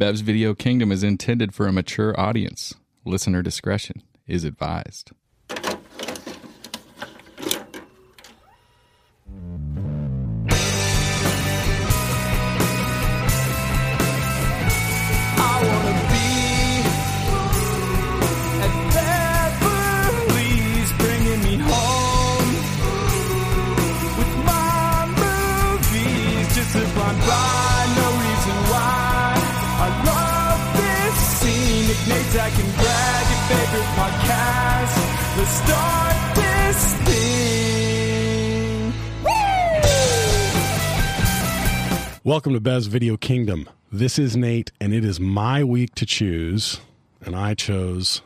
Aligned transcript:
Bev's 0.00 0.22
Video 0.22 0.54
Kingdom 0.54 0.90
is 0.90 1.02
intended 1.02 1.52
for 1.52 1.66
a 1.66 1.72
mature 1.74 2.18
audience. 2.18 2.72
Listener 3.04 3.42
discretion 3.42 4.02
is 4.26 4.44
advised. 4.44 5.10
Welcome 42.40 42.54
to 42.54 42.60
Bev's 42.60 42.86
Video 42.86 43.18
Kingdom. 43.18 43.68
This 43.92 44.18
is 44.18 44.34
Nate, 44.34 44.72
and 44.80 44.94
it 44.94 45.04
is 45.04 45.20
my 45.20 45.62
week 45.62 45.94
to 45.96 46.06
choose, 46.06 46.80
and 47.20 47.36
I 47.36 47.52
chose 47.52 48.22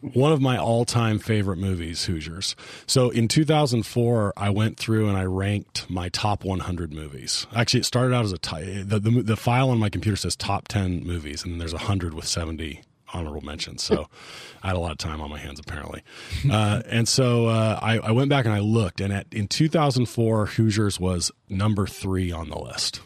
one 0.00 0.30
of 0.30 0.40
my 0.40 0.56
all-time 0.56 1.18
favorite 1.18 1.56
movies, 1.56 2.04
Hoosiers. 2.04 2.54
So 2.86 3.10
in 3.10 3.26
2004, 3.26 4.34
I 4.36 4.50
went 4.50 4.76
through 4.76 5.08
and 5.08 5.18
I 5.18 5.24
ranked 5.24 5.90
my 5.90 6.10
top 6.10 6.44
100 6.44 6.92
movies. 6.92 7.48
Actually, 7.56 7.80
it 7.80 7.86
started 7.86 8.14
out 8.14 8.24
as 8.24 8.32
a 8.32 8.38
the, 8.84 9.00
the 9.00 9.22
the 9.22 9.36
file 9.36 9.70
on 9.70 9.78
my 9.78 9.88
computer 9.88 10.14
says 10.14 10.36
top 10.36 10.68
10 10.68 11.04
movies, 11.04 11.42
and 11.42 11.54
then 11.54 11.58
there's 11.58 11.72
100 11.72 12.14
with 12.14 12.28
70 12.28 12.82
honorable 13.12 13.40
mentions. 13.40 13.82
So 13.82 14.06
I 14.62 14.68
had 14.68 14.76
a 14.76 14.78
lot 14.78 14.92
of 14.92 14.98
time 14.98 15.20
on 15.20 15.28
my 15.28 15.38
hands 15.38 15.58
apparently. 15.58 16.04
Uh, 16.48 16.82
and 16.86 17.08
so 17.08 17.46
uh, 17.46 17.80
I, 17.82 17.98
I 17.98 18.12
went 18.12 18.30
back 18.30 18.44
and 18.44 18.54
I 18.54 18.60
looked, 18.60 19.00
and 19.00 19.12
at 19.12 19.26
in 19.32 19.48
2004, 19.48 20.46
Hoosiers 20.46 21.00
was 21.00 21.32
number 21.48 21.88
three 21.88 22.30
on 22.30 22.48
the 22.48 22.60
list. 22.60 23.00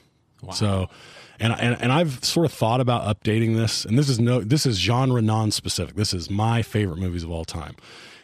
So, 0.52 0.88
and, 1.38 1.52
and 1.58 1.80
and 1.80 1.92
I've 1.92 2.24
sort 2.24 2.46
of 2.46 2.52
thought 2.52 2.80
about 2.80 3.05
updating 3.05 3.56
this, 3.56 3.84
and 3.84 3.98
this 3.98 4.08
is 4.08 4.19
no, 4.19 4.41
this 4.41 4.66
is 4.66 4.78
genre 4.78 5.22
non-specific. 5.22 5.97
This 5.97 6.12
is 6.12 6.30
my 6.30 6.62
favorite 6.62 6.98
movies 6.98 7.22
of 7.22 7.30
all 7.30 7.44
time, 7.44 7.77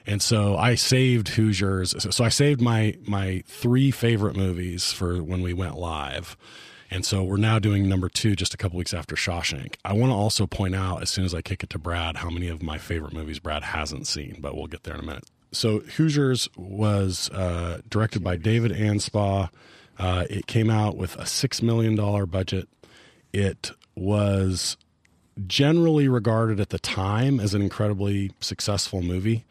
and 0.07 0.21
so 0.21 0.57
I 0.57 0.75
saved 0.75 1.29
Hoosiers. 1.29 1.95
So, 2.03 2.11
so 2.11 2.25
I 2.25 2.29
saved 2.29 2.61
my 2.61 2.97
my 3.07 3.43
three 3.47 3.91
favorite 3.91 4.37
movies 4.37 4.93
for 4.93 5.23
when 5.23 5.43
we 5.43 5.53
went 5.53 5.77
live, 5.77 6.37
and 6.91 7.05
so 7.05 7.23
we're 7.23 7.37
now 7.37 7.59
doing 7.59 7.89
number 7.89 8.09
two, 8.09 8.37
just 8.37 8.55
a 8.55 8.57
couple 8.57 8.79
weeks 8.79 8.95
after 8.95 9.17
Shawshank. 9.17 9.77
I 9.85 9.93
want 9.93 10.11
to 10.11 10.17
also 10.17 10.47
point 10.47 10.75
out 10.75 11.03
as 11.03 11.11
soon 11.11 11.25
as 11.25 11.35
I 11.35 11.43
kick 11.43 11.63
it 11.63 11.71
to 11.71 11.79
Brad 11.79 12.19
how 12.19 12.31
many 12.31 12.49
of 12.49 12.63
my 12.63 12.79
favorite 12.79 13.13
movies 13.13 13.39
Brad 13.39 13.63
hasn't 13.63 14.07
seen, 14.07 14.39
but 14.41 14.57
we'll 14.57 14.67
get 14.67 14.85
there 14.85 14.95
in 14.95 15.01
a 15.01 15.07
minute. 15.07 15.25
So 15.53 15.81
Hoosiers 15.81 16.49
was 16.57 17.31
uh, 17.31 17.81
directed 17.89 18.23
by 18.23 18.37
David 18.37 18.73
Anspaugh. 18.73 19.49
Uh, 19.99 20.25
it 20.29 20.47
came 20.47 20.71
out 20.71 20.97
with 20.97 21.17
a 21.17 21.27
six 21.27 21.63
million 21.63 21.95
dollar 21.95 22.27
budget. 22.27 22.69
It 23.33 23.73
was 23.95 24.77
generally 25.47 26.09
regarded 26.09 26.61
at 26.61 26.71
the 26.71 26.79
time 26.79 27.41
as 27.41 27.55
an 27.55 27.63
incredibly 27.63 28.33
successful 28.41 29.03
movie, 29.03 29.45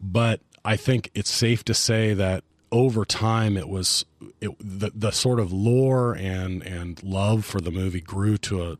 but 0.00 0.40
I 0.64 0.76
think 0.76 1.10
it's 1.14 1.30
safe 1.30 1.64
to 1.64 1.74
say 1.74 2.14
that 2.14 2.44
over 2.72 3.04
time 3.04 3.56
it 3.56 3.68
was 3.68 4.04
it, 4.40 4.50
the 4.60 4.90
the 4.94 5.10
sort 5.10 5.40
of 5.40 5.52
lore 5.52 6.14
and 6.14 6.62
and 6.62 7.02
love 7.02 7.44
for 7.44 7.60
the 7.60 7.70
movie 7.70 8.00
grew 8.00 8.38
to 8.38 8.62
a 8.62 8.76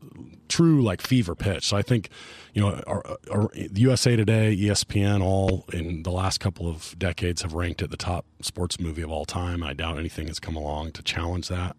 true 0.47 0.81
like 0.81 1.01
fever 1.01 1.35
pitch. 1.35 1.67
So 1.67 1.77
I 1.77 1.81
think 1.81 2.09
you 2.53 2.61
know 2.61 2.81
our, 2.87 3.17
our, 3.31 3.49
USA 3.55 4.15
Today, 4.15 4.55
ESPN, 4.55 5.21
all 5.21 5.65
in 5.73 6.03
the 6.03 6.11
last 6.11 6.39
couple 6.39 6.67
of 6.67 6.95
decades 6.97 7.41
have 7.41 7.53
ranked 7.53 7.81
it 7.81 7.89
the 7.89 7.97
top 7.97 8.25
sports 8.41 8.79
movie 8.79 9.01
of 9.01 9.11
all 9.11 9.25
time. 9.25 9.63
I 9.63 9.73
doubt 9.73 9.97
anything 9.97 10.27
has 10.27 10.39
come 10.39 10.55
along 10.55 10.91
to 10.93 11.03
challenge 11.03 11.47
that. 11.47 11.75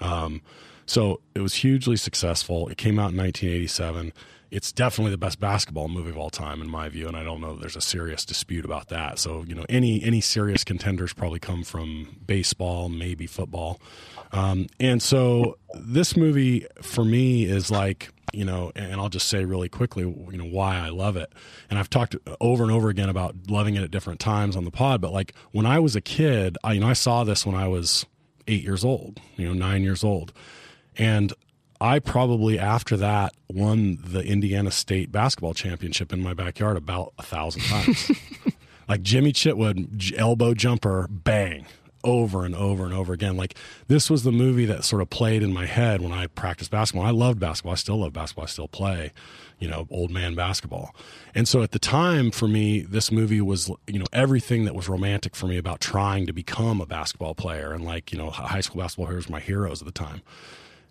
Um, 0.00 0.42
so 0.86 1.20
it 1.34 1.40
was 1.40 1.54
hugely 1.54 1.96
successful. 1.96 2.68
It 2.68 2.76
came 2.76 2.98
out 2.98 3.12
in 3.12 3.16
1987. 3.18 4.12
It's 4.50 4.72
definitely 4.72 5.12
the 5.12 5.18
best 5.18 5.38
basketball 5.38 5.88
movie 5.88 6.10
of 6.10 6.18
all 6.18 6.30
time, 6.30 6.60
in 6.60 6.68
my 6.68 6.88
view, 6.88 7.06
and 7.06 7.16
I 7.16 7.22
don't 7.22 7.40
know 7.40 7.54
that 7.54 7.60
there's 7.60 7.76
a 7.76 7.80
serious 7.80 8.24
dispute 8.24 8.64
about 8.64 8.88
that. 8.88 9.18
So 9.18 9.44
you 9.46 9.54
know, 9.54 9.64
any 9.68 10.02
any 10.02 10.20
serious 10.20 10.64
contenders 10.64 11.12
probably 11.12 11.38
come 11.38 11.62
from 11.62 12.16
baseball, 12.26 12.88
maybe 12.88 13.26
football, 13.26 13.80
um, 14.32 14.66
and 14.78 15.02
so 15.02 15.58
this 15.74 16.16
movie 16.16 16.66
for 16.82 17.04
me 17.04 17.44
is 17.44 17.70
like 17.70 18.10
you 18.32 18.44
know, 18.44 18.70
and 18.76 19.00
I'll 19.00 19.08
just 19.08 19.28
say 19.28 19.44
really 19.44 19.68
quickly, 19.68 20.04
you 20.04 20.38
know, 20.38 20.44
why 20.44 20.78
I 20.78 20.90
love 20.90 21.16
it. 21.16 21.32
And 21.68 21.78
I've 21.80 21.90
talked 21.90 22.14
over 22.40 22.62
and 22.62 22.72
over 22.72 22.88
again 22.88 23.08
about 23.08 23.34
loving 23.48 23.74
it 23.74 23.82
at 23.82 23.90
different 23.90 24.20
times 24.20 24.54
on 24.54 24.64
the 24.64 24.70
pod, 24.70 25.00
but 25.00 25.12
like 25.12 25.34
when 25.50 25.66
I 25.66 25.80
was 25.80 25.96
a 25.96 26.00
kid, 26.00 26.56
I 26.62 26.74
you 26.74 26.80
know 26.80 26.88
I 26.88 26.94
saw 26.94 27.24
this 27.24 27.44
when 27.44 27.54
I 27.54 27.68
was 27.68 28.06
eight 28.46 28.62
years 28.62 28.84
old, 28.84 29.20
you 29.36 29.46
know, 29.46 29.54
nine 29.54 29.82
years 29.82 30.04
old. 30.04 30.32
And 30.96 31.32
I 31.80 31.98
probably 31.98 32.58
after 32.58 32.96
that 32.98 33.32
won 33.48 33.98
the 34.04 34.20
Indiana 34.20 34.70
State 34.70 35.10
basketball 35.10 35.54
championship 35.54 36.12
in 36.12 36.22
my 36.22 36.34
backyard 36.34 36.76
about 36.76 37.14
a 37.18 37.22
thousand 37.22 37.62
times. 37.62 38.10
like 38.88 39.02
Jimmy 39.02 39.32
Chitwood, 39.32 40.12
elbow 40.18 40.52
jumper, 40.52 41.08
bang, 41.08 41.64
over 42.04 42.44
and 42.44 42.54
over 42.54 42.84
and 42.84 42.92
over 42.92 43.14
again. 43.14 43.38
Like 43.38 43.54
this 43.88 44.10
was 44.10 44.24
the 44.24 44.32
movie 44.32 44.66
that 44.66 44.84
sort 44.84 45.00
of 45.00 45.08
played 45.08 45.42
in 45.42 45.54
my 45.54 45.64
head 45.64 46.02
when 46.02 46.12
I 46.12 46.26
practiced 46.26 46.70
basketball. 46.70 47.06
I 47.06 47.12
loved 47.12 47.40
basketball. 47.40 47.72
I 47.72 47.76
still 47.76 48.00
love 48.00 48.12
basketball. 48.12 48.44
I 48.44 48.48
still 48.48 48.68
play, 48.68 49.12
you 49.58 49.68
know, 49.68 49.86
old 49.90 50.10
man 50.10 50.34
basketball. 50.34 50.94
And 51.34 51.48
so 51.48 51.62
at 51.62 51.70
the 51.70 51.78
time 51.78 52.30
for 52.30 52.46
me, 52.46 52.82
this 52.82 53.10
movie 53.10 53.40
was, 53.40 53.70
you 53.86 53.98
know, 53.98 54.06
everything 54.12 54.66
that 54.66 54.74
was 54.74 54.86
romantic 54.86 55.34
for 55.34 55.46
me 55.46 55.56
about 55.56 55.80
trying 55.80 56.26
to 56.26 56.34
become 56.34 56.82
a 56.82 56.86
basketball 56.86 57.34
player. 57.34 57.72
And 57.72 57.86
like, 57.86 58.12
you 58.12 58.18
know, 58.18 58.28
high 58.28 58.60
school 58.60 58.82
basketball 58.82 59.06
heroes 59.06 59.28
were 59.28 59.32
my 59.32 59.40
heroes 59.40 59.80
at 59.80 59.86
the 59.86 59.92
time 59.92 60.20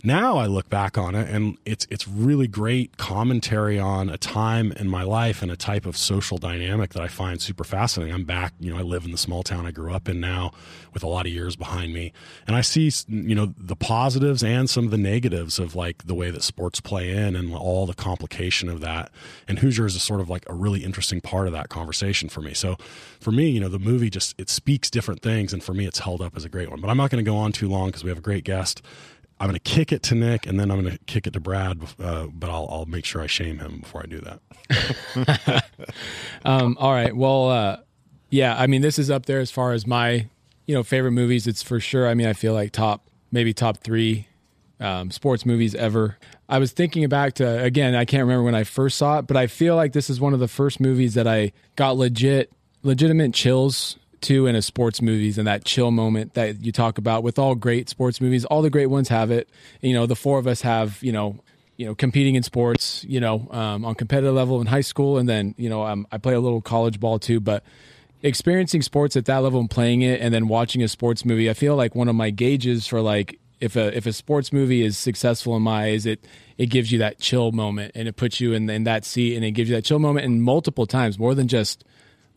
now 0.03 0.37
I 0.37 0.45
look 0.45 0.69
back 0.69 0.97
on 0.97 1.13
it 1.13 1.27
and 1.29 1.57
it's 1.65 1.85
it's 1.89 2.07
really 2.07 2.47
great 2.47 2.95
commentary 2.97 3.77
on 3.77 4.09
a 4.09 4.17
time 4.17 4.71
in 4.73 4.87
my 4.87 5.03
life 5.03 5.41
and 5.41 5.51
a 5.51 5.57
type 5.57 5.85
of 5.85 5.97
social 5.97 6.37
dynamic 6.37 6.93
that 6.93 7.01
I 7.01 7.07
find 7.07 7.41
super 7.41 7.65
fascinating. 7.65 8.13
I'm 8.13 8.23
back, 8.23 8.53
you 8.59 8.71
know, 8.71 8.79
I 8.79 8.81
live 8.81 9.03
in 9.03 9.11
the 9.11 9.17
small 9.17 9.43
town 9.43 9.65
I 9.65 9.71
grew 9.71 9.93
up 9.93 10.07
in 10.07 10.21
now 10.21 10.51
with 10.93 11.03
a 11.03 11.07
lot 11.07 11.25
of 11.25 11.33
years 11.33 11.55
behind 11.57 11.93
me. 11.93 12.13
And 12.47 12.55
I 12.55 12.61
see, 12.61 12.89
you 13.09 13.35
know, 13.35 13.53
the 13.57 13.75
positives 13.75 14.41
and 14.41 14.69
some 14.69 14.85
of 14.85 14.91
the 14.91 14.97
negatives 14.97 15.59
of 15.59 15.75
like 15.75 16.05
the 16.05 16.16
way 16.16 16.31
that 16.31 16.43
sports 16.43 16.79
play 16.79 17.11
in 17.11 17.35
and 17.35 17.53
all 17.53 17.85
the 17.85 17.93
complication 17.93 18.69
of 18.69 18.79
that. 18.79 19.11
And 19.47 19.59
Hoosiers 19.59 19.95
is 19.95 20.03
sort 20.03 20.21
of 20.21 20.29
like 20.29 20.49
a 20.49 20.53
really 20.53 20.83
interesting 20.85 21.19
part 21.19 21.47
of 21.47 21.53
that 21.53 21.67
conversation 21.67 22.29
for 22.29 22.41
me. 22.41 22.53
So 22.53 22.77
for 23.19 23.31
me, 23.31 23.49
you 23.49 23.59
know, 23.59 23.69
the 23.69 23.79
movie 23.79 24.09
just 24.09 24.33
it 24.39 24.49
speaks 24.49 24.89
different 24.89 25.21
things 25.21 25.51
and 25.51 25.61
for 25.61 25.73
me 25.73 25.85
it's 25.85 25.99
held 25.99 26.21
up 26.21 26.37
as 26.37 26.45
a 26.45 26.49
great 26.49 26.69
one. 26.69 26.79
But 26.79 26.89
I'm 26.89 26.97
not 26.97 27.09
going 27.09 27.23
to 27.23 27.29
go 27.29 27.35
on 27.35 27.51
too 27.51 27.67
long 27.67 27.89
because 27.89 28.05
we 28.05 28.09
have 28.09 28.17
a 28.17 28.21
great 28.21 28.45
guest. 28.45 28.81
I'm 29.39 29.47
going 29.47 29.53
to 29.53 29.59
kick 29.59 29.91
it 29.94 30.03
to 30.03 30.16
Nick, 30.16 30.45
and 30.45 30.59
then 30.59 30.69
I'm 30.69 30.81
going 30.81 30.91
to 30.91 31.03
kick 31.05 31.25
it 31.25 31.31
to 31.33 31.39
Brad. 31.39 31.81
Uh, 31.97 32.27
but 32.27 32.50
I'll, 32.50 32.67
I'll 32.69 32.85
make 32.85 33.05
sure 33.05 33.22
I 33.22 33.27
shame 33.27 33.59
him 33.59 33.79
before 33.79 34.03
I 34.03 34.07
do 34.07 34.22
that. 34.22 35.66
Um, 36.45 36.77
all 36.79 36.94
right. 36.94 37.13
Well, 37.16 37.49
uh, 37.49 37.78
yeah. 38.29 38.55
I 38.57 38.67
mean, 38.67 38.81
this 38.81 38.97
is 38.97 39.11
up 39.11 39.25
there 39.25 39.39
as 39.39 39.51
far 39.51 39.73
as 39.73 39.85
my, 39.85 40.28
you 40.66 40.73
know, 40.73 40.83
favorite 40.83 41.11
movies. 41.11 41.47
It's 41.47 41.61
for 41.61 41.81
sure. 41.81 42.07
I 42.07 42.13
mean, 42.13 42.28
I 42.28 42.33
feel 42.33 42.53
like 42.53 42.72
top, 42.72 43.07
maybe 43.29 43.53
top 43.53 43.78
three 43.78 44.28
um, 44.79 45.11
sports 45.11 45.45
movies 45.45 45.75
ever. 45.75 46.17
I 46.47 46.59
was 46.59 46.72
thinking 46.72 47.07
back 47.09 47.33
to 47.35 47.61
again. 47.61 47.94
I 47.94 48.05
can't 48.05 48.22
remember 48.22 48.44
when 48.44 48.55
I 48.55 48.63
first 48.63 48.97
saw 48.97 49.19
it, 49.19 49.28
but 49.28 49.35
I 49.35 49.47
feel 49.47 49.75
like 49.75 49.94
this 49.94 50.09
is 50.09 50.19
one 50.19 50.33
of 50.33 50.39
the 50.39 50.47
first 50.47 50.79
movies 50.79 51.13
that 51.16 51.28
I 51.28 51.51
got 51.75 51.97
legit, 51.97 52.51
legitimate 52.81 53.33
chills 53.33 53.97
to 54.22 54.47
in 54.47 54.56
a 54.56 54.62
sports 54.62 55.02
movies 55.02 55.38
and 55.38 55.47
that 55.47 55.66
chill 55.66 55.91
moment 55.91 56.34
that 56.34 56.63
you 56.63 56.72
talk 56.72 56.97
about 56.97 57.24
with 57.24 57.40
all 57.40 57.56
great 57.56 57.90
sports 57.90 58.22
movies. 58.22 58.46
All 58.46 58.62
the 58.62 58.69
great 58.69 58.88
ones 58.88 59.09
have 59.09 59.31
it. 59.31 59.50
You 59.81 59.94
know, 59.94 60.06
the 60.06 60.16
four 60.16 60.40
of 60.40 60.47
us 60.47 60.62
have. 60.62 61.02
You 61.02 61.12
know, 61.12 61.40
you 61.78 61.85
know, 61.85 61.96
competing 61.96 62.35
in 62.35 62.44
sports, 62.44 63.06
you 63.06 63.22
know, 63.22 63.47
um, 63.52 63.85
on 63.85 63.96
competitive 63.96 64.34
level 64.34 64.59
in 64.59 64.67
high 64.67 64.82
school, 64.82 65.17
and 65.17 65.29
then 65.29 65.55
you 65.58 65.70
know, 65.70 65.84
um, 65.84 66.05
I 66.11 66.17
play 66.17 66.34
a 66.34 66.40
little 66.41 66.61
college 66.61 66.99
ball 66.99 67.20
too. 67.20 67.40
But 67.40 67.64
experiencing 68.22 68.82
sports 68.82 69.16
at 69.16 69.23
that 69.26 69.38
level 69.38 69.61
and 69.61 69.70
playing 69.70 70.02
it, 70.02 70.20
and 70.20 70.34
then 70.34 70.49
watching 70.49 70.84
a 70.84 70.90
sports 70.90 71.23
movie, 71.23 71.49
I 71.49 71.53
feel 71.53 71.78
like 71.78 71.96
one 71.96 72.09
of 72.09 72.16
my 72.16 72.32
gauges 72.32 72.85
for 72.85 72.99
like 72.99 73.40
if 73.61 73.76
a 73.76 73.96
if 73.96 74.05
a 74.05 74.14
sports 74.14 74.52
movie 74.52 74.84
is 74.84 74.97
successful 74.97 75.55
in 75.55 75.61
my 75.61 75.85
eyes, 75.85 76.05
it 76.05 76.26
it 76.58 76.67
gives 76.67 76.91
you 76.91 76.99
that 76.99 77.20
chill 77.20 77.53
moment, 77.53 77.93
and 77.96 78.08
it 78.09 78.16
puts 78.16 78.41
you 78.41 78.53
in 78.53 78.70
in 78.70 78.84
that 78.84 79.05
seat, 79.05 79.35
and 79.35 79.46
it 79.46 79.52
gives 79.52 79.70
you 79.70 79.76
that 79.78 79.84
chill 79.84 79.99
moment, 79.99 80.26
and 80.26 80.43
multiple 80.43 80.85
times, 80.85 81.17
more 81.17 81.34
than 81.34 81.47
just 81.47 81.84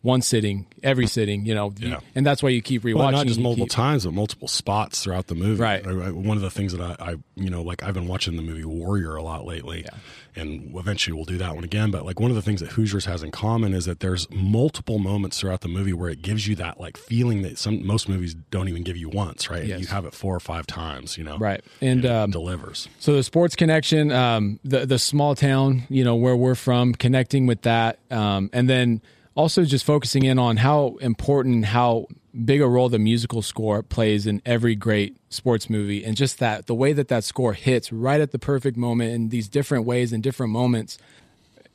one 0.03 0.21
sitting, 0.21 0.67
every 0.83 1.07
sitting, 1.07 1.45
you 1.45 1.55
know, 1.55 1.73
Yeah. 1.79 2.01
and 2.13 2.25
that's 2.25 2.43
why 2.43 2.49
you 2.49 2.61
keep 2.61 2.83
rewatching. 2.83 2.95
Well, 2.95 3.11
not 3.11 3.25
just 3.25 3.39
multiple 3.39 3.65
keep- 3.67 3.71
times, 3.71 4.03
but 4.03 4.13
multiple 4.13 4.49
spots 4.49 5.01
throughout 5.01 5.27
the 5.27 5.33
movie. 5.35 5.61
Right. 5.61 6.13
One 6.13 6.35
of 6.35 6.43
the 6.43 6.51
things 6.51 6.73
that 6.73 6.81
I, 6.81 7.11
I, 7.11 7.15
you 7.35 7.49
know, 7.49 7.61
like 7.63 7.83
I've 7.83 7.93
been 7.93 8.07
watching 8.07 8.35
the 8.35 8.41
movie 8.41 8.65
Warrior 8.65 9.15
a 9.15 9.23
lot 9.23 9.45
lately, 9.45 9.85
and 10.35 10.75
eventually 10.75 11.15
we'll 11.15 11.23
do 11.23 11.37
that 11.37 11.55
one 11.55 11.63
again. 11.63 11.89
But 11.89 12.03
like 12.05 12.19
one 12.19 12.29
of 12.31 12.35
the 12.35 12.41
things 12.41 12.59
that 12.59 12.71
Hoosiers 12.71 13.05
has 13.05 13.23
in 13.23 13.31
common 13.31 13.73
is 13.73 13.85
that 13.85 14.01
there's 14.01 14.29
multiple 14.29 14.99
moments 14.99 15.39
throughout 15.39 15.61
the 15.61 15.69
movie 15.69 15.93
where 15.93 16.09
it 16.09 16.21
gives 16.21 16.47
you 16.47 16.55
that 16.57 16.81
like 16.81 16.97
feeling 16.97 17.41
that 17.43 17.57
some 17.57 17.85
most 17.87 18.09
movies 18.09 18.33
don't 18.51 18.67
even 18.67 18.83
give 18.83 18.97
you 18.97 19.07
once, 19.07 19.49
right? 19.49 19.65
Yes. 19.65 19.79
You 19.79 19.87
have 19.87 20.03
it 20.05 20.13
four 20.13 20.35
or 20.35 20.41
five 20.41 20.67
times, 20.67 21.17
you 21.17 21.23
know, 21.23 21.37
Right. 21.37 21.63
And, 21.81 22.03
it 22.03 22.11
um, 22.11 22.29
delivers. 22.31 22.89
So 22.99 23.15
the 23.15 23.23
sports 23.23 23.55
connection, 23.55 24.11
um, 24.11 24.59
the 24.65 24.85
the 24.85 24.99
small 24.99 25.33
town, 25.33 25.83
you 25.89 26.03
know, 26.03 26.15
where 26.15 26.35
we're 26.35 26.55
from, 26.55 26.93
connecting 26.93 27.45
with 27.47 27.61
that, 27.61 27.99
um, 28.11 28.49
and 28.51 28.69
then 28.69 29.01
also 29.35 29.63
just 29.63 29.85
focusing 29.85 30.23
in 30.23 30.37
on 30.39 30.57
how 30.57 30.97
important, 31.01 31.65
how 31.65 32.07
big 32.45 32.61
a 32.61 32.67
role 32.67 32.89
the 32.89 32.99
musical 32.99 33.41
score 33.41 33.83
plays 33.83 34.25
in 34.25 34.41
every 34.45 34.75
great 34.75 35.17
sports 35.29 35.69
movie, 35.69 36.03
and 36.03 36.15
just 36.15 36.39
that 36.39 36.67
the 36.67 36.75
way 36.75 36.93
that 36.93 37.07
that 37.07 37.23
score 37.23 37.53
hits 37.53 37.91
right 37.91 38.21
at 38.21 38.31
the 38.31 38.39
perfect 38.39 38.77
moment 38.77 39.13
in 39.13 39.29
these 39.29 39.47
different 39.47 39.85
ways 39.85 40.13
and 40.13 40.23
different 40.23 40.51
moments. 40.51 40.97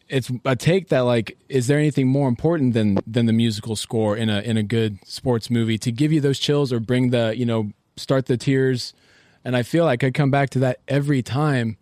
It's 0.08 0.30
a 0.46 0.56
take 0.56 0.88
that 0.88 1.00
like, 1.00 1.36
is 1.50 1.66
there 1.66 1.78
anything 1.78 2.08
more 2.08 2.28
important 2.28 2.72
than 2.72 2.98
than 3.06 3.26
the 3.26 3.32
musical 3.32 3.76
score 3.76 4.16
in 4.16 4.30
a 4.30 4.40
in 4.40 4.56
a 4.56 4.62
good 4.62 4.98
sports 5.06 5.50
movie 5.50 5.76
to 5.78 5.92
give 5.92 6.12
you 6.12 6.20
those 6.20 6.38
chills 6.38 6.72
or 6.72 6.80
bring 6.80 7.10
the 7.10 7.34
you 7.36 7.44
know 7.44 7.72
start 7.96 8.26
the 8.26 8.36
tears 8.36 8.94
and 9.44 9.56
I 9.56 9.62
feel 9.62 9.84
like 9.84 10.04
I 10.04 10.10
come 10.10 10.30
back 10.30 10.50
to 10.50 10.58
that 10.60 10.80
every 10.88 11.22
time. 11.22 11.78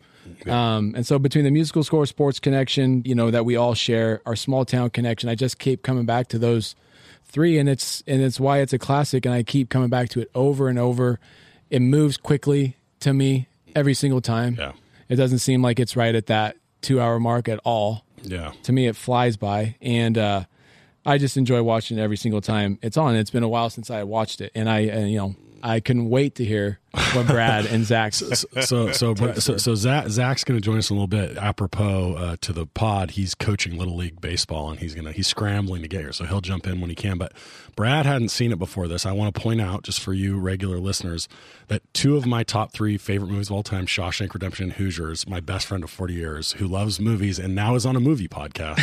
Um, 0.46 0.94
and 0.94 1.06
so 1.06 1.18
between 1.18 1.44
the 1.44 1.50
musical 1.50 1.82
score, 1.82 2.06
sports 2.06 2.38
connection, 2.38 3.02
you 3.04 3.14
know, 3.14 3.30
that 3.30 3.44
we 3.44 3.56
all 3.56 3.74
share, 3.74 4.20
our 4.26 4.36
small 4.36 4.64
town 4.64 4.90
connection, 4.90 5.28
I 5.28 5.34
just 5.34 5.58
keep 5.58 5.82
coming 5.82 6.04
back 6.06 6.28
to 6.28 6.38
those 6.38 6.74
three, 7.24 7.58
and 7.58 7.68
it's 7.68 8.02
and 8.06 8.22
it's 8.22 8.38
why 8.38 8.58
it's 8.58 8.72
a 8.72 8.78
classic, 8.78 9.26
and 9.26 9.34
I 9.34 9.42
keep 9.42 9.68
coming 9.68 9.88
back 9.88 10.08
to 10.10 10.20
it 10.20 10.30
over 10.34 10.68
and 10.68 10.78
over. 10.78 11.18
It 11.70 11.80
moves 11.80 12.16
quickly 12.16 12.76
to 13.00 13.12
me 13.12 13.48
every 13.74 13.94
single 13.94 14.20
time. 14.20 14.56
Yeah. 14.58 14.72
It 15.08 15.16
doesn't 15.16 15.38
seem 15.38 15.62
like 15.62 15.80
it's 15.80 15.96
right 15.96 16.14
at 16.14 16.26
that 16.26 16.56
two 16.80 17.00
hour 17.00 17.18
mark 17.18 17.48
at 17.48 17.60
all. 17.64 18.04
Yeah. 18.22 18.52
To 18.64 18.72
me, 18.72 18.86
it 18.86 18.96
flies 18.96 19.36
by, 19.36 19.76
and 19.80 20.16
uh, 20.16 20.44
I 21.04 21.18
just 21.18 21.36
enjoy 21.36 21.62
watching 21.62 21.98
it 21.98 22.02
every 22.02 22.16
single 22.16 22.40
time 22.40 22.78
it's 22.82 22.96
on. 22.96 23.14
It's 23.16 23.30
been 23.30 23.42
a 23.42 23.48
while 23.48 23.70
since 23.70 23.90
I 23.90 24.02
watched 24.02 24.40
it, 24.40 24.52
and 24.54 24.68
I, 24.68 24.80
and, 24.80 25.10
you 25.10 25.18
know, 25.18 25.36
I 25.62 25.80
can't 25.80 26.08
wait 26.08 26.36
to 26.36 26.44
hear 26.44 26.78
what 27.12 27.26
Brad 27.26 27.66
and 27.66 27.84
Zach. 27.84 28.14
so 28.14 28.34
so 28.34 28.92
so 28.92 29.14
so, 29.34 29.56
so 29.56 29.74
Zach, 29.74 30.08
Zach's 30.08 30.44
going 30.44 30.58
to 30.58 30.64
join 30.64 30.78
us 30.78 30.90
in 30.90 30.96
a 30.96 31.00
little 31.00 31.06
bit. 31.06 31.36
Apropos 31.36 32.14
uh, 32.14 32.36
to 32.40 32.52
the 32.52 32.66
pod, 32.66 33.12
he's 33.12 33.34
coaching 33.34 33.78
little 33.78 33.96
league 33.96 34.20
baseball, 34.20 34.70
and 34.70 34.78
he's 34.78 34.94
gonna 34.94 35.12
he's 35.12 35.26
scrambling 35.26 35.82
to 35.82 35.88
get 35.88 36.00
here, 36.00 36.12
so 36.12 36.24
he'll 36.24 36.40
jump 36.40 36.66
in 36.66 36.80
when 36.80 36.90
he 36.90 36.96
can. 36.96 37.18
But 37.18 37.32
Brad 37.74 38.06
hadn't 38.06 38.28
seen 38.28 38.52
it 38.52 38.58
before 38.58 38.88
this. 38.88 39.06
I 39.06 39.12
want 39.12 39.34
to 39.34 39.40
point 39.40 39.60
out, 39.60 39.82
just 39.82 40.00
for 40.00 40.12
you 40.12 40.38
regular 40.38 40.78
listeners, 40.78 41.28
that 41.68 41.82
two 41.94 42.16
of 42.16 42.26
my 42.26 42.42
top 42.42 42.72
three 42.72 42.96
favorite 42.98 43.30
movies 43.30 43.48
of 43.48 43.56
all 43.56 43.62
time, 43.62 43.86
Shawshank 43.86 44.32
Redemption 44.34 44.70
Hoosiers, 44.70 45.28
my 45.28 45.40
best 45.40 45.66
friend 45.66 45.84
of 45.84 45.90
forty 45.90 46.14
years, 46.14 46.52
who 46.52 46.66
loves 46.66 47.00
movies 47.00 47.38
and 47.38 47.54
now 47.54 47.74
is 47.74 47.86
on 47.86 47.96
a 47.96 48.00
movie 48.00 48.28
podcast, 48.28 48.80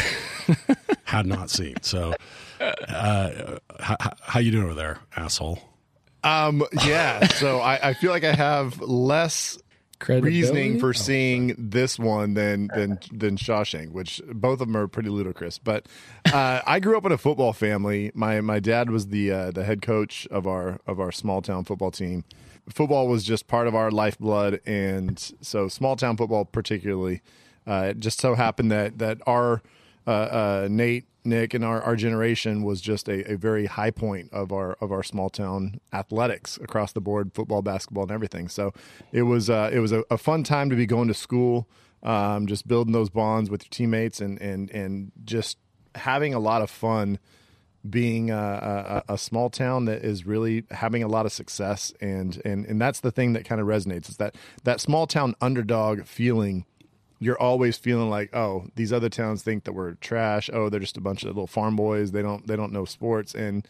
had 1.05 1.25
not 1.25 1.49
seen. 1.49 1.75
So, 1.81 2.13
uh, 2.59 3.57
how, 3.79 3.97
how 4.21 4.39
you 4.39 4.51
doing 4.51 4.65
over 4.65 4.73
there, 4.73 4.99
asshole? 5.15 5.59
Um, 6.23 6.63
yeah. 6.85 7.27
So 7.27 7.59
I, 7.59 7.89
I 7.89 7.93
feel 7.93 8.11
like 8.11 8.23
I 8.23 8.33
have 8.33 8.79
less 8.81 9.57
reasoning 10.07 10.79
for 10.79 10.93
seeing 10.93 11.55
this 11.57 11.97
one 11.97 12.33
than 12.33 12.69
than 12.75 12.99
than 13.11 13.37
Shawshank, 13.37 13.91
which 13.91 14.21
both 14.27 14.61
of 14.61 14.67
them 14.67 14.77
are 14.77 14.87
pretty 14.87 15.09
ludicrous. 15.09 15.57
But 15.57 15.87
uh, 16.33 16.61
I 16.65 16.79
grew 16.79 16.97
up 16.97 17.05
in 17.05 17.11
a 17.11 17.17
football 17.17 17.53
family. 17.53 18.11
My 18.13 18.41
my 18.41 18.59
dad 18.59 18.89
was 18.89 19.07
the 19.07 19.31
uh, 19.31 19.51
the 19.51 19.63
head 19.63 19.81
coach 19.81 20.27
of 20.27 20.47
our 20.47 20.79
of 20.87 20.99
our 20.99 21.11
small 21.11 21.41
town 21.41 21.63
football 21.65 21.91
team. 21.91 22.23
Football 22.69 23.07
was 23.07 23.23
just 23.23 23.47
part 23.47 23.67
of 23.67 23.75
our 23.75 23.91
lifeblood, 23.91 24.61
and 24.65 25.19
so 25.41 25.67
small 25.67 25.95
town 25.95 26.17
football 26.17 26.45
particularly. 26.45 27.21
Uh, 27.65 27.87
it 27.91 27.99
just 27.99 28.19
so 28.19 28.35
happened 28.35 28.71
that 28.71 28.99
that 28.99 29.19
our 29.25 29.61
uh, 30.05 30.11
uh, 30.11 30.67
Nate, 30.69 31.05
Nick, 31.25 31.53
and 31.53 31.63
our, 31.63 31.81
our 31.81 31.95
generation 31.95 32.63
was 32.63 32.81
just 32.81 33.07
a, 33.07 33.31
a 33.31 33.37
very 33.37 33.65
high 33.65 33.91
point 33.91 34.31
of 34.33 34.51
our 34.51 34.73
of 34.81 34.91
our 34.91 35.03
small 35.03 35.29
town 35.29 35.79
athletics 35.91 36.57
across 36.57 36.91
the 36.91 37.01
board, 37.01 37.31
football, 37.33 37.61
basketball, 37.61 38.03
and 38.03 38.11
everything. 38.11 38.49
So 38.49 38.73
it 39.11 39.23
was 39.23 39.49
uh, 39.49 39.69
it 39.71 39.79
was 39.79 39.91
a, 39.91 40.03
a 40.09 40.17
fun 40.17 40.43
time 40.43 40.69
to 40.69 40.75
be 40.75 40.85
going 40.85 41.07
to 41.07 41.13
school, 41.13 41.67
um, 42.03 42.47
just 42.47 42.67
building 42.67 42.93
those 42.93 43.09
bonds 43.09 43.49
with 43.49 43.63
your 43.63 43.69
teammates, 43.69 44.21
and 44.21 44.41
and 44.41 44.69
and 44.71 45.11
just 45.23 45.57
having 45.95 46.33
a 46.33 46.39
lot 46.39 46.61
of 46.61 46.69
fun 46.69 47.19
being 47.89 48.31
a, 48.31 49.03
a, 49.07 49.13
a 49.13 49.17
small 49.17 49.49
town 49.49 49.85
that 49.85 50.05
is 50.05 50.25
really 50.25 50.63
having 50.71 51.03
a 51.03 51.07
lot 51.07 51.25
of 51.25 51.33
success 51.33 51.91
and 51.99 52.41
and 52.45 52.65
and 52.65 52.79
that's 52.79 53.01
the 53.01 53.11
thing 53.11 53.33
that 53.33 53.43
kind 53.43 53.59
of 53.59 53.67
resonates 53.67 54.09
is 54.09 54.17
that 54.17 54.35
that 54.63 54.79
small 54.79 55.05
town 55.05 55.35
underdog 55.41 56.05
feeling 56.05 56.65
you're 57.23 57.39
always 57.41 57.77
feeling 57.77 58.09
like 58.09 58.35
oh 58.35 58.67
these 58.75 58.93
other 58.93 59.09
towns 59.09 59.43
think 59.43 59.63
that 59.63 59.73
we're 59.73 59.93
trash. 59.95 60.49
Oh 60.51 60.69
they're 60.69 60.79
just 60.79 60.97
a 60.97 61.01
bunch 61.01 61.23
of 61.23 61.29
little 61.29 61.47
farm 61.47 61.75
boys. 61.75 62.11
They 62.11 62.21
don't 62.21 62.45
they 62.47 62.55
don't 62.55 62.71
know 62.71 62.85
sports. 62.85 63.33
And 63.33 63.67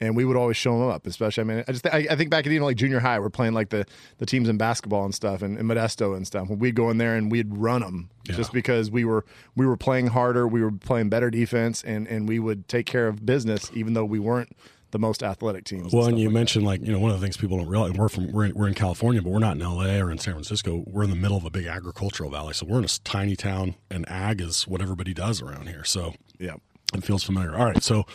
and 0.00 0.16
we 0.16 0.24
would 0.24 0.36
always 0.36 0.56
show 0.56 0.76
them 0.76 0.88
up 0.88 1.06
especially 1.06 1.42
i 1.42 1.44
mean 1.44 1.64
i 1.68 1.72
just 1.72 1.86
I, 1.86 2.06
I 2.10 2.16
think 2.16 2.28
back 2.28 2.46
at 2.46 2.52
even 2.52 2.64
like 2.64 2.76
junior 2.76 2.98
high 2.98 3.20
we're 3.20 3.30
playing 3.30 3.52
like 3.54 3.68
the 3.68 3.86
the 4.18 4.26
teams 4.26 4.48
in 4.48 4.56
basketball 4.58 5.04
and 5.04 5.14
stuff 5.14 5.42
and, 5.42 5.58
and 5.58 5.68
modesto 5.68 6.16
and 6.16 6.26
stuff. 6.26 6.48
We'd 6.48 6.74
go 6.74 6.90
in 6.90 6.98
there 6.98 7.14
and 7.14 7.30
we'd 7.30 7.54
run 7.54 7.82
them 7.82 8.10
just 8.24 8.52
because 8.52 8.90
we 8.90 9.04
were 9.04 9.24
we 9.54 9.66
were 9.66 9.76
playing 9.76 10.08
harder. 10.08 10.46
We 10.48 10.62
were 10.62 10.72
playing 10.72 11.08
better 11.08 11.30
defense 11.30 11.82
and 11.82 12.06
and 12.08 12.28
we 12.28 12.38
would 12.38 12.68
take 12.68 12.86
care 12.86 13.06
of 13.08 13.24
business 13.24 13.70
even 13.74 13.94
though 13.94 14.04
we 14.04 14.18
weren't 14.18 14.56
the 14.94 14.98
most 14.98 15.22
athletic 15.22 15.64
teams 15.64 15.92
Well, 15.92 16.04
and 16.04 16.12
stuff 16.12 16.20
you 16.20 16.28
like 16.28 16.34
mentioned 16.34 16.64
like 16.64 16.80
you 16.86 16.92
know 16.92 16.98
one 17.00 17.10
of 17.10 17.20
the 17.20 17.26
things 17.26 17.36
people 17.36 17.58
don't 17.58 17.68
realize 17.68 17.92
we're 17.92 18.08
from 18.08 18.32
we're 18.32 18.46
in, 18.46 18.54
we're 18.54 18.68
in 18.68 18.74
California, 18.74 19.20
but 19.20 19.30
we're 19.30 19.40
not 19.40 19.56
in 19.56 19.62
L.A. 19.62 20.00
or 20.00 20.10
in 20.10 20.18
San 20.18 20.34
Francisco. 20.34 20.84
We're 20.86 21.04
in 21.04 21.10
the 21.10 21.16
middle 21.16 21.36
of 21.36 21.44
a 21.44 21.50
big 21.50 21.66
agricultural 21.66 22.30
valley, 22.30 22.54
so 22.54 22.64
we're 22.64 22.78
in 22.78 22.84
a 22.84 22.88
tiny 23.02 23.36
town, 23.36 23.74
and 23.90 24.08
ag 24.08 24.40
is 24.40 24.66
what 24.66 24.80
everybody 24.80 25.12
does 25.12 25.42
around 25.42 25.68
here. 25.68 25.84
So 25.84 26.14
yeah 26.38 26.54
it 26.94 27.04
feels 27.04 27.24
familiar. 27.24 27.56
All 27.56 27.64
right, 27.64 27.82
so 27.82 28.06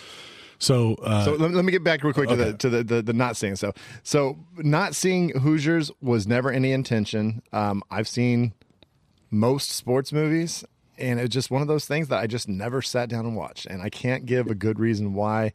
so, 0.62 0.96
uh, 0.96 1.24
So 1.24 1.36
let, 1.36 1.52
let 1.52 1.64
me 1.64 1.72
get 1.72 1.86
back 1.86 2.04
real 2.04 2.14
quick 2.14 2.28
to 2.30 2.36
the 2.36 2.54
to 2.54 2.70
the, 2.70 2.84
the 2.84 3.02
the 3.02 3.14
not 3.14 3.38
seeing. 3.38 3.56
So 3.56 3.74
so 4.04 4.38
not 4.58 4.94
seeing 4.94 5.30
Hoosiers 5.40 5.92
was 6.02 6.28
never 6.28 6.52
any 6.52 6.72
intention. 6.72 7.42
Um, 7.54 7.81
I've 7.90 8.08
seen 8.08 8.54
most 9.31 9.72
sports 9.72 10.12
movies, 10.12 10.66
and 10.98 11.20
it's 11.20 11.34
just 11.34 11.50
one 11.50 11.62
of 11.62 11.68
those 11.68 11.86
things 11.86 12.10
that 12.10 12.20
I 12.20 12.28
just 12.28 12.50
never 12.50 12.81
sat 12.81 13.10
down 13.10 13.26
and 13.26 13.36
watched, 13.36 13.66
and 13.68 13.81
I 13.81 13.90
can't 13.90 14.26
give 14.26 14.48
a 14.48 14.56
good 14.56 14.80
reason 14.80 15.14
why. 15.14 15.54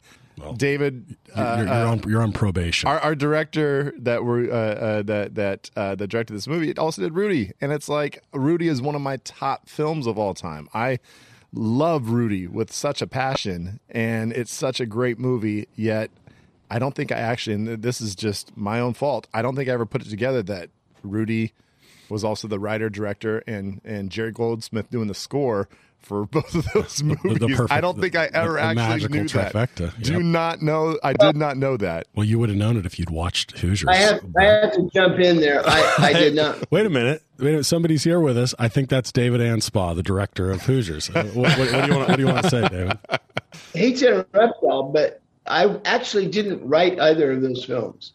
David, 0.57 1.17
you're, 1.35 1.45
uh, 1.45 1.57
you're, 1.57 1.65
you're 1.65 1.87
on 1.87 2.03
you're 2.07 2.21
on 2.21 2.31
probation. 2.31 2.89
our, 2.89 2.99
our 2.99 3.15
director 3.15 3.93
that 3.99 4.23
were 4.23 4.51
uh, 4.51 4.55
uh, 4.55 5.01
that 5.03 5.35
that 5.35 5.71
uh, 5.75 5.95
that 5.95 6.07
directed 6.07 6.33
this 6.33 6.47
movie 6.47 6.75
also 6.77 7.01
did 7.01 7.13
Rudy, 7.13 7.53
and 7.61 7.71
it's 7.71 7.89
like 7.89 8.23
Rudy 8.33 8.67
is 8.67 8.81
one 8.81 8.95
of 8.95 9.01
my 9.01 9.17
top 9.17 9.69
films 9.69 10.07
of 10.07 10.17
all 10.17 10.33
time. 10.33 10.67
I 10.73 10.99
love 11.53 12.09
Rudy 12.09 12.47
with 12.47 12.71
such 12.71 13.01
a 13.01 13.07
passion, 13.07 13.79
and 13.89 14.33
it's 14.33 14.53
such 14.53 14.79
a 14.79 14.85
great 14.85 15.19
movie. 15.19 15.67
Yet, 15.75 16.11
I 16.69 16.79
don't 16.79 16.95
think 16.95 17.11
I 17.11 17.17
actually, 17.17 17.55
and 17.55 17.81
this 17.81 18.01
is 18.01 18.15
just 18.15 18.55
my 18.57 18.79
own 18.79 18.93
fault. 18.93 19.27
I 19.33 19.41
don't 19.41 19.55
think 19.55 19.69
I 19.69 19.73
ever 19.73 19.85
put 19.85 20.01
it 20.01 20.09
together 20.09 20.43
that 20.43 20.69
Rudy 21.03 21.53
was 22.09 22.23
also 22.23 22.47
the 22.47 22.59
writer, 22.59 22.89
director, 22.89 23.43
and 23.47 23.81
and 23.85 24.09
Jerry 24.11 24.31
Goldsmith 24.31 24.89
doing 24.89 25.07
the 25.07 25.15
score 25.15 25.69
for 26.05 26.25
both 26.27 26.53
of 26.55 26.65
those 26.73 27.01
movies. 27.03 27.39
perfect- 27.39 27.71
I 27.71 27.81
don't 27.81 27.99
think 27.99 28.15
I 28.15 28.29
ever 28.33 28.53
the 28.53 28.61
actually 28.61 28.75
magical 28.75 29.15
knew 29.17 29.27
that. 29.29 29.53
trifecta, 29.53 30.01
Do 30.03 30.21
not 30.23 30.61
know. 30.61 30.97
I 31.03 31.13
did 31.13 31.35
not 31.35 31.57
know 31.57 31.77
that. 31.77 32.07
well, 32.15 32.25
you 32.25 32.39
would 32.39 32.49
have 32.49 32.57
known 32.57 32.77
it 32.77 32.85
if 32.85 32.97
you'd 32.99 33.09
watched 33.09 33.57
Hoosiers. 33.59 33.89
I 33.89 33.95
have, 33.95 34.25
I 34.37 34.43
have 34.43 34.71
to 34.73 34.89
jump 34.93 35.19
in 35.19 35.37
there. 35.41 35.61
I, 35.67 35.95
I 35.99 36.13
did 36.13 36.35
not. 36.41 36.71
Wait 36.71 36.85
a 36.85 36.89
minute. 36.89 37.23
Wait 37.39 37.47
a 37.47 37.51
minute. 37.51 37.65
Somebody's 37.65 38.03
here 38.03 38.19
with 38.19 38.37
us. 38.37 38.53
I 38.59 38.67
think 38.67 38.89
that's 38.89 39.11
David 39.11 39.41
Anspaugh, 39.41 39.95
the 39.95 40.03
director 40.03 40.51
of 40.51 40.61
Hoosiers. 40.61 41.09
Uh, 41.09 41.23
what, 41.33 41.57
what, 41.57 41.71
what 41.71 41.85
do 41.85 41.91
you 41.91 41.97
want? 41.97 42.09
What 42.09 42.15
do 42.15 42.21
you 42.21 42.27
want 42.27 42.43
to 42.43 42.49
say, 42.49 42.67
David? 42.69 42.97
I 43.09 43.19
hate 43.73 43.97
to 43.97 44.07
interrupt 44.33 44.63
y'all, 44.63 44.83
but 44.91 45.21
I 45.47 45.79
actually 45.85 46.27
didn't 46.27 46.65
write 46.67 46.99
either 46.99 47.31
of 47.31 47.41
those 47.41 47.65
films. 47.65 48.13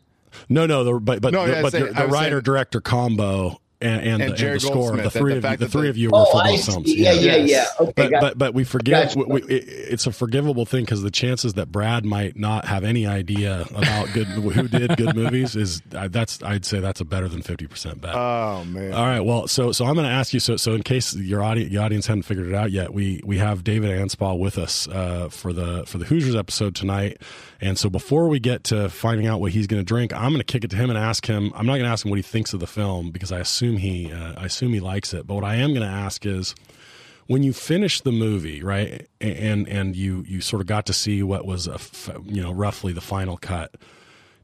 No, 0.48 0.64
no, 0.64 0.84
the, 0.84 0.94
but 1.00 1.20
but 1.20 1.32
No, 1.32 1.44
the, 1.46 1.52
yeah, 1.54 1.62
but 1.62 1.72
say- 1.72 1.78
the, 1.80 1.84
the 1.86 1.90
was 1.90 1.98
saying- 1.98 2.10
writer 2.12 2.40
director 2.40 2.80
combo 2.80 3.59
and 3.82 4.00
and, 4.02 4.22
And 4.22 4.36
the, 4.36 4.46
and 4.46 4.54
the 4.56 4.60
score, 4.60 4.96
the 4.96 5.10
three 5.10 5.32
the 5.34 5.38
of 5.38 5.50
you, 5.52 5.56
the 5.56 5.68
three 5.68 5.82
the- 5.82 5.88
of 5.88 5.96
you 5.96 6.10
were 6.10 6.18
Oh, 6.18 6.24
for 6.32 6.42
I 6.42 6.50
those 6.52 6.66
films. 6.66 6.94
Yeah, 6.94 7.12
yeah, 7.12 7.36
yeah. 7.36 7.64
Okay, 7.80 7.92
But, 8.10 8.20
but 8.20 8.38
but 8.38 8.54
we 8.54 8.64
forget 8.64 9.14
Gotcha. 9.14 9.18
we, 9.28 9.40
we, 9.40 9.54
it's 9.54 10.06
a 10.06 10.12
forgivable 10.12 10.66
thing 10.66 10.84
because 10.84 11.02
the 11.02 11.10
chances 11.10 11.54
that 11.54 11.72
Brad 11.72 12.04
might 12.04 12.36
not 12.36 12.66
have 12.66 12.84
any 12.84 13.06
idea 13.06 13.66
about 13.74 14.12
good 14.12 14.26
who 14.28 14.68
did 14.68 14.96
good 14.96 15.16
movies 15.16 15.56
is 15.56 15.80
uh, 15.94 16.08
that's 16.08 16.42
I'd 16.42 16.64
say 16.64 16.80
that's 16.80 17.00
a 17.00 17.04
better 17.04 17.28
than 17.28 17.42
fifty 17.42 17.66
percent 17.66 18.00
bet. 18.00 18.14
Oh 18.14 18.64
man. 18.66 18.92
All 18.92 19.06
right. 19.06 19.20
Well, 19.20 19.48
so 19.48 19.72
so 19.72 19.86
I'm 19.86 19.94
going 19.94 20.06
to 20.06 20.12
ask 20.12 20.34
you. 20.34 20.40
So 20.40 20.56
so 20.56 20.74
in 20.74 20.82
case 20.82 21.14
your 21.16 21.42
audience, 21.42 21.70
your 21.72 21.82
audience 21.82 22.06
hadn't 22.06 22.22
figured 22.24 22.48
it 22.48 22.54
out 22.54 22.70
yet, 22.72 22.92
we 22.92 23.20
we 23.24 23.38
have 23.38 23.64
David 23.64 23.90
Anspaugh 23.98 24.38
with 24.38 24.58
us 24.58 24.88
uh, 24.88 25.28
for 25.30 25.52
the 25.52 25.84
for 25.86 25.98
the 25.98 26.04
Hoosiers 26.04 26.36
episode 26.36 26.74
tonight. 26.74 27.20
And 27.60 27.78
so 27.78 27.90
before 27.90 28.28
we 28.28 28.40
get 28.40 28.64
to 28.64 28.88
finding 28.88 29.26
out 29.26 29.40
what 29.40 29.52
he's 29.52 29.66
going 29.66 29.80
to 29.80 29.84
drink, 29.84 30.12
I'm 30.14 30.30
going 30.30 30.38
to 30.38 30.44
kick 30.44 30.64
it 30.64 30.70
to 30.70 30.76
him 30.76 30.88
and 30.90 30.98
ask 30.98 31.26
him. 31.26 31.52
I'm 31.54 31.66
not 31.66 31.74
going 31.74 31.84
to 31.84 31.90
ask 31.90 32.04
him 32.06 32.10
what 32.10 32.16
he 32.16 32.22
thinks 32.22 32.54
of 32.54 32.60
the 32.60 32.66
film 32.66 33.10
because 33.10 33.30
I 33.32 33.38
assume 33.38 33.76
he 33.76 34.12
uh, 34.12 34.34
I 34.36 34.46
assume 34.46 34.72
he 34.72 34.80
likes 34.80 35.12
it. 35.12 35.26
But 35.26 35.34
what 35.34 35.44
I 35.44 35.56
am 35.56 35.70
going 35.70 35.82
to 35.82 35.86
ask 35.86 36.24
is. 36.26 36.54
when 37.26 37.44
you 37.44 37.52
finished 37.52 38.02
the 38.02 38.10
movie, 38.10 38.60
right, 38.60 39.06
and 39.20 39.68
and 39.68 39.94
you 39.94 40.24
you 40.26 40.40
sort 40.40 40.60
of 40.60 40.66
got 40.66 40.84
to 40.86 40.92
see 40.92 41.22
what 41.22 41.46
was 41.46 41.68
a 41.68 41.78
you 42.24 42.42
know 42.42 42.50
roughly 42.52 42.92
the 42.92 43.00
final 43.00 43.36
cut. 43.36 43.76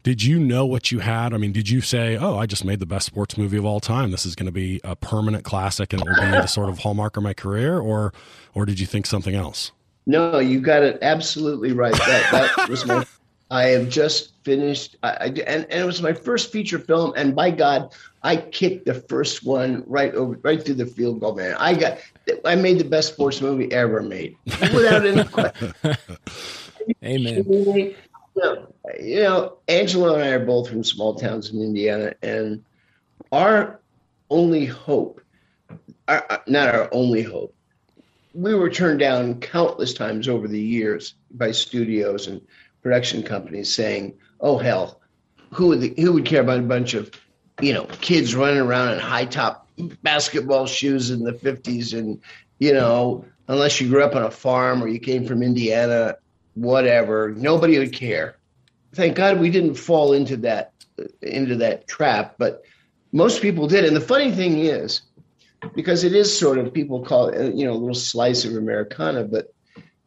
Did 0.05 0.23
you 0.23 0.39
know 0.39 0.65
what 0.67 0.93
you 0.93 1.01
had? 1.01 1.35
I 1.35 1.37
mean, 1.37 1.51
did 1.51 1.69
you 1.69 1.81
say, 1.81 2.17
"Oh, 2.17 2.39
I 2.39 2.47
just 2.47 2.65
made 2.65 2.79
the 2.79 2.87
best 2.87 3.07
sports 3.07 3.37
movie 3.37 3.57
of 3.57 3.65
all 3.65 3.81
time. 3.81 4.13
This 4.13 4.25
is 4.25 4.37
going 4.37 4.47
to 4.47 4.53
be 4.53 4.81
a 4.85 4.95
permanent 4.95 5.43
classic, 5.43 5.93
and 5.93 6.01
it 6.01 6.07
will 6.09 6.15
be 6.27 6.31
the 6.31 6.47
sort 6.47 6.69
of 6.69 6.79
hallmark 6.79 7.17
of 7.17 7.25
my 7.25 7.35
career," 7.35 7.81
or 7.81 8.13
or 8.55 8.65
did 8.67 8.79
you 8.79 8.87
think 8.87 9.07
something 9.07 9.35
else? 9.35 9.73
No, 10.07 10.39
you 10.39 10.61
got 10.61 10.83
it 10.83 10.99
absolutely 11.03 11.73
right. 11.73 11.93
That 11.93 12.55
that 12.57 12.69
was 12.69 12.87
my. 12.87 13.05
I 13.49 13.67
have 13.67 13.89
just 13.89 14.33
finished, 14.43 14.97
I, 15.05 15.11
I, 15.11 15.25
and 15.27 15.65
and 15.71 15.73
it 15.73 15.87
was 15.87 16.03
my 16.03 16.13
first 16.13 16.51
feature 16.51 16.81
film. 16.81 17.13
And 17.17 17.35
by 17.35 17.53
God, 17.53 17.95
I 18.23 18.37
kicked 18.37 18.87
the 18.87 18.95
first 18.95 19.45
one 19.45 19.85
right 19.87 20.13
over, 20.15 20.37
right 20.43 20.65
through 20.65 20.75
the 20.75 20.87
field 20.87 21.21
goal, 21.21 21.37
man. 21.37 21.55
I 21.59 21.75
got, 21.75 21.99
I 22.45 22.57
made 22.57 22.81
the 22.81 22.85
best 22.85 23.15
sports 23.15 23.41
movie 23.41 23.71
ever 23.71 24.03
made, 24.03 24.37
without 24.47 25.07
any 25.07 25.23
question. 25.29 25.75
Amen. 27.05 27.45
You 27.47 27.95
know, 28.35 28.67
you 29.01 29.23
know, 29.23 29.59
Angelo 29.69 30.15
and 30.15 30.25
I 30.25 30.29
are 30.31 30.45
both 30.45 30.69
from 30.69 30.83
small 30.83 31.15
towns 31.15 31.51
in 31.51 31.61
Indiana, 31.61 32.15
and 32.23 32.65
our 33.31 33.81
only 34.29 34.67
hope, 34.67 35.21
our, 36.09 36.43
not 36.47 36.75
our 36.75 36.89
only 36.93 37.23
hope, 37.23 37.55
we 38.37 38.55
were 38.55 38.69
turned 38.69 39.01
down 39.01 39.41
countless 39.41 39.95
times 39.95 40.29
over 40.29 40.47
the 40.47 40.61
years 40.61 41.15
by 41.33 41.51
studios 41.53 42.27
and 42.27 42.43
production 42.83 43.23
companies 43.23 43.75
saying, 43.75 44.15
"Oh 44.41 44.59
hell, 44.59 45.01
who 45.53 45.69
would 45.69 45.81
the, 45.81 45.95
who 45.97 46.13
would 46.13 46.27
care 46.27 46.43
about 46.43 46.59
a 46.59 46.63
bunch 46.63 46.93
of 46.93 47.11
you 47.63 47.73
know 47.73 47.87
kids 48.03 48.35
running 48.35 48.61
around 48.61 48.93
in 48.93 48.99
high 48.99 49.25
top 49.25 49.69
basketball 50.03 50.67
shoes 50.67 51.11
in 51.11 51.25
the 51.25 51.33
'50s 51.33 51.99
and 51.99 52.21
you 52.59 52.75
know 52.75 53.25
unless 53.49 53.81
you 53.81 53.89
grew 53.89 54.05
up 54.05 54.15
on 54.15 54.23
a 54.23 54.31
farm 54.31 54.83
or 54.83 54.89
you 54.89 54.99
came 54.99 55.25
from 55.25 55.43
Indiana, 55.43 56.17
whatever, 56.55 57.33
nobody 57.37 57.79
would 57.79 57.93
care." 57.93 58.37
Thank 58.95 59.17
God 59.17 59.41
we 59.41 59.51
didn't 59.51 59.75
fall 59.75 60.13
into 60.13 60.37
that 60.39 60.73
into 61.23 61.57
that 61.57 61.89
trap, 61.89 62.35
but 62.37 62.65
most 63.13 63.41
people 63.41 63.67
did. 63.67 63.87
And 63.87 63.97
the 63.97 64.01
funny 64.01 64.31
thing 64.31 64.59
is, 64.59 65.01
because 65.75 66.05
it 66.05 66.15
is 66.15 66.37
sort 66.37 66.59
of 66.59 66.73
people 66.73 67.03
call 67.03 67.29
it 67.29 67.39
uh, 67.39 67.55
you 67.55 67.65
know 67.65 67.73
a 67.73 67.75
little 67.75 67.95
slice 67.95 68.45
of 68.45 68.57
Americana, 68.57 69.25
but 69.25 69.53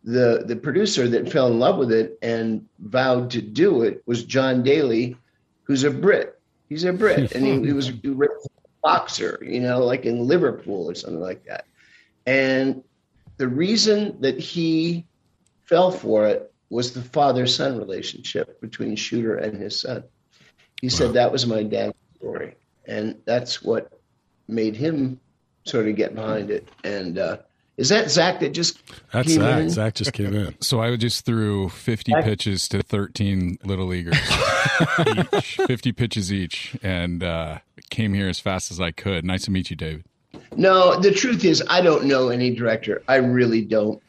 the 0.04 0.44
the 0.46 0.56
producer 0.56 1.08
that 1.08 1.32
fell 1.32 1.48
in 1.48 1.60
love 1.60 1.78
with 1.78 1.92
it 1.92 2.18
and 2.22 2.66
vowed 2.80 3.32
to 3.32 3.42
do 3.42 3.84
it 3.84 4.01
was 4.06 4.24
John 4.24 4.63
Daly, 4.63 5.16
who's 5.63 5.84
a 5.84 5.92
Brit. 5.92 6.39
He's 6.68 6.84
a 6.84 6.94
Brit, 6.94 7.34
and 7.34 7.46
he, 7.46 7.68
he 7.68 7.74
was 7.74 7.89
a 7.89 8.00
boxer, 8.84 9.39
you 9.42 9.60
know, 9.60 9.84
like 9.84 10.06
in 10.06 10.28
Liverpool 10.28 10.89
or 10.89 10.96
something 10.96 11.20
like 11.20 11.44
that. 11.46 11.66
And 12.25 12.84
the 13.38 13.48
reason 13.48 14.20
that 14.22 14.39
he 14.39 15.06
fell 15.66 15.92
for 15.92 16.28
it 16.28 16.54
was 16.70 16.94
the 16.94 17.01
father 17.01 17.48
son 17.48 17.78
relationship 17.78 18.62
between 18.62 18.96
Shooter 18.96 19.38
and 19.38 19.60
his 19.60 19.80
son. 19.80 20.04
He 20.82 20.89
said 20.89 21.13
that 21.13 21.32
was 21.32 21.46
my 21.46 21.63
dad's 21.63 21.96
story, 22.18 22.56
and 22.86 23.16
that's 23.25 23.62
what 23.62 24.00
made 24.48 24.75
him 24.75 25.20
sort 25.70 25.88
of 25.88 25.96
get 25.96 26.16
behind 26.16 26.52
it. 26.52 26.68
And 26.84 27.18
uh, 27.18 27.38
is 27.78 27.90
that 27.90 28.12
Zach 28.12 28.42
that 28.42 28.54
just 28.54 28.78
That's 29.14 29.30
came 29.30 29.40
Zach. 29.42 29.62
in? 29.62 29.70
Zach 29.70 29.96
just 29.96 30.14
came 30.14 30.36
in. 30.36 30.56
So 30.62 30.82
I 30.82 30.96
just 30.98 31.26
threw 31.26 31.70
50 31.70 32.12
pitches 32.24 32.68
to 32.70 32.84
13 32.84 33.60
little 33.64 33.86
leaguers, 33.86 34.18
each, 35.34 35.56
50 35.66 35.92
pitches 35.94 36.34
each, 36.34 36.76
and 36.84 37.24
uh, 37.24 37.60
came 37.90 38.14
here 38.14 38.28
as 38.28 38.40
fast 38.40 38.70
as 38.70 38.82
I 38.82 38.92
could. 38.92 39.24
Nice 39.24 39.46
to 39.46 39.52
meet 39.52 39.70
you, 39.70 39.78
David. 39.78 40.04
No, 40.58 41.00
the 41.00 41.12
truth 41.12 41.46
is, 41.46 41.64
I 41.70 41.82
don't 41.82 42.06
know 42.06 42.30
any 42.30 42.54
director. 42.54 43.02
I 43.08 43.16
really 43.18 43.62
don't. 43.62 44.02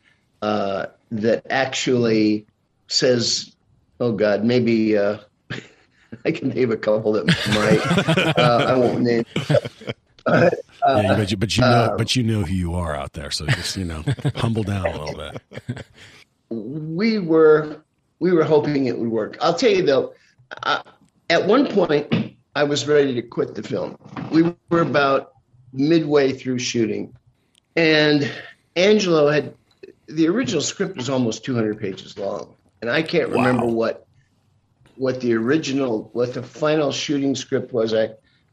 Uh, 0.42 0.86
that 1.12 1.46
actually 1.50 2.46
says, 2.88 3.54
"Oh 4.00 4.12
God, 4.12 4.44
maybe 4.44 4.96
uh, 4.96 5.18
I 6.24 6.32
can 6.32 6.48
name 6.48 6.72
a 6.72 6.76
couple 6.76 7.12
that 7.12 7.26
might." 7.26 8.36
uh, 8.38 8.64
I 8.68 8.76
won't 8.76 9.02
name. 9.02 9.24
But, 10.24 10.54
uh, 10.86 11.00
Yeah, 11.02 11.16
but 11.16 11.30
you, 11.30 11.36
but 11.36 11.56
you 11.56 11.62
know, 11.62 11.94
but 11.96 12.16
you 12.16 12.22
know 12.22 12.42
who 12.42 12.54
you 12.54 12.74
are 12.74 12.94
out 12.94 13.12
there. 13.12 13.30
So 13.30 13.46
just 13.46 13.76
you 13.76 13.84
know, 13.84 14.04
humble 14.36 14.62
down 14.62 14.86
a 14.86 15.04
little 15.04 15.16
bit. 15.16 15.84
we 16.50 17.18
were 17.18 17.82
we 18.18 18.32
were 18.32 18.44
hoping 18.44 18.86
it 18.86 18.98
would 18.98 19.10
work. 19.10 19.36
I'll 19.40 19.54
tell 19.54 19.70
you 19.70 19.82
though, 19.82 20.14
I, 20.62 20.82
at 21.28 21.46
one 21.46 21.66
point 21.66 22.36
I 22.54 22.64
was 22.64 22.86
ready 22.86 23.14
to 23.14 23.22
quit 23.22 23.54
the 23.54 23.62
film. 23.62 23.96
We 24.30 24.54
were 24.70 24.82
about 24.82 25.32
midway 25.72 26.32
through 26.32 26.58
shooting, 26.58 27.14
and 27.76 28.30
Angelo 28.76 29.28
had 29.28 29.54
the 30.06 30.28
original 30.28 30.60
script 30.60 30.96
was 30.96 31.08
almost 31.08 31.44
200 31.44 31.78
pages 31.78 32.18
long, 32.18 32.54
and 32.82 32.90
I 32.90 33.02
can't 33.02 33.30
remember 33.30 33.66
what 33.66 34.06
what 34.96 35.20
the 35.20 35.34
original 35.34 36.10
what 36.12 36.34
the 36.34 36.42
final 36.42 36.92
shooting 36.92 37.34
script 37.34 37.72
was. 37.72 37.94
I 37.94 38.10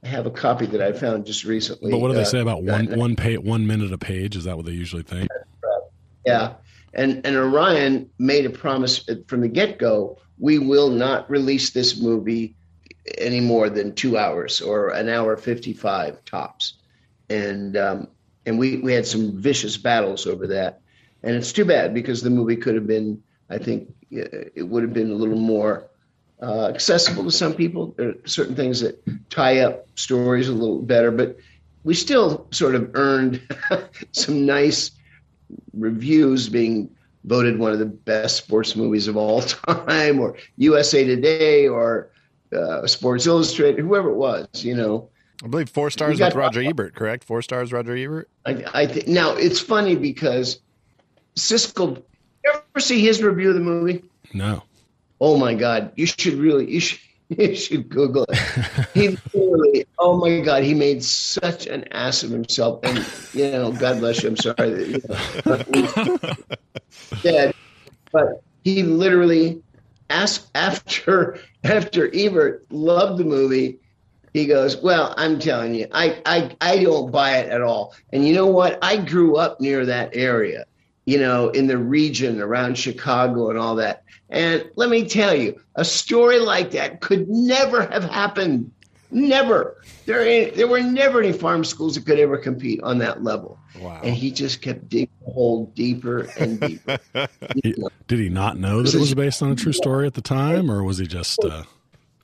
have 0.08 0.26
a 0.26 0.32
copy 0.32 0.66
that 0.68 0.82
I 0.82 0.94
found 0.94 1.26
just 1.26 1.44
recently. 1.44 1.92
But 1.92 2.00
what 2.00 2.08
do 2.10 2.16
they 2.16 2.22
uh, 2.22 2.26
say 2.26 2.40
about 2.40 2.64
one 2.64 2.88
one 2.98 3.16
page, 3.16 3.40
one 3.40 3.68
minute 3.68 3.94
a 3.94 3.98
page? 3.98 4.36
Is 4.36 4.46
that 4.46 4.58
what 4.58 4.66
they 4.66 4.72
usually 4.72 5.04
think? 5.04 5.30
Yeah. 6.26 6.56
And 6.94 7.26
and 7.26 7.36
Orion 7.36 8.10
made 8.18 8.46
a 8.46 8.50
promise 8.50 9.08
from 9.28 9.42
the 9.42 9.48
get 9.48 9.78
go. 9.78 10.20
We 10.40 10.60
will 10.60 10.90
not 10.90 11.30
release 11.30 11.72
this 11.72 12.02
movie 12.02 12.56
any 13.18 13.40
more 13.40 13.70
than 13.70 13.96
two 13.96 14.18
hours 14.18 14.62
or 14.62 14.90
an 14.90 15.10
hour 15.10 15.38
fifty 15.38 15.74
five 15.74 16.24
tops. 16.26 16.74
And 17.30 17.78
um, 17.78 18.08
and 18.46 18.58
we 18.58 18.78
we 18.78 18.94
had 18.94 19.06
some 19.06 19.40
vicious 19.40 19.78
battles 19.78 20.26
over 20.26 20.48
that. 20.48 20.82
And 21.24 21.36
it's 21.36 21.52
too 21.52 21.66
bad 21.66 21.94
because 21.94 22.22
the 22.22 22.30
movie 22.30 22.56
could 22.56 22.76
have 22.76 22.88
been, 22.88 23.22
I 23.50 23.58
think, 23.58 23.90
uh, 24.16 24.48
it 24.56 24.68
would 24.68 24.84
have 24.84 24.94
been 24.94 25.12
a 25.12 25.16
little 25.16 25.38
more 25.38 25.90
uh, 26.42 26.68
accessible 26.68 27.24
to 27.24 27.32
some 27.32 27.54
people. 27.54 27.94
There 27.98 28.10
are 28.10 28.16
certain 28.26 28.56
things 28.56 28.80
that 28.82 29.02
tie 29.30 29.60
up 29.60 29.88
stories 29.96 30.50
a 30.50 30.54
little 30.54 30.82
better, 30.82 31.12
but 31.12 31.38
we 31.84 31.94
still 31.94 32.48
sort 32.52 32.76
of 32.76 32.92
earned 32.96 33.42
some 34.12 34.46
nice 34.46 34.92
reviews 35.74 36.50
being 36.50 36.90
voted 37.24 37.58
one 37.60 37.72
of 37.72 37.80
the 37.80 37.86
best 37.86 38.38
sports 38.38 38.76
movies 38.76 39.08
of 39.08 39.18
all 39.18 39.42
time 39.42 40.20
or 40.20 40.36
USA 40.58 41.04
Today 41.06 41.68
or 41.68 42.10
uh, 42.56 42.88
Sports 42.88 43.26
Illustrated, 43.26 43.82
whoever 43.82 44.10
it 44.10 44.16
was, 44.16 44.48
you 44.64 44.76
know. 44.76 45.10
I 45.44 45.48
believe 45.48 45.70
four 45.70 45.90
stars 45.90 46.18
got- 46.18 46.28
with 46.28 46.36
Roger 46.36 46.62
Ebert, 46.64 46.96
correct? 46.96 47.24
Four 47.24 47.42
stars, 47.42 47.72
Roger 47.72 47.96
Ebert. 47.96 48.30
I, 48.46 48.64
I 48.74 48.88
think 48.88 49.08
now 49.08 49.36
it's 49.36 49.60
funny 49.60 49.96
because 49.96 50.60
Siskel, 51.36 52.02
you 52.44 52.52
ever 52.54 52.80
see 52.80 53.02
his 53.02 53.22
review 53.22 53.50
of 53.50 53.56
the 53.56 53.62
movie? 53.62 54.04
No. 54.34 54.64
Oh 55.20 55.38
my 55.38 55.54
God, 55.54 55.92
you 55.96 56.06
should 56.06 56.34
really, 56.34 56.72
you 56.72 56.80
should, 56.80 57.00
you 57.30 57.56
should 57.56 57.90
Google 57.90 58.26
it. 58.30 58.40
He 58.94 59.18
literally, 59.34 59.86
oh 60.00 60.18
my 60.18 60.40
God, 60.40 60.64
he 60.64 60.74
made 60.74 61.04
such 61.04 61.68
an 61.68 61.86
ass 61.92 62.24
of 62.24 62.32
himself. 62.32 62.84
And, 62.84 63.06
you 63.34 63.52
know, 63.52 63.72
God 63.72 64.00
bless 64.00 64.24
you, 64.24 64.30
I'm 64.30 64.38
sorry 64.38 64.56
that, 64.56 65.66
you 65.70 65.90
know, 66.06 66.18
dead. 67.24 67.54
But 68.14 68.42
he 68.64 68.84
literally 68.84 69.62
asked 70.10 70.50
after, 70.56 71.40
after 71.66 72.10
Ebert 72.14 72.66
loved 72.72 73.20
the 73.20 73.26
movie, 73.26 73.80
he 74.34 74.46
goes, 74.46 74.78
Well, 74.78 75.14
I'm 75.18 75.40
telling 75.40 75.74
you, 75.76 75.88
I, 75.92 76.22
I, 76.26 76.56
I 76.62 76.84
don't 76.84 77.12
buy 77.12 77.38
it 77.38 77.50
at 77.50 77.62
all. 77.62 77.96
And 78.14 78.26
you 78.26 78.34
know 78.34 78.48
what? 78.48 78.80
I 78.82 78.98
grew 78.98 79.36
up 79.36 79.60
near 79.60 79.86
that 79.86 80.16
area, 80.16 80.66
you 81.08 81.18
know, 81.18 81.48
in 81.50 81.68
the 81.68 81.78
region 81.78 82.42
around 82.42 82.78
Chicago 82.78 83.50
and 83.50 83.58
all 83.58 83.76
that. 83.76 84.04
And 84.30 84.70
let 84.76 84.90
me 84.90 85.08
tell 85.08 85.34
you, 85.34 85.60
a 85.76 85.86
story 85.86 86.38
like 86.38 86.72
that 86.72 87.00
could 87.00 87.30
never 87.30 87.84
have 87.88 88.04
happened. 88.04 88.70
Never. 89.10 89.82
There, 90.06 90.28
ain't, 90.28 90.56
there 90.56 90.68
were 90.68 90.82
never 90.82 91.22
any 91.22 91.32
farm 91.32 91.64
schools 91.64 91.96
that 91.96 92.06
could 92.06 92.20
ever 92.20 92.38
compete 92.38 92.84
on 92.84 92.98
that 92.98 93.24
level. 93.24 93.58
Wow. 93.80 94.02
And 94.04 94.14
he 94.14 94.32
just 94.32 94.62
kept 94.62 94.90
digging 94.90 95.08
the 95.26 95.32
hole 95.32 95.72
deeper 95.76 96.28
and 96.38 96.60
deeper. 96.60 96.98
Did 97.64 98.20
he 98.20 98.28
not 98.28 98.58
know 98.58 98.84
that 98.84 98.94
it 98.94 99.00
was 99.00 99.16
based 99.16 99.42
on 99.42 99.52
a 99.52 99.56
true 99.56 99.72
story 99.72 100.08
at 100.08 100.14
the 100.14 100.22
time, 100.22 100.70
or 100.70 100.84
was 100.84 100.98
he 100.98 101.08
just? 101.08 101.42
Uh, 101.42 101.64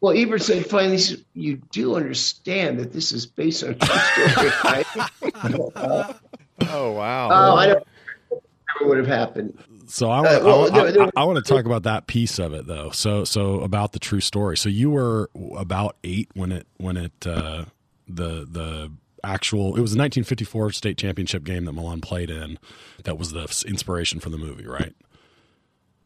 Well, 0.02 0.13
Ebert 0.13 0.42
said 0.42 0.66
finally, 0.66 0.98
said, 0.98 1.24
you 1.36 1.62
do 1.72 1.96
understand 1.96 2.80
that 2.80 2.92
this 2.92 3.13
is 3.13 3.25
based 3.25 3.63
on 3.63 3.70
a 3.70 3.75
true 3.75 3.98
story, 4.34 4.52
right? 4.66 6.16
Oh 6.70 6.92
wow. 6.92 7.30
oh, 7.30 7.56
I 7.56 7.66
don't 7.66 7.86
never 8.80 8.89
would 8.89 8.98
have 8.98 9.08
happened. 9.08 9.58
so 9.88 10.10
I 10.10 10.22
want, 10.22 10.27
Uh, 10.27 10.42
well, 10.46 10.65
I, 10.65 10.70
there- 10.84 10.92
there- 10.92 11.03
I, 11.15 11.22
I 11.22 11.24
want 11.25 11.44
to 11.44 11.53
talk 11.53 11.65
about 11.65 11.84
that 11.84 12.08
piece 12.08 12.39
of 12.39 12.53
it 12.53 12.65
though. 12.68 12.89
So 12.92 13.24
so 13.24 13.62
about 13.62 13.92
the 13.94 14.00
true 14.00 14.22
story. 14.22 14.58
So 14.58 14.70
you 14.70 14.89
were 14.89 15.30
about 15.58 15.98
eight 16.03 16.30
when 16.34 16.51
it 16.51 16.68
when 16.77 16.98
it 16.98 17.27
uh, 17.27 17.65
the 18.08 18.46
the 18.50 18.92
actual 19.24 19.68
it 19.77 19.82
was 19.82 19.92
the 19.94 20.00
1954 20.00 20.72
state 20.72 20.98
championship 20.98 21.44
game 21.44 21.65
that 21.65 21.74
Milan 21.74 22.01
played 22.01 22.30
in. 22.30 22.58
That 23.03 23.18
was 23.18 23.32
the 23.32 23.44
inspiration 23.68 24.20
for 24.20 24.30
the 24.30 24.38
movie, 24.38 24.65
right? 24.68 24.94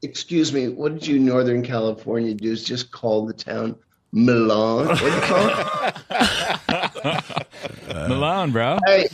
Excuse 0.04 0.54
me, 0.54 0.68
what 0.68 0.94
did 0.94 1.08
you 1.08 1.18
Northern 1.18 1.64
California 1.64 2.36
do? 2.36 2.52
Is 2.52 2.64
just 2.64 2.92
call 2.92 3.26
the 3.26 3.34
town 3.34 3.76
Milan? 4.12 4.88
What 4.88 5.00
do 5.00 5.06
you 5.06 5.22
call 5.22 5.50
it? 5.50 5.96
Milan, 8.10 8.52
bro. 8.52 8.78
Hey, 8.86 9.08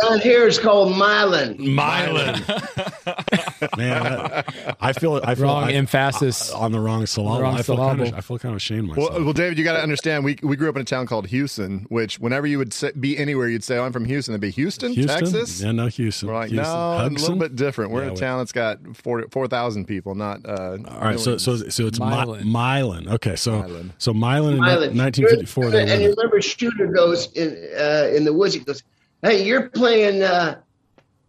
Down 0.00 0.20
here 0.20 0.46
it's 0.46 0.58
called 0.58 0.96
Milan. 0.96 1.56
Milan. 1.58 2.42
Man, 3.76 4.02
that- 4.02 4.76
I 4.80 4.92
feel 4.92 5.20
I 5.22 5.34
feel 5.34 5.44
Wrong 5.44 5.64
I, 5.64 5.72
emphasis. 5.72 6.50
on 6.50 6.72
the 6.72 6.80
wrong 6.80 7.04
syllable. 7.06 7.40
wrong 7.42 7.56
I 7.56 7.62
feel 7.62 7.76
kind 7.76 8.00
of 8.00 8.06
syllable. 8.06 8.16
I 8.18 8.20
feel 8.22 8.38
kind 8.38 8.52
of 8.52 8.56
ashamed 8.56 8.88
myself. 8.88 9.10
Well, 9.12 9.24
well, 9.24 9.32
David, 9.32 9.58
you 9.58 9.64
got 9.64 9.74
to 9.74 9.82
understand. 9.82 10.24
We 10.24 10.38
we 10.42 10.56
grew 10.56 10.68
up 10.68 10.76
in 10.76 10.82
a 10.82 10.84
town 10.86 11.06
called 11.06 11.26
Houston, 11.28 11.86
which 11.90 12.18
whenever 12.18 12.46
you 12.46 12.58
would 12.58 12.72
say, 12.72 12.90
be 12.98 13.16
anywhere, 13.18 13.48
you'd 13.48 13.62
say, 13.64 13.76
"Oh, 13.76 13.84
I'm 13.84 13.92
from 13.92 14.04
Houston." 14.06 14.32
It'd 14.32 14.40
be 14.40 14.50
Houston, 14.50 14.92
Houston, 14.92 15.18
Texas. 15.20 15.60
Yeah, 15.60 15.72
no, 15.72 15.86
Houston. 15.88 16.28
We're 16.28 16.34
like, 16.34 16.50
Houston. 16.50 16.72
no, 16.72 17.06
a 17.06 17.08
little 17.08 17.36
bit 17.36 17.54
different. 17.54 17.90
We're 17.92 18.00
Yeah, 18.00 18.04
in 18.06 18.10
a 18.10 18.14
we- 18.14 18.20
town 18.20 18.38
that's 18.38 18.52
got 18.52 18.78
four 18.96 19.26
four 19.30 19.46
thousand 19.46 19.84
people, 19.86 20.14
not. 20.14 20.40
Uh, 20.44 20.78
All 20.88 21.00
right, 21.00 21.20
so 21.20 21.36
so 21.38 21.56
so 21.56 21.86
it's 21.86 21.98
Milan. 22.00 22.26
Milan. 22.46 22.48
Milan. 22.48 23.08
Okay, 23.08 23.36
so 23.36 23.62
Milan. 23.62 23.92
so 23.98 24.12
Milan 24.14 24.54
in 24.54 24.60
Milan. 24.60 24.96
1954. 24.96 25.70
They 25.70 25.80
And 25.82 25.90
won 25.90 26.00
you 26.00 26.10
remember 26.16 26.40
Shooter 26.40 26.86
goes 26.86 27.30
in 27.32 27.50
uh, 27.78 28.10
in 28.16 28.24
the 28.24 28.32
woods. 28.32 28.54
He 28.54 28.60
goes, 28.60 28.82
"Hey, 29.22 29.44
you're 29.44 29.68
playing." 29.70 30.22
Uh, 30.22 30.60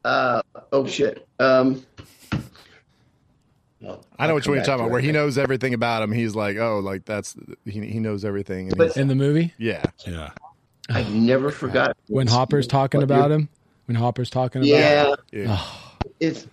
uh, 0.04 0.42
oh 0.72 0.86
shit. 0.86 1.28
Um, 1.40 1.86
well, 3.82 4.06
I 4.18 4.26
know 4.28 4.30
I'll 4.30 4.36
which 4.36 4.46
come 4.46 4.52
one 4.52 4.58
you're 4.58 4.66
talking 4.66 4.86
about. 4.86 4.92
Where 4.92 5.02
he 5.02 5.12
knows 5.12 5.38
everything 5.38 5.74
about 5.74 6.04
him. 6.04 6.12
He's 6.12 6.36
like, 6.36 6.58
oh, 6.58 6.80
like 6.80 7.06
that's 7.06 7.36
he, 7.66 7.86
he 7.86 8.00
knows 8.00 8.24
everything. 8.24 8.70
And 8.70 8.78
But- 8.78 8.96
In 8.98 9.08
the 9.08 9.16
movie, 9.16 9.54
yeah, 9.58 9.84
Yeah. 10.06 10.32
I've 10.90 11.14
never 11.14 11.50
forgot 11.52 11.96
when 12.08 12.28
Hopper's 12.28 12.68
talking 12.68 13.04
about 13.04 13.32
him, 13.32 13.50
when 13.86 13.96
Hopper's 13.96 14.30
talking 14.30 14.62
about 14.62 14.68
Yeah, 14.70 15.16
yeah. 15.32 15.62
it's 16.20 16.48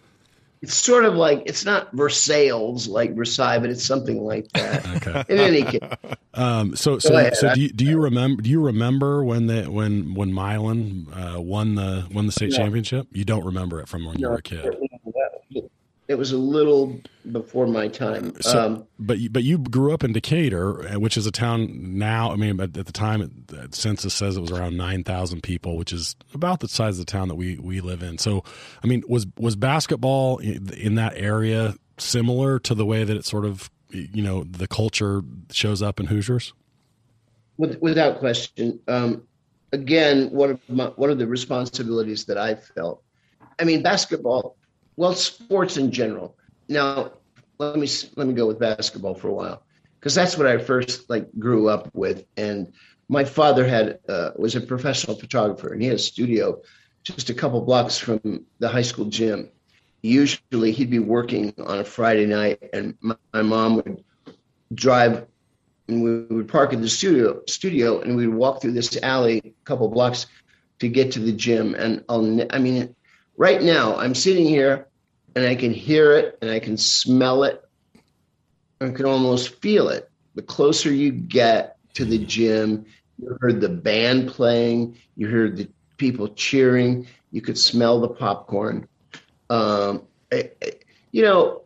it's 0.62 0.74
sort 0.74 1.04
of 1.04 1.14
like 1.14 1.42
it's 1.46 1.64
not 1.64 1.90
Versailles 1.92 2.86
like 2.86 3.14
Versailles, 3.16 3.58
but 3.58 3.70
it's 3.70 3.84
something 3.84 4.22
like 4.22 4.46
that. 4.52 4.86
Okay. 5.00 5.24
In 5.32 5.38
any 5.38 5.62
case, 5.62 5.80
Um, 6.34 6.76
so 6.76 6.98
so 6.98 7.16
ahead. 7.16 7.34
so 7.36 7.54
do 7.54 7.60
you, 7.62 7.68
do 7.70 7.84
you 7.86 7.98
remember 7.98 8.42
do 8.42 8.50
you 8.50 8.60
remember 8.60 9.24
when 9.24 9.46
the 9.46 9.64
when 9.70 10.14
when 10.14 10.32
Milan 10.32 11.06
uh, 11.14 11.40
won 11.40 11.74
the 11.76 12.06
won 12.12 12.26
the 12.26 12.32
state 12.32 12.50
No. 12.50 12.56
championship? 12.58 13.06
You 13.12 13.24
don't 13.24 13.44
remember 13.44 13.80
it 13.80 13.88
from 13.88 14.04
when 14.04 14.18
you 14.18 14.28
were 14.28 14.36
a 14.36 14.42
kid. 14.42 14.74
It 16.10 16.18
was 16.18 16.32
a 16.32 16.38
little 16.38 17.00
before 17.30 17.66
my 17.66 17.86
time. 17.88 18.34
So, 18.40 18.66
um, 18.66 18.86
but 18.98 19.18
you, 19.18 19.30
but 19.30 19.44
you 19.44 19.58
grew 19.58 19.94
up 19.94 20.02
in 20.02 20.12
Decatur, 20.12 20.88
uh, 20.88 20.98
which 20.98 21.16
is 21.16 21.26
a 21.26 21.30
town 21.30 21.68
now. 21.98 22.32
I 22.32 22.36
mean, 22.36 22.60
at, 22.60 22.76
at 22.76 22.86
the 22.86 22.92
time, 22.92 23.22
it, 23.22 23.46
the 23.46 23.68
census 23.70 24.12
says 24.12 24.36
it 24.36 24.40
was 24.40 24.50
around 24.50 24.76
nine 24.76 25.04
thousand 25.04 25.42
people, 25.42 25.76
which 25.76 25.92
is 25.92 26.16
about 26.34 26.60
the 26.60 26.68
size 26.68 26.98
of 26.98 27.06
the 27.06 27.12
town 27.12 27.28
that 27.28 27.36
we 27.36 27.58
we 27.58 27.80
live 27.80 28.02
in. 28.02 28.18
So, 28.18 28.42
I 28.82 28.88
mean, 28.88 29.04
was 29.08 29.26
was 29.38 29.54
basketball 29.54 30.38
in, 30.38 30.72
in 30.74 30.96
that 30.96 31.14
area 31.16 31.74
similar 31.98 32.58
to 32.58 32.74
the 32.74 32.84
way 32.84 33.04
that 33.04 33.16
it 33.16 33.24
sort 33.24 33.44
of 33.44 33.70
you 33.90 34.22
know 34.22 34.44
the 34.44 34.66
culture 34.66 35.22
shows 35.50 35.80
up 35.80 36.00
in 36.00 36.06
Hoosiers? 36.06 36.52
with, 37.60 37.80
without 37.82 38.18
question. 38.18 38.80
Um, 38.88 39.28
again, 39.72 40.30
one 40.30 40.50
of 40.50 40.60
my, 40.68 40.86
one 40.86 41.10
of 41.10 41.18
the 41.18 41.26
responsibilities 41.26 42.24
that 42.24 42.38
I 42.38 42.54
felt. 42.54 43.02
I 43.58 43.64
mean, 43.64 43.82
basketball. 43.82 44.56
Well, 45.00 45.14
sports 45.14 45.78
in 45.78 45.92
general. 45.92 46.36
Now, 46.68 47.12
let 47.56 47.78
me 47.78 47.88
let 48.16 48.26
me 48.26 48.34
go 48.34 48.46
with 48.46 48.58
basketball 48.58 49.14
for 49.14 49.28
a 49.28 49.32
while 49.32 49.62
because 49.98 50.14
that's 50.14 50.36
what 50.36 50.46
I 50.46 50.58
first 50.58 51.08
like 51.08 51.26
grew 51.38 51.70
up 51.70 51.88
with. 51.94 52.26
And 52.36 52.74
my 53.08 53.24
father 53.24 53.66
had 53.66 54.00
uh, 54.10 54.32
was 54.36 54.56
a 54.56 54.60
professional 54.60 55.16
photographer, 55.16 55.72
and 55.72 55.80
he 55.80 55.88
had 55.88 55.96
a 55.96 55.98
studio 55.98 56.60
just 57.02 57.30
a 57.30 57.34
couple 57.34 57.62
blocks 57.62 57.96
from 57.96 58.44
the 58.58 58.68
high 58.68 58.82
school 58.82 59.06
gym. 59.06 59.48
Usually, 60.02 60.70
he'd 60.70 60.90
be 60.90 60.98
working 60.98 61.54
on 61.64 61.78
a 61.78 61.84
Friday 61.84 62.26
night, 62.26 62.62
and 62.74 62.94
my, 63.00 63.16
my 63.32 63.40
mom 63.40 63.76
would 63.76 64.04
drive 64.74 65.26
and 65.88 66.02
we 66.02 66.36
would 66.36 66.46
park 66.46 66.74
at 66.74 66.82
the 66.82 66.90
studio 66.90 67.40
studio 67.48 68.02
and 68.02 68.16
we'd 68.16 68.28
walk 68.28 68.60
through 68.60 68.72
this 68.72 68.98
alley 69.02 69.40
a 69.46 69.64
couple 69.64 69.88
blocks 69.88 70.26
to 70.78 70.90
get 70.90 71.10
to 71.12 71.20
the 71.20 71.32
gym 71.32 71.74
and 71.74 72.04
I'll 72.10 72.46
I 72.52 72.58
mean 72.58 72.94
right 73.38 73.62
now 73.62 73.96
I'm 73.96 74.14
sitting 74.14 74.46
here 74.46 74.86
and 75.34 75.44
I 75.44 75.54
can 75.54 75.72
hear 75.72 76.12
it 76.12 76.38
and 76.42 76.50
I 76.50 76.58
can 76.58 76.76
smell 76.76 77.44
it 77.44 77.62
I 78.80 78.90
can 78.90 79.06
almost 79.06 79.60
feel 79.60 79.88
it 79.88 80.10
the 80.34 80.42
closer 80.42 80.92
you 80.92 81.10
get 81.12 81.76
to 81.94 82.04
the 82.04 82.18
gym 82.18 82.86
you 83.18 83.36
heard 83.40 83.60
the 83.60 83.68
band 83.68 84.28
playing 84.28 84.96
you 85.16 85.28
heard 85.28 85.56
the 85.56 85.68
people 85.96 86.28
cheering 86.28 87.06
you 87.30 87.40
could 87.42 87.58
smell 87.58 88.00
the 88.00 88.08
popcorn 88.08 88.88
um, 89.50 90.02
you 91.12 91.22
know 91.22 91.62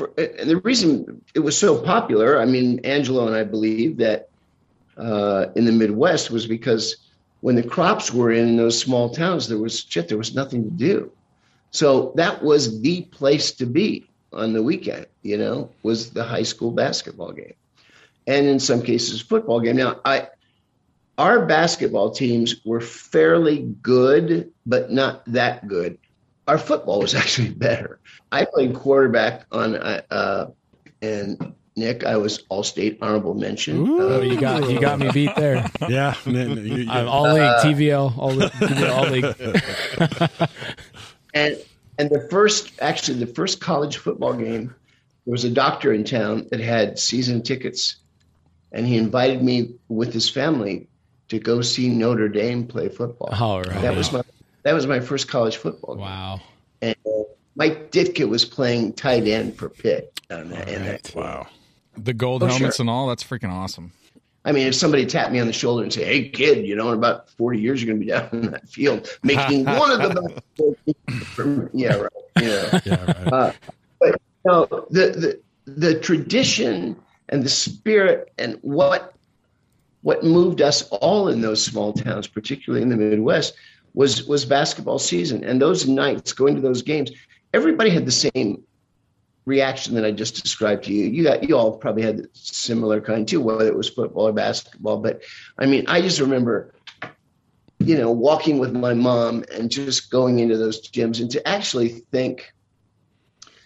for, 0.00 0.12
and 0.16 0.48
the 0.48 0.56
reason 0.56 1.22
it 1.34 1.40
was 1.40 1.58
so 1.58 1.78
popular, 1.78 2.40
I 2.40 2.46
mean, 2.46 2.80
Angelo 2.84 3.26
and 3.26 3.36
I 3.36 3.44
believe 3.44 3.98
that 3.98 4.30
uh, 4.96 5.48
in 5.54 5.66
the 5.66 5.72
Midwest 5.72 6.30
was 6.30 6.46
because 6.46 6.96
when 7.42 7.54
the 7.54 7.62
crops 7.62 8.10
were 8.10 8.32
in, 8.32 8.48
in 8.48 8.56
those 8.56 8.78
small 8.78 9.10
towns, 9.10 9.46
there 9.46 9.58
was 9.58 9.80
shit, 9.80 10.08
there 10.08 10.16
was 10.16 10.34
nothing 10.34 10.64
to 10.64 10.70
do. 10.70 11.12
So 11.70 12.12
that 12.16 12.42
was 12.42 12.80
the 12.80 13.02
place 13.02 13.52
to 13.52 13.66
be 13.66 14.06
on 14.32 14.52
the 14.52 14.62
weekend, 14.62 15.06
you 15.22 15.36
know, 15.38 15.70
was 15.82 16.10
the 16.10 16.24
high 16.24 16.42
school 16.44 16.70
basketball 16.70 17.32
game. 17.32 17.54
And 18.26 18.46
in 18.46 18.60
some 18.60 18.82
cases, 18.82 19.20
football 19.20 19.60
game. 19.60 19.76
Now, 19.76 20.00
I, 20.04 20.28
our 21.18 21.46
basketball 21.46 22.10
teams 22.10 22.56
were 22.64 22.80
fairly 22.80 23.58
good, 23.82 24.52
but 24.66 24.90
not 24.90 25.24
that 25.26 25.66
good. 25.68 25.98
Our 26.46 26.58
football 26.58 27.00
was 27.00 27.14
actually 27.22 27.50
better. 27.50 27.98
I 28.32 28.44
played 28.46 28.74
quarterback 28.74 29.46
on, 29.52 29.76
uh, 29.76 30.02
uh, 30.10 30.46
and 31.02 31.54
Nick, 31.76 32.04
I 32.04 32.16
was 32.18 32.42
all 32.50 32.62
state 32.62 32.98
honorable 33.00 33.34
mention. 33.34 33.86
Ooh. 33.86 34.00
Uh, 34.00 34.12
Oh, 34.16 34.20
you 34.20 34.38
got 34.38 34.68
you 34.68 34.80
got 34.80 34.98
me 34.98 35.10
beat 35.12 35.34
there. 35.36 35.64
Yeah, 35.88 36.14
and 36.26 36.36
then 36.36 36.56
you- 36.66 36.76
you- 36.76 36.90
I'm 36.90 37.08
all 37.08 37.32
league 37.32 37.56
TVL, 37.62 38.18
all 38.18 38.32
league, 38.32 38.50
TVL, 38.52 38.92
all 38.92 39.08
league. 39.08 40.50
and 41.34 41.56
and 41.98 42.08
the 42.10 42.26
first, 42.30 42.72
actually, 42.80 43.18
the 43.18 43.26
first 43.26 43.60
college 43.60 43.98
football 43.98 44.32
game, 44.32 44.74
there 45.26 45.32
was 45.32 45.44
a 45.44 45.50
doctor 45.50 45.92
in 45.92 46.04
town 46.04 46.46
that 46.50 46.60
had 46.60 46.98
season 46.98 47.42
tickets, 47.42 47.96
and 48.72 48.86
he 48.86 48.96
invited 48.96 49.42
me 49.42 49.74
with 49.88 50.12
his 50.12 50.28
family 50.30 50.88
to 51.28 51.38
go 51.38 51.60
see 51.60 51.88
Notre 51.90 52.28
Dame 52.28 52.66
play 52.66 52.88
football. 52.88 53.28
All 53.32 53.62
right. 53.62 53.82
That 53.82 53.94
was 53.96 54.12
my 54.12 54.22
that 54.62 54.72
was 54.72 54.86
my 54.86 55.00
first 55.00 55.28
college 55.28 55.56
football 55.56 55.96
game. 55.96 56.04
Wow. 56.04 56.40
And 56.82 56.96
uh, 57.06 57.22
Mike 57.54 57.90
Ditka 57.90 58.26
was 58.28 58.44
playing 58.44 58.94
tight 58.94 59.26
end 59.28 59.56
for 59.56 59.68
Pitt 59.68 60.20
on 60.30 60.48
that. 60.50 60.68
in 60.68 60.84
that 60.84 61.12
wow. 61.14 61.46
The 61.96 62.14
gold 62.14 62.42
Oh, 62.42 62.46
helmets 62.46 62.76
sure. 62.76 62.84
and 62.84 62.90
all, 62.90 63.08
that's 63.08 63.22
freaking 63.24 63.50
awesome. 63.52 63.92
I 64.44 64.52
mean, 64.52 64.66
if 64.66 64.74
somebody 64.74 65.04
tapped 65.04 65.32
me 65.32 65.40
on 65.40 65.46
the 65.46 65.52
shoulder 65.52 65.82
and 65.82 65.92
said, 65.92 66.06
"Hey, 66.06 66.28
kid, 66.28 66.66
you 66.66 66.74
know, 66.74 66.88
in 66.88 66.98
about 66.98 67.28
forty 67.30 67.60
years, 67.60 67.82
you're 67.82 67.94
going 67.94 68.00
to 68.00 68.06
be 68.06 68.10
down 68.10 68.44
in 68.44 68.50
that 68.52 68.68
field 68.68 69.08
making 69.22 69.64
one 69.66 69.90
of 69.90 70.00
the 70.00 70.40
best." 70.56 71.70
yeah, 71.74 71.94
right. 71.94 72.12
Yeah. 72.40 72.80
Yeah, 72.84 73.04
right. 73.04 73.32
Uh, 73.32 73.52
but 74.00 74.20
no, 74.46 74.66
the, 74.90 75.10
the 75.10 75.40
the 75.66 76.00
tradition 76.00 76.96
and 77.28 77.42
the 77.42 77.48
spirit 77.48 78.32
and 78.38 78.58
what 78.62 79.14
what 80.02 80.24
moved 80.24 80.62
us 80.62 80.88
all 80.88 81.28
in 81.28 81.42
those 81.42 81.62
small 81.62 81.92
towns, 81.92 82.26
particularly 82.26 82.82
in 82.82 82.88
the 82.88 82.96
Midwest, 82.96 83.54
was 83.94 84.26
was 84.26 84.44
basketball 84.44 84.98
season. 84.98 85.44
And 85.44 85.60
those 85.60 85.86
nights, 85.86 86.32
going 86.32 86.54
to 86.54 86.60
those 86.62 86.82
games, 86.82 87.10
everybody 87.52 87.90
had 87.90 88.06
the 88.06 88.12
same 88.12 88.62
reaction 89.44 89.94
that 89.94 90.04
I 90.04 90.10
just 90.10 90.42
described 90.42 90.84
to 90.84 90.92
you. 90.92 91.06
You 91.06 91.24
got 91.24 91.48
you 91.48 91.56
all 91.56 91.76
probably 91.76 92.02
had 92.02 92.28
similar 92.32 93.00
kind 93.00 93.26
too, 93.26 93.40
whether 93.40 93.66
it 93.66 93.76
was 93.76 93.88
football 93.88 94.28
or 94.28 94.32
basketball. 94.32 94.98
But 94.98 95.22
I 95.58 95.66
mean, 95.66 95.84
I 95.88 96.00
just 96.00 96.20
remember, 96.20 96.74
you 97.78 97.96
know, 97.96 98.10
walking 98.10 98.58
with 98.58 98.74
my 98.74 98.94
mom 98.94 99.44
and 99.52 99.70
just 99.70 100.10
going 100.10 100.38
into 100.38 100.56
those 100.56 100.88
gyms 100.90 101.20
and 101.20 101.30
to 101.30 101.46
actually 101.46 101.88
think. 101.88 102.52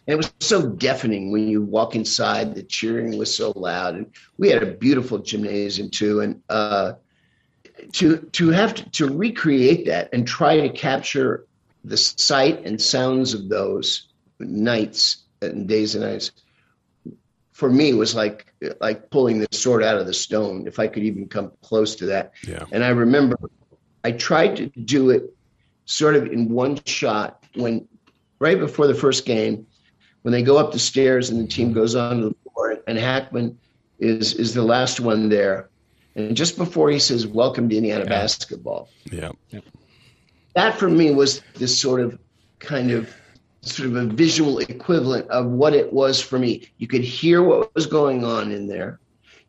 And 0.07 0.13
it 0.13 0.17
was 0.19 0.33
so 0.41 0.69
deafening 0.69 1.33
when 1.33 1.49
you 1.49 1.63
walk 1.63 1.95
inside. 1.95 2.55
The 2.55 2.63
cheering 2.63 3.17
was 3.17 3.35
so 3.35 3.55
loud, 3.57 3.95
and 3.95 4.13
we 4.37 4.51
had 4.51 4.63
a 4.63 4.67
beautiful 4.67 5.19
gymnasium 5.19 5.89
too. 5.89 6.21
And 6.21 6.43
uh, 6.51 6.93
to 7.93 8.19
to 8.19 8.51
have 8.51 8.75
to, 8.75 8.91
to 8.91 9.09
recreate 9.09 9.87
that 9.87 10.11
and 10.13 10.27
try 10.27 10.61
to 10.61 10.69
capture 10.69 11.47
the 11.85 11.97
sight 11.97 12.67
and 12.67 12.81
sounds 12.81 13.33
of 13.33 13.49
those 13.49 14.09
nights 14.39 15.24
and 15.53 15.69
days 15.69 15.95
and 15.95 16.05
nights 16.05 16.33
for 17.53 17.71
me 17.71 17.95
was 17.95 18.15
like 18.15 18.47
like 18.81 19.11
pulling 19.11 19.39
the 19.39 19.47
sword 19.53 19.83
out 19.83 19.97
of 19.97 20.07
the 20.07 20.13
stone 20.15 20.67
if 20.67 20.79
i 20.79 20.87
could 20.87 21.03
even 21.05 21.29
come 21.29 21.53
close 21.63 21.95
to 21.97 22.07
that 22.07 22.33
Yeah. 22.47 22.65
and 22.73 22.83
i 22.85 22.89
remember 22.89 23.37
i 24.03 24.11
tried 24.13 24.57
to 24.57 24.67
do 24.67 25.11
it 25.11 25.35
sort 25.87 26.17
of 26.17 26.27
in 26.27 26.49
one 26.49 26.81
shot 26.85 27.45
when 27.55 27.87
right 28.41 28.59
before 28.59 28.87
the 28.87 28.95
first 28.95 29.25
game 29.25 29.67
when 30.23 30.33
they 30.33 30.43
go 30.43 30.57
up 30.57 30.73
the 30.73 30.79
stairs 30.79 31.31
and 31.31 31.41
the 31.41 31.47
team 31.47 31.73
goes 31.73 31.95
on 31.95 32.21
to 32.21 32.29
the 32.31 32.35
floor 32.51 32.79
and 32.87 32.99
hackman 32.99 33.59
is 34.01 34.35
is 34.35 34.53
the 34.55 34.63
last 34.63 34.99
one 34.99 35.29
there 35.29 35.69
and 36.17 36.37
just 36.37 36.57
before 36.57 36.91
he 36.91 36.99
says 36.99 37.27
welcome 37.27 37.69
to 37.69 37.77
indiana 37.77 38.05
basketball 38.05 38.89
yeah. 39.13 39.31
Yeah. 39.51 39.61
that 40.55 40.77
for 40.79 40.89
me 40.89 41.13
was 41.13 41.41
this 41.55 41.81
sort 41.81 42.01
of 42.01 42.19
kind 42.59 42.91
of 42.91 43.15
sort 43.65 43.89
of 43.89 43.97
a 43.97 44.07
visual 44.07 44.59
equivalent 44.59 45.29
of 45.31 45.47
what 45.47 45.75
it 45.75 45.93
was 45.93 46.21
for 46.21 46.39
me. 46.39 46.69
You 46.79 46.87
could 46.87 47.03
hear 47.03 47.43
what 47.43 47.75
was 47.75 47.87
going 47.87 48.25
on 48.25 48.53
in 48.53 48.67
there. 48.67 49.01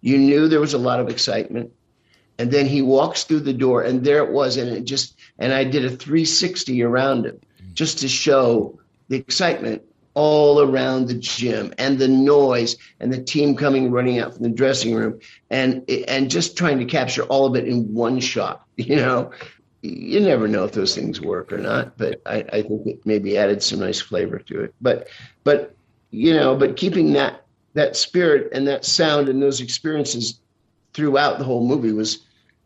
You 0.01 0.17
knew 0.17 0.47
there 0.47 0.59
was 0.59 0.73
a 0.73 0.79
lot 0.79 0.99
of 0.99 1.09
excitement. 1.09 1.71
And 2.37 2.51
then 2.51 2.65
he 2.65 2.81
walks 2.81 3.23
through 3.23 3.41
the 3.41 3.53
door, 3.53 3.81
and 3.83 4.03
there 4.03 4.23
it 4.23 4.31
was, 4.31 4.57
and 4.57 4.69
it 4.69 4.83
just 4.83 5.15
and 5.39 5.53
I 5.53 5.63
did 5.63 5.85
a 5.85 5.89
360 5.89 6.83
around 6.83 7.25
him 7.25 7.39
just 7.73 7.99
to 7.99 8.09
show 8.09 8.79
the 9.07 9.17
excitement 9.17 9.83
all 10.15 10.61
around 10.61 11.07
the 11.07 11.13
gym 11.13 11.73
and 11.77 11.99
the 11.99 12.07
noise 12.07 12.77
and 12.99 13.11
the 13.11 13.21
team 13.21 13.55
coming 13.55 13.91
running 13.91 14.19
out 14.19 14.33
from 14.33 14.43
the 14.43 14.49
dressing 14.49 14.95
room 14.95 15.19
and 15.49 15.89
and 15.89 16.31
just 16.31 16.57
trying 16.57 16.79
to 16.79 16.85
capture 16.85 17.23
all 17.23 17.45
of 17.45 17.55
it 17.55 17.67
in 17.67 17.93
one 17.93 18.19
shot. 18.19 18.65
You 18.77 18.97
know, 18.97 19.31
you 19.85 20.19
never 20.19 20.47
know 20.47 20.65
if 20.65 20.71
those 20.71 20.95
things 20.95 21.21
work 21.21 21.51
or 21.51 21.57
not, 21.57 21.97
but 21.97 22.21
I, 22.25 22.45
I 22.51 22.61
think 22.61 22.87
it 22.87 23.05
maybe 23.05 23.37
added 23.37 23.61
some 23.61 23.79
nice 23.79 24.01
flavor 24.01 24.39
to 24.39 24.61
it. 24.61 24.75
But 24.81 25.07
but 25.43 25.75
you 26.11 26.33
know, 26.33 26.55
but 26.55 26.77
keeping 26.77 27.13
that 27.13 27.45
that 27.73 27.95
spirit 27.95 28.49
and 28.53 28.67
that 28.67 28.85
sound 28.85 29.29
and 29.29 29.41
those 29.41 29.61
experiences 29.61 30.39
throughout 30.93 31.39
the 31.39 31.45
whole 31.45 31.65
movie 31.67 31.91
was 31.91 32.25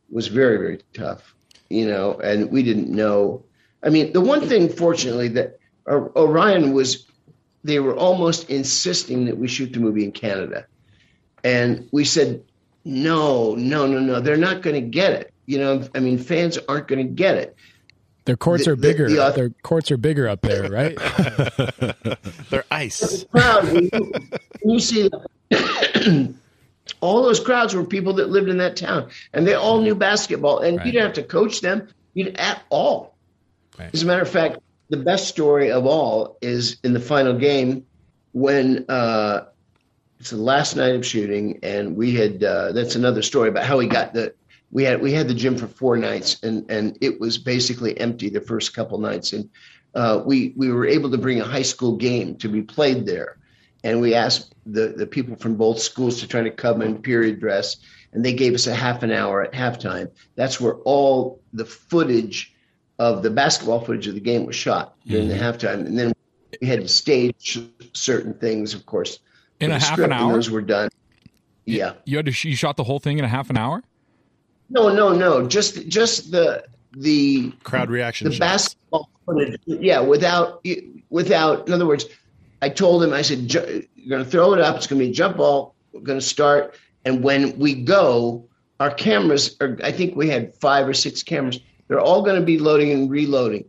was 0.10 0.28
very 0.28 0.58
very 0.58 0.80
tough 0.94 1.36
you 1.70 1.86
know 1.88 2.20
and 2.20 2.52
we 2.52 2.64
didn't 2.64 2.90
know. 2.90 3.44
I 3.84 3.90
mean 3.90 4.12
the 4.14 4.22
one 4.22 4.48
thing 4.48 4.70
fortunately 4.70 5.30
that 5.30 5.60
orion 5.88 6.74
was 6.74 7.06
they 7.64 7.80
were 7.80 7.96
almost 7.96 8.50
insisting 8.50 9.26
that 9.26 9.38
we 9.38 9.48
shoot 9.48 9.74
the 9.74 9.80
movie 9.80 10.04
in 10.04 10.12
canada. 10.12 10.66
And 11.44 11.88
we 11.92 12.04
said 12.06 12.44
no 12.86 13.56
no 13.56 13.88
no 13.88 14.00
no 14.00 14.20
they're 14.20 14.38
not 14.38 14.62
going 14.62 14.76
to 14.76 14.82
get 14.82 15.14
it 15.14 15.29
you 15.50 15.58
know 15.58 15.84
i 15.96 16.00
mean 16.00 16.18
fans 16.20 16.60
aren't 16.70 16.88
going 16.88 17.06
to 17.06 17.12
get 17.12 17.36
it 17.36 17.56
Their 18.26 18.38
courts 18.38 18.66
The- 18.66 18.72
are 18.72 18.76
bigger. 18.76 19.10
the 19.10 19.16
auth- 19.18 19.36
Their 19.36 19.50
courts 19.64 19.90
are 19.92 19.98
bigger 19.98 20.28
up 20.30 20.42
there, 20.42 20.70
right? 20.70 20.96
They're 22.52 22.66
ice. 22.70 23.24
crowd 23.32 23.66
when 23.74 23.84
you, 23.86 24.12
when 24.62 24.74
you 24.76 24.80
see 24.80 25.10
all 27.02 27.24
those 27.24 27.40
crowds 27.40 27.74
were 27.74 27.84
people 27.84 28.14
that 28.14 28.30
lived 28.30 28.50
in 28.50 28.58
that 28.58 28.76
town 28.76 29.10
and 29.34 29.48
they 29.48 29.56
all 29.56 29.82
knew 29.82 29.96
basketball 29.96 30.60
and 30.60 30.78
you 30.86 30.92
didn't 30.92 31.04
have 31.06 31.14
to 31.14 31.24
coach 31.24 31.62
them 31.62 31.88
you 32.14 32.24
didn't 32.26 32.40
at 32.40 32.62
all 32.70 33.16
Right. 33.80 33.90
as 33.94 34.04
a 34.04 34.06
matter 34.06 34.22
of 34.22 34.30
fact 34.30 34.60
the 34.90 34.98
best 34.98 35.28
story 35.30 35.72
of 35.72 35.86
all 35.86 36.38
is 36.42 36.78
in 36.84 36.94
the 36.94 37.00
final 37.00 37.34
game 37.34 37.86
when 38.34 38.86
uh, 38.90 39.46
it's 40.20 40.32
the 40.32 40.38
last 40.38 40.76
night 40.76 40.94
of 40.96 41.06
shooting 41.06 41.60
and 41.64 41.96
we 41.96 42.14
had 42.14 42.44
uh, 42.44 42.72
that's 42.74 42.96
another 42.96 43.22
story 43.22 43.50
about 43.50 43.64
how 43.64 43.78
we 43.78 43.88
got 43.88 44.14
the 44.14 44.34
we 44.72 44.84
had 44.84 45.02
we 45.02 45.12
had 45.12 45.28
the 45.28 45.34
gym 45.34 45.58
for 45.58 45.68
four 45.68 45.98
nights 45.98 46.42
and 46.44 46.70
and 46.70 46.98
it 47.02 47.20
was 47.20 47.38
basically 47.38 48.00
empty 48.00 48.30
the 48.30 48.42
first 48.42 48.74
couple 48.74 48.98
nights. 49.00 49.34
And 49.34 49.50
uh, 49.96 50.22
we 50.26 50.54
we 50.56 50.72
were 50.72 50.86
able 50.86 51.10
to 51.12 51.18
bring 51.18 51.42
a 51.42 51.46
high 51.46 51.64
school 51.64 51.98
game 51.98 52.36
to 52.38 52.50
be 52.50 52.62
played 52.62 53.06
there. 53.06 53.38
And 53.84 54.02
we 54.02 54.14
asked 54.14 54.54
the, 54.66 54.90
the 54.90 55.08
people 55.08 55.38
from 55.38 55.56
both 55.56 55.80
schools 55.80 56.20
to 56.20 56.28
try 56.28 56.42
to 56.42 56.52
come 56.52 56.82
in 56.82 57.02
period 57.02 57.40
dress 57.40 57.78
and 58.12 58.26
they 58.26 58.34
gave 58.34 58.54
us 58.54 58.68
a 58.68 58.76
half 58.76 59.04
an 59.04 59.12
hour 59.12 59.42
at 59.42 59.54
halftime. 59.54 60.12
That's 60.36 60.60
where 60.60 60.76
all 60.76 61.42
the 61.54 61.66
footage 61.66 62.54
of 62.98 63.24
the 63.24 63.30
basketball 63.30 63.80
footage 63.80 64.08
of 64.08 64.16
the 64.16 64.20
game 64.20 64.46
was 64.46 64.56
shot 64.56 64.96
during 65.06 65.30
the 65.30 65.36
halftime. 65.36 65.86
And 65.86 65.98
then 65.98 66.14
we 66.60 66.68
had 66.68 66.82
to 66.82 66.88
stage 66.88 67.60
certain 67.94 68.34
things 68.34 68.74
of 68.74 68.86
course. 68.86 69.20
In 69.60 69.72
a 69.72 69.74
half 69.74 69.94
script, 69.94 70.14
an 70.14 70.14
hour? 70.14 70.34
those 70.34 70.50
were 70.50 70.62
done. 70.62 70.90
Yeah. 71.66 71.94
You 72.06 72.18
had 72.18 72.26
to 72.28 72.50
you 72.50 72.56
shot 72.56 72.78
the 72.78 72.84
whole 72.84 73.00
thing 73.00 73.18
in 73.18 73.26
a 73.26 73.30
half 73.30 73.50
an 73.50 73.58
hour. 73.58 73.84
No 74.70 74.94
no 74.94 75.14
no 75.14 75.48
just 75.48 75.88
just 75.88 76.32
the 76.32 76.64
the 76.94 77.52
Crowd 77.64 77.90
reaction. 77.90 78.26
the 78.26 78.34
shots. 78.34 78.40
basketball 78.40 79.10
footage, 79.26 79.60
yeah, 79.66 80.00
without 80.00 80.66
without. 81.10 81.68
In 81.68 81.74
other 81.74 81.86
words, 81.86 82.06
I 82.62 82.70
told 82.70 83.04
him, 83.04 83.14
I 83.14 83.22
said, 83.22 83.54
"You're 83.54 83.84
going 84.10 84.24
to 84.24 84.30
throw 84.30 84.54
it 84.54 84.60
up. 84.60 84.78
It's 84.78 84.88
going 84.88 85.00
to 85.00 85.06
be 85.06 85.12
a 85.12 85.14
jump 85.14 85.38
ball. 85.38 85.76
We're 85.94 86.02
going 86.02 86.20
to 86.20 86.26
start, 86.26 86.76
and 87.06 87.24
when 87.24 87.58
we 87.60 87.76
go, 87.76 88.48
our 88.80 88.92
cameras 88.92 89.56
are. 89.62 89.78
I 89.84 89.92
think 89.92 90.16
we 90.16 90.30
had 90.30 90.56
five 90.56 90.88
or 90.88 90.94
six 90.94 91.24
cameras. 91.24 91.60
They're 91.88 92.00
all 92.00 92.22
going 92.22 92.40
to 92.40 92.46
be 92.46 92.60
loading 92.60 92.92
and 92.92 93.10
reloading. 93.10 93.66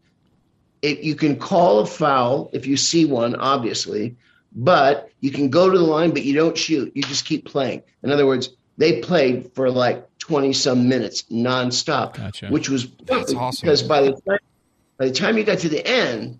It, 0.82 1.00
you 1.00 1.14
can 1.14 1.36
call 1.36 1.80
a 1.80 1.86
foul 1.86 2.50
if 2.52 2.66
you 2.66 2.76
see 2.76 3.04
one, 3.04 3.36
obviously, 3.36 4.16
but 4.52 5.10
you 5.20 5.30
can 5.30 5.50
go 5.50 5.68
to 5.68 5.76
the 5.76 5.84
line, 5.84 6.10
but 6.10 6.24
you 6.24 6.34
don't 6.34 6.56
shoot. 6.56 6.92
You 6.94 7.02
just 7.02 7.26
keep 7.26 7.44
playing. 7.44 7.82
In 8.02 8.10
other 8.10 8.26
words, 8.26 8.50
they 8.78 9.00
played 9.00 9.52
for 9.54 9.70
like 9.70 10.06
20 10.30 10.52
some 10.52 10.88
minutes 10.88 11.24
nonstop, 11.24 12.14
Gotcha. 12.16 12.46
which 12.48 12.68
was 12.68 12.86
That's 13.04 13.34
awesome. 13.34 13.66
because 13.66 13.82
by 13.82 14.02
the 14.02 14.12
time 14.12 14.38
by 14.96 15.06
the 15.06 15.12
time 15.12 15.36
you 15.36 15.42
got 15.42 15.58
to 15.60 15.68
the 15.68 15.84
end, 15.84 16.38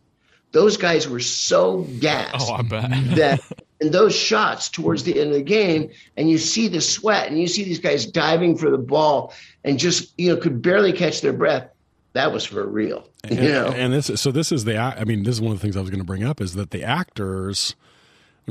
those 0.53 0.77
guys 0.77 1.09
were 1.09 1.19
so 1.19 1.79
gassed 1.99 2.49
Oh, 2.49 2.55
I 2.55 2.63
bet. 2.63 2.91
that 3.17 3.41
and 3.81 3.91
those 3.91 4.15
shots 4.15 4.69
towards 4.69 5.03
the 5.03 5.19
end 5.19 5.31
of 5.31 5.35
the 5.37 5.43
game, 5.43 5.91
and 6.17 6.31
you 6.31 6.39
see 6.39 6.69
the 6.69 6.81
sweat, 6.81 7.27
and 7.29 7.37
you 7.41 7.49
see 7.49 7.65
these 7.65 7.81
guys 7.81 8.07
diving 8.07 8.57
for 8.59 8.71
the 8.71 8.79
ball, 8.79 9.33
and 9.65 9.77
just 9.79 10.13
you 10.17 10.29
know 10.31 10.37
could 10.41 10.63
barely 10.63 10.93
catch 10.93 11.21
their 11.21 11.33
breath. 11.33 11.69
That 12.13 12.33
was 12.33 12.45
for 12.45 12.65
real, 12.67 13.09
And, 13.25 13.39
you 13.39 13.49
know. 13.51 13.67
and 13.69 13.93
this 13.93 14.07
so 14.21 14.31
this 14.31 14.53
is 14.53 14.65
the 14.67 14.77
I 14.79 15.03
mean 15.05 15.25
this 15.25 15.35
is 15.35 15.41
one 15.41 15.51
of 15.53 15.59
the 15.59 15.63
things 15.63 15.77
I 15.77 15.81
was 15.81 15.91
going 15.91 16.01
to 16.01 16.07
bring 16.07 16.23
up 16.23 16.41
is 16.41 16.55
that 16.55 16.71
the 16.71 16.85
actors 16.85 17.75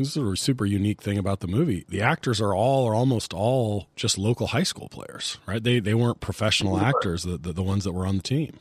this 0.03 0.15
is 0.17 0.23
a 0.23 0.35
super 0.35 0.65
unique 0.65 1.01
thing 1.01 1.17
about 1.17 1.39
the 1.39 1.47
movie. 1.47 1.85
The 1.89 2.01
actors 2.01 2.39
are 2.41 2.53
all 2.53 2.85
or 2.85 2.93
almost 2.95 3.33
all 3.33 3.87
just 3.95 4.17
local 4.17 4.47
high 4.47 4.63
school 4.63 4.89
players, 4.89 5.37
right? 5.45 5.63
They 5.63 5.79
they 5.79 5.93
weren't 5.93 6.19
professional 6.19 6.77
actors, 6.77 7.23
the, 7.23 7.37
the 7.37 7.53
the 7.53 7.63
ones 7.63 7.83
that 7.83 7.91
were 7.93 8.05
on 8.05 8.17
the 8.17 8.23
team. 8.23 8.59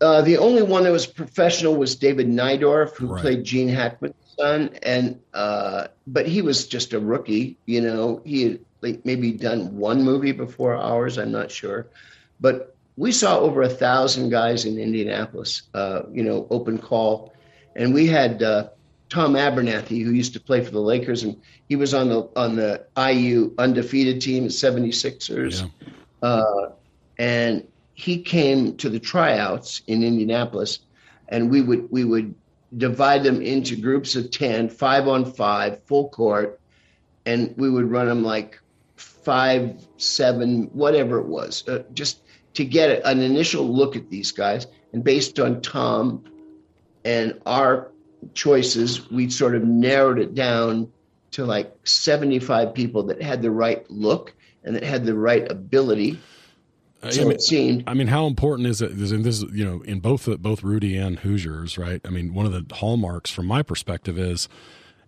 Uh, 0.00 0.22
the 0.22 0.38
only 0.38 0.62
one 0.62 0.84
that 0.84 0.92
was 0.92 1.06
professional 1.06 1.76
was 1.76 1.94
David 1.94 2.26
Neidorf, 2.26 2.94
who 2.96 3.08
Right. 3.08 3.20
played 3.20 3.44
Gene 3.44 3.68
Hackman's 3.68 4.14
son, 4.38 4.70
and 4.82 5.20
uh, 5.34 5.88
but 6.06 6.26
he 6.26 6.40
was 6.40 6.66
just 6.66 6.94
a 6.94 6.98
rookie. 7.00 7.58
You 7.66 7.82
know, 7.82 8.22
he 8.24 8.42
had 8.44 8.60
like 8.80 9.04
maybe 9.04 9.32
done 9.32 9.76
one 9.76 10.02
movie 10.02 10.32
before 10.32 10.74
ours. 10.74 11.18
I'm 11.18 11.30
not 11.32 11.50
sure, 11.50 11.86
but 12.40 12.74
we 12.96 13.12
saw 13.12 13.38
over 13.40 13.60
a 13.62 13.68
thousand 13.68 14.30
guys 14.30 14.64
in 14.64 14.78
Indianapolis. 14.78 15.62
Uh, 15.74 16.02
you 16.10 16.22
know, 16.22 16.46
open 16.48 16.78
call, 16.78 17.34
and 17.76 17.92
we 17.92 18.06
had 18.06 18.42
uh, 18.42 18.68
Tom 19.10 19.36
Abernethy, 19.36 20.00
who 20.00 20.12
used 20.12 20.32
to 20.34 20.40
play 20.40 20.64
for 20.64 20.70
the 20.70 20.80
Lakers, 20.80 21.24
and 21.24 21.36
he 21.68 21.76
was 21.76 21.92
on 21.92 22.08
the 22.08 22.28
on 22.36 22.56
the 22.56 22.86
IU 22.96 23.52
undefeated 23.58 24.22
team, 24.22 24.44
the 24.44 24.50
76ers 24.50 25.62
Yeah. 25.62 26.28
uh, 26.28 26.70
and 27.18 27.66
he 27.94 28.22
came 28.22 28.76
to 28.76 28.88
the 28.88 28.98
tryouts 29.00 29.82
in 29.86 30.02
Indianapolis, 30.02 30.78
and 31.28 31.50
we 31.50 31.60
would 31.60 31.90
we 31.90 32.04
would 32.04 32.34
divide 32.76 33.24
them 33.24 33.42
into 33.42 33.74
groups 33.76 34.14
of 34.14 34.30
10, 34.30 34.68
five 34.68 35.08
on 35.08 35.24
five, 35.32 35.82
full 35.84 36.08
court, 36.08 36.60
and 37.26 37.52
we 37.56 37.68
would 37.68 37.90
run 37.90 38.06
them 38.06 38.22
like 38.22 38.60
five, 38.96 39.74
seven, 39.96 40.64
whatever 40.72 41.18
it 41.18 41.26
was, 41.26 41.66
uh, 41.68 41.82
just 41.92 42.22
to 42.54 42.64
get 42.64 43.02
an 43.04 43.20
initial 43.20 43.64
look 43.68 43.96
at 43.96 44.08
these 44.08 44.30
guys. 44.30 44.66
And 44.92 45.02
based 45.02 45.38
on 45.40 45.62
Tom 45.62 46.24
and 47.04 47.40
our 47.44 47.89
choices, 48.34 49.10
we 49.10 49.30
sort 49.30 49.54
of 49.54 49.64
narrowed 49.64 50.18
it 50.18 50.34
down 50.34 50.90
to 51.32 51.44
like 51.44 51.74
75 51.84 52.74
people 52.74 53.04
that 53.04 53.22
had 53.22 53.42
the 53.42 53.50
right 53.50 53.88
look 53.90 54.34
and 54.64 54.74
that 54.76 54.82
had 54.82 55.04
the 55.04 55.14
right 55.14 55.50
ability. 55.50 56.18
Uh, 57.02 57.06
I 57.06 57.10
So 57.10 57.22
mean- 57.22 57.32
it 57.32 57.42
seemed. 57.42 57.84
I 57.86 57.94
mean, 57.94 58.08
how 58.08 58.26
important 58.26 58.68
is 58.68 58.82
it? 58.82 58.92
Is 58.92 59.12
in 59.12 59.22
this, 59.22 59.42
you 59.52 59.64
know, 59.64 59.80
in 59.82 60.00
both 60.00 60.26
both 60.42 60.62
Rudy 60.62 60.96
and 60.96 61.20
Hoosiers, 61.20 61.78
right? 61.78 62.00
I 62.04 62.10
mean, 62.10 62.34
one 62.34 62.46
of 62.46 62.52
the 62.52 62.66
hallmarks 62.74 63.30
from 63.30 63.46
my 63.46 63.62
perspective 63.62 64.18
is, 64.18 64.48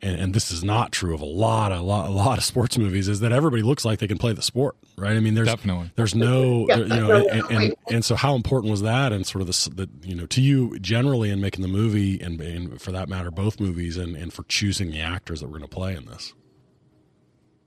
and, 0.03 0.19
and 0.19 0.35
this 0.35 0.51
is 0.51 0.65
not 0.65 0.91
true 0.91 1.15
of 1.15 1.21
a 1.21 1.27
lot, 1.27 1.71
a 1.71 1.81
lot, 1.81 2.09
a 2.09 2.13
lot 2.13 2.37
of 2.37 2.45
sports 2.45 2.77
movies, 2.77 3.09
is 3.09 3.21
that 3.21 3.31
everybody 3.31 3.63
looks 3.63 3.85
like 3.85 4.01
they 4.01 4.09
can 4.09 4.19
play 4.19 4.33
the 4.33 4.43
sport, 4.43 4.77
right? 4.97 5.17
I 5.17 5.21
mean, 5.21 5.35
there's 5.35 5.47
Definitely. 5.47 5.93
there's 5.95 6.15
no, 6.15 6.67
Yeah, 6.69 6.79
you 6.79 6.87
know, 6.87 7.07
no, 7.07 7.29
and, 7.29 7.43
and 7.51 7.75
and 7.89 8.05
so 8.05 8.17
how 8.17 8.35
important 8.35 8.71
was 8.71 8.83
that, 8.83 9.13
and 9.13 9.25
sort 9.27 9.43
of 9.43 9.47
the, 9.47 9.71
the 9.75 10.09
you 10.09 10.17
know, 10.17 10.27
to 10.27 10.41
you 10.41 10.79
generally 10.81 11.31
in 11.31 11.41
making 11.41 11.63
the 11.63 11.69
movie, 11.69 12.21
and, 12.21 12.41
and 12.41 12.81
for 12.81 12.91
that 12.93 13.09
matter, 13.09 13.31
both 13.31 13.61
movies, 13.61 13.97
and 13.97 14.17
and 14.17 14.33
for 14.33 14.43
choosing 14.45 14.91
the 14.91 15.01
actors 15.01 15.41
that 15.41 15.47
were 15.47 15.59
going 15.59 15.69
to 15.69 15.75
play 15.75 15.95
in 15.95 16.07
this. 16.07 16.35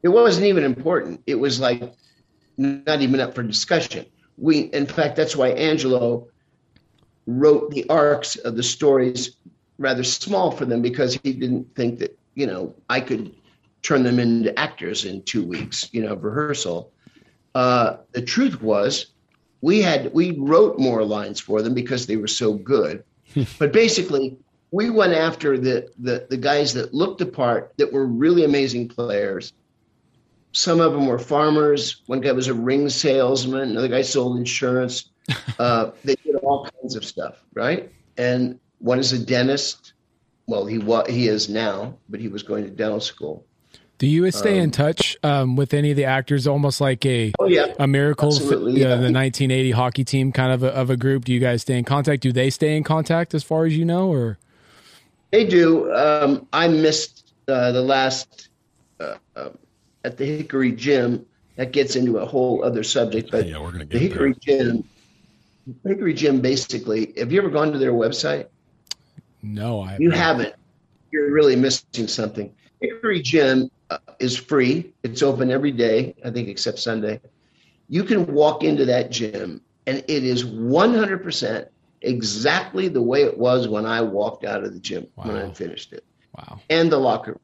it 0.03 0.09
wasn't 0.09 0.45
even 0.45 0.63
important. 0.63 1.21
It 1.25 1.35
was 1.35 1.59
like 1.59 1.93
not 2.57 3.01
even 3.01 3.19
up 3.19 3.33
for 3.33 3.43
discussion. 3.43 4.05
We, 4.37 4.59
in 4.59 4.85
fact, 4.85 5.15
that's 5.15 5.35
why 5.35 5.49
Angelo 5.49 6.27
wrote 7.27 7.71
the 7.71 7.87
arcs 7.89 8.35
of 8.35 8.55
the 8.55 8.63
stories 8.63 9.37
rather 9.77 10.03
small 10.03 10.51
for 10.51 10.65
them 10.65 10.81
because 10.81 11.17
he 11.23 11.33
didn't 11.33 11.73
think 11.75 11.99
that 11.99 12.17
you 12.35 12.45
know 12.45 12.75
I 12.89 12.99
could 12.99 13.33
turn 13.85 14.03
them 14.03 14.19
into 14.19 14.57
actors 14.57 15.05
in 15.05 15.21
two 15.23 15.45
weeks, 15.45 15.87
you 15.93 16.01
know, 16.01 16.13
of 16.13 16.23
rehearsal. 16.23 16.91
Uh, 17.53 17.97
the 18.13 18.21
truth 18.21 18.59
was, 18.61 19.07
we 19.61 19.81
had 19.81 20.11
we 20.13 20.31
wrote 20.31 20.79
more 20.79 21.05
lines 21.05 21.39
for 21.39 21.61
them 21.61 21.73
because 21.73 22.07
they 22.07 22.17
were 22.17 22.27
so 22.27 22.53
good. 22.53 23.03
but 23.59 23.71
basically, 23.71 24.37
we 24.71 24.89
went 24.89 25.13
after 25.13 25.57
the, 25.57 25.89
the 25.99 26.25
the 26.29 26.37
guys 26.37 26.73
that 26.73 26.93
looked 26.93 27.19
the 27.19 27.25
part, 27.27 27.73
that 27.77 27.93
were 27.93 28.05
really 28.05 28.43
amazing 28.43 28.87
players. 28.87 29.53
Some 30.51 30.79
of 30.79 30.93
them 30.93 31.05
were 31.05 31.19
farmers. 31.19 32.01
One 32.07 32.21
guy 32.21 32.31
was 32.31 32.47
a 32.47 32.53
ring 32.53 32.89
salesman. 32.89 33.71
Another 33.71 33.87
guy 33.87 34.01
sold 34.01 34.37
insurance. 34.37 35.09
Uh, 35.57 35.91
they 36.03 36.15
did 36.15 36.35
all 36.43 36.67
kinds 36.81 36.95
of 36.95 37.05
stuff, 37.05 37.41
right? 37.53 37.89
And 38.17 38.59
one 38.79 38.99
is 38.99 39.13
a 39.13 39.17
dentist. 39.17 39.93
Well, 40.47 40.65
he 40.65 40.77
wa- 40.77 41.05
he 41.05 41.27
is 41.27 41.49
now, 41.49 41.97
but 42.09 42.19
he 42.19 42.27
was 42.27 42.43
going 42.43 42.63
to 42.65 42.69
dental 42.69 42.99
school. 42.99 43.45
Do 43.97 44.07
you 44.07 44.29
stay 44.31 44.57
in 44.59 44.71
touch 44.71 45.15
um, 45.23 45.55
with 45.55 45.73
any 45.73 45.89
of 45.91 45.95
the 45.95 46.03
actors? 46.03 46.47
Almost 46.47 46.81
like 46.81 47.05
a 47.05 47.31
Oh 47.39 47.47
yeah, 47.47 47.67
a 47.79 47.87
miracle, 47.87 48.27
Absolutely, 48.27 48.73
yeah, 48.73 48.89
yeah. 48.89 48.95
the 48.95 49.11
1980 49.11 49.71
hockey 49.71 50.03
team 50.03 50.33
kind 50.33 50.51
of 50.51 50.63
a, 50.63 50.67
of 50.75 50.89
a 50.89 50.97
group. 50.97 51.23
Do 51.23 51.31
you 51.33 51.39
guys 51.39 51.61
stay 51.61 51.77
in 51.77 51.85
contact? 51.85 52.21
Do 52.21 52.33
they 52.33 52.49
stay 52.49 52.75
in 52.75 52.83
contact 52.83 53.33
as 53.33 53.41
far 53.43 53.65
as 53.65 53.77
you 53.77 53.85
know, 53.85 54.11
or 54.11 54.37
they 55.31 55.45
do. 55.45 55.93
Um, 55.93 56.47
I 56.51 56.67
missed 56.67 57.33
uh, 57.47 57.71
the 57.71 57.81
last 57.81 58.49
uh, 58.99 59.15
um, 59.35 59.57
at 60.03 60.17
the 60.17 60.25
Hickory 60.25 60.73
Gym. 60.73 61.25
That 61.55 61.71
gets 61.71 61.95
into 61.95 62.17
a 62.17 62.25
whole 62.25 62.65
other 62.65 62.83
subject, 62.83 63.31
but 63.31 63.47
Yeah, 63.47 63.59
we're 63.61 63.71
gonna 63.71 63.85
the 63.85 63.97
get 63.97 63.99
there. 63.99 64.27
Hickory 64.27 64.35
Gym. 64.41 64.83
Hickory 65.85 66.13
Gym, 66.13 66.41
basically. 66.41 67.13
Have 67.17 67.31
you 67.31 67.39
ever 67.39 67.49
gone 67.49 67.71
to 67.71 67.77
their 67.77 67.93
website? 67.93 68.47
No? 69.45 69.81
I 69.81 69.91
Have 69.91 70.01
you 70.01 70.11
haven't, 70.11 70.55
you're 71.11 71.31
really 71.31 71.55
missing 71.55 72.07
something. 72.07 72.53
Hickory 72.81 73.21
Gym 73.21 73.69
uh, 73.89 73.97
is 74.19 74.35
free. 74.37 74.93
It's 75.03 75.21
open 75.23 75.51
every 75.51 75.71
day, 75.71 76.15
I 76.23 76.31
think, 76.31 76.49
except 76.49 76.79
Sunday. 76.79 77.21
You 77.87 78.03
can 78.03 78.33
walk 78.33 78.63
into 78.63 78.85
that 78.85 79.11
gym, 79.11 79.61
and 79.87 79.99
it 80.07 80.23
is 80.23 80.43
100% 80.43 81.67
exactly 82.01 82.87
the 82.87 83.01
way 83.01 83.23
it 83.23 83.37
was 83.37 83.67
when 83.67 83.85
I 83.85 84.01
walked 84.01 84.43
out 84.45 84.63
of 84.63 84.73
the 84.73 84.79
gym 84.79 85.07
when 85.15 85.35
I 85.35 85.51
finished 85.53 85.93
it, 85.93 86.03
Wow. 86.35 86.59
and 86.69 86.91
the 86.91 86.97
locker 86.97 87.31
room. 87.31 87.39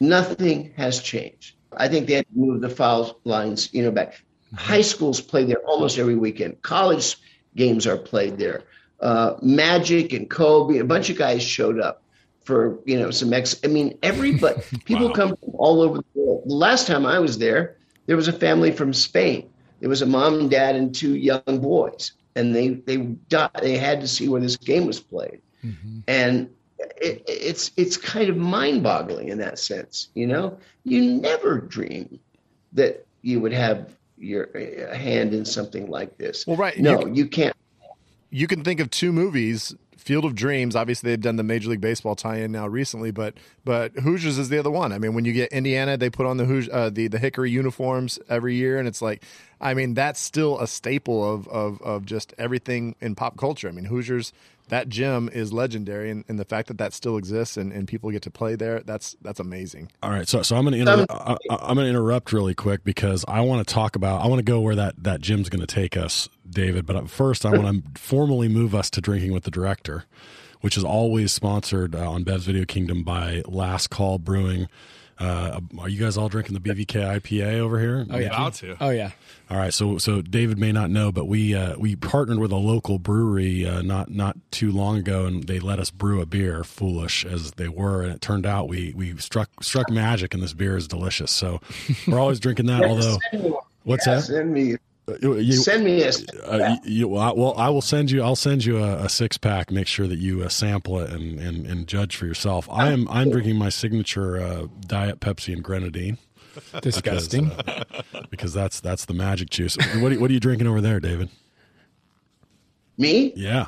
Nothing 0.00 0.72
has 0.76 1.00
changed. 1.00 1.54
I 1.76 1.88
think 1.88 2.06
they 2.06 2.14
had 2.14 2.26
to 2.26 2.38
move 2.38 2.60
the 2.60 2.68
foul 2.68 3.18
lines, 3.24 3.72
you 3.72 3.82
know, 3.82 3.90
back. 3.90 4.22
High 4.54 4.82
schools 4.82 5.20
play 5.20 5.44
there 5.44 5.60
almost 5.66 5.98
every 5.98 6.16
weekend. 6.16 6.62
College 6.62 7.16
games 7.54 7.86
are 7.86 7.96
played 7.96 8.38
there. 8.38 8.64
Uh, 9.00 9.34
Magic 9.42 10.12
and 10.12 10.28
Kobe, 10.30 10.78
a 10.78 10.84
bunch 10.84 11.10
of 11.10 11.18
guys 11.18 11.42
showed 11.42 11.78
up 11.80 12.02
for 12.44 12.78
you 12.86 12.98
know 12.98 13.10
some 13.10 13.32
ex. 13.32 13.56
I 13.64 13.66
mean, 13.68 13.98
everybody, 14.02 14.60
people 14.84 15.08
Wow. 15.08 15.12
come 15.14 15.28
from 15.36 15.50
all 15.54 15.82
over 15.82 15.98
the 15.98 16.04
world. 16.14 16.42
The 16.46 16.54
last 16.54 16.86
time 16.86 17.04
I 17.04 17.18
was 17.18 17.38
there, 17.38 17.76
there 18.06 18.16
was 18.16 18.28
a 18.28 18.32
family 18.32 18.72
from 18.72 18.92
Spain. 18.94 19.50
There 19.80 19.88
was 19.90 20.00
a 20.00 20.06
mom 20.06 20.40
and 20.40 20.50
dad 20.50 20.76
and 20.76 20.94
two 20.94 21.14
young 21.16 21.42
boys, 21.46 22.12
and 22.34 22.54
they 22.54 22.68
they 22.68 23.14
they 23.60 23.76
had 23.76 24.00
to 24.00 24.08
see 24.08 24.28
where 24.28 24.40
this 24.40 24.56
game 24.56 24.86
was 24.86 24.98
played, 25.00 25.42
and 26.08 26.48
it, 27.00 27.22
it's 27.28 27.72
it's 27.76 27.96
kind 27.98 28.30
of 28.30 28.36
mind-boggling 28.36 29.28
in 29.28 29.38
that 29.38 29.58
sense. 29.58 30.08
You 30.14 30.26
know, 30.26 30.58
you 30.84 31.02
never 31.20 31.58
dream 31.58 32.18
that 32.72 33.06
you 33.22 33.40
would 33.40 33.52
have 33.52 33.94
your 34.18 34.48
hand 34.94 35.34
in 35.34 35.44
something 35.44 35.90
like 35.90 36.16
this. 36.16 36.46
Well, 36.46 36.56
right, 36.56 36.78
No, 36.78 37.00
you- 37.06 37.14
you 37.14 37.26
can't. 37.26 37.54
You 38.36 38.46
can 38.46 38.62
think 38.62 38.80
of 38.80 38.90
two 38.90 39.12
movies 39.12 39.74
field 39.96 40.24
of 40.26 40.34
dreams 40.34 40.76
obviously 40.76 41.10
they've 41.10 41.22
done 41.22 41.36
the 41.36 41.42
major 41.42 41.70
league 41.70 41.80
baseball 41.80 42.14
tie-in 42.14 42.52
now 42.52 42.66
recently 42.66 43.10
but 43.10 43.34
but 43.64 43.92
hoosiers 43.94 44.38
is 44.38 44.50
the 44.50 44.58
other 44.58 44.70
one. 44.70 44.92
I 44.92 44.98
mean 44.98 45.14
when 45.14 45.24
you 45.24 45.32
get 45.32 45.50
indiana 45.52 45.96
they 45.96 46.10
put 46.10 46.26
on 46.26 46.36
the 46.36 46.44
Hoos- 46.44 46.68
uh, 46.70 46.90
the 46.90 47.08
the 47.08 47.18
hickory 47.18 47.50
uniforms 47.50 48.18
every 48.28 48.54
year 48.54 48.78
and 48.78 48.86
it's 48.86 49.00
like 49.00 49.24
i 49.60 49.72
mean 49.72 49.94
that's 49.94 50.20
still 50.20 50.60
a 50.60 50.66
staple 50.66 51.24
of 51.24 51.48
of 51.48 51.80
of 51.80 52.04
just 52.04 52.34
everything 52.38 52.94
in 53.00 53.14
pop 53.14 53.36
culture. 53.38 53.68
I 53.68 53.72
mean 53.72 53.86
hoosiers 53.86 54.32
that 54.68 54.88
gym 54.88 55.28
is 55.32 55.52
legendary 55.52 56.10
and, 56.10 56.24
and 56.28 56.38
the 56.38 56.44
fact 56.44 56.68
that 56.68 56.78
that 56.78 56.92
still 56.92 57.16
exists 57.16 57.56
and, 57.56 57.72
and 57.72 57.86
people 57.86 58.10
get 58.10 58.22
to 58.22 58.30
play 58.30 58.56
there 58.56 58.80
that's 58.80 59.16
that's 59.22 59.38
amazing 59.40 59.90
All 60.02 60.10
right, 60.10 60.26
so 60.28 60.42
so 60.42 60.56
I'm 60.56 60.64
gonna 60.64 60.76
inter- 60.78 61.06
I, 61.08 61.36
I- 61.50 61.56
I'm 61.62 61.76
gonna 61.76 61.88
interrupt 61.88 62.32
really 62.32 62.54
quick 62.54 62.82
because 62.84 63.24
I 63.28 63.40
want 63.42 63.66
to 63.66 63.72
talk 63.74 63.96
about 63.96 64.22
I 64.22 64.26
want 64.28 64.38
to 64.40 64.44
go 64.44 64.60
where 64.60 64.74
that 64.76 65.02
that 65.04 65.20
gym's 65.20 65.48
gonna 65.48 65.66
take 65.66 65.96
us, 65.96 66.28
David. 66.48 66.86
But 66.86 67.08
first, 67.10 67.44
I 67.46 67.56
want 67.56 67.94
to 67.94 68.00
formally 68.00 68.48
move 68.48 68.74
us 68.74 68.90
to 68.90 69.00
drinking 69.00 69.32
with 69.32 69.44
the 69.44 69.50
director, 69.50 70.04
which 70.60 70.76
is 70.76 70.84
always 70.84 71.32
sponsored 71.32 71.94
uh, 71.94 72.10
on 72.10 72.24
Bev's 72.24 72.46
Video 72.46 72.64
Kingdom 72.64 73.02
by 73.04 73.42
Last 73.46 73.88
Call 73.90 74.18
Brewing. 74.18 74.68
Uh, 75.18 75.60
are 75.78 75.88
you 75.88 75.98
guys 75.98 76.16
all 76.18 76.28
drinking 76.28 76.54
the 76.54 76.60
BVK 76.60 77.20
IPA 77.20 77.54
over 77.60 77.80
here? 77.80 78.06
Oh 78.10 78.18
yeah. 78.18 78.26
About 78.26 78.54
to. 78.54 78.76
Oh 78.80 78.90
yeah. 78.90 79.12
All 79.48 79.56
right, 79.56 79.72
so 79.72 79.96
so 79.98 80.20
David 80.22 80.58
may 80.58 80.72
not 80.72 80.90
know, 80.90 81.10
but 81.12 81.26
we 81.26 81.54
uh, 81.54 81.76
we 81.78 81.94
partnered 81.96 82.38
with 82.38 82.50
a 82.52 82.56
local 82.56 82.98
brewery 82.98 83.64
uh, 83.66 83.80
not 83.82 84.10
not 84.10 84.36
too 84.50 84.70
long 84.72 84.98
ago, 84.98 85.24
and 85.26 85.44
they 85.44 85.58
let 85.60 85.78
us 85.78 85.90
brew 85.90 86.20
a 86.20 86.26
beer. 86.26 86.64
Foolish 86.64 87.24
as 87.24 87.52
they 87.52 87.68
were, 87.68 88.02
and 88.02 88.12
it 88.12 88.20
turned 88.20 88.44
out 88.44 88.68
we 88.68 88.92
we 88.96 89.16
struck 89.18 89.48
struck 89.62 89.88
magic, 89.88 90.34
and 90.34 90.42
this 90.42 90.52
beer 90.52 90.76
is 90.76 90.86
delicious. 90.88 91.30
So 91.30 91.60
we're 92.06 92.18
always 92.18 92.40
drinking 92.40 92.66
that. 92.66 92.84
although, 92.84 93.18
Send 93.30 93.44
me 93.44 93.50
one. 93.50 93.62
what's 93.84 94.06
Yeah, 94.06 94.16
that? 94.16 94.22
Send 94.22 94.52
me. 94.52 94.76
You- 95.22 95.38
you- 95.38 95.52
send 95.52 95.84
me 95.84 96.02
a. 96.02 96.08
uh, 96.44 96.76
you, 96.84 96.90
you- 96.92 97.08
well, 97.08 97.22
I- 97.22 97.32
well, 97.32 97.54
I 97.56 97.68
will 97.68 97.80
send 97.82 98.10
you. 98.10 98.22
I'll 98.22 98.34
send 98.34 98.64
you 98.64 98.82
a, 98.82 99.04
a 99.04 99.08
six 99.08 99.38
pack. 99.38 99.70
Make 99.70 99.86
sure 99.86 100.08
that 100.08 100.18
you 100.18 100.42
uh, 100.42 100.48
sample 100.48 100.98
it 100.98 101.10
and, 101.10 101.38
and, 101.38 101.64
and 101.66 101.86
judge 101.86 102.16
for 102.16 102.26
yourself. 102.26 102.68
I 102.70 102.90
am 102.90 103.06
I'm 103.08 103.30
drinking 103.30 103.56
my 103.56 103.68
signature 103.68 104.40
uh, 104.40 104.66
diet 104.86 105.20
Pepsi 105.20 105.52
and 105.52 105.62
grenadine. 105.62 106.18
Disgusting. 106.80 107.50
because, 107.50 107.92
uh, 108.14 108.22
because 108.30 108.52
that's 108.52 108.80
that's 108.80 109.04
the 109.04 109.14
magic 109.14 109.50
juice. 109.50 109.76
What 110.00 110.12
are, 110.12 110.18
what 110.18 110.30
are 110.30 110.32
you 110.34 110.40
drinking 110.40 110.66
over 110.66 110.80
there, 110.80 110.98
David? 111.00 111.28
me? 112.98 113.32
Yeah. 113.36 113.66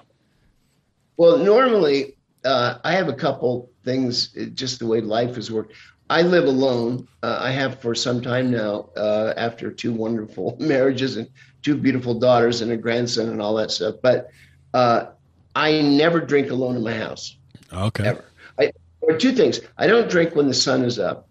Well, 1.19 1.37
normally 1.39 2.17
uh, 2.45 2.79
I 2.83 2.93
have 2.93 3.09
a 3.09 3.13
couple 3.13 3.71
things, 3.85 4.35
uh, 4.41 4.45
just 4.55 4.79
the 4.79 4.87
way 4.87 5.01
life 5.03 5.35
has 5.35 5.51
worked. 5.51 5.75
I 6.11 6.23
live 6.23 6.45
alone. 6.45 7.07
Uh, 7.23 7.39
I 7.41 7.51
have 7.51 7.81
for 7.81 7.95
some 7.95 8.21
time 8.23 8.51
now, 8.51 8.89
uh, 8.97 9.35
after 9.37 9.71
two 9.71 9.93
wonderful 9.93 10.57
marriages 10.61 11.17
and 11.17 11.29
two 11.63 11.77
beautiful 11.77 12.15
daughters 12.15 12.61
and 12.63 12.73
a 12.73 12.77
grandson 12.77 13.29
and 13.29 13.43
all 13.43 13.55
that 13.57 13.71
stuff. 13.71 13.97
But 14.03 14.31
uh, 14.73 15.07
I 15.55 15.81
never 15.83 16.21
drink 16.21 16.51
alone 16.51 16.77
in 16.77 16.83
my 16.83 16.95
house. 16.95 17.37
Okay. 17.73 18.07
ever. 18.07 18.25
I, 18.59 18.73
there 19.03 19.17
are 19.17 19.19
two 19.19 19.33
things. 19.33 19.61
I 19.77 19.87
don't 19.87 20.09
drink 20.11 20.35
when 20.35 20.47
the 20.49 20.55
sun 20.55 20.83
is 20.85 20.99
up, 20.99 21.29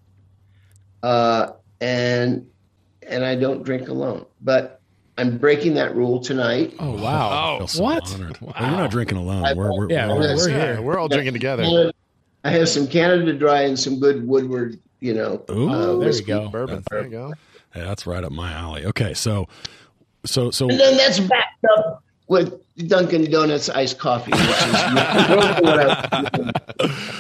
uh, 1.04 1.54
and 1.82 2.48
and 3.02 3.24
I 3.26 3.36
don't 3.36 3.64
drink 3.64 3.88
alone. 3.88 4.26
But 4.42 4.82
I'm 5.18 5.38
breaking 5.38 5.76
that 5.76 5.96
rule 5.96 6.20
tonight. 6.20 6.76
Oh 6.80 6.92
wow. 7.02 7.56
I 7.56 7.58
feel 7.60 7.68
so 7.68 7.84
what? 7.84 8.14
honored. 8.14 8.40
Well, 8.42 8.54
you're 8.60 8.70
not 8.70 8.92
drinking 8.92 9.18
alone. 9.18 9.56
We're, 9.56 9.74
we're, 9.74 9.90
Yeah, 9.90 10.08
we're, 10.10 10.20
we're- 10.20 10.34
all- 10.34 10.48
here. 10.48 10.82
we're 10.82 10.98
all 11.00 11.08
drinking 11.08 11.34
together 11.34 11.64
And 11.64 11.94
I 12.44 12.52
have 12.52 12.70
some 12.70 12.88
Canada 12.88 13.34
Dry 13.34 13.64
and 13.64 13.80
some 13.80 14.00
good 14.00 14.28
Woodford. 14.28 14.80
You 15.00 15.14
know, 15.14 15.46
Ooh, 15.52 15.70
uh, 15.70 15.86
there 15.98 16.08
whiskey. 16.08 16.26
go. 16.26 16.50
bourbon 16.50 16.84
there 16.90 17.04
you 17.04 17.10
go 17.12 17.34
Hey, 17.74 17.82
that's 17.82 18.08
right 18.08 18.24
up 18.24 18.32
my 18.32 18.52
alley. 18.52 18.86
Okay, 18.86 19.14
so 19.14 19.48
so 20.26 20.50
so 20.50 20.70
And 20.70 20.80
then 20.80 20.98
that's 20.98 21.20
backed 21.20 21.66
up 21.78 22.04
with 22.28 22.60
Dunkin' 22.88 23.30
Donuts 23.30 23.70
iced 23.70 24.00
coffee, 24.00 24.32
which 24.32 24.42
is 24.42 24.76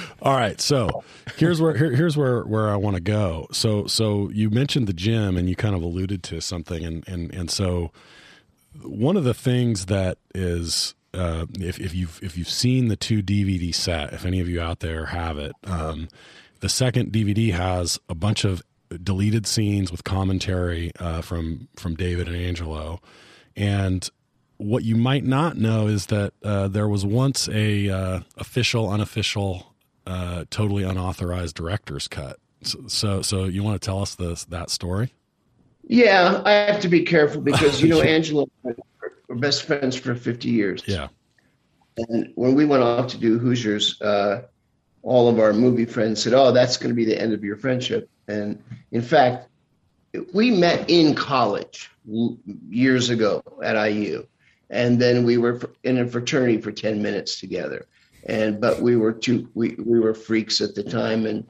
All 0.22 0.34
right, 0.36 0.60
so 0.60 1.04
here's 1.36 1.62
where 1.62 1.76
here, 1.78 1.92
here's 1.92 2.18
where 2.18 2.42
where 2.44 2.70
I 2.70 2.76
want 2.76 2.96
to 2.96 3.02
go. 3.02 3.48
So 3.52 3.86
so 3.88 4.30
you 4.30 4.50
mentioned 4.50 4.88
the 4.88 4.94
gym 4.94 5.38
and 5.38 5.48
you 5.48 5.56
kind 5.56 5.76
of 5.76 5.84
alluded 5.84 6.24
to 6.24 6.42
something, 6.42 6.84
and 6.84 7.08
and 7.08 7.34
and 7.34 7.52
so 7.52 7.92
one 8.82 9.16
of 9.18 9.24
the 9.24 9.34
things 9.34 9.86
that 9.88 10.18
is 10.34 10.96
uh, 11.18 11.46
if 11.60 11.80
if 11.80 11.94
you've 11.94 12.20
if 12.22 12.38
you've 12.38 12.50
seen 12.50 12.88
the 12.88 12.96
two 12.96 13.22
DVD 13.22 13.74
set, 13.74 14.14
if 14.14 14.26
any 14.26 14.40
of 14.40 14.48
you 14.48 14.62
out 14.62 14.80
there 14.80 15.08
have 15.08 15.38
it, 15.38 15.54
um, 15.64 16.08
the 16.60 16.70
second 16.70 17.12
DVD 17.12 17.52
has 17.54 18.00
a 18.10 18.16
bunch 18.16 18.44
of 18.44 18.62
deleted 19.04 19.46
scenes 19.46 19.92
with 19.92 20.04
commentary 20.04 20.92
uh, 21.00 21.22
from 21.22 21.68
from 21.76 21.96
David 21.96 22.28
and 22.28 22.36
Angelo, 22.36 23.02
and 23.56 24.10
what 24.58 24.84
you 24.84 24.96
might 24.96 25.24
not 25.24 25.58
know 25.58 25.88
is 25.88 26.08
that 26.08 26.34
uh, 26.44 26.68
there 26.68 26.88
was 26.88 27.06
once 27.06 27.48
a 27.50 27.90
uh, 27.90 28.20
official, 28.38 28.90
unofficial, 28.90 29.74
uh, 30.08 30.46
totally 30.50 30.84
unauthorized 30.84 31.56
director's 31.56 32.08
cut. 32.08 32.40
So, 32.64 32.88
so, 32.88 33.22
so 33.22 33.44
you 33.44 33.62
want 33.62 33.80
to 33.80 33.86
tell 33.86 34.02
us 34.02 34.16
this 34.16 34.46
that 34.46 34.72
story? 34.72 35.14
yeah, 35.88 36.42
I 36.46 36.52
have 36.52 36.82
to 36.82 36.90
be 36.90 37.04
careful 37.04 37.42
because 37.42 37.82
you 37.82 37.90
know 37.90 38.02
Angelo 38.02 38.48
and 38.64 38.76
I 38.76 38.76
were 38.78 38.84
best 39.39 39.63
friends 39.63 39.95
for 39.95 40.15
50 40.15 40.50
years. 40.50 40.84
Yeah. 40.86 41.08
And 41.97 42.32
when 42.36 42.56
we 42.56 42.65
went 42.65 42.84
off 42.84 43.08
to 43.10 43.17
do 43.17 43.39
Hoosiers, 43.39 44.02
uh, 44.02 44.43
all 45.02 45.30
of 45.30 45.39
our 45.39 45.54
movie 45.54 45.86
friends 45.86 46.21
said, 46.21 46.34
"Oh, 46.34 46.52
that's 46.52 46.78
going 46.78 46.89
to 46.89 46.95
be 46.95 47.06
the 47.06 47.19
end 47.19 47.34
of 47.34 47.43
your 47.43 47.58
friendship." 47.58 48.10
And 48.28 48.62
in 48.91 49.02
fact, 49.02 49.47
we 50.34 50.52
met 50.52 50.89
in 50.89 51.15
college 51.15 51.89
years 52.69 53.10
ago 53.10 53.41
at 53.63 53.76
IU, 53.76 54.28
and 54.69 55.00
then 55.00 55.26
we 55.26 55.38
were 55.38 55.60
in 55.84 55.97
a 55.97 56.08
fraternity 56.08 56.62
for 56.62 56.71
ten 56.71 57.02
minutes 57.02 57.39
together. 57.39 57.86
And 58.28 58.60
but 58.60 58.82
we 58.82 58.98
were 58.98 59.13
two 59.13 59.50
we, 59.54 59.76
we 59.84 60.00
were 60.00 60.13
freaks 60.13 60.62
at 60.62 60.76
the 60.76 60.84
time, 60.84 61.26
and 61.26 61.48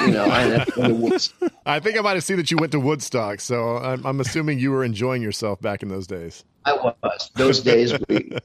you 0.00 0.10
know 0.10 0.26
I 0.26 0.42
ended 0.42 0.60
up 0.60 0.76
in 0.76 0.88
the 0.88 0.94
woods. 0.94 1.34
i 1.66 1.78
think 1.78 1.96
i 1.96 2.00
might 2.00 2.14
have 2.14 2.24
seen 2.24 2.38
that 2.38 2.50
you 2.50 2.56
went 2.56 2.72
to 2.72 2.80
woodstock 2.80 3.38
so 3.38 3.76
i'm, 3.76 4.04
I'm 4.04 4.18
assuming 4.18 4.58
you 4.58 4.72
were 4.72 4.82
enjoying 4.82 5.22
yourself 5.22 5.60
back 5.60 5.82
in 5.82 5.88
those 5.88 6.08
days 6.08 6.42
I 6.64 6.74
was 6.74 7.30
those 7.34 7.60
days. 7.60 7.94
We, 8.08 8.36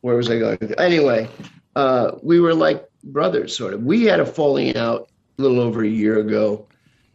where 0.00 0.16
was 0.16 0.30
I 0.30 0.38
going? 0.38 0.58
Anyway, 0.78 1.28
uh, 1.76 2.12
we 2.22 2.40
were 2.40 2.54
like 2.54 2.88
brothers, 3.04 3.56
sort 3.56 3.74
of. 3.74 3.82
We 3.82 4.04
had 4.04 4.20
a 4.20 4.26
falling 4.26 4.76
out 4.76 5.08
a 5.38 5.42
little 5.42 5.60
over 5.60 5.84
a 5.84 5.88
year 5.88 6.18
ago 6.18 6.66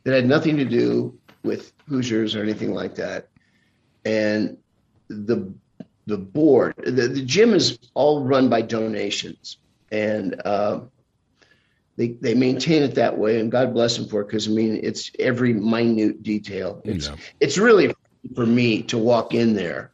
that 0.04 0.14
had 0.14 0.26
nothing 0.26 0.58
to 0.58 0.66
do 0.66 1.18
with 1.44 1.74
Hoosiers 1.88 2.36
or 2.36 2.44
anything 2.44 2.74
like 2.74 2.96
that. 2.96 3.28
And 4.06 4.58
the 5.08 5.54
the 6.10 6.18
board, 6.18 6.74
the, 6.78 7.08
the 7.08 7.22
gym 7.22 7.54
is 7.54 7.78
all 7.94 8.24
run 8.24 8.50
by 8.50 8.62
donations, 8.62 9.58
and 9.92 10.42
uh, 10.44 10.82
they 11.98 12.10
they 12.20 12.34
maintain 12.34 12.84
it 12.84 12.96
that 12.96 13.18
way, 13.18 13.40
and 13.40 13.52
God 13.52 13.74
bless 13.74 13.98
them 13.98 14.08
for 14.08 14.22
it. 14.22 14.28
Because 14.28 14.48
I 14.48 14.52
mean, 14.52 14.80
it's 14.84 15.12
every 15.20 15.54
minute 15.54 16.24
detail. 16.24 16.82
It's 16.84 17.08
Yeah. 17.08 17.16
it's 17.40 17.58
really 17.58 17.94
for 18.36 18.46
me 18.46 18.84
to 18.84 18.98
walk 18.98 19.34
in 19.34 19.54
there. 19.54 19.92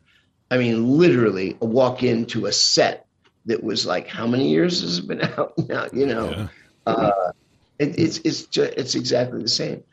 I 0.49 0.58
mean, 0.58 0.97
literally 0.97 1.58
walk 1.60 2.04
into 2.04 2.45
a 2.45 2.51
set 2.51 3.06
that 3.45 3.63
was 3.63 3.86
like, 3.86 4.08
how 4.08 4.28
many 4.28 4.49
years 4.49 4.82
has 4.82 4.99
it 4.99 5.08
been 5.08 5.21
out 5.38 5.54
now? 5.58 5.88
You 5.93 6.06
know, 6.08 6.30
Yeah. 6.32 6.47
uh, 6.86 7.32
it, 7.80 7.99
it's 7.99 8.17
it's 8.19 8.45
ju- 8.47 8.73
it's 8.78 8.95
exactly 8.95 9.41
the 9.41 9.49
same. 9.49 9.84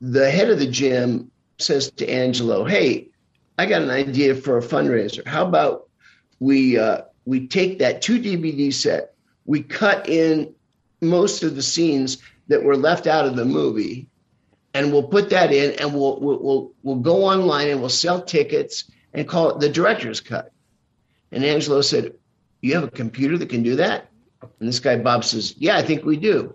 The 0.00 0.30
head 0.30 0.50
of 0.50 0.58
the 0.58 0.66
gym 0.66 1.30
says 1.58 1.90
to 1.92 2.06
Angelo, 2.08 2.64
"Hey, 2.64 3.08
I 3.58 3.66
got 3.66 3.82
an 3.82 3.90
idea 3.90 4.34
for 4.34 4.58
a 4.58 4.62
fundraiser. 4.62 5.26
How 5.26 5.46
about 5.46 5.88
we 6.40 6.78
uh, 6.78 7.02
we 7.24 7.46
take 7.46 7.78
that 7.78 8.02
two 8.02 8.20
DVD 8.20 8.72
set, 8.72 9.14
we 9.46 9.62
cut 9.62 10.08
in 10.08 10.54
most 11.00 11.42
of 11.42 11.56
the 11.56 11.62
scenes 11.62 12.18
that 12.48 12.62
were 12.62 12.76
left 12.76 13.06
out 13.06 13.26
of 13.26 13.36
the 13.36 13.44
movie, 13.44 14.08
and 14.74 14.92
we'll 14.92 15.08
put 15.08 15.30
that 15.30 15.52
in, 15.52 15.72
and 15.80 15.94
we'll 15.94 16.20
we'll 16.20 16.38
we'll, 16.42 16.72
we'll 16.82 16.96
go 16.96 17.24
online 17.24 17.68
and 17.68 17.80
we'll 17.80 17.88
sell 17.88 18.22
tickets 18.22 18.84
and 19.14 19.28
call 19.28 19.50
it 19.50 19.60
the 19.60 19.68
director's 19.68 20.20
cut." 20.20 20.52
And 21.32 21.44
Angelo 21.44 21.80
said, 21.80 22.14
"You 22.60 22.74
have 22.74 22.84
a 22.84 22.90
computer 22.90 23.38
that 23.38 23.48
can 23.48 23.62
do 23.62 23.76
that?" 23.76 24.08
And 24.60 24.68
this 24.68 24.80
guy 24.80 24.96
Bob 24.96 25.24
says, 25.24 25.54
"Yeah, 25.56 25.76
I 25.76 25.82
think 25.82 26.04
we 26.04 26.16
do." 26.16 26.54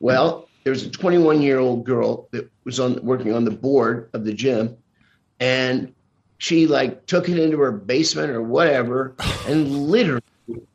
Well, 0.00 0.48
there 0.64 0.72
was 0.72 0.84
a 0.84 0.90
21 0.90 1.40
year 1.40 1.60
old 1.60 1.84
girl 1.84 2.28
that 2.32 2.50
was 2.64 2.80
on 2.80 3.04
working 3.04 3.32
on 3.32 3.44
the 3.44 3.50
board 3.52 4.10
of 4.12 4.24
the 4.24 4.34
gym, 4.34 4.76
and 5.38 5.94
she 6.42 6.66
like 6.66 7.06
took 7.06 7.28
it 7.28 7.38
into 7.38 7.56
her 7.60 7.70
basement 7.70 8.30
or 8.30 8.42
whatever, 8.42 9.14
and 9.46 9.86
literally, 9.86 10.24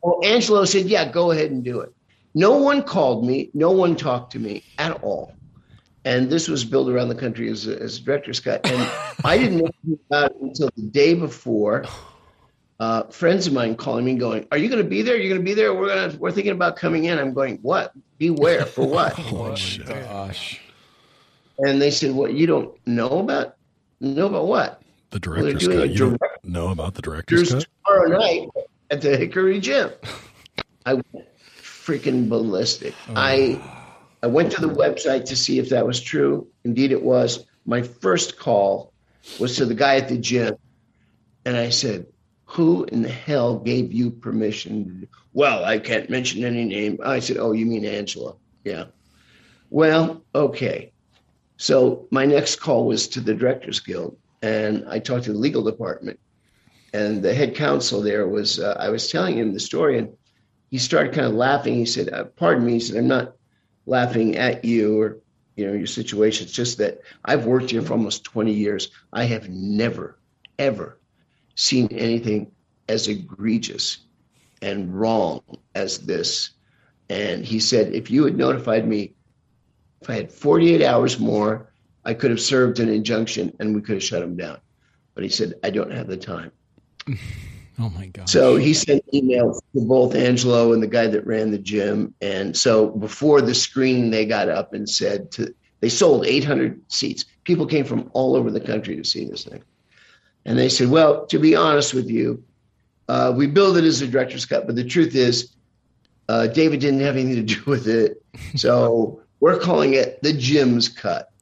well, 0.00 0.18
Angelo 0.24 0.64
said, 0.64 0.86
"Yeah, 0.86 1.12
go 1.12 1.30
ahead 1.30 1.50
and 1.50 1.62
do 1.62 1.80
it." 1.80 1.92
No 2.32 2.56
one 2.56 2.82
called 2.82 3.26
me, 3.26 3.50
no 3.52 3.70
one 3.70 3.94
talked 3.94 4.32
to 4.32 4.38
me 4.38 4.64
at 4.78 5.02
all, 5.02 5.34
and 6.06 6.30
this 6.30 6.48
was 6.48 6.64
billed 6.64 6.88
around 6.88 7.10
the 7.10 7.14
country 7.14 7.50
as 7.50 7.66
a, 7.66 7.78
as 7.82 7.98
a 7.98 8.00
director's 8.00 8.40
cut, 8.40 8.66
and 8.66 8.90
I 9.24 9.36
didn't 9.36 9.58
know 9.58 9.98
about 10.08 10.30
it 10.30 10.40
until 10.40 10.70
the 10.74 10.82
day 10.84 11.12
before. 11.12 11.84
Uh, 12.80 13.02
friends 13.08 13.46
of 13.46 13.52
mine 13.52 13.76
calling 13.76 14.06
me, 14.06 14.14
going, 14.14 14.46
"Are 14.50 14.56
you 14.56 14.70
going 14.70 14.82
to 14.82 14.88
be 14.88 15.02
there? 15.02 15.16
You're 15.16 15.28
going 15.28 15.44
to 15.44 15.44
be 15.44 15.54
there? 15.54 15.74
We're 15.74 15.94
gonna 15.94 16.16
we're 16.18 16.32
thinking 16.32 16.52
about 16.52 16.76
coming 16.76 17.04
in." 17.04 17.18
I'm 17.18 17.34
going, 17.34 17.58
"What? 17.60 17.92
Beware 18.16 18.64
for 18.64 18.88
what?" 18.88 19.18
Oh 19.18 19.54
gosh. 19.86 20.62
And 21.58 21.82
they 21.82 21.90
said, 21.90 22.12
"What? 22.12 22.32
You 22.32 22.46
don't 22.46 22.74
know 22.86 23.18
about 23.18 23.56
know 24.00 24.28
about 24.28 24.46
what? 24.46 24.77
The 25.10 25.20
director's 25.20 25.64
doing 25.64 25.78
cut. 25.78 25.90
You 25.90 25.96
don't 25.96 26.22
know 26.44 26.68
about 26.68 26.94
the 26.94 27.02
director's 27.02 27.52
cut? 27.52 27.66
tomorrow 27.86 28.18
night 28.18 28.48
at 28.90 29.00
the 29.00 29.16
Hickory 29.16 29.60
Gym." 29.60 29.90
I 30.84 30.94
went 30.94 31.26
freaking 31.62 32.28
ballistic. 32.28 32.94
Oh. 33.08 33.14
I 33.16 33.60
I 34.22 34.26
went 34.26 34.52
to 34.52 34.60
the 34.60 34.68
website 34.68 35.24
to 35.26 35.36
see 35.36 35.58
if 35.58 35.70
that 35.70 35.86
was 35.86 36.00
true. 36.00 36.48
Indeed, 36.64 36.92
it 36.92 37.02
was. 37.02 37.46
My 37.64 37.82
first 37.82 38.38
call 38.38 38.92
was 39.38 39.56
to 39.56 39.64
the 39.64 39.74
guy 39.74 39.96
at 39.96 40.08
the 40.08 40.18
gym, 40.18 40.56
and 41.44 41.56
I 41.56 41.70
said, 41.70 42.06
"Who 42.44 42.84
in 42.84 43.02
the 43.02 43.08
hell 43.08 43.58
gave 43.58 43.92
you 43.92 44.10
permission?" 44.10 45.08
Well, 45.32 45.64
I 45.64 45.78
can't 45.78 46.10
mention 46.10 46.44
any 46.44 46.64
name. 46.64 46.98
I 47.02 47.20
said, 47.20 47.38
"Oh, 47.38 47.52
you 47.52 47.64
mean 47.64 47.86
Angelo?" 47.86 48.36
Yeah. 48.64 48.86
Well, 49.70 50.22
okay. 50.34 50.92
So 51.56 52.06
my 52.10 52.26
next 52.26 52.56
call 52.56 52.86
was 52.86 53.08
to 53.08 53.20
the 53.20 53.34
Directors 53.34 53.80
Guild, 53.80 54.17
and 54.42 54.84
I 54.88 54.98
talked 54.98 55.24
to 55.24 55.32
the 55.32 55.38
legal 55.38 55.62
department, 55.62 56.20
and 56.92 57.22
the 57.22 57.34
head 57.34 57.54
counsel 57.54 58.02
there 58.02 58.26
was. 58.26 58.58
Uh, 58.58 58.76
I 58.78 58.90
was 58.90 59.10
telling 59.10 59.36
him 59.36 59.52
the 59.52 59.60
story, 59.60 59.98
and 59.98 60.16
he 60.70 60.78
started 60.78 61.14
kind 61.14 61.26
of 61.26 61.34
laughing. 61.34 61.74
He 61.74 61.86
said, 61.86 62.12
uh, 62.12 62.24
"Pardon 62.24 62.64
me," 62.64 62.74
he 62.74 62.80
said, 62.80 62.96
"I'm 62.96 63.08
not 63.08 63.34
laughing 63.86 64.36
at 64.36 64.64
you 64.64 65.00
or 65.00 65.18
you 65.56 65.66
know 65.66 65.72
your 65.72 65.86
situation. 65.86 66.46
It's 66.46 66.54
just 66.54 66.78
that 66.78 67.00
I've 67.24 67.46
worked 67.46 67.70
here 67.70 67.82
for 67.82 67.94
almost 67.94 68.24
20 68.24 68.52
years. 68.52 68.90
I 69.12 69.24
have 69.24 69.48
never, 69.48 70.18
ever 70.58 70.98
seen 71.54 71.88
anything 71.90 72.52
as 72.88 73.08
egregious 73.08 73.98
and 74.62 74.94
wrong 74.98 75.42
as 75.74 75.98
this." 75.98 76.50
And 77.10 77.44
he 77.44 77.58
said, 77.58 77.94
"If 77.94 78.10
you 78.10 78.24
had 78.24 78.36
notified 78.36 78.86
me, 78.86 79.14
if 80.00 80.10
I 80.10 80.14
had 80.14 80.32
48 80.32 80.82
hours 80.82 81.18
more, 81.18 81.67
I 82.08 82.14
could 82.14 82.30
have 82.30 82.40
served 82.40 82.80
an 82.80 82.88
injunction 82.88 83.54
and 83.60 83.74
we 83.74 83.82
could 83.82 83.94
have 83.94 84.02
shut 84.02 84.22
him 84.22 84.36
down." 84.36 84.58
But 85.14 85.22
he 85.24 85.30
said, 85.30 85.54
"I 85.62 85.70
don't 85.70 85.92
have 85.92 86.08
the 86.08 86.16
time." 86.16 86.50
Oh 87.80 87.90
my 87.90 88.06
god. 88.06 88.28
So 88.28 88.56
he 88.56 88.74
sent 88.74 89.06
emails 89.14 89.60
to 89.72 89.80
both 89.80 90.16
Angelo 90.16 90.72
and 90.72 90.82
the 90.82 90.88
guy 90.88 91.06
that 91.06 91.24
ran 91.24 91.52
the 91.52 91.58
gym. 91.58 92.12
And 92.20 92.56
so 92.56 92.88
before 92.88 93.40
the 93.40 93.54
screening, 93.54 94.10
they 94.10 94.26
got 94.26 94.48
up 94.48 94.74
and 94.74 94.88
said 94.90 95.30
to 95.32 95.54
they 95.80 95.88
sold 95.88 96.26
800 96.26 96.80
seats. 96.88 97.24
People 97.44 97.66
came 97.66 97.84
from 97.84 98.10
all 98.12 98.34
over 98.34 98.50
the 98.50 98.60
country 98.60 98.96
to 98.96 99.04
see 99.04 99.24
this 99.24 99.44
thing. 99.44 99.62
And 100.44 100.58
they 100.58 100.68
said, 100.68 100.88
well, 100.88 101.26
to 101.26 101.38
be 101.38 101.54
honest 101.54 101.94
with 101.94 102.10
you, 102.10 102.42
uh, 103.08 103.32
we 103.36 103.46
billed 103.46 103.76
it 103.76 103.84
as 103.84 104.00
a 104.02 104.08
director's 104.08 104.44
cut, 104.44 104.66
but 104.66 104.76
the 104.76 104.84
truth 104.84 105.14
is, 105.14 105.54
uh, 106.28 106.46
David 106.48 106.80
didn't 106.80 107.00
have 107.00 107.16
anything 107.16 107.46
to 107.46 107.54
do 107.54 107.62
with 107.70 107.86
it. 107.86 108.22
So 108.54 109.20
we're 109.40 109.58
calling 109.58 109.94
it 109.94 110.22
the 110.22 110.32
gym's 110.32 110.88
cut. 110.88 111.32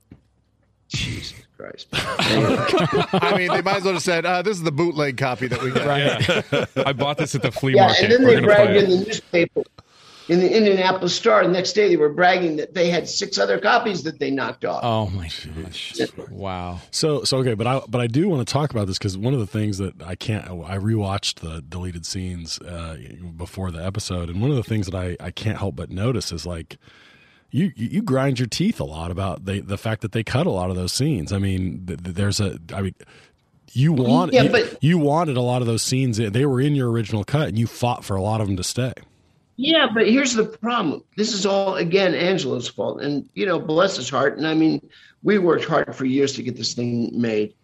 Jesus 0.88 1.42
Christ. 1.56 1.88
I 1.92 3.34
mean, 3.36 3.48
they 3.50 3.62
might 3.62 3.78
as 3.78 3.84
well 3.84 3.94
have 3.94 4.02
said, 4.02 4.24
uh, 4.26 4.42
"This 4.42 4.56
is 4.56 4.62
the 4.62 4.72
bootleg 4.72 5.16
copy 5.16 5.48
that 5.48 5.62
we 5.62 5.70
got." 5.70 5.86
right. 5.86 6.68
I 6.86 6.92
bought 6.92 7.18
this 7.18 7.34
at 7.34 7.42
the 7.42 7.50
flea 7.52 7.74
Yeah, 7.74 7.86
market. 7.86 8.04
and 8.04 8.12
then 8.12 8.22
We're 8.24 8.40
they 8.40 8.46
bragged 8.46 8.76
in 8.76 8.90
the 8.90 8.96
newspaper, 9.06 9.62
in 10.28 10.40
the 10.40 10.54
Indianapolis 10.56 11.14
Star. 11.14 11.42
The 11.44 11.50
next 11.52 11.72
day, 11.72 11.88
they 11.88 11.96
were 11.96 12.12
bragging 12.12 12.56
that 12.56 12.74
they 12.74 12.90
had 12.90 13.08
six 13.08 13.38
other 13.38 13.58
copies 13.58 14.02
that 14.04 14.18
they 14.18 14.30
knocked 14.30 14.64
off. 14.64 14.80
Oh 14.84 15.08
my 15.10 15.28
gosh. 15.62 15.98
Wow. 16.30 16.80
So 16.90 17.24
so 17.24 17.38
okay, 17.38 17.54
but 17.54 17.66
I 17.66 17.80
but 17.88 18.00
I 18.00 18.06
do 18.06 18.28
want 18.28 18.46
to 18.46 18.52
talk 18.52 18.70
about 18.70 18.86
this 18.86 18.98
because 18.98 19.16
one 19.16 19.34
of 19.34 19.40
the 19.40 19.46
things 19.46 19.78
that 19.78 20.00
I 20.02 20.14
can't 20.14 20.44
I 20.46 20.76
rewatched 20.78 21.40
the 21.40 21.62
deleted 21.62 22.06
scenes 22.06 22.60
uh, 22.60 22.96
before 23.36 23.70
the 23.70 23.84
episode, 23.84 24.28
and 24.30 24.40
one 24.40 24.50
of 24.50 24.56
the 24.56 24.62
things 24.62 24.86
that 24.86 24.94
I 24.94 25.16
I 25.20 25.30
can't 25.30 25.58
help 25.58 25.76
but 25.76 25.90
notice 25.90 26.32
is 26.32 26.46
like. 26.46 26.76
You, 27.56 27.72
you 27.74 28.02
grind 28.02 28.38
your 28.38 28.48
teeth 28.48 28.80
a 28.80 28.84
lot 28.84 29.10
about 29.10 29.46
the 29.46 29.60
the 29.60 29.78
fact 29.78 30.02
that 30.02 30.12
they 30.12 30.22
cut 30.22 30.46
a 30.46 30.50
lot 30.50 30.68
of 30.68 30.76
those 30.76 30.92
scenes. 30.92 31.32
I 31.32 31.38
mean, 31.38 31.86
th- 31.86 32.02
th- 32.02 32.14
there's 32.14 32.38
a 32.40 32.58
I 32.74 32.82
mean, 32.82 32.94
you 33.72 33.92
want 33.92 34.32
Yeah, 34.34 34.42
you, 34.42 34.50
but- 34.50 34.76
you 34.82 34.98
wanted 34.98 35.36
a 35.36 35.40
lot 35.40 35.62
of 35.62 35.66
those 35.66 35.82
scenes. 35.82 36.18
They 36.18 36.44
were 36.44 36.60
in 36.60 36.74
your 36.74 36.90
original 36.90 37.24
cut, 37.24 37.48
and 37.48 37.58
you 37.58 37.66
fought 37.66 38.04
for 38.04 38.14
a 38.16 38.20
lot 38.20 38.40
of 38.42 38.46
them 38.46 38.56
to 38.58 38.64
stay. 38.64 38.92
Yeah, 39.56 39.86
but 39.94 40.06
here's 40.06 40.34
the 40.34 40.44
problem. 40.44 41.02
This 41.16 41.32
is 41.32 41.46
all 41.46 41.76
again 41.76 42.14
Angelo's 42.14 42.68
fault, 42.68 43.00
and 43.00 43.26
you 43.34 43.46
know, 43.46 43.58
bless 43.58 43.96
his 43.96 44.10
heart. 44.10 44.36
And 44.36 44.46
I 44.46 44.52
mean, 44.52 44.86
we 45.22 45.38
worked 45.38 45.64
hard 45.64 45.96
for 45.96 46.04
years 46.04 46.34
to 46.34 46.42
get 46.42 46.56
this 46.56 46.74
thing 46.74 47.18
made, 47.18 47.54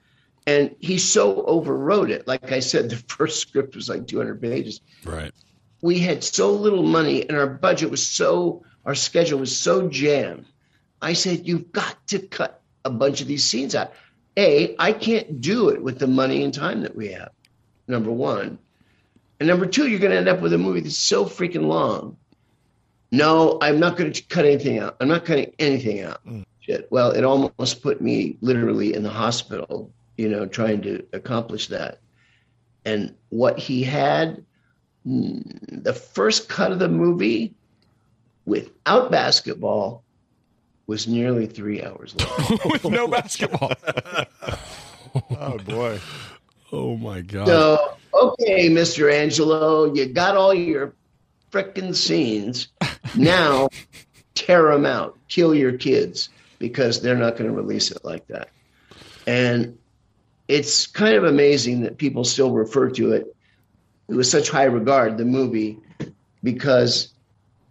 and 0.47 0.75
he 0.81 0.97
so 0.97 1.43
overwrote 1.43 2.09
it. 2.09 2.27
Like 2.27 2.51
I 2.51 2.61
said, 2.61 2.89
the 2.91 2.97
first 2.97 3.41
script 3.41 3.77
was 3.77 3.91
like 3.91 4.07
200 4.07 4.41
pages. 4.41 4.81
Right. 5.05 5.33
we 5.83 5.99
had 5.99 6.25
so 6.25 6.51
little 6.53 6.83
money 6.85 7.29
and 7.29 7.37
our 7.37 7.47
budget 7.47 7.91
was 7.91 8.07
so 8.07 8.63
our 8.85 8.95
schedule 8.95 9.39
was 9.39 9.57
so 9.57 9.89
jammed. 9.89 10.47
I 11.01 11.13
said 11.15 11.47
you've 11.47 11.73
got 11.73 12.07
to 12.09 12.19
cut 12.19 12.61
a 12.85 12.91
bunch 12.91 13.21
of 13.21 13.27
these 13.27 13.45
scenes 13.45 13.75
out. 13.75 13.93
A 14.37 14.75
i 14.79 14.93
can't 14.93 15.41
do 15.41 15.69
it 15.69 15.83
with 15.83 15.99
the 15.99 16.07
money 16.07 16.43
and 16.43 16.55
time 16.55 16.83
that 16.83 16.97
we 16.97 17.13
have 17.13 17.33
number 17.87 18.11
one. 18.11 18.59
And 19.39 19.47
number 19.47 19.67
two 19.67 19.89
you're 19.89 20.01
going 20.01 20.13
to 20.13 20.19
end 20.19 20.29
up 20.29 20.41
with 20.41 20.53
a 20.53 20.59
movie 20.59 20.81
that's 20.81 20.97
so 20.97 21.27
freaking 21.27 21.67
long. 21.67 22.17
No 23.11 23.59
i'm 23.61 23.79
not 23.79 23.97
going 23.97 24.13
to 24.13 24.23
cut 24.23 24.47
anything 24.47 24.79
out. 24.79 24.97
I'm 25.01 25.09
not 25.09 25.25
cutting 25.25 25.53
anything 25.59 26.01
out. 26.01 26.21
Shit. 26.61 26.89
well 26.91 27.11
it 27.11 27.25
almost 27.25 27.83
put 27.83 28.01
me 28.01 28.39
literally 28.41 28.95
in 28.95 29.03
the 29.03 29.11
hospital 29.11 29.93
you 30.17 30.29
know 30.29 30.47
trying 30.47 30.83
to 30.83 31.05
accomplish 31.13 31.69
that. 31.69 31.99
And 32.85 33.15
what 33.29 33.59
he 33.59 33.85
had 33.85 34.45
mm, 35.07 35.85
the 35.85 35.93
first 35.93 36.49
cut 36.49 36.73
of 36.73 36.79
the 36.79 36.89
movie 36.89 37.55
without 38.45 39.11
basketball 39.11 40.05
was 40.87 41.07
nearly 41.07 41.47
three 41.47 41.83
hours 41.83 42.15
long. 42.19 42.59
with 42.71 42.85
no 42.85 43.09
basketball. 43.09 43.73
Oh 45.39 45.59
boy. 45.59 46.01
Oh 46.73 46.97
my 46.97 47.21
god. 47.21 47.47
so, 47.47 47.97
okay, 48.15 48.71
Mr. 48.71 49.13
Angelo, 49.13 49.93
you 49.93 50.07
got 50.07 50.39
all 50.39 50.55
your 50.55 50.95
frickin' 51.51 51.95
scenes. 51.95 52.69
Now, 53.15 53.69
tear 54.35 54.73
them 54.73 54.87
out, 54.87 55.19
kill 55.29 55.55
your 55.55 55.77
kids 55.77 56.31
because 56.59 57.03
they're 57.03 57.17
not 57.17 57.37
going 57.37 57.51
to 57.51 57.55
release 57.55 57.91
it 57.91 58.05
like 58.05 58.27
that. 58.29 58.49
And 59.27 59.79
it's 60.49 60.87
kind 60.87 61.15
of 61.15 61.25
amazing 61.25 61.83
that 61.83 61.99
people 61.99 62.25
still 62.25 62.53
refer 62.53 62.89
to 62.91 63.13
it 63.13 63.37
with 64.07 64.27
such 64.27 64.49
high 64.49 64.65
regard, 64.65 65.19
the 65.19 65.25
movie, 65.25 65.79
because 66.43 67.12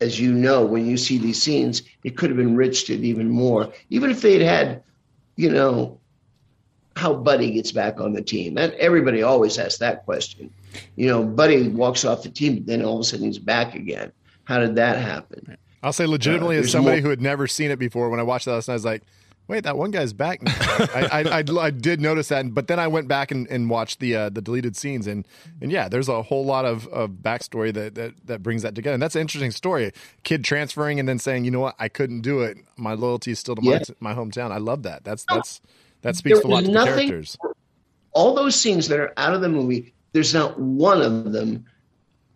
as 0.01 0.19
you 0.19 0.33
know, 0.33 0.65
when 0.65 0.85
you 0.85 0.97
see 0.97 1.17
these 1.17 1.41
scenes, 1.41 1.83
it 2.03 2.17
could 2.17 2.31
have 2.31 2.39
enriched 2.39 2.89
it 2.89 3.01
even 3.01 3.29
more. 3.29 3.71
Even 3.89 4.09
if 4.09 4.21
they'd 4.21 4.41
had, 4.41 4.83
you 5.35 5.49
know, 5.49 5.99
how 6.97 7.13
Buddy 7.13 7.51
gets 7.51 7.71
back 7.71 8.01
on 8.01 8.11
the 8.13 8.21
team. 8.21 8.55
That 8.55 8.73
everybody 8.73 9.21
always 9.23 9.57
asks 9.57 9.77
that 9.77 10.03
question. 10.03 10.51
You 10.95 11.07
know, 11.07 11.23
Buddy 11.23 11.69
walks 11.69 12.03
off 12.03 12.23
the 12.23 12.29
team, 12.29 12.55
but 12.55 12.65
then 12.65 12.83
all 12.83 12.95
of 12.95 13.01
a 13.01 13.03
sudden 13.03 13.27
he's 13.27 13.39
back 13.39 13.75
again. 13.75 14.11
How 14.43 14.59
did 14.59 14.75
that 14.75 14.97
happen? 14.97 15.55
I'll 15.83 15.93
say 15.93 16.05
legitimately, 16.05 16.57
Uh, 16.57 16.61
as 16.61 16.71
somebody 16.71 16.97
more- 16.97 17.03
who 17.03 17.09
had 17.09 17.21
never 17.21 17.47
seen 17.47 17.71
it 17.71 17.79
before, 17.79 18.09
when 18.09 18.19
I 18.19 18.23
watched 18.23 18.45
that 18.45 18.53
last 18.53 18.67
night, 18.67 18.73
I 18.73 18.75
was 18.75 18.85
like, 18.85 19.03
"Wait, 19.51 19.63
that 19.65 19.77
one 19.77 19.91
guy's 19.91 20.13
back." 20.13 20.41
Now. 20.41 20.51
I, 20.59 21.09
I, 21.11 21.39
I, 21.39 21.65
I 21.65 21.69
did 21.69 22.01
notice 22.01 22.29
that, 22.29 22.53
but 22.53 22.67
then 22.67 22.79
I 22.79 22.87
went 22.87 23.07
back 23.07 23.29
and, 23.31 23.47
and 23.49 23.69
watched 23.69 23.99
the 23.99 24.15
uh, 24.15 24.29
the 24.29 24.41
deleted 24.41 24.75
scenes, 24.75 25.05
and 25.05 25.27
and 25.61 25.71
yeah, 25.71 25.87
there's 25.89 26.07
a 26.09 26.21
whole 26.23 26.45
lot 26.45 26.65
of, 26.65 26.87
of 26.87 27.09
backstory 27.21 27.73
that, 27.73 27.95
that 27.95 28.13
that 28.25 28.41
brings 28.41 28.61
that 28.63 28.73
together, 28.73 28.93
and 28.95 29.03
that's 29.03 29.15
an 29.15 29.21
interesting 29.21 29.51
story. 29.51 29.91
Kid 30.23 30.43
transferring 30.43 30.99
and 30.99 31.07
then 31.07 31.19
saying, 31.19 31.45
"You 31.45 31.51
know 31.51 31.59
what? 31.59 31.75
I 31.77 31.89
couldn't 31.89 32.21
do 32.21 32.41
it. 32.41 32.57
My 32.77 32.93
loyalty 32.93 33.31
is 33.31 33.39
still 33.39 33.55
to 33.55 33.61
my, 33.61 33.73
Yeah. 33.73 33.79
my 33.99 34.13
hometown." 34.13 34.51
I 34.51 34.57
love 34.57 34.83
that. 34.83 35.03
That's 35.03 35.25
that's 35.29 35.61
that 36.01 36.15
speaks 36.15 36.39
There 36.39 36.47
a 36.47 36.51
lot 36.51 36.61
to 36.61 36.65
the 36.67 36.71
nothing- 36.71 37.09
characters. 37.09 37.37
all 38.13 38.33
those 38.33 38.55
scenes 38.59 38.87
that 38.87 38.99
are 38.99 39.13
out 39.17 39.33
of 39.33 39.41
the 39.41 39.49
movie, 39.49 39.93
there's 40.13 40.33
not 40.33 40.59
one 40.59 41.01
of 41.01 41.31
them 41.31 41.65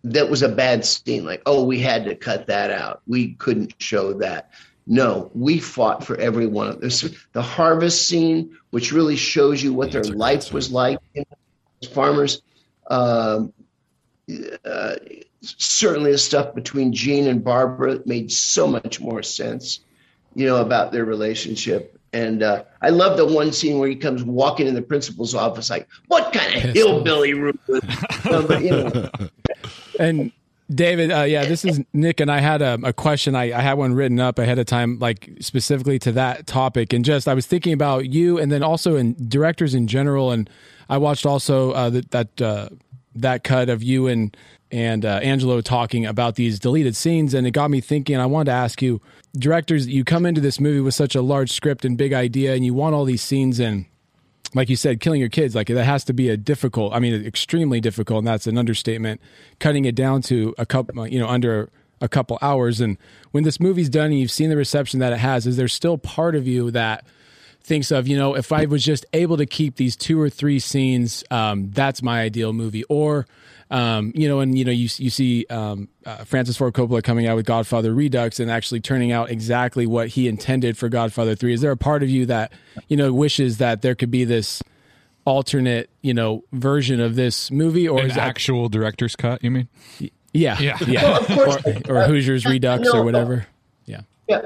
that 0.04 0.30
was 0.30 0.42
a 0.42 0.48
bad 0.48 0.84
scene. 0.84 1.24
Like, 1.24 1.42
oh, 1.46 1.64
we 1.64 1.80
had 1.80 2.04
to 2.04 2.14
cut 2.14 2.46
that 2.46 2.70
out. 2.70 3.02
We 3.08 3.34
couldn't 3.34 3.74
show 3.78 4.12
that. 4.14 4.50
No, 4.86 5.30
we 5.34 5.58
fought 5.58 6.04
for 6.04 6.16
every 6.16 6.46
one 6.46 6.68
of 6.68 6.80
this. 6.80 7.08
The 7.32 7.42
harvest 7.42 8.06
scene, 8.06 8.56
which 8.70 8.92
really 8.92 9.16
shows 9.16 9.62
you 9.62 9.74
what 9.74 9.90
their 9.90 10.02
That's 10.02 10.14
life 10.14 10.42
scene. 10.44 10.54
was 10.54 10.70
like 10.70 10.98
as 11.16 11.88
farmers. 11.88 12.42
Um, 12.88 13.52
uh, 14.64 14.96
certainly, 15.40 16.12
the 16.12 16.18
stuff 16.18 16.54
between 16.54 16.92
Gene 16.92 17.26
and 17.26 17.42
Barbara 17.42 18.00
made 18.06 18.30
so 18.30 18.66
much 18.68 19.00
more 19.00 19.22
sense. 19.22 19.80
You 20.34 20.46
know 20.46 20.58
about 20.58 20.92
their 20.92 21.04
relationship, 21.04 21.98
and 22.12 22.42
uh, 22.42 22.64
I 22.82 22.90
love 22.90 23.16
the 23.16 23.26
one 23.26 23.52
scene 23.52 23.78
where 23.78 23.88
he 23.88 23.96
comes 23.96 24.22
walking 24.22 24.66
in 24.68 24.74
the 24.74 24.82
principal's 24.82 25.34
office, 25.34 25.68
like, 25.70 25.88
"What 26.08 26.32
kind 26.32 26.54
of 26.54 26.62
hillbilly 26.74 27.34
room?" 27.34 27.58
is 27.68 27.80
this?" 27.80 28.04
But, 28.46 28.62
you 28.62 28.70
know, 28.70 29.10
And 29.98 30.32
David, 30.68 31.12
uh, 31.12 31.22
yeah, 31.22 31.44
this 31.44 31.64
is 31.64 31.80
Nick, 31.92 32.18
and 32.18 32.30
I 32.30 32.40
had 32.40 32.60
a, 32.60 32.78
a 32.82 32.92
question. 32.92 33.36
I, 33.36 33.56
I 33.56 33.60
had 33.60 33.74
one 33.74 33.94
written 33.94 34.18
up 34.18 34.38
ahead 34.38 34.58
of 34.58 34.66
time, 34.66 34.98
like 34.98 35.30
specifically 35.40 35.98
to 36.00 36.12
that 36.12 36.46
topic. 36.48 36.92
And 36.92 37.04
just 37.04 37.28
I 37.28 37.34
was 37.34 37.46
thinking 37.46 37.72
about 37.72 38.06
you, 38.06 38.38
and 38.38 38.50
then 38.50 38.64
also 38.64 38.96
in 38.96 39.14
directors 39.28 39.74
in 39.74 39.86
general. 39.86 40.32
And 40.32 40.50
I 40.88 40.98
watched 40.98 41.24
also 41.24 41.70
uh, 41.70 41.90
that 41.90 42.10
that 42.10 42.42
uh, 42.42 42.68
that 43.14 43.44
cut 43.44 43.68
of 43.68 43.82
you 43.82 44.08
and 44.08 44.36
and 44.72 45.04
uh, 45.04 45.20
Angelo 45.22 45.60
talking 45.60 46.04
about 46.04 46.34
these 46.34 46.58
deleted 46.58 46.96
scenes, 46.96 47.32
and 47.32 47.46
it 47.46 47.52
got 47.52 47.70
me 47.70 47.80
thinking. 47.80 48.16
I 48.16 48.26
wanted 48.26 48.46
to 48.46 48.56
ask 48.56 48.82
you, 48.82 49.00
directors, 49.38 49.86
you 49.86 50.02
come 50.02 50.26
into 50.26 50.40
this 50.40 50.58
movie 50.58 50.80
with 50.80 50.94
such 50.94 51.14
a 51.14 51.22
large 51.22 51.52
script 51.52 51.84
and 51.84 51.96
big 51.96 52.12
idea, 52.12 52.54
and 52.54 52.64
you 52.64 52.74
want 52.74 52.94
all 52.94 53.04
these 53.04 53.22
scenes 53.22 53.60
in 53.60 53.86
like 54.56 54.70
you 54.70 54.76
said, 54.76 55.00
killing 55.00 55.20
your 55.20 55.28
kids, 55.28 55.54
like 55.54 55.68
that 55.68 55.84
has 55.84 56.02
to 56.04 56.12
be 56.12 56.30
a 56.30 56.36
difficult, 56.36 56.94
I 56.94 56.98
mean, 56.98 57.26
extremely 57.26 57.80
difficult. 57.80 58.18
And 58.18 58.26
that's 58.26 58.46
an 58.46 58.56
understatement, 58.56 59.20
cutting 59.58 59.84
it 59.84 59.94
down 59.94 60.22
to 60.22 60.54
a 60.56 60.64
couple, 60.64 61.06
you 61.06 61.18
know, 61.18 61.28
under 61.28 61.70
a 62.00 62.08
couple 62.08 62.38
hours. 62.40 62.80
And 62.80 62.96
when 63.32 63.44
this 63.44 63.60
movie's 63.60 63.88
done 63.88 64.06
and 64.06 64.18
you've 64.18 64.30
seen 64.30 64.48
the 64.50 64.56
reception 64.56 65.00
that 65.00 65.12
it 65.12 65.18
has, 65.18 65.46
is 65.46 65.56
there 65.56 65.68
still 65.68 65.98
part 65.98 66.34
of 66.34 66.46
you 66.46 66.70
that 66.70 67.06
thinks 67.60 67.90
of, 67.90 68.08
you 68.08 68.16
know, 68.16 68.34
if 68.34 68.52
I 68.52 68.64
was 68.66 68.82
just 68.82 69.04
able 69.12 69.36
to 69.36 69.46
keep 69.46 69.76
these 69.76 69.96
two 69.96 70.20
or 70.20 70.30
three 70.30 70.58
scenes, 70.58 71.24
um, 71.30 71.70
that's 71.72 72.02
my 72.02 72.22
ideal 72.22 72.52
movie. 72.52 72.84
Or, 72.84 73.26
um, 73.70 74.12
you 74.14 74.28
know, 74.28 74.40
and 74.40 74.56
you 74.56 74.64
know, 74.64 74.70
you 74.70 74.88
you 74.98 75.10
see 75.10 75.44
um, 75.50 75.88
uh, 76.04 76.24
Francis 76.24 76.56
Ford 76.56 76.72
Coppola 76.74 77.02
coming 77.02 77.26
out 77.26 77.36
with 77.36 77.46
Godfather 77.46 77.92
Redux 77.94 78.38
and 78.40 78.50
actually 78.50 78.80
turning 78.80 79.10
out 79.12 79.30
exactly 79.30 79.86
what 79.86 80.08
he 80.08 80.28
intended 80.28 80.78
for 80.78 80.88
Godfather 80.88 81.34
Three. 81.34 81.52
Is 81.52 81.60
there 81.60 81.72
a 81.72 81.76
part 81.76 82.02
of 82.02 82.08
you 82.08 82.26
that 82.26 82.52
you 82.88 82.96
know 82.96 83.12
wishes 83.12 83.58
that 83.58 83.82
there 83.82 83.94
could 83.94 84.10
be 84.10 84.24
this 84.24 84.62
alternate, 85.24 85.90
you 86.02 86.14
know, 86.14 86.44
version 86.52 87.00
of 87.00 87.16
this 87.16 87.50
movie, 87.50 87.88
or 87.88 87.98
An 88.00 88.06
is 88.06 88.14
that 88.14 88.22
actual 88.28 88.68
director's 88.68 89.16
cut, 89.16 89.42
you 89.42 89.50
mean? 89.50 89.68
yeah, 90.32 90.56
Yeah. 90.60 90.76
yeah, 90.86 91.02
Well, 91.02 91.20
of 91.20 91.26
course. 91.26 91.56
or, 91.88 91.96
or 91.96 92.04
Hoosiers 92.04 92.44
Redux 92.46 92.84
No, 92.84 93.00
or 93.00 93.04
whatever? 93.04 93.46
Yeah, 93.86 94.02
yeah, 94.28 94.42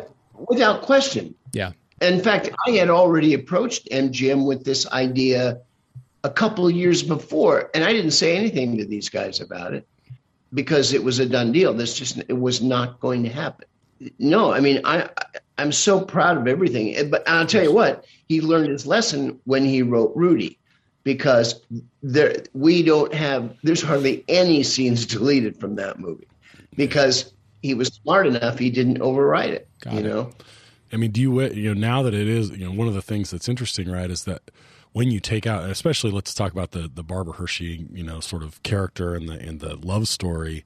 without 0.49 0.81
question. 0.81 1.35
yeah, 1.53 1.73
In 2.01 2.23
fact, 2.23 2.49
I 2.67 2.71
had 2.71 2.89
already 2.89 3.35
approached 3.35 3.91
MGM 3.91 4.47
with 4.47 4.65
this 4.65 4.87
idea 4.91 5.61
a 6.25 6.31
couple 6.31 6.67
of 6.67 6.73
years 6.73 7.03
before, 7.03 7.71
and 7.75 7.85
I 7.85 7.93
didn't 7.93 8.11
say 8.13 8.37
anything 8.37 8.77
to 8.79 8.85
these 8.85 9.09
guys 9.09 9.41
about 9.41 9.75
it 9.75 9.87
because 10.53 10.93
it 10.93 11.03
was 11.03 11.19
a 11.19 11.27
done 11.27 11.53
deal. 11.53 11.73
This 11.73 11.99
just 11.99 12.19
it 12.29 12.39
was 12.39 12.61
not 12.61 13.01
going 13.01 13.23
to 13.23 13.29
happen. 13.29 13.67
No, 14.19 14.53
I 14.53 14.61
mean 14.61 14.81
I 14.85 15.09
I'm 15.59 15.73
so 15.73 16.01
proud 16.01 16.37
of 16.39 16.49
everything. 16.49 17.11
But 17.11 17.29
I'll 17.29 17.47
tell 17.47 17.63
you 17.63 17.73
what, 17.73 18.05
he 18.29 18.41
learned 18.41 18.71
his 18.71 18.87
lesson 18.87 19.41
when 19.45 19.65
he 19.65 19.83
wrote 19.83 20.13
Rudy, 20.15 20.59
because 21.05 21.61
there 22.03 22.43
we 22.55 22.83
don't 22.83 23.13
have 23.15 23.57
there's 23.63 23.83
hardly 23.83 24.25
any 24.29 24.63
scenes 24.63 25.07
deleted 25.15 25.59
from 25.59 25.77
that 25.77 25.99
movie 25.99 26.29
because 26.77 27.33
he 27.63 27.75
was 27.75 27.89
smart 27.89 28.27
enough 28.27 28.59
he 28.59 28.71
didn't 28.71 28.99
overwrite 28.99 29.51
it. 29.51 29.69
Got 29.81 29.95
you 29.95 30.01
it. 30.01 30.05
know. 30.05 30.31
I 30.93 30.97
mean, 30.97 31.13
do 31.13 31.21
you 31.21 31.41
you 31.43 31.75
know 31.75 31.81
now 31.81 32.03
that 32.03 32.15
it 32.15 32.29
is 32.29 32.51
you 32.51 32.65
know 32.65 32.73
one 32.73 32.89
of 32.89 32.95
the 32.95 33.03
things 33.03 33.31
that's 33.31 33.49
interesting, 33.49 33.91
right, 33.91 34.11
is 34.11 34.25
that 34.25 34.51
when 34.93 35.11
you 35.11 35.21
take 35.21 35.47
out, 35.47 35.69
especially 35.69 36.11
let's 36.11 36.35
talk 36.35 36.53
about 36.53 36.73
the 36.73 36.91
the 36.93 37.03
Barbara 37.03 37.35
Hershey, 37.35 37.87
you 37.93 38.03
know, 38.03 38.21
sort 38.21 38.43
of 38.43 38.63
character 38.63 39.15
and 39.15 39.29
the 39.29 39.39
and 39.39 39.61
the 39.61 39.77
love 39.77 40.09
story, 40.09 40.65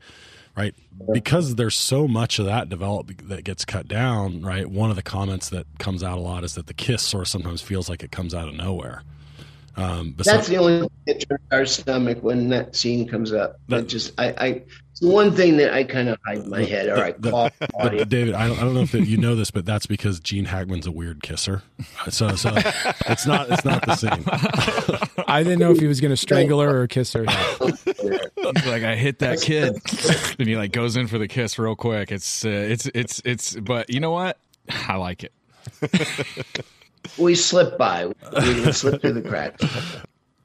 right? 0.56 0.74
Because 1.12 1.56
there's 1.56 1.76
so 1.76 2.08
much 2.08 2.38
of 2.38 2.46
that 2.46 2.68
developed 2.68 3.28
that 3.28 3.44
gets 3.44 3.64
cut 3.64 3.88
down, 3.88 4.42
right? 4.42 4.68
One 4.68 4.90
of 4.90 4.96
the 4.96 5.02
comments 5.02 5.50
that 5.50 5.66
comes 5.78 6.02
out 6.02 6.18
a 6.18 6.20
lot 6.20 6.44
is 6.44 6.54
that 6.54 6.66
the 6.66 6.74
kiss 6.74 7.02
sort 7.02 7.22
of 7.22 7.28
sometimes 7.28 7.60
feels 7.60 7.88
like 7.88 8.02
it 8.02 8.10
comes 8.10 8.34
out 8.34 8.48
of 8.48 8.54
nowhere. 8.54 9.02
Um, 9.76 10.14
That's 10.18 10.46
the 10.46 10.56
only 10.58 10.80
thing 10.80 10.90
that 11.06 11.28
turns 11.28 11.40
our 11.50 11.66
stomach 11.66 12.22
when 12.22 12.48
that 12.50 12.76
scene 12.76 13.08
comes 13.08 13.32
up. 13.32 13.58
That- 13.68 13.76
That 13.82 13.86
just 13.88 14.12
I, 14.18 14.26
I 14.38 14.62
it's 14.92 15.00
the 15.00 15.08
one 15.08 15.34
thing 15.34 15.56
that 15.56 15.74
I 15.74 15.82
kind 15.82 16.08
of 16.08 16.18
hide 16.24 16.38
in 16.38 16.48
my 16.50 16.62
head. 16.62 16.88
All 16.88 16.94
right, 17.00 17.20
the- 17.20 17.30
call 17.30 17.50
but. 17.58 18.08
David, 18.08 18.34
I 18.34 18.46
don't, 18.46 18.58
I 18.58 18.60
don't 18.60 18.74
know 18.74 18.82
if 18.82 18.94
you 18.94 19.16
know 19.16 19.34
this, 19.34 19.50
but 19.50 19.66
that's 19.66 19.86
because 19.86 20.20
Gene 20.20 20.44
Hackman's 20.44 20.86
a 20.86 20.92
weird 20.92 21.20
kisser. 21.24 21.62
So, 22.10 22.36
so 22.36 22.52
it's 23.06 23.26
not 23.26 23.50
it's 23.50 23.64
not 23.64 23.84
the 23.84 23.96
same. 23.96 24.22
I 25.26 25.42
didn't 25.42 25.58
know 25.58 25.72
if 25.72 25.80
he 25.80 25.88
was 25.88 26.00
going 26.00 26.12
to 26.12 26.16
strangle 26.16 26.60
her 26.60 26.82
or 26.82 26.86
kiss 26.86 27.12
her. 27.14 27.24
He's 27.60 28.66
like, 28.66 28.84
I 28.84 28.94
hit 28.94 29.18
that 29.18 29.40
kid, 29.40 29.74
and 30.38 30.46
he 30.48 30.56
like 30.56 30.70
goes 30.70 30.96
in 30.96 31.08
for 31.08 31.18
the 31.18 31.26
kiss 31.26 31.58
real 31.58 31.74
quick. 31.74 32.12
It's 32.12 32.44
uh, 32.44 32.48
it's 32.50 32.86
it's 32.94 33.20
it's. 33.24 33.56
But 33.56 33.90
you 33.90 33.98
know 33.98 34.12
what? 34.12 34.38
I 34.70 34.94
like 34.94 35.24
it. 35.24 35.32
We 37.18 37.34
slipped 37.34 37.78
by. 37.78 38.06
We 38.36 38.72
slipped 38.72 39.02
through 39.02 39.14
the 39.14 39.22
cracks. 39.22 39.64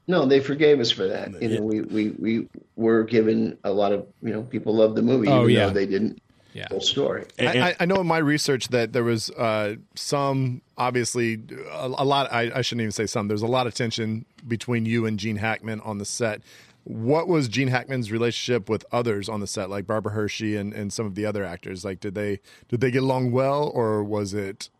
No, 0.06 0.26
they 0.26 0.40
forgave 0.40 0.80
us 0.80 0.90
for 0.90 1.06
that. 1.06 1.40
You 1.40 1.48
know, 1.56 1.62
we 1.62 1.82
we 1.82 2.10
we 2.18 2.48
were 2.76 3.04
given 3.04 3.56
a 3.64 3.70
lot 3.70 3.92
of 3.92 4.06
you 4.22 4.32
know 4.32 4.42
people 4.42 4.74
loved 4.74 4.96
the 4.96 5.02
movie. 5.02 5.28
Oh, 5.28 5.42
even 5.42 5.50
yeah. 5.54 5.66
though 5.66 5.72
they 5.72 5.86
didn't. 5.86 6.20
Yeah. 6.52 6.66
Full 6.68 6.80
story. 6.80 7.26
I, 7.38 7.70
I- 7.70 7.76
I 7.78 7.84
know 7.84 8.00
in 8.00 8.08
my 8.08 8.18
research 8.18 8.68
that 8.68 8.92
there 8.92 9.04
was 9.04 9.30
uh, 9.30 9.76
some, 9.94 10.62
obviously, 10.76 11.40
a, 11.70 11.86
a 11.86 12.04
lot. 12.04 12.32
I, 12.32 12.50
I 12.52 12.62
shouldn't 12.62 12.82
even 12.82 12.90
say 12.90 13.06
some. 13.06 13.28
There's 13.28 13.42
a 13.42 13.46
lot 13.46 13.68
of 13.68 13.74
tension 13.74 14.24
between 14.48 14.84
you 14.84 15.06
and 15.06 15.16
Gene 15.16 15.36
Hackman 15.36 15.80
on 15.82 15.98
the 15.98 16.04
set. 16.04 16.42
What 16.82 17.28
was 17.28 17.46
Gene 17.46 17.68
Hackman's 17.68 18.10
relationship 18.10 18.68
with 18.68 18.84
others 18.90 19.28
on 19.28 19.38
the 19.38 19.46
set, 19.46 19.70
like 19.70 19.86
Barbara 19.86 20.10
Hershey 20.10 20.56
and, 20.56 20.72
and 20.72 20.92
some 20.92 21.06
of 21.06 21.14
the 21.14 21.24
other 21.24 21.44
actors? 21.44 21.84
Like, 21.84 22.00
did 22.00 22.16
they 22.16 22.40
did 22.68 22.80
they 22.80 22.90
get 22.90 23.04
along 23.04 23.30
well, 23.30 23.70
or 23.72 24.02
was 24.02 24.34
it 24.34 24.70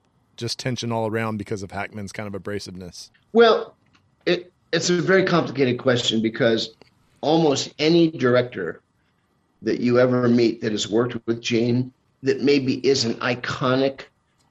just 0.41 0.59
tension 0.59 0.91
all 0.91 1.07
around 1.07 1.37
because 1.37 1.63
of 1.63 1.71
Hackman's 1.71 2.13
kind 2.13 2.33
of 2.33 2.43
abrasiveness? 2.43 3.11
Well, 3.33 3.77
it, 4.27 4.53
it's 4.73 4.91
a 4.91 5.01
very 5.01 5.25
complicated 5.25 5.79
question 5.79 6.21
because 6.23 6.75
almost 7.21 7.73
any 7.79 8.11
director 8.11 8.81
that 9.63 9.81
you 9.81 10.01
ever 10.01 10.29
meet 10.29 10.63
that 10.63 10.73
has 10.73 10.89
worked 10.89 11.17
with 11.27 11.41
Gene 11.41 11.93
that 12.23 12.41
maybe 12.43 12.85
isn't 12.87 13.21
iconic, 13.21 14.03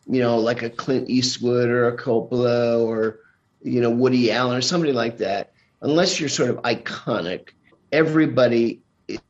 you 0.07 0.21
know, 0.21 0.37
like 0.37 0.61
a 0.61 0.69
Clint 0.69 1.09
Eastwood 1.09 1.69
or 1.69 1.87
a 1.87 1.97
Coppola 1.97 2.79
or, 2.79 3.19
you 3.63 3.81
know, 3.81 3.89
Woody 3.89 4.31
Allen 4.31 4.57
or 4.57 4.61
somebody 4.61 4.93
like 4.93 5.17
that, 5.17 5.51
unless 5.81 6.19
you're 6.19 6.29
sort 6.29 6.49
of 6.49 6.57
iconic, 6.57 7.49
everybody 7.91 8.81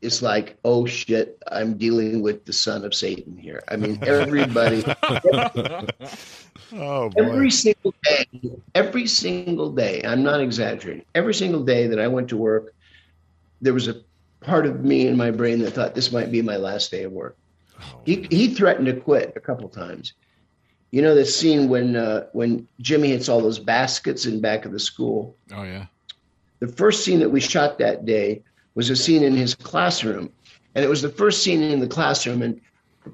is 0.02 0.22
like, 0.22 0.58
oh 0.66 0.86
shit, 0.86 1.42
I'm 1.48 1.78
dealing 1.78 2.22
with 2.22 2.46
the 2.46 2.54
son 2.54 2.84
of 2.84 2.94
Satan 2.94 3.38
here. 3.38 3.64
I 3.68 3.78
mean, 3.78 4.00
everybody. 4.04 4.84
Oh 6.74 7.10
boy! 7.10 7.24
Every 7.24 7.52
single 7.52 7.94
day, 8.04 8.26
every 8.76 9.08
single 9.08 9.72
day, 9.72 10.02
I'm 10.04 10.24
not 10.24 10.42
exaggerating. 10.42 11.06
Every 11.16 11.34
single 11.34 11.64
day 11.64 11.88
that 11.88 12.00
I 12.00 12.08
went 12.08 12.30
to 12.30 12.38
work, 12.38 12.74
there 13.62 13.74
was 13.74 13.88
a 13.88 14.02
part 14.42 14.66
of 14.66 14.84
me 14.84 15.08
in 15.08 15.18
my 15.18 15.32
brain 15.32 15.60
that 15.60 15.72
thought 15.72 15.96
this 15.96 16.12
might 16.12 16.32
be 16.32 16.42
my 16.42 16.58
last 16.58 16.92
day 16.92 17.04
of 17.04 17.12
work. 17.12 17.38
He 18.06 18.28
he 18.30 18.54
threatened 18.54 18.88
to 18.88 18.94
quit 18.94 19.34
a 19.36 19.40
couple 19.40 19.70
times. 19.70 20.14
You 20.92 21.02
know 21.02 21.16
the 21.16 21.26
scene 21.26 21.70
when 21.70 21.96
uh, 21.96 22.28
when 22.34 22.68
Jimmy 22.82 23.10
hits 23.10 23.30
all 23.30 23.42
those 23.42 23.60
baskets 23.60 24.26
in 24.26 24.42
back 24.42 24.66
of 24.66 24.72
the 24.72 24.80
school. 24.80 25.36
Oh 25.54 25.64
yeah. 25.64 25.86
The 26.60 26.68
first 26.68 27.06
scene 27.06 27.20
that 27.20 27.30
we 27.30 27.40
shot 27.40 27.80
that 27.80 28.06
day 28.06 28.44
was 28.76 28.90
a 28.90 28.96
scene 28.96 29.24
in 29.24 29.36
his 29.36 29.56
classroom, 29.56 30.30
and 30.76 30.84
it 30.84 30.90
was 30.90 31.02
the 31.02 31.10
first 31.10 31.42
scene 31.42 31.62
in 31.62 31.80
the 31.80 31.88
classroom, 31.88 32.42
and 32.42 32.60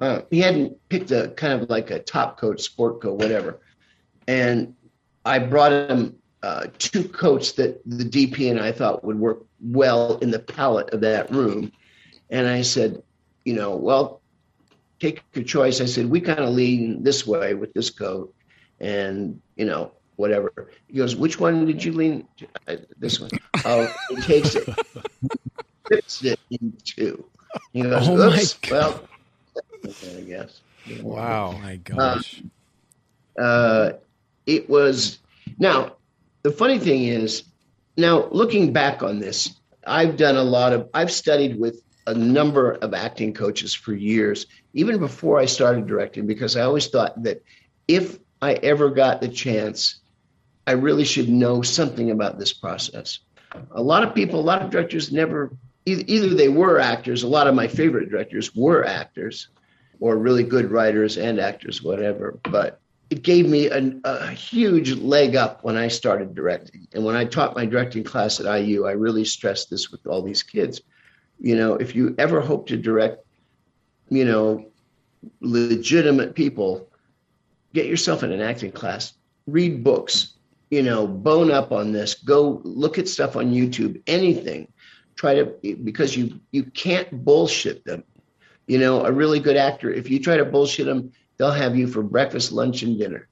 uh, 0.01 0.21
he 0.29 0.39
hadn't 0.39 0.77
picked 0.89 1.11
a 1.11 1.29
kind 1.29 1.61
of 1.61 1.69
like 1.69 1.91
a 1.91 1.99
top 1.99 2.37
coat, 2.39 2.59
sport 2.61 3.01
coat, 3.01 3.19
whatever. 3.19 3.59
And 4.27 4.75
I 5.23 5.39
brought 5.39 5.71
him 5.71 6.17
uh, 6.43 6.67
two 6.77 7.07
coats 7.07 7.53
that 7.53 7.81
the 7.85 8.03
DP 8.03 8.51
and 8.51 8.59
I 8.59 8.71
thought 8.71 9.03
would 9.03 9.19
work 9.19 9.45
well 9.59 10.17
in 10.19 10.31
the 10.31 10.39
palette 10.39 10.91
of 10.91 11.01
that 11.01 11.31
room. 11.31 11.71
And 12.29 12.47
I 12.47 12.61
said, 12.61 13.01
you 13.45 13.53
know, 13.53 13.75
well, 13.75 14.21
take 14.99 15.23
your 15.33 15.43
choice. 15.43 15.81
I 15.81 15.85
said, 15.85 16.09
we 16.09 16.21
kind 16.21 16.39
of 16.39 16.49
lean 16.49 17.03
this 17.03 17.25
way 17.25 17.53
with 17.53 17.73
this 17.73 17.89
coat, 17.89 18.33
and 18.79 19.41
you 19.55 19.65
know, 19.65 19.91
whatever. 20.15 20.71
He 20.87 20.97
goes, 20.97 21.15
which 21.15 21.39
one 21.39 21.65
did 21.65 21.83
you 21.83 21.91
lean? 21.93 22.27
To? 22.37 22.47
I, 22.67 22.77
this 22.97 23.19
one. 23.19 23.31
Oh, 23.67 23.91
he 24.09 24.17
takes 24.17 24.53
it, 24.53 24.69
rips 25.89 26.23
it 26.23 26.39
in 26.51 26.77
two. 26.83 27.25
He 27.73 27.81
goes, 27.81 28.07
Oh 28.07 28.15
my 28.15 28.37
oops. 28.37 28.59
Well, 28.69 29.01
I 29.88 30.21
guess. 30.21 30.61
Wow. 31.01 31.51
My 31.61 31.77
gosh. 31.77 32.41
uh, 33.39 33.91
it 34.45 34.69
was 34.69 35.19
now 35.57 35.95
the 36.43 36.51
funny 36.51 36.77
thing 36.79 37.03
is 37.05 37.43
now 37.97 38.27
looking 38.27 38.73
back 38.73 39.03
on 39.03 39.19
this 39.19 39.55
i've 39.88 40.17
done 40.17 40.36
a 40.36 40.43
lot 40.43 40.73
of 40.73 40.89
i've 40.93 41.11
studied 41.11 41.59
with 41.59 41.81
a 42.07 42.13
number 42.13 42.73
of 42.73 42.93
acting 42.93 43.33
coaches 43.33 43.73
for 43.73 43.93
years 43.93 44.45
even 44.73 44.99
before 44.99 45.39
i 45.39 45.45
started 45.45 45.88
directing 45.88 46.27
because 46.27 46.55
i 46.55 46.61
always 46.61 46.88
thought 46.88 47.21
that 47.23 47.43
if 47.88 48.19
i 48.41 48.53
ever 48.53 48.89
got 48.89 49.21
the 49.21 49.27
chance 49.27 50.01
i 50.67 50.71
really 50.71 51.05
should 51.05 51.29
know 51.29 51.61
something 51.61 52.11
about 52.11 52.38
this 52.38 52.53
process 52.53 53.19
a 53.71 53.81
lot 53.81 54.03
of 54.03 54.13
people 54.13 54.39
a 54.39 54.41
lot 54.41 54.61
of 54.61 54.69
directors 54.69 55.11
never 55.11 55.51
either, 55.86 56.03
either 56.07 56.29
they 56.36 56.49
were 56.49 56.79
actors 56.79 57.23
a 57.23 57.27
lot 57.27 57.47
of 57.47 57.55
my 57.55 57.67
favorite 57.67 58.09
directors 58.09 58.53
were 58.55 58.86
actors 58.86 59.49
or 59.99 60.17
really 60.17 60.43
good 60.43 60.71
writers 60.71 61.17
and 61.17 61.39
actors 61.39 61.81
whatever 61.81 62.39
but 62.43 62.79
it 63.09 63.21
gave 63.21 63.47
me 63.47 63.67
a, 63.67 63.93
a 64.03 64.31
huge 64.31 64.93
leg 64.93 65.35
up 65.35 65.63
when 65.63 65.77
I 65.77 65.87
started 65.87 66.33
directing. 66.33 66.87
And 66.93 67.05
when 67.05 67.15
I 67.15 67.25
taught 67.25 67.55
my 67.55 67.65
directing 67.65 68.03
class 68.03 68.39
at 68.39 68.61
IU, 68.61 68.85
I 68.85 68.91
really 68.91 69.25
stressed 69.25 69.69
this 69.69 69.91
with 69.91 70.07
all 70.07 70.21
these 70.21 70.41
kids. 70.41 70.81
You 71.39 71.55
know, 71.55 71.75
if 71.75 71.95
you 71.95 72.15
ever 72.17 72.41
hope 72.41 72.67
to 72.67 72.77
direct, 72.77 73.23
you 74.09 74.25
know, 74.25 74.65
legitimate 75.39 76.33
people, 76.33 76.89
get 77.73 77.85
yourself 77.85 78.23
in 78.23 78.31
an 78.31 78.41
acting 78.41 78.71
class, 78.71 79.13
read 79.45 79.83
books, 79.83 80.33
you 80.71 80.81
know, 80.81 81.05
bone 81.05 81.51
up 81.51 81.71
on 81.71 81.91
this, 81.91 82.15
go 82.15 82.61
look 82.63 82.97
at 82.97 83.07
stuff 83.07 83.35
on 83.35 83.53
YouTube, 83.53 84.01
anything. 84.07 84.67
Try 85.15 85.35
to 85.35 85.45
because 85.83 86.17
you 86.17 86.39
you 86.51 86.63
can't 86.63 87.23
bullshit 87.23 87.85
them. 87.85 88.03
You 88.68 88.80
know, 88.80 89.05
a 89.05 89.11
really 89.11 89.39
good 89.39 89.57
actor, 89.57 89.91
if 89.91 90.09
you 90.09 90.20
try 90.20 90.38
to 90.38 90.45
bullshit 90.45 90.86
them, 90.86 91.11
they'll 91.38 91.51
have 91.51 91.76
you 91.76 91.88
for 91.88 92.01
breakfast, 92.01 92.51
lunch, 92.51 92.82
and 92.82 92.97
dinner. 92.97 93.28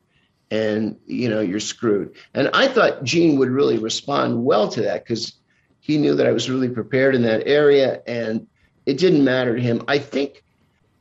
And, 0.52 0.98
you 1.08 1.30
know, 1.30 1.40
you're 1.40 1.60
screwed. 1.60 2.16
And 2.34 2.50
I 2.54 2.68
thought 2.68 3.04
Gene 3.04 3.40
would 3.40 3.50
really 3.50 3.80
respond 3.80 4.46
well 4.46 4.68
to 4.70 4.82
that 4.84 5.04
because 5.04 5.34
he 5.80 5.98
knew 5.98 6.16
that 6.16 6.28
I 6.28 6.32
was 6.32 6.50
really 6.50 6.70
prepared 6.70 7.16
in 7.16 7.24
that 7.24 7.48
area 7.48 8.02
and 8.06 8.48
it 8.86 8.98
didn't 8.98 9.24
matter 9.24 9.56
to 9.56 9.62
him. 9.62 9.84
I 9.88 9.98
think 9.98 10.44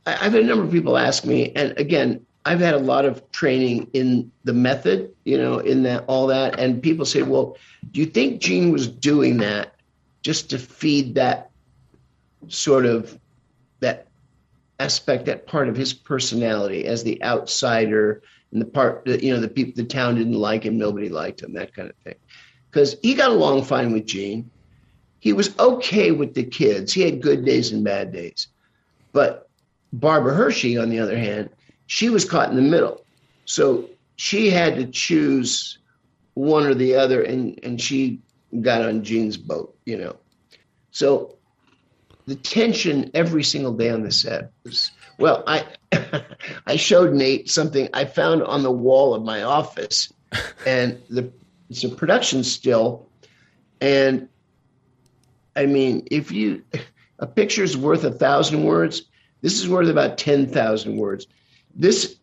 I've 0.05 0.33
had 0.33 0.41
a 0.41 0.43
number 0.43 0.65
of 0.65 0.71
people 0.71 0.97
ask 0.97 1.23
me, 1.25 1.51
and 1.55 1.77
again, 1.77 2.25
I've 2.45 2.59
had 2.59 2.73
a 2.73 2.79
lot 2.79 3.05
of 3.05 3.31
training 3.31 3.89
in 3.93 4.31
the 4.43 4.53
method, 4.53 5.13
you 5.23 5.37
know, 5.37 5.59
in 5.59 5.83
that 5.83 6.03
all 6.07 6.27
that. 6.27 6.59
And 6.59 6.81
people 6.81 7.05
say, 7.05 7.21
well, 7.21 7.57
do 7.91 8.01
you 8.01 8.05
think 8.05 8.41
Gene 8.41 8.71
was 8.71 8.87
doing 8.87 9.37
that 9.37 9.75
just 10.21 10.49
to 10.49 10.59
feed 10.59 11.15
that 11.15 11.51
sort 12.49 12.85
of 12.85 13.17
that 13.79 14.07
aspect, 14.79 15.25
that 15.25 15.47
part 15.47 15.69
of 15.69 15.75
his 15.75 15.93
personality 15.93 16.85
as 16.85 17.03
the 17.03 17.23
outsider 17.23 18.21
and 18.51 18.61
the 18.61 18.65
part 18.65 19.05
that, 19.05 19.23
you 19.23 19.33
know, 19.33 19.39
the 19.39 19.47
people, 19.47 19.73
the 19.75 19.87
town 19.87 20.15
didn't 20.15 20.33
like 20.33 20.63
him, 20.63 20.77
nobody 20.77 21.09
liked 21.09 21.41
him, 21.41 21.53
that 21.53 21.73
kind 21.73 21.89
of 21.89 21.95
thing. 21.97 22.15
Because 22.69 22.95
he 23.01 23.13
got 23.13 23.31
along 23.31 23.63
fine 23.63 23.91
with 23.91 24.05
Gene. 24.05 24.49
He 25.19 25.33
was 25.33 25.57
okay 25.57 26.11
with 26.11 26.33
the 26.33 26.43
kids. 26.43 26.91
He 26.91 27.01
had 27.01 27.21
good 27.21 27.45
days 27.45 27.71
and 27.71 27.83
bad 27.83 28.11
days. 28.11 28.47
But 29.13 29.49
Barbara 29.93 30.33
Hershey, 30.33 30.77
on 30.77 30.89
the 30.89 30.99
other 30.99 31.17
hand, 31.17 31.49
she 31.87 32.09
was 32.09 32.25
caught 32.25 32.49
in 32.49 32.55
the 32.55 32.61
middle. 32.61 33.05
So 33.45 33.89
she 34.15 34.49
had 34.49 34.75
to 34.75 34.85
choose 34.87 35.77
one 36.33 36.65
or 36.65 36.73
the 36.73 36.95
other, 36.95 37.21
and, 37.21 37.59
and 37.63 37.79
she 37.79 38.19
got 38.61 38.81
on 38.81 39.03
Gene's 39.03 39.37
boat, 39.37 39.77
you 39.85 39.97
know. 39.97 40.15
So 40.91 41.37
the 42.25 42.35
tension 42.35 43.11
every 43.13 43.43
single 43.43 43.73
day 43.73 43.89
on 43.89 44.03
the 44.03 44.11
set 44.11 44.51
was 44.63 44.91
well 45.17 45.43
i 45.47 45.65
i 46.67 46.75
showed 46.75 47.13
nate 47.13 47.49
something 47.49 47.89
i 47.93 48.05
found 48.05 48.41
on 48.43 48.63
the 48.63 48.71
wall 48.71 49.13
of 49.13 49.23
my 49.23 49.43
office 49.43 50.11
and 50.65 51.01
the 51.09 51.31
it's 51.69 51.83
a 51.83 51.89
production 51.89 52.43
still 52.43 53.07
and 53.81 54.27
i 55.55 55.65
mean 55.65 56.07
if 56.11 56.31
you 56.31 56.63
a 57.19 57.27
picture's 57.27 57.75
worth 57.77 58.03
a 58.03 58.11
thousand 58.11 58.63
words 58.63 59.03
this 59.43 59.59
is 59.59 59.67
worth 59.67 59.89
about 59.89 60.17
10,000 60.17 60.97
words. 60.97 61.27
This 61.75 62.15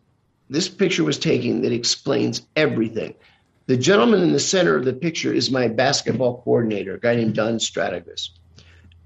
this 0.49 0.67
picture 0.67 1.05
was 1.05 1.17
taken 1.17 1.61
that 1.61 1.71
explains 1.71 2.41
everything. 2.57 3.13
The 3.67 3.77
gentleman 3.77 4.21
in 4.21 4.33
the 4.33 4.39
center 4.39 4.75
of 4.75 4.83
the 4.83 4.91
picture 4.91 5.31
is 5.31 5.49
my 5.49 5.69
basketball 5.69 6.41
coordinator 6.41 6.95
a 6.95 6.99
guy 6.99 7.15
named 7.15 7.35
don 7.35 7.57
stratagus 7.57 8.31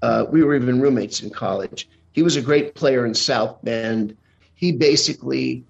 uh, 0.02 0.26
we 0.30 0.42
were 0.42 0.54
even 0.54 0.80
roommates 0.80 1.22
in 1.22 1.30
college. 1.30 1.88
He 2.12 2.22
was 2.22 2.36
a 2.36 2.42
great 2.42 2.74
player 2.74 3.04
in 3.04 3.14
South 3.14 3.58
Bend. 3.62 4.16
He 4.54 4.72
basically 4.72 5.64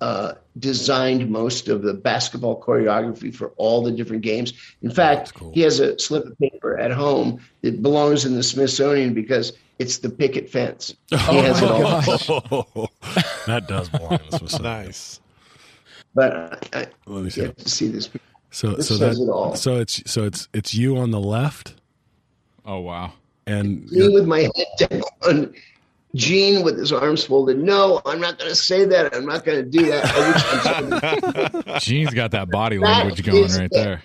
uh, 0.00 0.34
designed 0.58 1.28
most 1.30 1.68
of 1.68 1.82
the 1.82 1.92
basketball 1.92 2.62
choreography 2.62 3.34
for 3.34 3.48
all 3.56 3.82
the 3.82 3.92
different 3.92 4.22
games. 4.22 4.52
In 4.82 4.90
fact, 4.90 5.32
he 5.52 5.60
has 5.60 5.78
a 5.78 5.98
slip 5.98 6.24
of 6.24 6.38
paper 6.38 6.78
at 6.78 6.90
home 6.90 7.40
that 7.62 7.82
belongs 7.82 8.24
in 8.24 8.34
the 8.34 8.42
Smithsonian 8.42 9.12
because 9.12 9.52
it's 9.78 9.98
the 9.98 10.08
picket 10.10 10.50
fence. 10.50 10.94
He 11.10 11.16
has 11.38 11.60
it 11.62 11.70
all. 11.70 12.90
that 13.46 13.66
does 13.68 13.88
belong 13.90 14.12
in 14.12 14.30
the 14.30 14.38
Smithsonian. 14.38 14.62
Nice. 14.62 15.20
But 16.14 16.32
I, 16.74 16.80
I 16.80 16.86
Let 17.06 17.24
me 17.24 17.30
see. 17.30 17.42
get 17.42 17.58
to 17.58 17.68
see 17.68 17.88
this. 17.88 18.08
So 18.50 18.72
This 18.72 18.88
so 18.88 18.96
says 18.96 19.18
that 19.18 19.24
it 19.24 19.28
all. 19.28 19.54
so 19.54 19.76
it's 19.76 20.10
so 20.10 20.24
it's 20.24 20.48
it's 20.52 20.74
you 20.74 20.96
on 20.96 21.10
the 21.12 21.20
left 21.20 21.74
Oh 22.64 22.80
wow. 22.80 23.12
And 23.50 23.90
Me 23.90 24.08
with 24.08 24.26
my 24.26 24.48
head 24.56 25.02
down. 25.24 25.54
Gene 26.16 26.64
with 26.64 26.76
his 26.76 26.92
arms 26.92 27.24
folded. 27.24 27.58
No, 27.58 28.02
I'm 28.04 28.20
not 28.20 28.36
going 28.38 28.50
to 28.50 28.56
say 28.56 28.84
that. 28.84 29.14
I'm 29.14 29.26
not 29.26 29.44
going 29.44 29.58
to 29.58 29.70
do 29.70 29.86
that. 29.86 30.04
I 30.04 30.32
wish 30.32 30.66
I'm 30.66 31.62
saying 31.62 31.78
Gene's 31.80 32.14
got 32.14 32.32
that 32.32 32.50
body 32.50 32.78
That 32.78 32.82
language 32.82 33.24
going 33.24 33.52
right 33.52 33.70
there. 33.70 34.02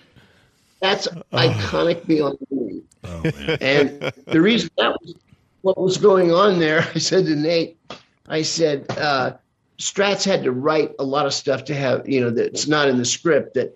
That's 0.82 1.08
iconic 1.34 2.06
beyond 2.06 2.38
belief. 2.50 2.84
oh 3.06 3.24
man. 3.24 3.58
And 3.60 4.14
the 4.28 4.40
reason 4.40 4.70
that 4.78 4.92
was 5.02 5.16
what 5.62 5.80
was 5.80 5.98
going 5.98 6.32
on 6.32 6.60
there, 6.60 6.88
I 6.94 7.00
said 7.00 7.26
to 7.26 7.36
Nate, 7.36 7.80
I 8.28 8.44
said, 8.44 8.86
uh, 9.00 9.34
Strats 9.80 10.24
had 10.24 10.44
to 10.44 10.52
write 10.52 10.92
a 11.00 11.04
lot 11.04 11.26
of 11.26 11.34
stuff 11.34 11.66
to 11.66 11.74
have, 11.74 12.08
you 12.08 12.22
know, 12.22 12.30
that's 12.30 12.68
not 12.68 12.88
in 12.88 12.98
the 13.00 13.06
script 13.06 13.56
that, 13.56 13.76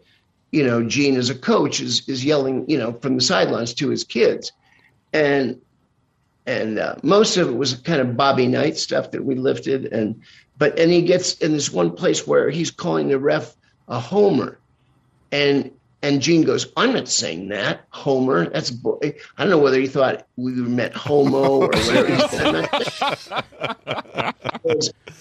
you 0.52 0.64
know, 0.64 0.84
Gene 0.88 1.18
as 1.18 1.32
a 1.32 1.36
coach 1.36 1.82
is 1.82 2.08
is 2.08 2.24
yelling, 2.24 2.70
you 2.70 2.78
know, 2.78 2.94
from 2.94 3.16
the 3.16 3.22
sidelines 3.22 3.74
to 3.76 3.90
his 3.90 4.04
kids. 4.04 4.52
And 5.14 5.62
and 6.46 6.80
uh, 6.80 6.96
most 7.04 7.38
of 7.38 7.48
it 7.50 7.56
was 7.56 7.76
kind 7.76 8.02
of 8.02 8.18
Bobby 8.18 8.48
Knight 8.48 8.78
stuff 8.78 9.12
that 9.12 9.24
we 9.24 9.36
lifted. 9.36 9.86
And 9.88 10.24
but 10.58 10.80
and 10.80 10.92
he 10.92 11.02
gets 11.04 11.36
in 11.36 11.52
this 11.54 11.72
one 11.72 11.92
place 11.96 12.26
where 12.26 12.50
he's 12.50 12.72
calling 12.72 13.10
the 13.10 13.20
ref 13.20 13.56
a 13.88 14.00
homer, 14.00 14.60
and 15.32 15.72
and 16.02 16.22
Gene 16.22 16.44
goes, 16.44 16.72
"I'm 16.78 16.94
not 16.94 17.08
saying 17.08 17.50
that 17.50 17.86
homer. 17.92 18.50
That's 18.50 18.72
bo-. 18.72 19.00
I 19.04 19.14
don't 19.38 19.50
know 19.50 19.58
whether 19.60 19.80
he 19.80 19.88
thought 19.88 20.26
we 20.38 20.52
meant 20.54 20.96
homo 20.96 21.62
or 21.62 21.68
whatever." 21.68 22.16
He 22.16 22.28
said. 22.28 22.70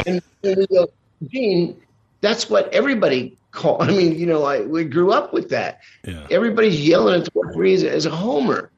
And, 0.07 0.23
and 0.43 0.57
we 0.57 0.67
go, 0.67 0.89
Gene, 1.27 1.81
that's 2.21 2.49
what 2.49 2.73
everybody 2.73 3.39
call. 3.51 3.83
I 3.83 3.89
mean, 3.89 4.19
you 4.19 4.27
know, 4.27 4.45
I 4.45 4.61
we 4.63 4.85
grew 4.85 5.13
up 5.13 5.33
with 5.33 5.51
that 5.51 5.81
Yeah. 6.07 6.27
everybody's 6.31 6.87
yelling 6.87 7.21
at 7.21 7.25
the 7.25 7.41
referee 7.41 7.75
as, 7.75 7.85
as 7.85 8.07
a 8.07 8.11
homer. 8.11 8.71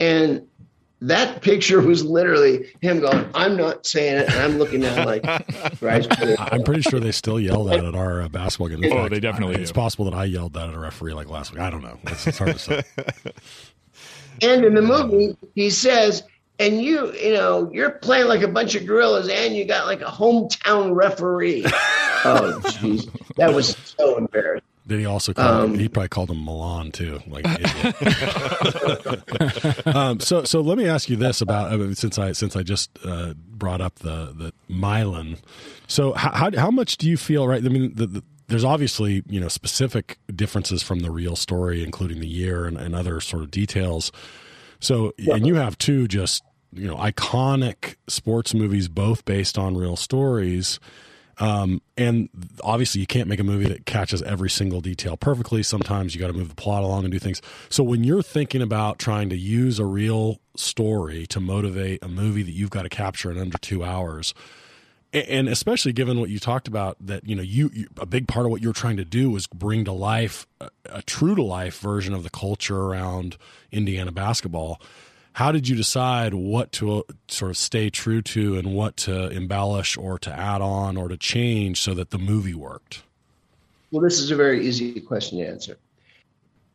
And 0.00 0.46
that 1.00 1.42
picture 1.42 1.80
was 1.80 2.04
literally 2.04 2.66
him 2.80 3.00
going, 3.00 3.24
I'm 3.34 3.56
not 3.56 3.86
saying 3.86 4.18
it. 4.18 4.28
And 4.28 4.38
I'm 4.38 4.58
looking 4.58 4.80
down 4.80 5.06
like, 5.06 5.24
right. 5.80 6.06
I'm 6.52 6.62
pretty 6.64 6.82
sure 6.82 6.98
they 7.00 7.12
still 7.12 7.38
yell 7.38 7.64
that 7.64 7.84
at 7.84 7.94
our 7.94 8.22
uh, 8.22 8.28
basketball 8.28 8.68
game. 8.68 8.82
In 8.82 8.92
Oh, 8.92 8.96
fact, 8.96 9.10
they 9.12 9.20
definitely 9.20 9.56
I- 9.56 9.60
It's 9.60 9.72
possible 9.72 10.04
that 10.06 10.14
I 10.14 10.24
yelled 10.24 10.54
that 10.54 10.68
at 10.68 10.74
a 10.74 10.78
referee 10.78 11.14
like 11.14 11.28
last 11.28 11.52
week. 11.52 11.60
I 11.60 11.70
don't 11.70 11.82
know. 11.82 11.98
It's, 12.08 12.26
it's 12.26 12.38
hard 12.38 12.52
to 12.54 12.58
say. 12.58 12.82
And 14.40 14.64
in 14.64 14.74
the 14.74 14.82
movie, 14.82 15.36
he 15.56 15.68
says, 15.68 16.22
and 16.60 16.80
you, 16.80 17.12
you 17.14 17.32
know, 17.34 17.68
you're 17.72 17.90
playing 17.90 18.28
like 18.28 18.42
a 18.42 18.48
bunch 18.48 18.76
of 18.76 18.86
gorillas 18.86 19.28
and 19.28 19.56
you 19.56 19.64
got 19.64 19.86
like 19.86 20.00
a 20.00 20.04
hometown 20.04 20.94
referee. 20.94 21.64
oh, 21.66 22.60
jeez. 22.66 23.10
That 23.34 23.52
was 23.52 23.76
so 23.98 24.16
embarrassing. 24.16 24.62
Did 24.88 24.98
he 25.00 25.06
also 25.06 25.34
call? 25.34 25.64
Um, 25.64 25.78
he 25.78 25.86
probably 25.86 26.08
called 26.08 26.30
him 26.30 26.42
Milan 26.42 26.92
too. 26.92 27.20
Like, 27.26 27.44
um, 29.86 30.18
so 30.18 30.44
so 30.44 30.62
let 30.62 30.78
me 30.78 30.86
ask 30.86 31.10
you 31.10 31.16
this 31.16 31.42
about 31.42 31.70
I 31.70 31.76
mean, 31.76 31.94
since 31.94 32.18
I 32.18 32.32
since 32.32 32.56
I 32.56 32.62
just 32.62 32.98
uh, 33.04 33.34
brought 33.36 33.82
up 33.82 33.96
the 33.96 34.32
the 34.34 34.54
Milan. 34.66 35.36
So 35.88 36.14
how 36.14 36.32
how, 36.32 36.50
how 36.56 36.70
much 36.70 36.96
do 36.96 37.06
you 37.06 37.18
feel? 37.18 37.46
Right. 37.46 37.62
I 37.62 37.68
mean, 37.68 37.92
the, 37.94 38.06
the, 38.06 38.24
there's 38.46 38.64
obviously 38.64 39.22
you 39.28 39.38
know 39.38 39.48
specific 39.48 40.18
differences 40.34 40.82
from 40.82 41.00
the 41.00 41.10
real 41.10 41.36
story, 41.36 41.84
including 41.84 42.20
the 42.20 42.26
year 42.26 42.64
and, 42.64 42.78
and 42.78 42.94
other 42.94 43.20
sort 43.20 43.42
of 43.42 43.50
details. 43.50 44.10
So 44.80 45.12
and 45.18 45.46
you 45.46 45.56
have 45.56 45.76
two 45.76 46.08
just 46.08 46.42
you 46.72 46.88
know 46.88 46.96
iconic 46.96 47.96
sports 48.06 48.54
movies, 48.54 48.88
both 48.88 49.26
based 49.26 49.58
on 49.58 49.76
real 49.76 49.96
stories. 49.96 50.80
Um, 51.40 51.80
and 51.96 52.28
obviously, 52.62 53.00
you 53.00 53.06
can't 53.06 53.28
make 53.28 53.38
a 53.38 53.44
movie 53.44 53.68
that 53.68 53.86
catches 53.86 54.22
every 54.22 54.50
single 54.50 54.80
detail 54.80 55.16
perfectly. 55.16 55.62
Sometimes 55.62 56.14
you 56.14 56.20
got 56.20 56.28
to 56.28 56.32
move 56.32 56.48
the 56.48 56.54
plot 56.54 56.82
along 56.82 57.04
and 57.04 57.12
do 57.12 57.18
things. 57.18 57.40
So, 57.68 57.82
when 57.82 58.02
you're 58.02 58.22
thinking 58.22 58.62
about 58.62 58.98
trying 58.98 59.28
to 59.30 59.36
use 59.36 59.78
a 59.78 59.84
real 59.84 60.40
story 60.56 61.26
to 61.28 61.40
motivate 61.40 62.02
a 62.02 62.08
movie 62.08 62.42
that 62.42 62.52
you've 62.52 62.70
got 62.70 62.82
to 62.82 62.88
capture 62.88 63.30
in 63.30 63.38
under 63.38 63.58
two 63.58 63.84
hours, 63.84 64.34
and 65.12 65.48
especially 65.48 65.92
given 65.92 66.18
what 66.18 66.28
you 66.28 66.38
talked 66.38 66.68
about, 66.68 66.96
that 67.00 67.26
you 67.26 67.36
know, 67.36 67.42
you, 67.42 67.70
you 67.72 67.86
a 68.00 68.06
big 68.06 68.26
part 68.26 68.44
of 68.44 68.50
what 68.50 68.60
you're 68.60 68.72
trying 68.72 68.96
to 68.96 69.04
do 69.04 69.30
was 69.30 69.46
bring 69.46 69.84
to 69.84 69.92
life 69.92 70.46
a, 70.60 70.70
a 70.86 71.02
true 71.02 71.34
to 71.34 71.42
life 71.42 71.78
version 71.78 72.14
of 72.14 72.24
the 72.24 72.30
culture 72.30 72.78
around 72.78 73.36
Indiana 73.70 74.12
basketball 74.12 74.80
how 75.38 75.52
did 75.52 75.68
you 75.68 75.76
decide 75.76 76.34
what 76.34 76.72
to 76.72 76.98
uh, 76.98 77.02
sort 77.28 77.52
of 77.52 77.56
stay 77.56 77.88
true 77.88 78.20
to 78.20 78.58
and 78.58 78.74
what 78.74 78.96
to 78.96 79.30
embellish 79.30 79.96
or 79.96 80.18
to 80.18 80.36
add 80.36 80.60
on 80.60 80.96
or 80.96 81.06
to 81.06 81.16
change 81.16 81.80
so 81.80 81.94
that 81.94 82.10
the 82.10 82.18
movie 82.18 82.54
worked? 82.54 83.04
Well, 83.92 84.02
this 84.02 84.18
is 84.18 84.32
a 84.32 84.36
very 84.36 84.66
easy 84.66 85.00
question 85.00 85.38
to 85.38 85.46
answer. 85.46 85.78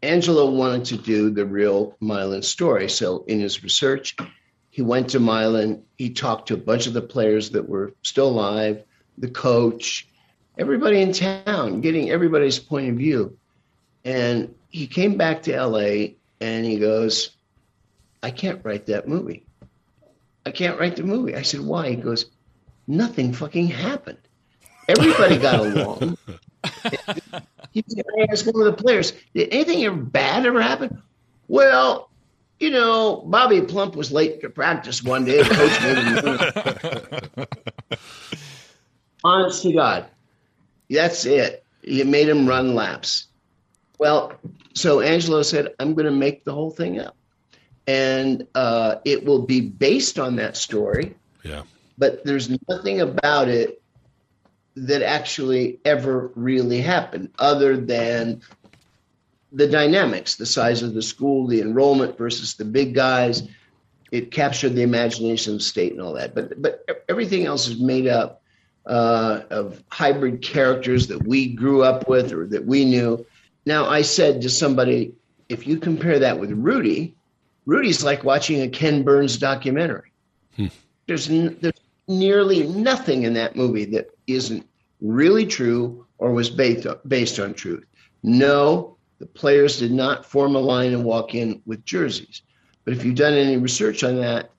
Angelo 0.01 0.49
wanted 0.49 0.85
to 0.85 0.97
do 0.97 1.29
the 1.29 1.45
real 1.45 1.97
Milan 1.99 2.41
story. 2.41 2.87
So, 2.87 3.25
in 3.27 3.41
his 3.41 3.63
research, 3.63 4.15
he 4.69 4.81
went 4.81 5.09
to 5.09 5.19
Milan. 5.19 5.83
He 5.97 6.11
talked 6.11 6.47
to 6.47 6.53
a 6.53 6.57
bunch 6.57 6.87
of 6.87 6.93
the 6.93 7.01
players 7.01 7.49
that 7.49 7.67
were 7.67 7.91
still 8.01 8.29
alive, 8.29 8.81
the 9.17 9.29
coach, 9.29 10.07
everybody 10.57 11.01
in 11.01 11.11
town, 11.11 11.81
getting 11.81 12.11
everybody's 12.11 12.59
point 12.59 12.89
of 12.89 12.95
view. 12.95 13.37
And 14.05 14.55
he 14.69 14.87
came 14.87 15.17
back 15.17 15.43
to 15.43 15.65
LA 15.65 16.13
and 16.39 16.65
he 16.65 16.79
goes, 16.79 17.31
I 18.23 18.31
can't 18.31 18.63
write 18.63 18.85
that 18.85 19.07
movie. 19.07 19.45
I 20.45 20.51
can't 20.51 20.79
write 20.79 20.95
the 20.95 21.03
movie. 21.03 21.35
I 21.35 21.41
said, 21.41 21.59
why? 21.59 21.89
He 21.89 21.97
goes, 21.97 22.25
nothing 22.87 23.33
fucking 23.33 23.67
happened. 23.67 24.17
Everybody 24.87 25.37
got 25.37 25.59
along. 25.59 26.17
he 27.71 27.83
said, 27.87 28.05
I 28.17 28.27
asked 28.31 28.45
one 28.45 28.65
of 28.65 28.75
the 28.75 28.81
players, 28.81 29.11
did 29.33 29.49
anything 29.51 29.83
ever 29.83 29.97
bad 29.97 30.45
ever 30.45 30.61
happen? 30.61 31.03
Well, 31.49 32.09
you 32.59 32.69
know, 32.71 33.23
Bobby 33.25 33.61
Plump 33.61 33.95
was 33.95 34.11
late 34.11 34.41
to 34.41 34.49
practice 34.49 35.03
one 35.03 35.25
day. 35.25 35.43
Coach 35.43 35.81
made 35.81 35.97
him 35.97 37.47
Honest 39.25 39.63
to 39.63 39.73
God, 39.73 40.05
that's 40.89 41.25
it. 41.25 41.63
You 41.81 42.05
made 42.05 42.29
him 42.29 42.47
run 42.47 42.75
laps. 42.75 43.27
Well, 43.97 44.33
so 44.73 45.01
Angelo 45.01 45.43
said, 45.43 45.73
I'm 45.79 45.93
going 45.93 46.05
to 46.05 46.11
make 46.11 46.45
the 46.45 46.53
whole 46.53 46.71
thing 46.71 46.99
up 46.99 47.15
and 47.87 48.47
uh, 48.55 48.95
it 49.05 49.25
will 49.25 49.41
be 49.41 49.61
based 49.61 50.19
on 50.19 50.37
that 50.37 50.57
story. 50.57 51.15
Yeah. 51.43 51.63
But 51.97 52.23
there's 52.23 52.49
nothing 52.69 53.01
about 53.01 53.49
it 53.49 53.81
that 54.75 55.01
actually 55.01 55.79
ever 55.85 56.31
really 56.35 56.81
happened, 56.81 57.29
other 57.37 57.77
than 57.77 58.41
the 59.51 59.67
dynamics, 59.67 60.35
the 60.35 60.45
size 60.45 60.81
of 60.81 60.93
the 60.95 61.01
school, 61.01 61.45
the 61.45 61.61
enrollment 61.61 62.17
versus 62.17 62.55
the 62.55 62.65
big 62.65 62.95
guys. 62.95 63.43
It 64.11 64.31
captured 64.31 64.75
the 64.75 64.81
imagination 64.81 65.53
of 65.53 65.59
the 65.59 65.63
state 65.63 65.91
and 65.91 66.01
all 66.01 66.13
that. 66.13 66.33
But 66.33 66.61
but 66.61 66.85
everything 67.07 67.45
else 67.45 67.67
is 67.67 67.79
made 67.79 68.07
up 68.07 68.41
uh, 68.85 69.41
of 69.49 69.83
hybrid 69.89 70.41
characters 70.41 71.07
that 71.07 71.25
we 71.25 71.53
grew 71.53 71.83
up 71.83 72.07
with 72.07 72.31
or 72.31 72.47
that 72.47 72.65
we 72.65 72.85
knew. 72.85 73.25
Now 73.65 73.85
I 73.85 74.01
said 74.01 74.41
to 74.41 74.49
somebody, 74.49 75.13
if 75.49 75.67
you 75.67 75.77
compare 75.77 76.19
that 76.19 76.39
with 76.39 76.51
Rudy, 76.51 77.15
Rudy's 77.65 78.03
like 78.03 78.23
watching 78.23 78.61
a 78.61 78.67
Ken 78.67 79.03
Burns 79.03 79.37
documentary. 79.37 80.11
Hmm. 80.55 80.67
There's, 81.07 81.29
n- 81.29 81.57
there's 81.61 81.79
nearly 82.07 82.67
nothing 82.67 83.23
in 83.23 83.33
that 83.33 83.55
movie 83.55 83.85
that 83.85 84.09
isn't 84.27 84.67
really 85.01 85.45
true 85.45 86.05
or 86.17 86.31
was 86.31 86.49
based 86.49 86.85
on, 86.87 86.97
based 87.07 87.39
on 87.39 87.53
truth. 87.53 87.85
No, 88.23 88.97
the 89.19 89.25
players 89.25 89.79
did 89.79 89.91
not 89.91 90.25
form 90.25 90.55
a 90.55 90.59
line 90.59 90.93
and 90.93 91.03
walk 91.03 91.35
in 91.35 91.61
with 91.65 91.85
jerseys. 91.85 92.41
But 92.85 92.93
if 92.93 93.03
you've 93.03 93.15
done 93.15 93.33
any 93.33 93.57
research 93.57 94.03
on 94.03 94.17
that, 94.17 94.51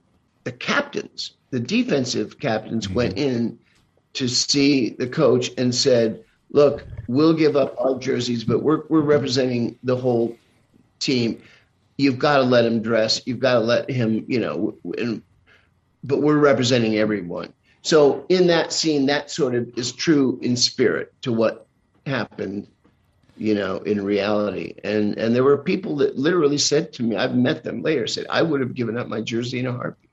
the 0.44 0.52
captains, 0.52 1.32
the 1.50 1.60
defensive 1.60 2.38
captains, 2.38 2.86
mm-hmm. 2.86 2.94
went 2.94 3.18
in 3.18 3.58
to 4.14 4.28
see 4.28 4.90
the 4.90 5.06
coach 5.06 5.50
and 5.58 5.74
said, 5.74 6.24
"Look, 6.50 6.86
we'll 7.08 7.34
give 7.34 7.56
up 7.56 7.74
our 7.78 7.98
jerseys, 7.98 8.44
but 8.44 8.62
we're 8.62 8.82
we're 8.88 9.00
representing 9.00 9.78
the 9.82 9.96
whole 9.96 10.36
team." 11.00 11.42
You've 11.96 12.18
got 12.18 12.38
to 12.38 12.42
let 12.42 12.64
him 12.64 12.82
dress. 12.82 13.20
You've 13.26 13.38
got 13.38 13.54
to 13.54 13.60
let 13.60 13.90
him, 13.90 14.24
you 14.28 14.40
know, 14.40 14.76
and, 14.98 15.22
but 16.02 16.22
we're 16.22 16.38
representing 16.38 16.96
everyone. 16.96 17.52
So 17.82 18.24
in 18.28 18.46
that 18.48 18.72
scene, 18.72 19.06
that 19.06 19.30
sort 19.30 19.54
of 19.54 19.70
is 19.76 19.92
true 19.92 20.38
in 20.42 20.56
spirit 20.56 21.12
to 21.22 21.32
what 21.32 21.66
happened, 22.06 22.66
you 23.36 23.54
know, 23.54 23.78
in 23.78 24.04
reality. 24.04 24.74
And 24.84 25.16
and 25.18 25.34
there 25.34 25.44
were 25.44 25.58
people 25.58 25.96
that 25.96 26.16
literally 26.16 26.58
said 26.58 26.92
to 26.94 27.02
me, 27.02 27.16
I've 27.16 27.36
met 27.36 27.62
them 27.62 27.82
later, 27.82 28.06
said 28.06 28.26
I 28.30 28.42
would 28.42 28.60
have 28.60 28.74
given 28.74 28.96
up 28.96 29.08
my 29.08 29.20
jersey 29.20 29.58
in 29.58 29.66
a 29.66 29.72
heartbeat 29.72 30.03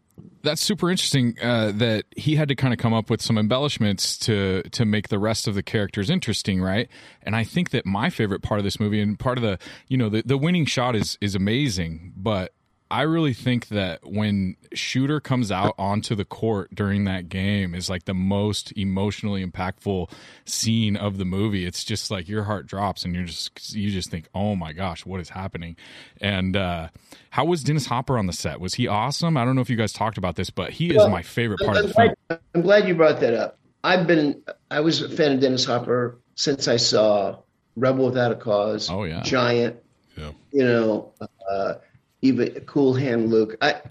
that's 0.43 0.61
super 0.61 0.89
interesting 0.89 1.35
uh, 1.41 1.71
that 1.75 2.05
he 2.15 2.35
had 2.35 2.47
to 2.49 2.55
kind 2.55 2.73
of 2.73 2.79
come 2.79 2.93
up 2.93 3.09
with 3.09 3.21
some 3.21 3.37
embellishments 3.37 4.17
to 4.19 4.63
to 4.71 4.85
make 4.85 5.09
the 5.09 5.19
rest 5.19 5.47
of 5.47 5.55
the 5.55 5.63
characters 5.63 6.09
interesting 6.09 6.61
right? 6.61 6.89
And 7.23 7.35
i 7.35 7.43
think 7.43 7.71
that 7.71 7.85
my 7.85 8.09
favorite 8.09 8.41
part 8.41 8.59
of 8.59 8.63
this 8.63 8.79
movie 8.79 9.01
and 9.01 9.17
part 9.17 9.37
of 9.37 9.43
the 9.43 9.59
you 9.87 9.97
know 9.97 10.09
the, 10.09 10.23
the 10.25 10.37
winning 10.37 10.65
shot 10.65 10.95
is 10.95 11.17
is 11.21 11.35
amazing 11.35 12.13
but 12.15 12.53
I 12.91 13.03
really 13.03 13.33
think 13.33 13.69
that 13.69 14.05
when 14.05 14.57
Shooter 14.73 15.21
comes 15.21 15.49
out 15.49 15.73
onto 15.77 16.13
the 16.13 16.25
court 16.25 16.75
during 16.75 17.05
that 17.05 17.29
game 17.29 17.73
is 17.73 17.89
like 17.89 18.03
the 18.03 18.13
most 18.13 18.73
emotionally 18.73 19.45
impactful 19.45 20.11
scene 20.43 20.97
of 20.97 21.17
the 21.17 21.23
movie. 21.23 21.65
It's 21.65 21.85
just 21.85 22.11
like 22.11 22.27
your 22.27 22.43
heart 22.43 22.67
drops 22.67 23.05
and 23.05 23.15
you're 23.15 23.23
just 23.23 23.73
you 23.73 23.91
just 23.91 24.11
think, 24.11 24.27
"Oh 24.35 24.57
my 24.57 24.73
gosh, 24.73 25.05
what 25.05 25.21
is 25.21 25.29
happening?" 25.29 25.77
And 26.19 26.57
uh, 26.57 26.89
how 27.29 27.45
was 27.45 27.63
Dennis 27.63 27.85
Hopper 27.85 28.17
on 28.17 28.27
the 28.27 28.33
set? 28.33 28.59
Was 28.59 28.73
he 28.73 28.87
awesome? 28.87 29.37
I 29.37 29.45
don't 29.45 29.55
know 29.55 29.61
if 29.61 29.69
you 29.69 29.77
guys 29.77 29.93
talked 29.93 30.17
about 30.17 30.35
this, 30.35 30.49
but 30.49 30.71
he 30.71 30.93
well, 30.93 31.05
is 31.05 31.11
my 31.11 31.21
favorite 31.21 31.61
part 31.61 31.77
I'm 31.77 31.85
of 31.85 31.87
the 31.87 31.93
film. 31.93 32.13
Glad, 32.27 32.39
I'm 32.53 32.61
glad 32.61 32.87
you 32.89 32.95
brought 32.95 33.21
that 33.21 33.33
up. 33.33 33.57
I've 33.85 34.05
been 34.05 34.43
I 34.69 34.81
was 34.81 35.01
a 35.01 35.07
fan 35.07 35.31
of 35.31 35.39
Dennis 35.39 35.63
Hopper 35.63 36.19
since 36.35 36.67
I 36.67 36.75
saw 36.75 37.37
Rebel 37.77 38.07
Without 38.07 38.33
a 38.33 38.35
Cause. 38.35 38.89
Oh 38.89 39.05
yeah, 39.05 39.23
Giant. 39.23 39.77
Yeah. 40.17 40.31
You 40.51 40.65
know. 40.65 41.13
Uh, 41.49 41.75
even 42.21 42.49
Cool 42.61 42.93
Hand 42.93 43.29
Luke. 43.29 43.57
I, 43.61 43.81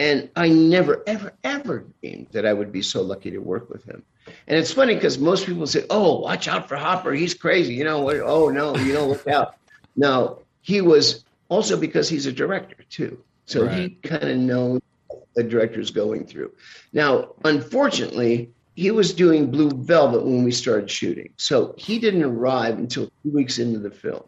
and 0.00 0.30
I 0.34 0.48
never, 0.48 1.02
ever, 1.06 1.34
ever 1.44 1.84
dreamed 2.00 2.28
that 2.32 2.46
I 2.46 2.52
would 2.52 2.72
be 2.72 2.82
so 2.82 3.02
lucky 3.02 3.30
to 3.30 3.38
work 3.38 3.68
with 3.68 3.84
him. 3.84 4.02
And 4.48 4.58
it's 4.58 4.72
funny 4.72 4.94
because 4.94 5.18
most 5.18 5.46
people 5.46 5.66
say, 5.66 5.84
"Oh, 5.90 6.20
watch 6.20 6.48
out 6.48 6.68
for 6.68 6.76
Hopper. 6.76 7.12
He's 7.12 7.34
crazy." 7.34 7.74
You 7.74 7.84
know, 7.84 8.00
what? 8.00 8.16
oh 8.16 8.48
no, 8.48 8.76
you 8.76 8.92
know, 8.92 9.06
look 9.08 9.26
out. 9.28 9.56
No, 9.96 10.38
he 10.62 10.80
was 10.80 11.24
also 11.48 11.76
because 11.76 12.08
he's 12.08 12.24
a 12.24 12.32
director 12.32 12.76
too, 12.88 13.22
so 13.44 13.66
right. 13.66 13.76
he 13.76 13.88
kind 14.08 14.22
of 14.22 14.36
knows 14.38 14.80
what 15.08 15.26
the 15.34 15.42
director's 15.42 15.90
going 15.90 16.24
through. 16.24 16.52
Now, 16.92 17.34
unfortunately, 17.44 18.50
he 18.76 18.92
was 18.92 19.12
doing 19.12 19.50
Blue 19.50 19.68
Velvet 19.68 20.24
when 20.24 20.44
we 20.44 20.52
started 20.52 20.88
shooting, 20.88 21.30
so 21.38 21.74
he 21.76 21.98
didn't 21.98 22.22
arrive 22.22 22.78
until 22.78 23.06
two 23.22 23.30
weeks 23.30 23.58
into 23.58 23.80
the 23.80 23.90
film 23.90 24.22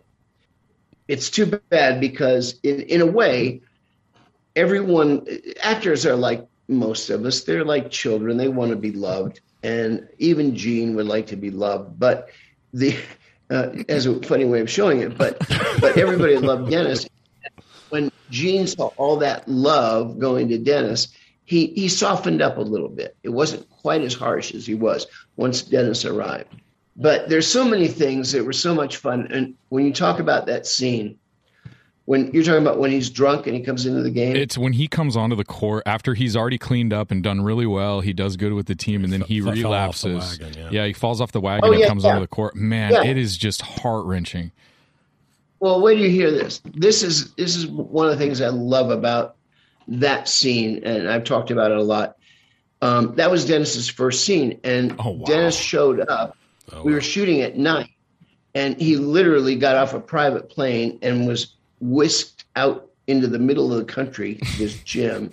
it's 1.12 1.28
too 1.28 1.44
bad 1.68 2.00
because 2.00 2.58
in, 2.62 2.80
in 2.80 3.00
a 3.02 3.06
way 3.06 3.60
everyone 4.56 5.26
actors 5.62 6.06
are 6.06 6.16
like 6.16 6.48
most 6.68 7.10
of 7.10 7.26
us. 7.26 7.44
They're 7.44 7.66
like 7.66 7.90
children. 7.90 8.38
They 8.38 8.48
want 8.48 8.70
to 8.70 8.76
be 8.76 8.92
loved. 8.92 9.40
And 9.62 10.08
even 10.16 10.56
gene 10.56 10.96
would 10.96 11.06
like 11.06 11.26
to 11.26 11.36
be 11.36 11.50
loved 11.50 12.00
but 12.00 12.30
the 12.72 12.96
uh, 13.50 13.68
as 13.90 14.06
a 14.06 14.22
funny 14.22 14.46
way 14.46 14.60
of 14.60 14.70
showing 14.70 15.00
it 15.00 15.18
but 15.18 15.38
but 15.80 15.98
everybody 15.98 16.38
loved 16.38 16.70
dennis. 16.70 17.06
When 17.90 18.10
gene 18.30 18.66
saw 18.66 18.86
all 18.96 19.18
that 19.18 19.46
love 19.46 20.18
going 20.18 20.48
to 20.48 20.58
dennis 20.58 21.08
he 21.44 21.66
he 21.66 21.88
softened 21.88 22.40
up 22.40 22.56
a 22.56 22.62
little 22.62 22.88
bit. 22.88 23.14
It 23.22 23.28
wasn't 23.28 23.68
quite 23.68 24.00
as 24.00 24.14
harsh 24.14 24.54
as 24.54 24.64
he 24.66 24.74
was 24.74 25.06
once 25.36 25.60
dennis 25.60 26.06
arrived 26.06 26.61
but 26.96 27.28
there's 27.28 27.46
so 27.46 27.64
many 27.64 27.88
things 27.88 28.32
that 28.32 28.44
were 28.44 28.52
so 28.52 28.74
much 28.74 28.98
fun. 28.98 29.28
And 29.30 29.54
when 29.68 29.86
you 29.86 29.92
talk 29.92 30.20
about 30.20 30.46
that 30.46 30.66
scene, 30.66 31.18
when 32.04 32.32
you're 32.32 32.42
talking 32.42 32.62
about 32.62 32.78
when 32.78 32.90
he's 32.90 33.10
drunk 33.10 33.46
and 33.46 33.56
he 33.56 33.62
comes 33.62 33.86
into 33.86 34.02
the 34.02 34.10
game, 34.10 34.36
it's 34.36 34.58
when 34.58 34.72
he 34.72 34.88
comes 34.88 35.16
onto 35.16 35.36
the 35.36 35.44
court 35.44 35.84
after 35.86 36.14
he's 36.14 36.36
already 36.36 36.58
cleaned 36.58 36.92
up 36.92 37.10
and 37.10 37.22
done 37.22 37.40
really 37.42 37.66
well. 37.66 38.00
He 38.00 38.12
does 38.12 38.36
good 38.36 38.52
with 38.52 38.66
the 38.66 38.74
team, 38.74 39.04
and 39.04 39.12
then 39.12 39.20
he 39.22 39.38
F- 39.38 39.46
relapses. 39.46 40.38
The 40.38 40.44
wagon, 40.44 40.62
yeah. 40.62 40.70
yeah. 40.70 40.86
he 40.86 40.92
falls 40.92 41.20
off 41.20 41.32
the 41.32 41.40
wagon 41.40 41.68
oh, 41.68 41.72
and 41.72 41.80
yeah, 41.80 41.86
comes 41.86 42.04
yeah. 42.04 42.10
onto 42.10 42.20
the 42.20 42.28
court. 42.28 42.56
Man, 42.56 42.92
it 42.92 43.16
is 43.16 43.36
just 43.36 43.62
heart 43.62 44.04
wrenching. 44.04 44.52
Well, 45.60 45.80
wait 45.80 45.94
do 45.94 46.02
you 46.02 46.10
hear 46.10 46.32
this? 46.32 46.60
This 46.74 47.04
is 47.04 47.32
this 47.34 47.54
is 47.54 47.68
one 47.68 48.06
of 48.06 48.12
the 48.12 48.18
things 48.18 48.40
I 48.40 48.48
love 48.48 48.90
about 48.90 49.36
that 49.86 50.28
scene, 50.28 50.82
and 50.84 51.08
I've 51.08 51.24
talked 51.24 51.52
about 51.52 51.70
it 51.70 51.76
a 51.76 51.82
lot. 51.82 52.16
Um, 52.80 53.14
that 53.14 53.30
was 53.30 53.46
Dennis's 53.46 53.88
first 53.88 54.24
scene, 54.24 54.58
and 54.64 54.96
oh, 54.98 55.10
wow. 55.10 55.24
Dennis 55.24 55.56
showed 55.56 56.00
up 56.00 56.36
Oh, 56.70 56.82
we 56.82 56.92
were 56.92 57.00
shooting 57.00 57.40
at 57.40 57.56
night, 57.56 57.90
and 58.54 58.80
he 58.80 58.96
literally 58.96 59.56
got 59.56 59.76
off 59.76 59.94
a 59.94 60.00
private 60.00 60.48
plane 60.48 60.98
and 61.02 61.26
was 61.26 61.56
whisked 61.80 62.44
out 62.56 62.90
into 63.06 63.26
the 63.26 63.38
middle 63.38 63.72
of 63.72 63.78
the 63.84 63.92
country, 63.92 64.38
this 64.58 64.76
gym, 64.84 65.30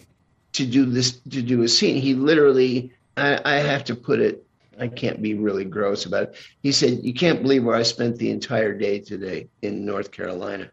to 0.54 0.66
do 0.66 0.86
this 0.86 1.20
to 1.30 1.42
do 1.42 1.62
a 1.64 1.68
scene. 1.68 2.02
He 2.02 2.14
literally, 2.16 2.92
I, 3.18 3.40
I 3.46 3.56
have 3.58 3.84
to 3.86 3.96
put 3.96 4.20
it. 4.20 4.46
I 4.80 4.88
can't 4.88 5.22
be 5.22 5.34
really 5.34 5.66
gross 5.66 6.06
about 6.06 6.24
it. 6.24 6.36
He 6.64 6.72
said, 6.72 7.04
"You 7.04 7.14
can't 7.14 7.42
believe 7.42 7.64
where 7.64 7.76
I 7.76 7.84
spent 7.84 8.18
the 8.18 8.32
entire 8.32 8.74
day 8.74 9.00
today 9.00 9.48
in 9.62 9.86
North 9.86 10.12
Carolina." 10.12 10.72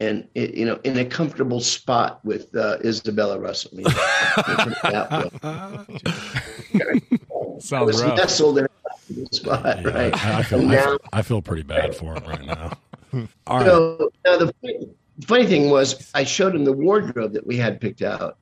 And 0.00 0.28
it, 0.36 0.54
you 0.54 0.64
know, 0.64 0.78
in 0.84 0.96
a 0.98 1.04
comfortable 1.04 1.60
spot 1.60 2.24
with 2.24 2.54
uh, 2.54 2.78
Isabella 2.84 3.38
Rossellini. 3.38 3.92
You 6.72 6.84
know. 7.32 7.58
Sounds 7.58 8.00
rough. 8.02 8.16
nestled 8.16 8.58
in 8.58 8.68
comfortable 9.18 9.32
spot, 9.62 9.82
Yeah, 9.82 9.88
right? 9.90 10.26
I, 10.26 10.38
I 10.38 10.42
feel, 10.42 10.58
And 10.60 10.70
I, 10.70 10.74
now- 10.74 10.84
feel, 10.84 10.98
I 11.12 11.22
feel 11.22 11.42
pretty 11.42 11.62
bad 11.62 11.94
for 11.96 12.14
him 12.14 12.24
right 12.24 12.44
now. 12.44 12.78
All 13.46 13.58
right. 13.58 13.66
So 13.66 14.10
now 14.24 14.36
the 14.38 14.54
funny- 14.62 14.88
funny 15.26 15.46
thing 15.46 15.70
was, 15.70 16.10
I 16.14 16.24
showed 16.24 16.54
him 16.54 16.64
the 16.64 16.72
wardrobe 16.72 17.32
that 17.32 17.46
we 17.46 17.56
had 17.56 17.80
picked 17.80 18.02
out, 18.02 18.36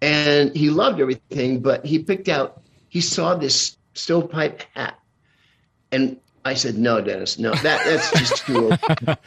and 0.00 0.54
he 0.56 0.70
loved 0.70 1.00
everything. 1.00 1.60
But 1.60 1.84
he 1.84 1.98
picked 2.00 2.28
out, 2.28 2.62
he 2.88 3.00
saw 3.00 3.34
this 3.34 3.76
stovepipe 3.94 4.62
hat, 4.74 4.98
and 5.92 6.18
I 6.44 6.54
said, 6.54 6.78
"No, 6.78 7.00
Dennis, 7.02 7.38
no, 7.38 7.52
that 7.52 7.84
that's 7.84 8.10
just 8.12 8.46
too." 8.46 8.70
old." 8.70 8.78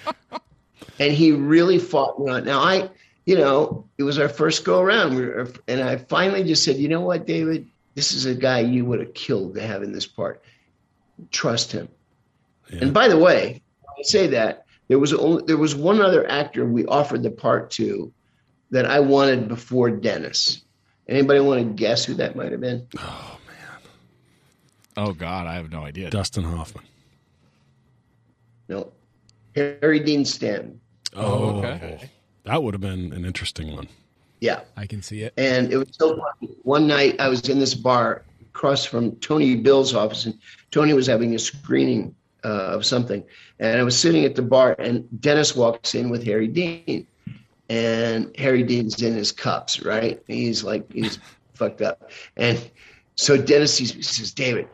and 0.99 1.13
he 1.13 1.31
really 1.31 1.77
fought 1.77 2.19
me 2.19 2.31
on. 2.31 2.45
Now 2.45 2.59
I, 2.59 2.89
you 3.25 3.37
know, 3.37 3.85
it 3.99 4.03
was 4.03 4.17
our 4.17 4.29
first 4.29 4.65
go 4.65 4.79
around, 4.81 5.15
we 5.15 5.21
were, 5.25 5.47
and 5.67 5.81
I 5.81 5.97
finally 5.97 6.43
just 6.43 6.63
said, 6.63 6.77
"You 6.77 6.87
know 6.89 7.01
what, 7.01 7.27
David." 7.27 7.67
This 7.93 8.13
is 8.13 8.25
a 8.25 8.33
guy 8.33 8.61
you 8.61 8.85
would 8.85 9.01
have 9.01 9.13
killed 9.13 9.55
to 9.55 9.61
have 9.61 9.83
in 9.83 9.91
this 9.91 10.07
part. 10.07 10.41
Trust 11.29 11.71
him. 11.71 11.87
And 12.71 12.93
by 12.93 13.07
the 13.07 13.17
way, 13.17 13.61
I 13.85 14.01
say 14.03 14.27
that 14.27 14.65
there 14.87 14.99
was 14.99 15.13
only 15.13 15.43
there 15.45 15.57
was 15.57 15.75
one 15.75 16.01
other 16.01 16.29
actor 16.29 16.65
we 16.65 16.85
offered 16.85 17.23
the 17.23 17.31
part 17.31 17.71
to 17.71 18.13
that 18.71 18.85
I 18.85 18.99
wanted 18.99 19.47
before 19.47 19.89
Dennis. 19.89 20.63
Anybody 21.07 21.39
want 21.41 21.59
to 21.59 21.73
guess 21.73 22.05
who 22.05 22.13
that 22.15 22.35
might 22.35 22.51
have 22.51 22.61
been? 22.61 22.87
Oh 22.97 23.37
man. 23.47 23.81
Oh 24.97 25.13
God, 25.13 25.47
I 25.47 25.55
have 25.55 25.71
no 25.71 25.83
idea. 25.83 26.09
Dustin 26.09 26.43
Hoffman. 26.43 26.85
No, 28.69 28.91
Harry 29.55 29.99
Dean 29.99 30.23
Stanton. 30.23 30.79
Oh, 31.13 31.25
oh 31.25 31.63
okay. 31.63 32.09
That 32.43 32.63
would 32.63 32.73
have 32.73 32.81
been 32.81 33.11
an 33.13 33.25
interesting 33.25 33.73
one. 33.75 33.87
Yeah, 34.39 34.61
I 34.75 34.87
can 34.87 35.01
see 35.01 35.21
it. 35.21 35.33
and 35.37 35.71
it 35.71 35.77
was 35.77 35.89
so 35.91 36.17
funny. 36.17 36.53
One 36.63 36.87
night 36.87 37.19
I 37.19 37.27
was 37.27 37.47
in 37.47 37.59
this 37.59 37.75
bar 37.75 38.23
across 38.41 38.85
from 38.85 39.15
Tony 39.17 39.55
Bill's 39.55 39.93
office, 39.93 40.25
and 40.25 40.37
Tony 40.71 40.93
was 40.93 41.07
having 41.07 41.35
a 41.35 41.39
screening 41.39 42.15
uh, 42.43 42.47
of 42.47 42.85
something, 42.85 43.23
and 43.59 43.79
I 43.79 43.83
was 43.83 43.99
sitting 43.99 44.25
at 44.25 44.35
the 44.35 44.41
bar, 44.41 44.75
and 44.79 45.07
Dennis 45.21 45.55
walks 45.55 45.95
in 45.95 46.09
with 46.09 46.23
Harry 46.23 46.47
Dean, 46.47 47.05
and 47.69 48.35
Harry 48.37 48.63
Dean's 48.63 49.01
in 49.01 49.13
his 49.13 49.31
cups, 49.31 49.81
right? 49.83 50.21
He's 50.27 50.63
like 50.63 50.91
he's 50.91 51.19
fucked 51.53 51.81
up, 51.81 52.09
and 52.37 52.71
so 53.15 53.37
Dennis 53.37 53.77
he 53.77 53.85
says, 53.85 54.33
David. 54.33 54.67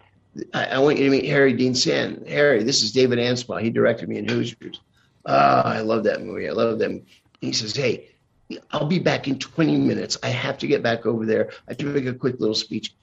I, 0.53 0.65
I 0.65 0.77
want 0.77 0.99
you 0.99 1.05
to 1.05 1.09
meet 1.09 1.25
Harry 1.25 1.51
Dean 1.51 1.73
Stanton. 1.73 2.23
Harry, 2.27 2.61
this 2.61 2.83
is 2.83 2.91
David 2.91 3.17
Anspaugh. 3.17 3.59
He 3.59 3.71
directed 3.71 4.07
me 4.07 4.19
in 4.19 4.27
Hoosiers. 4.27 4.81
Ah, 5.25 5.63
I 5.63 5.79
love 5.79 6.03
that 6.03 6.21
movie. 6.21 6.47
I 6.47 6.51
love 6.51 6.77
them. 6.77 7.03
He 7.41 7.51
says, 7.51 7.75
"Hey, 7.75 8.09
I'll 8.71 8.85
be 8.85 8.99
back 8.99 9.27
in 9.27 9.39
20 9.39 9.77
minutes. 9.77 10.17
I 10.23 10.29
have 10.29 10.57
to 10.59 10.67
get 10.67 10.83
back 10.83 11.05
over 11.05 11.25
there. 11.25 11.49
I 11.67 11.71
have 11.71 11.77
to 11.77 11.85
make 11.85 12.05
a 12.05 12.13
quick 12.13 12.39
little 12.39 12.55
speech. 12.55 12.93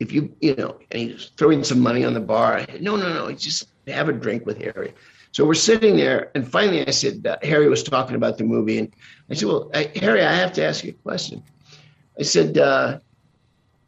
If 0.00 0.12
you, 0.12 0.34
you 0.40 0.56
know, 0.56 0.78
and 0.90 1.10
he's 1.10 1.30
throwing 1.36 1.62
some 1.62 1.78
money 1.80 2.04
on 2.04 2.14
the 2.14 2.20
bar. 2.20 2.60
Said, 2.60 2.82
no, 2.82 2.96
no, 2.96 3.12
no. 3.12 3.32
Just 3.32 3.68
have 3.86 4.08
a 4.08 4.12
drink 4.12 4.46
with 4.46 4.58
Harry. 4.58 4.94
So 5.32 5.44
we're 5.44 5.54
sitting 5.54 5.96
there, 5.96 6.30
and 6.34 6.50
finally 6.50 6.86
I 6.86 6.90
said, 6.90 7.24
uh, 7.24 7.36
Harry 7.42 7.68
was 7.68 7.84
talking 7.84 8.16
about 8.16 8.36
the 8.36 8.44
movie, 8.44 8.78
and 8.78 8.92
I 9.30 9.34
said, 9.34 9.46
well, 9.46 9.70
I, 9.72 9.90
Harry, 9.96 10.22
I 10.24 10.34
have 10.34 10.52
to 10.54 10.64
ask 10.64 10.82
you 10.82 10.90
a 10.90 11.02
question. 11.02 11.44
I 12.18 12.24
said, 12.24 12.58
uh, 12.58 12.98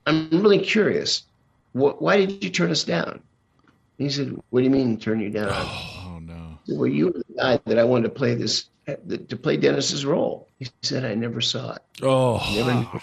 I'm 0.07 0.29
really 0.31 0.61
curious. 0.61 1.25
Wh- 1.73 2.01
why 2.01 2.19
did 2.19 2.45
you 2.45 2.51
turn 2.51 2.71
us 2.71 2.85
down? 2.85 3.23
He 3.99 4.09
said, 4.11 4.37
what 4.51 4.61
do 4.61 4.65
you 4.65 4.71
mean 4.71 4.99
turn 4.99 5.19
you 5.21 5.31
down? 5.31 5.51
Oh 5.51 6.21
no. 6.23 6.59
Well, 6.69 6.87
you 6.87 7.07
were 7.07 7.13
the 7.13 7.35
guy 7.37 7.61
that 7.65 7.79
I 7.79 7.85
wanted 7.85 8.05
to 8.05 8.11
play 8.11 8.35
this 8.35 8.67
to 8.87 9.37
play 9.37 9.57
Dennis's 9.57 10.05
role. 10.05 10.49
He 10.59 10.69
said, 10.83 11.05
I 11.05 11.15
never 11.15 11.41
saw 11.41 11.75
it. 11.75 11.83
Oh, 12.03 12.41
Never, 12.55 13.01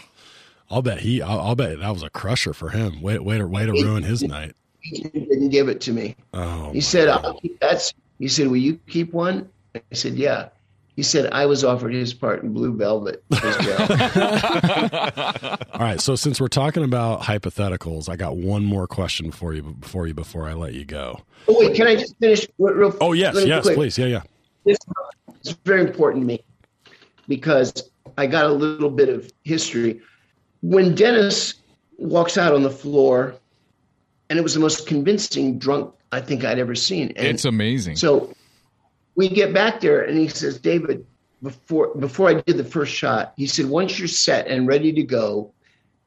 I'll 0.70 0.82
bet 0.82 1.00
he. 1.00 1.22
I'll, 1.22 1.40
I'll 1.40 1.56
bet 1.56 1.80
that 1.80 1.90
was 1.92 2.04
a 2.04 2.10
crusher 2.10 2.54
for 2.54 2.70
him. 2.70 3.02
Way, 3.02 3.18
way 3.20 3.38
to, 3.38 3.48
way 3.48 3.66
to 3.66 3.72
ruin 3.72 4.04
his 4.04 4.22
night. 4.22 4.54
he 4.82 5.02
didn't 5.04 5.50
give 5.50 5.68
it 5.70 5.82
to 5.82 5.92
me. 5.92 6.16
Oh, 6.34 6.72
He 6.72 6.82
said, 6.82 7.10
I'll 7.10 7.40
keep 7.40 7.60
that. 7.60 7.92
He 8.20 8.28
said, 8.28 8.48
Will 8.48 8.58
you 8.58 8.80
keep 8.88 9.14
one? 9.14 9.50
I 9.76 9.82
said, 9.94 10.16
Yeah. 10.16 10.50
He 10.96 11.04
said, 11.04 11.32
I 11.32 11.46
was 11.46 11.64
offered 11.64 11.94
his 11.94 12.14
part 12.14 12.44
in 12.44 12.52
Blue 12.52 12.76
Velvet 12.76 13.24
as 13.32 13.58
well. 13.60 13.88
all 15.74 15.80
right. 15.80 16.02
So 16.02 16.16
since 16.16 16.42
we're 16.42 16.50
talking 16.50 16.84
about 16.84 17.22
hypotheticals, 17.22 18.10
I 18.10 18.18
got 18.18 18.36
one 18.36 18.66
more 18.66 18.86
question 18.86 19.32
for 19.32 19.54
you 19.54 19.64
before 19.64 20.08
you 20.08 20.14
before 20.14 20.48
I 20.50 20.54
let 20.54 20.74
you 20.74 20.84
go. 20.84 21.22
oh, 21.48 21.56
wait, 21.58 21.74
can 21.76 21.88
I 21.88 21.96
just 21.96 22.18
finish 22.20 22.46
real, 22.58 22.74
real 22.74 22.98
Oh 23.00 23.14
yes, 23.14 23.34
really 23.34 23.48
yes, 23.48 23.64
quick? 23.64 23.76
please. 23.76 23.98
Yeah, 23.98 24.08
yeah. 24.08 24.22
This 24.66 24.78
is 25.46 25.58
very 25.64 25.82
important 25.82 26.24
to 26.24 26.28
me 26.28 26.44
because 27.30 27.74
I 28.18 28.28
got 28.28 28.46
a 28.46 28.52
little 28.52 28.90
bit 28.90 29.08
of 29.08 29.32
history. 29.46 30.02
When 30.62 30.96
Dennis 30.96 31.56
walks 31.98 32.38
out 32.38 32.54
on 32.54 32.64
the 32.64 32.72
floor, 32.72 33.36
and 34.30 34.38
it 34.38 34.42
was 34.42 34.54
the 34.54 34.60
most 34.60 34.88
convincing 34.88 35.58
drunk 35.58 35.94
I 36.12 36.22
think 36.22 36.44
I'd 36.44 36.60
ever 36.60 36.76
seen. 36.76 37.14
And 37.16 37.28
It's 37.28 37.46
amazing. 37.46 37.96
So 37.96 38.34
we 39.16 39.30
get 39.30 39.54
back 39.54 39.82
there, 39.82 40.04
and 40.04 40.18
he 40.18 40.28
says, 40.28 40.60
David, 40.60 41.06
before 41.42 41.96
before 41.96 42.30
I 42.30 42.36
did 42.36 42.58
the 42.58 42.64
first 42.64 42.94
shot, 42.94 43.34
he 43.38 43.48
said, 43.48 43.66
once 43.66 43.98
you're 43.98 44.08
set 44.08 44.48
and 44.48 44.68
ready 44.68 44.92
to 44.94 45.04
go, 45.04 45.54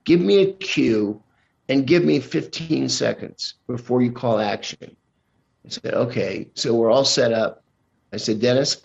give 0.05 0.21
me 0.21 0.43
a 0.43 0.53
cue 0.53 1.23
and 1.69 1.87
give 1.87 2.05
me 2.05 2.21
15 2.21 2.89
seconds 2.89 3.55
before 3.67 4.03
you 4.03 4.13
call 4.13 4.39
action. 4.39 4.97
I 5.65 5.69
said, 5.69 5.95
okay. 5.95 6.49
So 6.55 6.75
we're 6.75 6.91
all 6.91 7.05
set 7.05 7.33
up. 7.33 7.63
I 8.13 8.17
said, 8.17 8.41
Dennis, 8.41 8.81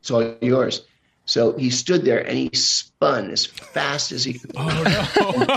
it's 0.00 0.10
all 0.10 0.34
yours. 0.40 0.86
So 1.30 1.56
he 1.56 1.70
stood 1.70 2.04
there 2.04 2.26
and 2.26 2.36
he 2.36 2.50
spun 2.54 3.30
as 3.30 3.46
fast 3.46 4.10
as 4.10 4.24
he 4.24 4.32
could. 4.32 4.50
Oh, 4.56 5.48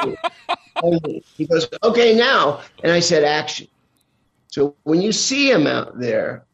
no. 0.84 1.00
he 1.36 1.46
goes, 1.46 1.66
okay, 1.82 2.14
now. 2.14 2.60
And 2.84 2.92
I 2.92 3.00
said, 3.00 3.24
action. 3.24 3.66
So 4.46 4.76
when 4.84 5.02
you 5.02 5.10
see 5.10 5.50
him 5.50 5.66
out 5.66 5.98
there, 5.98 6.44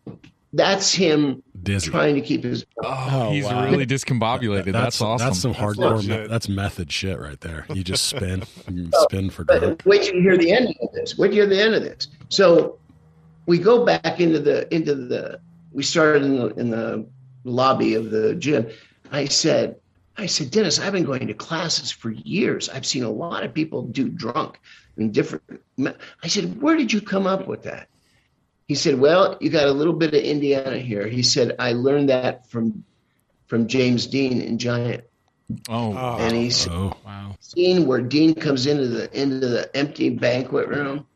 that's 0.55 0.91
him 0.91 1.43
Dizzy. 1.63 1.91
trying 1.91 2.15
to 2.15 2.23
keep 2.23 2.45
his. 2.45 2.65
oh, 2.83 3.31
he's 3.31 3.45
wow. 3.45 3.69
really 3.69 3.85
discombobulated. 3.85 4.73
that's, 4.73 5.03
awesome. 5.03 5.27
That's 5.27 5.39
some 5.39 5.53
hardcore. 5.53 5.97
legit. 5.97 6.23
me- 6.23 6.27
that's 6.29 6.49
method 6.49 6.91
shit 6.91 7.21
right 7.21 7.43
there. 7.43 7.67
You 7.75 7.85
just 7.85 8.07
spin, 8.07 8.43
you 8.71 8.89
spin 9.03 9.29
for 9.29 9.45
drunk. 9.45 9.83
Wait 9.85 10.05
till 10.05 10.15
you 10.15 10.23
hear 10.23 10.39
the 10.39 10.51
end 10.51 10.75
of 10.81 10.93
this. 10.95 11.19
Wait 11.19 11.29
till 11.29 11.37
you 11.37 11.43
hear 11.43 11.51
the 11.51 11.63
end 11.63 11.75
of 11.75 11.83
this. 11.83 12.09
So 12.31 12.79
we 13.45 13.59
go 13.59 13.85
back 13.85 14.19
into 14.19 14.39
the 14.39 14.75
into 14.75 14.95
the. 14.95 15.41
We 15.75 15.83
started 15.83 16.23
in 16.23 16.37
the 16.37 16.47
in 16.55 16.71
the 16.71 17.07
lobby 17.45 17.95
of 17.95 18.11
the 18.11 18.35
gym. 18.35 18.69
I 19.11 19.27
said, 19.27 19.77
I 20.17 20.27
said, 20.27 20.51
Dennis, 20.51 20.79
I've 20.79 20.93
been 20.93 21.05
going 21.05 21.27
to 21.29 21.35
classes 21.35 21.91
for 21.91 22.11
years. 22.11 22.69
I've 22.69 22.87
seen 22.87 23.03
a 23.03 23.11
lot 23.11 23.45
of 23.45 23.55
people 23.55 23.83
do 23.83 24.09
drunk 24.09 24.61
in 24.97 25.11
different. 25.13 25.45
I 26.23 26.29
said, 26.29 26.61
where 26.61 26.77
did 26.77 26.93
you 26.93 27.01
come 27.01 27.27
up 27.27 27.47
with 27.47 27.63
that? 27.63 27.89
He 28.69 28.75
said, 28.75 28.99
well, 28.99 29.37
you 29.41 29.51
got 29.51 29.67
a 29.67 29.73
little 29.73 29.93
bit 29.93 30.15
of 30.15 30.21
Indiana 30.23 30.79
here. 30.79 31.07
He 31.07 31.23
said, 31.23 31.57
I 31.59 31.73
learned 31.73 32.09
that 32.09 32.49
from 32.49 32.85
from 33.47 33.67
James 33.67 34.07
Dean 34.07 34.41
in 34.41 34.57
Giant, 34.57 35.05
oh, 35.69 35.95
oh. 35.95 36.17
and 36.19 36.35
he 36.35 36.49
said 36.49 36.73
Oh, 36.73 36.97
Wow. 37.05 37.37
scene 37.41 37.87
where 37.87 38.01
Dean 38.01 38.35
comes 38.35 38.67
into 38.67 38.89
the 38.89 39.21
into 39.21 39.47
the 39.47 39.77
empty 39.77 40.09
banquet 40.09 40.69
room 40.69 41.07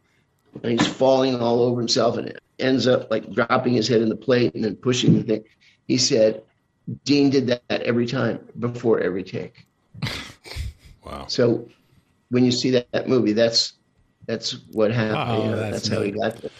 and 0.63 0.79
he's 0.79 0.87
falling 0.87 1.41
all 1.41 1.63
over 1.63 1.81
himself 1.81 2.19
and 2.19 2.39
ends 2.59 2.87
up 2.87 3.11
like 3.11 3.33
dropping 3.33 3.73
his 3.73 3.89
head 3.89 4.03
in 4.03 4.11
the 4.11 4.17
plate 4.17 4.55
and 4.55 4.65
then 4.65 4.77
pushing 4.77 5.17
the 5.17 5.23
thing. 5.23 5.45
He 5.87 5.99
said 5.99 6.43
Dean 7.05 7.31
did 7.31 7.47
that 7.49 7.63
every 7.69 8.07
time 8.07 8.41
before 8.59 9.01
every 9.01 9.25
take. 9.25 9.67
wow. 11.05 11.27
So 11.27 11.69
when 12.31 12.45
you 12.45 12.53
see 12.53 12.71
that, 12.71 12.91
that 12.93 13.09
movie, 13.09 13.33
that's 13.33 13.75
that's 14.27 14.53
what 14.73 14.91
happened. 14.91 15.31
Oh, 15.31 15.45
you 15.45 15.51
know, 15.51 15.57
that's 15.57 15.73
that's 15.73 15.89
how 15.89 16.03
he 16.03 16.11
got 16.11 16.37
there. 16.37 16.51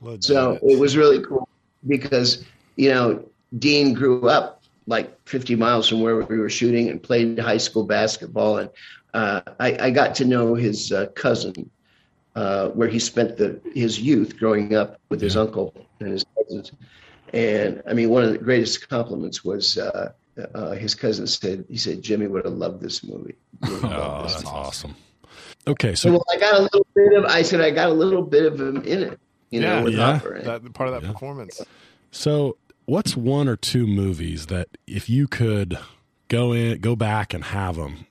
Legit. 0.00 0.24
So 0.24 0.58
it 0.62 0.78
was 0.78 0.96
really 0.96 1.22
cool 1.22 1.48
because, 1.86 2.44
you 2.76 2.90
know, 2.90 3.24
Dean 3.58 3.94
grew 3.94 4.28
up 4.28 4.62
like 4.86 5.18
50 5.28 5.54
miles 5.56 5.88
from 5.88 6.00
where 6.00 6.16
we 6.16 6.38
were 6.38 6.50
shooting 6.50 6.88
and 6.88 7.02
played 7.02 7.38
high 7.38 7.58
school 7.58 7.84
basketball. 7.84 8.58
And 8.58 8.70
uh, 9.14 9.40
I, 9.58 9.76
I 9.80 9.90
got 9.90 10.14
to 10.16 10.24
know 10.24 10.54
his 10.54 10.92
uh, 10.92 11.06
cousin, 11.14 11.70
uh, 12.34 12.68
where 12.70 12.88
he 12.88 12.98
spent 12.98 13.36
the, 13.36 13.60
his 13.74 14.00
youth 14.00 14.38
growing 14.38 14.74
up 14.74 15.00
with 15.08 15.20
his 15.20 15.36
uncle 15.36 15.74
and 16.00 16.10
his 16.10 16.24
cousins. 16.36 16.72
And 17.32 17.82
I 17.86 17.92
mean, 17.94 18.10
one 18.10 18.24
of 18.24 18.32
the 18.32 18.38
greatest 18.38 18.88
compliments 18.88 19.44
was 19.44 19.76
uh, 19.78 20.12
uh, 20.54 20.70
his 20.72 20.94
cousin 20.94 21.26
said, 21.26 21.64
he 21.68 21.76
said, 21.76 22.02
Jimmy 22.02 22.26
would 22.26 22.44
have 22.44 22.54
loved 22.54 22.80
this 22.80 23.04
movie. 23.04 23.34
He 23.64 23.70
Oh, 23.82 24.22
this 24.24 24.34
that's 24.34 24.46
awesome. 24.46 24.94
Okay, 25.66 25.94
so 25.94 26.08
so 26.08 26.12
well, 26.12 26.24
I 26.32 26.38
got 26.38 26.54
a 26.54 26.62
little 26.62 26.86
bit 26.94 27.12
of. 27.12 27.24
I 27.26 27.42
said 27.42 27.60
I 27.60 27.70
got 27.70 27.90
a 27.90 27.92
little 27.92 28.22
bit 28.22 28.46
of 28.50 28.58
him 28.60 28.76
in 28.84 29.02
it, 29.02 29.20
you 29.50 29.60
know, 29.60 29.84
with 29.84 29.94
yeah. 29.94 30.14
Hopper. 30.14 30.40
that 30.40 30.72
part 30.72 30.88
of 30.88 30.94
that 30.94 31.06
Yeah. 31.06 31.12
performance. 31.12 31.60
so 32.10 32.56
what's 32.86 33.14
one 33.16 33.48
or 33.48 33.56
two 33.56 33.86
movies 33.86 34.46
that 34.46 34.68
if 34.86 35.10
you 35.10 35.26
could 35.28 35.78
go 36.28 36.52
in, 36.52 36.80
go 36.80 36.96
back 36.96 37.34
and 37.34 37.44
have 37.44 37.76
them, 37.76 38.06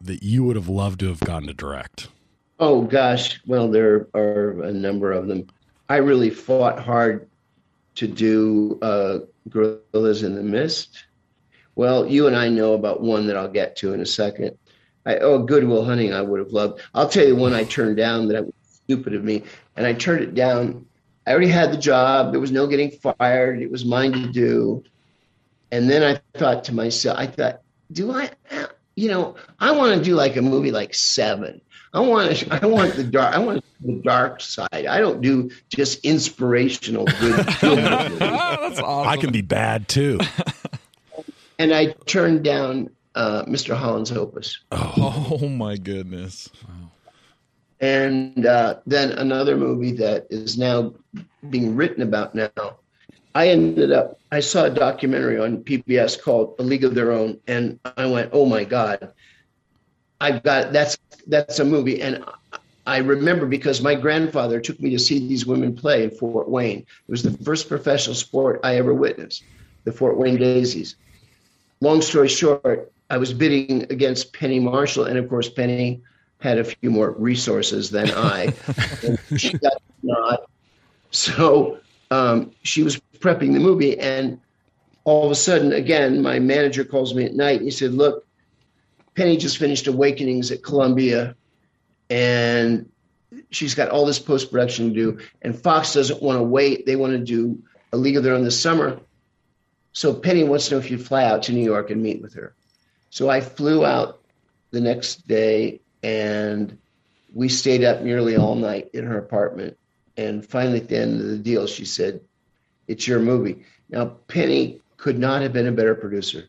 that 0.00 0.22
you 0.22 0.44
would 0.44 0.56
have 0.56 0.68
loved 0.68 1.00
to 1.00 1.08
have 1.08 1.20
gotten 1.20 1.48
to 1.48 1.54
direct? 1.54 2.08
Oh 2.58 2.82
gosh, 2.82 3.40
well 3.46 3.68
there 3.70 4.08
are 4.14 4.62
a 4.62 4.72
number 4.72 5.12
of 5.12 5.26
them. 5.26 5.46
I 5.90 5.96
really 5.96 6.30
fought 6.30 6.78
hard 6.78 7.28
to 7.98 8.06
do 8.06 8.78
uh, 8.80 9.18
Gorillas 9.48 10.22
in 10.22 10.36
the 10.36 10.42
Mist. 10.42 11.04
Well, 11.74 12.06
you 12.06 12.28
and 12.28 12.36
I 12.36 12.48
know 12.48 12.74
about 12.74 13.00
one 13.00 13.26
that 13.26 13.36
I'll 13.36 13.50
get 13.50 13.74
to 13.76 13.92
in 13.92 14.00
a 14.00 14.06
second. 14.06 14.56
I, 15.04 15.16
oh, 15.16 15.42
Good 15.42 15.64
Will 15.64 15.84
Hunting, 15.84 16.12
I 16.12 16.22
would 16.22 16.38
have 16.38 16.52
loved. 16.52 16.80
I'll 16.94 17.08
tell 17.08 17.26
you 17.26 17.34
one 17.34 17.54
I 17.54 17.64
turned 17.64 17.96
down 17.96 18.28
that 18.28 18.44
was 18.44 18.54
stupid 18.84 19.14
of 19.14 19.24
me, 19.24 19.42
and 19.76 19.84
I 19.84 19.94
turned 19.94 20.22
it 20.22 20.34
down. 20.34 20.86
I 21.26 21.32
already 21.32 21.48
had 21.48 21.72
the 21.72 21.76
job. 21.76 22.30
There 22.30 22.40
was 22.40 22.52
no 22.52 22.68
getting 22.68 22.90
fired. 22.90 23.60
It 23.60 23.70
was 23.70 23.84
mine 23.84 24.12
to 24.12 24.28
do. 24.28 24.84
And 25.72 25.90
then 25.90 26.02
I 26.02 26.38
thought 26.38 26.64
to 26.64 26.74
myself, 26.74 27.18
I 27.18 27.26
thought, 27.26 27.62
do 27.90 28.12
I, 28.12 28.30
you 28.94 29.08
know, 29.08 29.34
I 29.58 29.72
want 29.72 29.98
to 29.98 30.04
do 30.04 30.14
like 30.14 30.36
a 30.36 30.42
movie 30.42 30.70
like 30.70 30.94
Seven. 30.94 31.60
I 31.94 32.00
want 32.00 32.52
I 32.52 32.66
want 32.66 32.94
the 32.94 33.04
dark, 33.04 33.34
I 33.34 33.38
want 33.38 33.64
the 33.80 33.94
dark 34.04 34.40
side. 34.40 34.86
I 34.88 34.98
don't 35.00 35.20
do 35.20 35.50
just 35.68 36.04
inspirational 36.04 37.06
good 37.20 37.54
film. 37.54 37.76
That's 37.76 38.78
awesome. 38.80 39.08
I 39.08 39.16
can 39.16 39.32
be 39.32 39.42
bad 39.42 39.88
too. 39.88 40.20
And 41.58 41.74
I 41.74 41.86
turned 42.06 42.44
down 42.44 42.90
uh, 43.14 43.44
Mr. 43.44 43.74
Holland's 43.74 44.12
Opus. 44.12 44.60
Oh 44.70 45.48
my 45.48 45.76
goodness. 45.76 46.48
And 47.80 48.46
uh, 48.46 48.78
then 48.86 49.12
another 49.12 49.56
movie 49.56 49.92
that 49.92 50.28
is 50.30 50.56
now 50.56 50.94
being 51.50 51.74
written 51.76 52.02
about 52.02 52.34
now. 52.34 52.78
I 53.34 53.48
ended 53.48 53.92
up, 53.92 54.18
I 54.32 54.40
saw 54.40 54.64
a 54.64 54.70
documentary 54.70 55.38
on 55.38 55.64
PBS 55.64 56.20
called 56.20 56.54
A 56.58 56.62
League 56.62 56.84
of 56.84 56.94
Their 56.94 57.12
Own, 57.12 57.38
and 57.46 57.78
I 57.96 58.06
went, 58.06 58.30
oh 58.32 58.46
my 58.46 58.64
God, 58.64 59.12
I've 60.20 60.42
got, 60.42 60.72
that's, 60.72 60.98
that's 61.26 61.58
a 61.58 61.64
movie. 61.64 62.02
And 62.02 62.24
I 62.86 62.98
remember 62.98 63.46
because 63.46 63.82
my 63.82 63.94
grandfather 63.94 64.60
took 64.60 64.80
me 64.80 64.90
to 64.90 64.98
see 64.98 65.18
these 65.18 65.44
women 65.44 65.76
play 65.76 66.04
in 66.04 66.10
Fort 66.10 66.48
Wayne. 66.48 66.78
It 66.78 67.10
was 67.10 67.22
the 67.22 67.32
first 67.44 67.68
professional 67.68 68.14
sport 68.14 68.60
I 68.64 68.76
ever 68.76 68.94
witnessed, 68.94 69.44
the 69.84 69.92
Fort 69.92 70.16
Wayne 70.16 70.36
Daisies. 70.36 70.96
Long 71.80 72.00
story 72.00 72.28
short, 72.28 72.90
I 73.10 73.18
was 73.18 73.32
bidding 73.32 73.82
against 73.90 74.32
Penny 74.32 74.58
Marshall, 74.58 75.04
and 75.04 75.18
of 75.18 75.28
course, 75.28 75.48
Penny 75.48 76.00
had 76.40 76.58
a 76.58 76.64
few 76.64 76.90
more 76.90 77.10
resources 77.12 77.90
than 77.90 78.10
I. 78.10 78.54
she 79.36 79.52
got 79.58 79.82
nod. 80.02 80.38
So 81.10 81.78
um, 82.10 82.52
she 82.62 82.82
was 82.82 83.00
prepping 83.18 83.52
the 83.52 83.60
movie, 83.60 83.98
and 83.98 84.40
all 85.04 85.26
of 85.26 85.30
a 85.30 85.34
sudden, 85.34 85.72
again, 85.72 86.22
my 86.22 86.38
manager 86.38 86.84
calls 86.84 87.14
me 87.14 87.24
at 87.24 87.34
night. 87.34 87.56
And 87.56 87.64
he 87.64 87.70
said, 87.70 87.92
"Look, 87.92 88.26
Penny 89.18 89.36
just 89.36 89.58
finished 89.58 89.88
Awakenings 89.88 90.52
at 90.52 90.62
Columbia, 90.62 91.34
and 92.08 92.88
she's 93.50 93.74
got 93.74 93.88
all 93.88 94.06
this 94.06 94.20
post 94.20 94.52
production 94.52 94.90
to 94.90 94.94
do, 94.94 95.18
and 95.42 95.60
Fox 95.60 95.92
doesn't 95.92 96.22
want 96.22 96.38
to 96.38 96.44
wait. 96.44 96.86
They 96.86 96.94
want 96.94 97.14
to 97.14 97.18
do 97.18 97.60
a 97.92 97.96
League 97.96 98.16
of 98.16 98.22
Their 98.22 98.34
Own 98.34 98.44
this 98.44 98.62
summer. 98.62 99.00
So 99.92 100.14
Penny 100.14 100.44
wants 100.44 100.68
to 100.68 100.74
know 100.74 100.78
if 100.78 100.88
you'd 100.88 101.04
fly 101.04 101.24
out 101.24 101.42
to 101.42 101.52
New 101.52 101.64
York 101.64 101.90
and 101.90 102.00
meet 102.00 102.22
with 102.22 102.34
her. 102.34 102.54
So 103.10 103.28
I 103.28 103.40
flew 103.40 103.84
out 103.84 104.20
the 104.70 104.80
next 104.80 105.26
day, 105.26 105.80
and 106.04 106.78
we 107.34 107.48
stayed 107.48 107.82
up 107.82 108.02
nearly 108.02 108.36
all 108.36 108.54
night 108.54 108.90
in 108.94 109.04
her 109.04 109.18
apartment. 109.18 109.76
And 110.16 110.46
finally, 110.46 110.80
at 110.80 110.88
the 110.88 110.96
end 110.96 111.20
of 111.20 111.26
the 111.26 111.38
deal, 111.38 111.66
she 111.66 111.86
said, 111.86 112.20
It's 112.86 113.08
your 113.08 113.18
movie. 113.18 113.64
Now, 113.90 114.06
Penny 114.28 114.80
could 114.96 115.18
not 115.18 115.42
have 115.42 115.52
been 115.52 115.66
a 115.66 115.72
better 115.72 115.96
producer. 115.96 116.44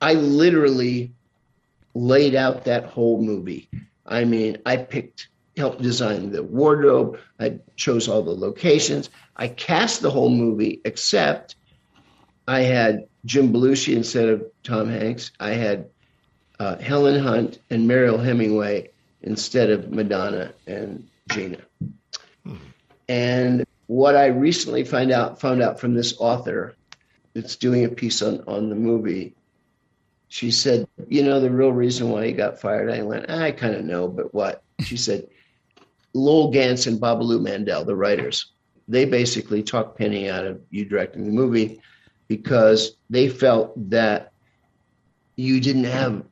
I 0.00 0.14
literally 0.14 1.12
laid 1.96 2.34
out 2.34 2.64
that 2.64 2.84
whole 2.84 3.22
movie. 3.22 3.68
I 4.04 4.24
mean, 4.24 4.58
I 4.66 4.76
picked, 4.76 5.28
helped 5.56 5.80
design 5.80 6.30
the 6.30 6.42
wardrobe, 6.42 7.18
I 7.40 7.58
chose 7.76 8.06
all 8.06 8.22
the 8.22 8.36
locations, 8.36 9.08
I 9.36 9.48
cast 9.48 10.02
the 10.02 10.10
whole 10.10 10.28
movie, 10.28 10.80
except 10.84 11.56
I 12.46 12.60
had 12.60 13.06
Jim 13.24 13.52
Belushi 13.52 13.96
instead 13.96 14.28
of 14.28 14.44
Tom 14.62 14.88
Hanks. 14.88 15.32
I 15.40 15.50
had 15.50 15.88
uh, 16.60 16.76
Helen 16.76 17.20
Hunt 17.20 17.58
and 17.70 17.88
Mariel 17.88 18.18
Hemingway 18.18 18.90
instead 19.22 19.70
of 19.70 19.90
Madonna 19.90 20.52
and 20.66 21.08
Geena. 21.30 21.60
And 23.08 23.66
what 23.86 24.16
I 24.16 24.26
recently 24.26 24.84
find 24.84 25.10
out 25.10 25.40
found 25.40 25.62
out 25.62 25.80
from 25.80 25.94
this 25.94 26.14
author 26.18 26.74
that's 27.34 27.56
doing 27.56 27.84
a 27.84 27.88
piece 27.88 28.22
on, 28.22 28.44
on 28.46 28.68
the 28.68 28.76
movie, 28.76 29.34
she 30.28 30.50
said, 30.50 30.88
you 31.08 31.22
know, 31.22 31.40
the 31.40 31.50
real 31.50 31.72
reason 31.72 32.10
why 32.10 32.26
he 32.26 32.32
got 32.32 32.60
fired. 32.60 32.90
I 32.90 33.02
went, 33.02 33.30
I 33.30 33.52
kind 33.52 33.74
of 33.74 33.84
know, 33.84 34.08
but 34.08 34.34
what? 34.34 34.62
She 34.80 34.96
said, 34.96 35.26
Lowell 36.14 36.50
Ganz 36.50 36.86
and 36.86 37.00
Babaloo 37.00 37.40
Mandel, 37.40 37.84
the 37.84 37.94
writers, 37.94 38.52
they 38.88 39.04
basically 39.04 39.62
talked 39.62 39.98
Penny 39.98 40.30
out 40.30 40.46
of 40.46 40.60
you 40.70 40.84
directing 40.84 41.26
the 41.26 41.32
movie 41.32 41.80
because 42.28 42.96
they 43.10 43.28
felt 43.28 43.72
that 43.90 44.32
you 45.36 45.60
didn't 45.60 45.84
have 45.84 46.24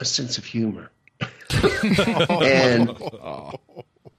a 0.00 0.04
sense 0.04 0.38
of 0.38 0.44
humor. 0.44 0.90
and 1.62 2.88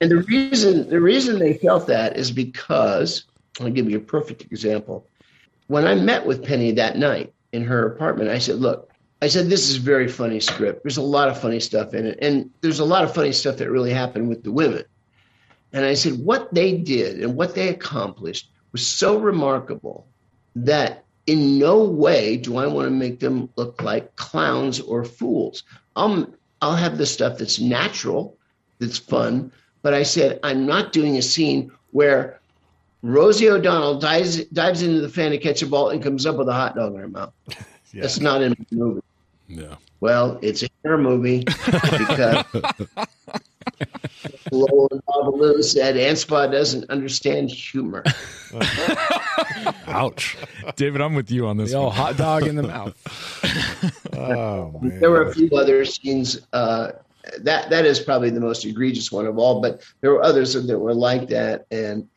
and 0.01 0.11
the 0.11 0.25
reason 0.27 0.89
the 0.89 0.99
reason 0.99 1.39
they 1.39 1.55
felt 1.55 1.87
that 1.87 2.17
is 2.17 2.31
because 2.31 3.25
I'll 3.59 3.69
give 3.69 3.89
you 3.89 3.97
a 3.97 4.01
perfect 4.01 4.43
example. 4.43 5.07
When 5.67 5.85
I 5.85 5.95
met 5.95 6.25
with 6.25 6.43
Penny 6.43 6.71
that 6.73 6.97
night 6.97 7.33
in 7.51 7.63
her 7.63 7.87
apartment, 7.87 8.29
I 8.29 8.39
said, 8.39 8.57
"Look, 8.57 8.91
I 9.21 9.27
said 9.27 9.49
this 9.49 9.69
is 9.69 9.77
a 9.77 9.81
very 9.81 10.07
funny 10.07 10.39
script. 10.39 10.83
There's 10.83 10.97
a 10.97 11.01
lot 11.01 11.29
of 11.29 11.39
funny 11.39 11.59
stuff 11.59 11.93
in 11.93 12.05
it, 12.05 12.19
and 12.21 12.49
there's 12.61 12.79
a 12.79 12.85
lot 12.85 13.03
of 13.03 13.13
funny 13.13 13.31
stuff 13.31 13.57
that 13.57 13.71
really 13.71 13.91
happened 13.93 14.29
with 14.29 14.43
the 14.43 14.51
women." 14.51 14.83
And 15.73 15.85
I 15.85 15.93
said, 15.93 16.19
"What 16.19 16.53
they 16.53 16.77
did 16.77 17.21
and 17.21 17.35
what 17.35 17.55
they 17.55 17.69
accomplished 17.69 18.49
was 18.71 18.85
so 18.85 19.17
remarkable 19.17 20.07
that 20.55 21.05
in 21.27 21.57
no 21.57 21.83
way 21.83 22.37
do 22.37 22.57
I 22.57 22.67
want 22.67 22.87
to 22.87 22.91
make 22.91 23.19
them 23.19 23.49
look 23.55 23.81
like 23.81 24.15
clowns 24.15 24.79
or 24.79 25.03
fools. 25.03 25.63
Um, 25.95 26.33
I'll 26.61 26.75
have 26.75 26.97
the 26.97 27.05
stuff 27.05 27.37
that's 27.37 27.59
natural, 27.59 28.37
that's 28.79 28.97
fun, 28.97 29.51
but 29.81 29.93
I 29.93 30.03
said 30.03 30.39
I'm 30.43 30.65
not 30.65 30.93
doing 30.93 31.17
a 31.17 31.21
scene 31.21 31.71
where 31.91 32.39
Rosie 33.01 33.49
O'Donnell 33.49 33.99
dives 33.99 34.43
dives 34.45 34.81
into 34.81 35.01
the 35.01 35.09
fan 35.09 35.31
to 35.31 35.37
catch 35.37 35.61
a 35.61 35.67
ball 35.67 35.89
and 35.89 36.01
comes 36.01 36.25
up 36.25 36.37
with 36.37 36.49
a 36.49 36.53
hot 36.53 36.75
dog 36.75 36.93
in 36.93 36.99
her 36.99 37.07
mouth. 37.07 37.33
That's 38.01 38.19
not 38.19 38.41
in 38.41 38.51
the 38.69 38.75
movie. 38.75 39.01
Yeah. 39.47 39.75
Well, 39.99 40.39
it's 40.41 40.63
in 40.63 40.69
her 40.83 40.97
movie 40.97 41.43
because 41.45 42.45
Lowell 44.51 44.87
and 44.91 45.05
Babaloo 45.05 45.63
said 45.63 45.95
Anspaugh 45.95 46.51
doesn't 46.51 46.89
understand 46.89 47.51
humor. 47.51 48.03
Ouch. 49.87 50.37
David, 50.75 51.01
I'm 51.01 51.15
with 51.15 51.31
you 51.31 51.47
on 51.47 51.57
this. 51.57 51.73
Oh, 51.73 51.89
hot 51.89 52.17
dog 52.17 52.47
in 52.47 52.55
the 52.55 52.63
mouth. 52.63 52.95
Oh 54.17 54.79
man. 54.81 54.99
There 55.01 55.11
were 55.11 55.23
a 55.23 55.33
few 55.33 55.49
other 55.57 55.83
scenes. 55.83 56.39
Uh, 56.53 56.93
that 57.39 57.69
that 57.69 57.85
is 57.85 57.99
probably 57.99 58.29
the 58.29 58.39
most 58.39 58.63
egregious 58.63 59.11
one 59.11 59.25
of 59.25 59.37
all, 59.37 59.61
but 59.61 59.83
there 59.99 60.11
were 60.11 60.23
others 60.23 60.53
that 60.53 60.79
were 60.79 60.93
like 60.93 61.27
that. 61.29 61.65
And 61.69 62.07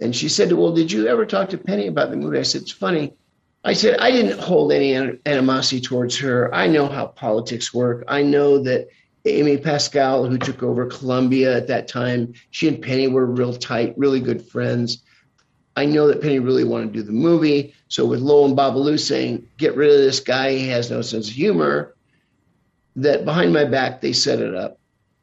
and 0.00 0.14
she 0.14 0.28
said, 0.28 0.52
"Well, 0.52 0.72
did 0.72 0.92
you 0.92 1.06
ever 1.06 1.24
talk 1.24 1.48
to 1.50 1.58
Penny 1.58 1.86
about 1.86 2.10
the 2.10 2.16
movie?" 2.16 2.38
I 2.38 2.42
said, 2.42 2.62
"It's 2.62 2.70
funny." 2.70 3.14
I 3.62 3.74
said, 3.74 3.98
"I 3.98 4.10
didn't 4.10 4.40
hold 4.40 4.72
any 4.72 4.94
animosity 5.26 5.80
towards 5.80 6.18
her. 6.18 6.54
I 6.54 6.66
know 6.66 6.86
how 6.86 7.06
politics 7.06 7.74
work. 7.74 8.04
I 8.08 8.22
know 8.22 8.62
that 8.62 8.88
Amy 9.26 9.58
Pascal, 9.58 10.24
who 10.24 10.38
took 10.38 10.62
over 10.62 10.86
Columbia 10.86 11.56
at 11.56 11.66
that 11.66 11.88
time, 11.88 12.32
she 12.50 12.68
and 12.68 12.80
Penny 12.80 13.06
were 13.06 13.26
real 13.26 13.52
tight, 13.52 13.94
really 13.98 14.20
good 14.20 14.42
friends. 14.42 15.02
I 15.76 15.84
know 15.84 16.08
that 16.08 16.22
Penny 16.22 16.38
really 16.38 16.64
wanted 16.64 16.92
to 16.92 17.00
do 17.00 17.02
the 17.02 17.12
movie. 17.12 17.74
So 17.88 18.06
with 18.06 18.20
Lowell 18.20 18.46
and 18.46 18.56
Babaloo 18.56 18.98
saying, 18.98 19.46
get 19.58 19.76
rid 19.76 19.90
of 19.90 19.98
this 19.98 20.20
guy, 20.20 20.52
he 20.52 20.68
has 20.68 20.90
no 20.90 21.02
sense 21.02 21.28
of 21.28 21.34
humor, 21.34 21.94
that 22.96 23.24
behind 23.24 23.52
my 23.52 23.64
back 23.64 24.00
they 24.00 24.12
set 24.12 24.40
it 24.40 24.54
up 24.54 24.78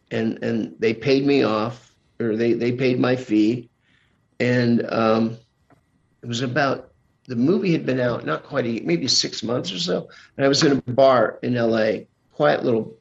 and 0.09 0.41
and 0.41 0.73
they 0.79 0.93
paid 0.93 1.25
me 1.25 1.43
off 1.43 1.93
or 2.19 2.35
they, 2.35 2.53
they 2.53 2.71
paid 2.71 2.99
my 2.99 3.15
fee. 3.15 3.69
And 4.39 4.85
um, 4.89 5.37
it 6.21 6.27
was 6.27 6.41
about 6.41 6.86
the 7.27 7.35
movie 7.35 7.73
had 7.73 7.85
been 7.85 7.99
out 7.99 8.25
not 8.25 8.43
quite 8.43 8.65
a 8.65 8.79
maybe 8.85 9.07
six 9.07 9.43
months 9.43 9.71
or 9.71 9.79
so. 9.79 10.09
And 10.35 10.45
I 10.45 10.49
was 10.49 10.63
in 10.63 10.77
a 10.77 10.91
bar 10.91 11.39
in 11.43 11.55
LA, 11.55 12.05
quiet 12.33 12.63
little 12.63 12.97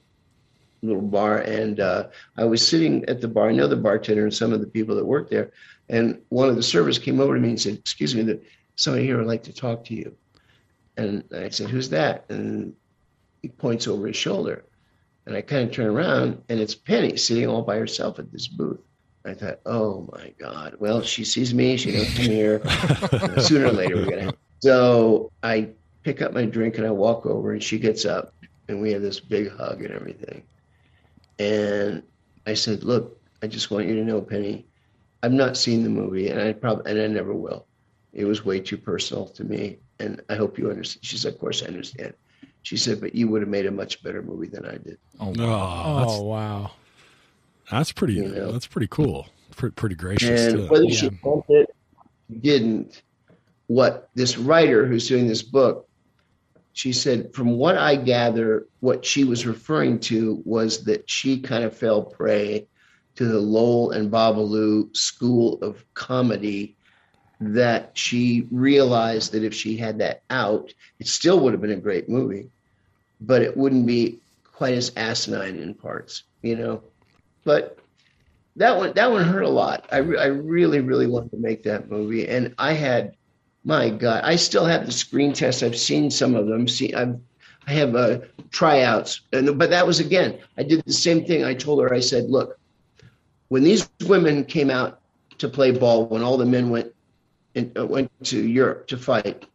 little 0.82 1.02
bar, 1.02 1.38
and 1.38 1.80
uh, 1.80 2.08
I 2.36 2.44
was 2.44 2.66
sitting 2.66 3.04
at 3.06 3.20
the 3.20 3.28
bar. 3.28 3.48
I 3.48 3.52
know 3.52 3.68
the 3.68 3.76
bartender 3.76 4.24
and 4.24 4.34
some 4.34 4.52
of 4.52 4.60
the 4.60 4.66
people 4.66 4.96
that 4.96 5.04
work 5.04 5.30
there, 5.30 5.52
and 5.88 6.20
one 6.28 6.48
of 6.48 6.56
the 6.56 6.62
servers 6.62 6.98
came 6.98 7.20
over 7.20 7.34
to 7.34 7.40
me 7.40 7.50
and 7.50 7.60
said, 7.60 7.74
"Excuse 7.74 8.14
me, 8.14 8.22
that 8.22 8.42
somebody 8.74 9.04
here 9.04 9.16
would 9.16 9.26
like 9.26 9.44
to 9.44 9.52
talk 9.52 9.84
to 9.86 9.94
you." 9.94 10.16
And 10.96 11.24
I 11.34 11.48
said, 11.50 11.70
"Who's 11.70 11.90
that?" 11.90 12.24
And 12.28 12.74
he 13.42 13.48
points 13.48 13.86
over 13.86 14.06
his 14.06 14.16
shoulder, 14.16 14.64
and 15.24 15.36
I 15.36 15.42
kind 15.42 15.68
of 15.68 15.74
turn 15.74 15.86
around, 15.86 16.42
and 16.48 16.60
it's 16.60 16.74
Penny 16.74 17.16
sitting 17.16 17.46
all 17.46 17.62
by 17.62 17.76
herself 17.76 18.18
at 18.18 18.32
this 18.32 18.48
booth. 18.48 18.80
I 19.26 19.34
thought, 19.34 19.60
"Oh 19.66 20.08
my 20.12 20.32
God!" 20.38 20.76
Well, 20.78 21.02
she 21.02 21.24
sees 21.24 21.52
me. 21.52 21.76
She 21.76 21.92
knows 21.92 22.18
I'm 22.18 22.24
here. 22.26 22.62
Sooner 23.38 23.66
or 23.66 23.72
later, 23.72 23.96
we're 23.96 24.10
gonna. 24.10 24.34
So 24.60 25.30
I 25.42 25.70
pick 26.04 26.22
up 26.22 26.32
my 26.32 26.44
drink 26.44 26.78
and 26.78 26.86
I 26.86 26.90
walk 26.90 27.26
over, 27.26 27.52
and 27.52 27.62
she 27.62 27.78
gets 27.78 28.04
up, 28.04 28.32
and 28.68 28.80
we 28.80 28.92
have 28.92 29.02
this 29.02 29.20
big 29.20 29.50
hug 29.50 29.82
and 29.82 29.92
everything. 29.92 30.44
And 31.38 32.02
I 32.46 32.54
said, 32.54 32.84
"Look, 32.84 33.20
I 33.42 33.46
just 33.46 33.70
want 33.70 33.86
you 33.86 33.96
to 33.96 34.04
know, 34.04 34.20
Penny, 34.22 34.66
I've 35.22 35.32
not 35.32 35.56
seen 35.56 35.82
the 35.82 35.90
movie, 35.90 36.28
and 36.28 36.40
I 36.40 36.52
probably 36.52 36.90
and 36.90 37.00
I 37.00 37.06
never 37.08 37.34
will. 37.34 37.66
It 38.12 38.24
was 38.24 38.44
way 38.44 38.60
too 38.60 38.78
personal 38.78 39.26
to 39.30 39.44
me, 39.44 39.78
and 39.98 40.22
I 40.28 40.36
hope 40.36 40.58
you 40.58 40.70
understand." 40.70 41.04
She 41.04 41.18
said, 41.18 41.34
"Of 41.34 41.40
course 41.40 41.62
I 41.62 41.66
understand." 41.66 42.14
She 42.62 42.76
said, 42.76 43.00
"But 43.00 43.14
you 43.14 43.28
would 43.28 43.42
have 43.42 43.48
made 43.50 43.66
a 43.66 43.70
much 43.70 44.02
better 44.02 44.22
movie 44.22 44.48
than 44.48 44.64
I 44.64 44.78
did." 44.78 44.98
Oh, 45.20 45.32
Oh 45.36 45.98
that's, 45.98 46.12
oh, 46.12 46.22
wow. 46.22 46.70
That's 47.70 47.92
pretty. 47.92 48.14
You 48.14 48.28
know. 48.28 48.52
That's 48.52 48.66
pretty 48.66 48.88
cool. 48.88 49.26
Pretty, 49.56 49.74
pretty 49.74 49.94
gracious 49.94 50.52
And 50.52 50.56
too. 50.56 50.66
whether 50.68 50.90
she 50.90 51.10
meant 51.10 51.44
it, 51.48 51.74
didn't, 52.40 53.02
what 53.68 54.10
this 54.14 54.36
writer 54.36 54.86
who's 54.86 55.08
doing 55.08 55.26
this 55.26 55.42
book, 55.42 55.88
she 56.72 56.92
said, 56.92 57.32
from 57.32 57.52
what 57.52 57.78
I 57.78 57.96
gather, 57.96 58.66
what 58.80 59.04
she 59.04 59.24
was 59.24 59.46
referring 59.46 60.00
to 60.00 60.42
was 60.44 60.84
that 60.84 61.08
she 61.08 61.40
kind 61.40 61.64
of 61.64 61.74
fell 61.76 62.02
prey 62.02 62.66
to 63.14 63.24
the 63.24 63.40
Lowell 63.40 63.92
and 63.92 64.10
Babaloo 64.12 64.94
school 64.94 65.58
of 65.62 65.82
comedy. 65.94 66.76
That 67.38 67.90
she 67.92 68.48
realized 68.50 69.32
that 69.32 69.44
if 69.44 69.52
she 69.52 69.76
had 69.76 69.98
that 69.98 70.22
out, 70.30 70.72
it 70.98 71.06
still 71.06 71.38
would 71.40 71.52
have 71.52 71.60
been 71.60 71.70
a 71.70 71.76
great 71.76 72.08
movie, 72.08 72.48
but 73.20 73.42
it 73.42 73.54
wouldn't 73.54 73.86
be 73.86 74.20
quite 74.54 74.72
as 74.72 74.90
asinine 74.96 75.56
in 75.56 75.74
parts, 75.74 76.22
you 76.40 76.56
know. 76.56 76.82
But 77.46 77.78
that 78.56 78.76
one 78.76 78.92
that 78.94 79.10
one 79.10 79.22
hurt 79.22 79.44
a 79.44 79.48
lot. 79.48 79.86
I, 79.92 79.98
re- 79.98 80.18
I 80.18 80.26
really 80.26 80.80
really 80.80 81.06
wanted 81.06 81.30
to 81.30 81.36
make 81.36 81.62
that 81.62 81.88
movie, 81.88 82.26
and 82.26 82.54
I 82.58 82.72
had, 82.72 83.16
my 83.64 83.88
God, 83.88 84.24
I 84.24 84.34
still 84.34 84.64
have 84.64 84.84
the 84.84 84.92
screen 84.92 85.32
tests. 85.32 85.62
I've 85.62 85.78
seen 85.78 86.10
some 86.10 86.34
of 86.34 86.48
them. 86.48 86.66
See, 86.66 86.92
I've 86.92 87.20
I 87.68 87.72
have 87.72 87.94
uh, 87.94 88.18
tryouts, 88.50 89.20
and 89.32 89.56
but 89.56 89.70
that 89.70 89.86
was 89.86 90.00
again. 90.00 90.38
I 90.58 90.64
did 90.64 90.84
the 90.84 90.92
same 90.92 91.24
thing. 91.24 91.44
I 91.44 91.54
told 91.54 91.80
her. 91.82 91.94
I 91.94 92.00
said, 92.00 92.24
look, 92.28 92.58
when 93.46 93.62
these 93.62 93.88
women 94.06 94.44
came 94.44 94.70
out 94.70 95.00
to 95.38 95.48
play 95.48 95.70
ball, 95.70 96.06
when 96.06 96.22
all 96.22 96.36
the 96.36 96.46
men 96.46 96.68
went 96.70 96.92
and 97.54 97.78
uh, 97.78 97.86
went 97.86 98.10
to 98.24 98.44
Europe 98.44 98.88
to 98.88 98.96
fight, 98.96 99.46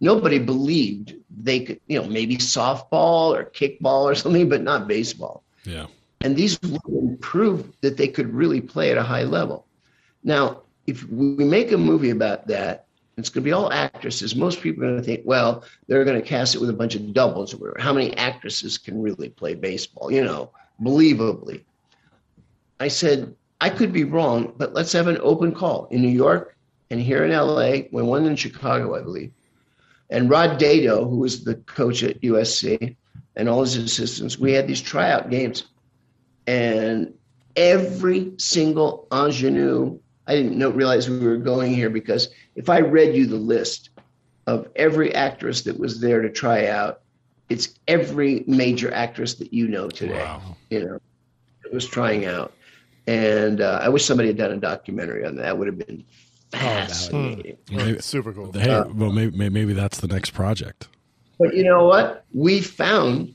nobody 0.00 0.38
believed 0.38 1.14
they 1.42 1.60
could, 1.60 1.80
you 1.86 2.02
know, 2.02 2.06
maybe 2.06 2.36
softball 2.36 3.34
or 3.34 3.44
kickball 3.44 4.04
or 4.04 4.14
something, 4.14 4.48
but 4.50 4.62
not 4.62 4.86
baseball. 4.88 5.42
yeah. 5.64 5.86
And 6.22 6.36
these 6.36 6.60
women 6.62 7.16
proved 7.18 7.74
that 7.80 7.96
they 7.96 8.08
could 8.08 8.32
really 8.32 8.60
play 8.60 8.90
at 8.90 8.98
a 8.98 9.02
high 9.02 9.24
level. 9.24 9.66
Now, 10.22 10.62
if 10.86 11.08
we 11.08 11.44
make 11.44 11.72
a 11.72 11.78
movie 11.78 12.10
about 12.10 12.46
that, 12.48 12.86
it's 13.16 13.28
going 13.28 13.42
to 13.42 13.48
be 13.48 13.52
all 13.52 13.72
actresses. 13.72 14.34
Most 14.34 14.60
people 14.60 14.84
are 14.84 14.88
going 14.88 15.00
to 15.00 15.04
think, 15.04 15.22
well, 15.24 15.64
they're 15.86 16.04
going 16.04 16.20
to 16.20 16.26
cast 16.26 16.54
it 16.54 16.60
with 16.60 16.70
a 16.70 16.74
bunch 16.74 16.94
of 16.94 17.12
doubles. 17.12 17.54
Or 17.54 17.76
how 17.78 17.92
many 17.92 18.16
actresses 18.16 18.78
can 18.78 19.00
really 19.00 19.28
play 19.28 19.54
baseball? 19.54 20.10
You 20.10 20.24
know, 20.24 20.50
believably. 20.82 21.64
I 22.80 22.88
said, 22.88 23.34
I 23.60 23.68
could 23.68 23.92
be 23.92 24.04
wrong, 24.04 24.54
but 24.56 24.72
let's 24.72 24.92
have 24.92 25.06
an 25.06 25.18
open 25.20 25.52
call 25.52 25.86
in 25.90 26.00
New 26.00 26.08
York 26.08 26.56
and 26.90 27.00
here 27.00 27.24
in 27.24 27.30
LA, 27.30 27.88
when 27.90 28.06
one 28.06 28.26
in 28.26 28.36
Chicago, 28.36 28.96
I 28.96 29.02
believe. 29.02 29.32
And 30.08 30.28
Rod 30.28 30.58
Dedeaux, 30.58 31.08
who 31.08 31.18
was 31.18 31.44
the 31.44 31.54
coach 31.54 32.02
at 32.02 32.20
USC, 32.20 32.96
and 33.36 33.48
all 33.48 33.60
his 33.60 33.76
assistants, 33.76 34.38
we 34.38 34.52
had 34.52 34.66
these 34.66 34.80
tryout 34.80 35.30
games 35.30 35.66
and 36.50 37.14
every 37.56 38.32
single 38.38 39.06
ingenue 39.12 39.98
i 40.26 40.34
didn't 40.34 40.58
know 40.58 40.70
realize 40.70 41.08
we 41.08 41.18
were 41.18 41.36
going 41.36 41.72
here 41.72 41.90
because 41.90 42.28
if 42.56 42.68
i 42.68 42.78
read 42.80 43.14
you 43.14 43.24
the 43.26 43.36
list 43.54 43.90
of 44.46 44.68
every 44.76 45.14
actress 45.14 45.62
that 45.62 45.78
was 45.78 46.00
there 46.00 46.20
to 46.22 46.30
try 46.30 46.66
out 46.66 47.02
it's 47.48 47.78
every 47.88 48.42
major 48.46 48.92
actress 48.92 49.34
that 49.34 49.52
you 49.52 49.68
know 49.68 49.88
today 49.88 50.24
Wow. 50.24 50.56
you 50.70 50.80
know 50.84 50.98
that 51.62 51.72
was 51.72 51.86
trying 51.86 52.24
out 52.26 52.52
and 53.06 53.60
uh, 53.60 53.78
i 53.82 53.88
wish 53.88 54.04
somebody 54.04 54.28
had 54.28 54.36
done 54.36 54.52
a 54.52 54.56
documentary 54.56 55.24
on 55.24 55.36
that 55.36 55.42
that 55.42 55.58
would 55.58 55.68
have 55.68 55.78
been 55.78 56.04
fascinating 56.52 57.56
Maybe, 57.70 58.00
Super 58.00 58.32
cool. 58.32 58.50
hey, 58.52 58.68
Uh, 58.70 58.84
well, 58.88 59.12
maybe, 59.12 59.36
maybe 59.36 59.54
maybe 59.54 59.72
that's 59.72 60.00
the 60.00 60.08
next 60.08 60.30
project. 60.30 60.88
But 61.38 61.54
you 61.54 61.62
know 61.62 61.86
what? 61.86 62.24
We 62.34 62.60
found 62.60 63.34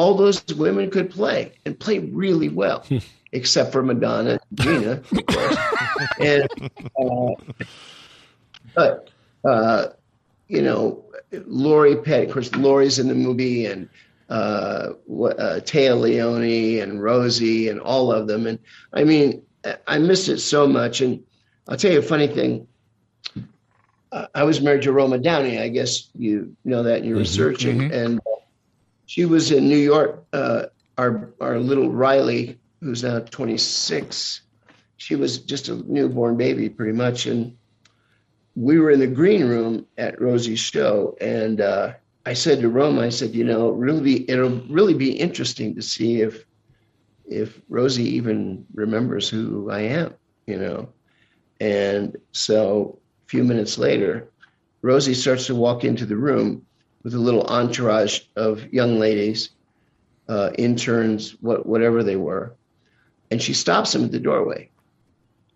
all 0.00 0.14
those 0.14 0.42
women 0.56 0.90
could 0.90 1.10
play 1.10 1.52
and 1.66 1.78
play 1.78 1.98
really 1.98 2.48
well, 2.48 2.86
except 3.32 3.70
for 3.70 3.82
Madonna 3.82 4.40
and 4.40 4.58
Geena, 4.58 4.92
and 6.18 6.48
uh, 6.98 7.34
but 8.74 9.10
uh, 9.44 9.88
you 10.48 10.62
know, 10.62 11.04
Lori 11.32 11.96
Petty, 11.96 12.24
of 12.26 12.32
course, 12.32 12.54
Lori's 12.54 12.98
in 12.98 13.08
the 13.08 13.14
movie, 13.14 13.66
and 13.66 13.90
uh, 14.30 14.32
uh, 14.32 15.60
Téa 15.68 16.00
Leoni 16.00 16.80
and 16.80 17.02
Rosie 17.02 17.68
and 17.68 17.78
all 17.78 18.10
of 18.10 18.26
them. 18.26 18.46
And 18.46 18.58
I 18.94 19.04
mean, 19.04 19.42
I- 19.86 19.98
missed 19.98 20.30
it 20.30 20.38
so 20.38 20.66
much. 20.66 21.02
And 21.02 21.22
I'll 21.68 21.76
tell 21.76 21.92
you 21.92 21.98
a 21.98 22.02
funny 22.02 22.26
thing. 22.26 22.66
I 24.34 24.44
was 24.44 24.60
married 24.60 24.82
to 24.82 24.92
Roma 24.92 25.18
Downey. 25.18 25.60
I 25.60 25.68
guess 25.68 26.08
you 26.16 26.56
know 26.64 26.82
that 26.82 26.98
and 26.98 27.06
you're 27.06 27.18
researching. 27.18 27.92
And 27.92 28.18
uh, 28.18 28.29
she 29.10 29.24
was 29.24 29.50
in 29.50 29.68
New 29.68 29.76
York. 29.76 30.24
Uh, 30.32 30.66
our 30.96 31.34
our 31.40 31.58
little 31.58 31.90
Riley, 31.90 32.60
who's 32.80 33.02
now 33.02 33.18
26, 33.18 34.42
she 34.98 35.16
was 35.16 35.38
just 35.38 35.68
a 35.68 35.82
newborn 35.92 36.36
baby, 36.36 36.68
pretty 36.68 36.92
much. 36.92 37.26
And 37.26 37.56
we 38.54 38.78
were 38.78 38.92
in 38.92 39.00
the 39.00 39.08
green 39.08 39.48
room 39.48 39.84
at 39.98 40.20
Rosie's 40.20 40.60
show, 40.60 41.16
and 41.20 41.60
uh, 41.60 41.94
I 42.24 42.34
said 42.34 42.60
to 42.60 42.68
Rome, 42.68 43.00
I 43.00 43.08
said, 43.08 43.34
you 43.34 43.42
know, 43.42 43.70
really, 43.70 44.30
it'll 44.30 44.60
really 44.68 44.94
be 44.94 45.10
interesting 45.10 45.74
to 45.74 45.82
see 45.82 46.20
if 46.20 46.44
if 47.26 47.60
Rosie 47.68 48.14
even 48.14 48.64
remembers 48.74 49.28
who 49.28 49.72
I 49.72 49.80
am, 49.80 50.14
you 50.46 50.56
know. 50.56 50.88
And 51.60 52.16
so 52.30 53.00
a 53.24 53.26
few 53.26 53.42
minutes 53.42 53.76
later, 53.76 54.30
Rosie 54.82 55.14
starts 55.14 55.46
to 55.46 55.56
walk 55.56 55.82
into 55.82 56.06
the 56.06 56.16
room 56.16 56.64
with 57.02 57.14
a 57.14 57.18
little 57.18 57.44
entourage 57.46 58.20
of 58.36 58.72
young 58.72 58.98
ladies, 58.98 59.50
uh, 60.28 60.50
interns, 60.58 61.32
what, 61.40 61.66
whatever 61.66 62.02
they 62.02 62.16
were. 62.16 62.54
And 63.30 63.40
she 63.40 63.54
stops 63.54 63.92
them 63.92 64.04
at 64.04 64.12
the 64.12 64.18
doorway. 64.20 64.70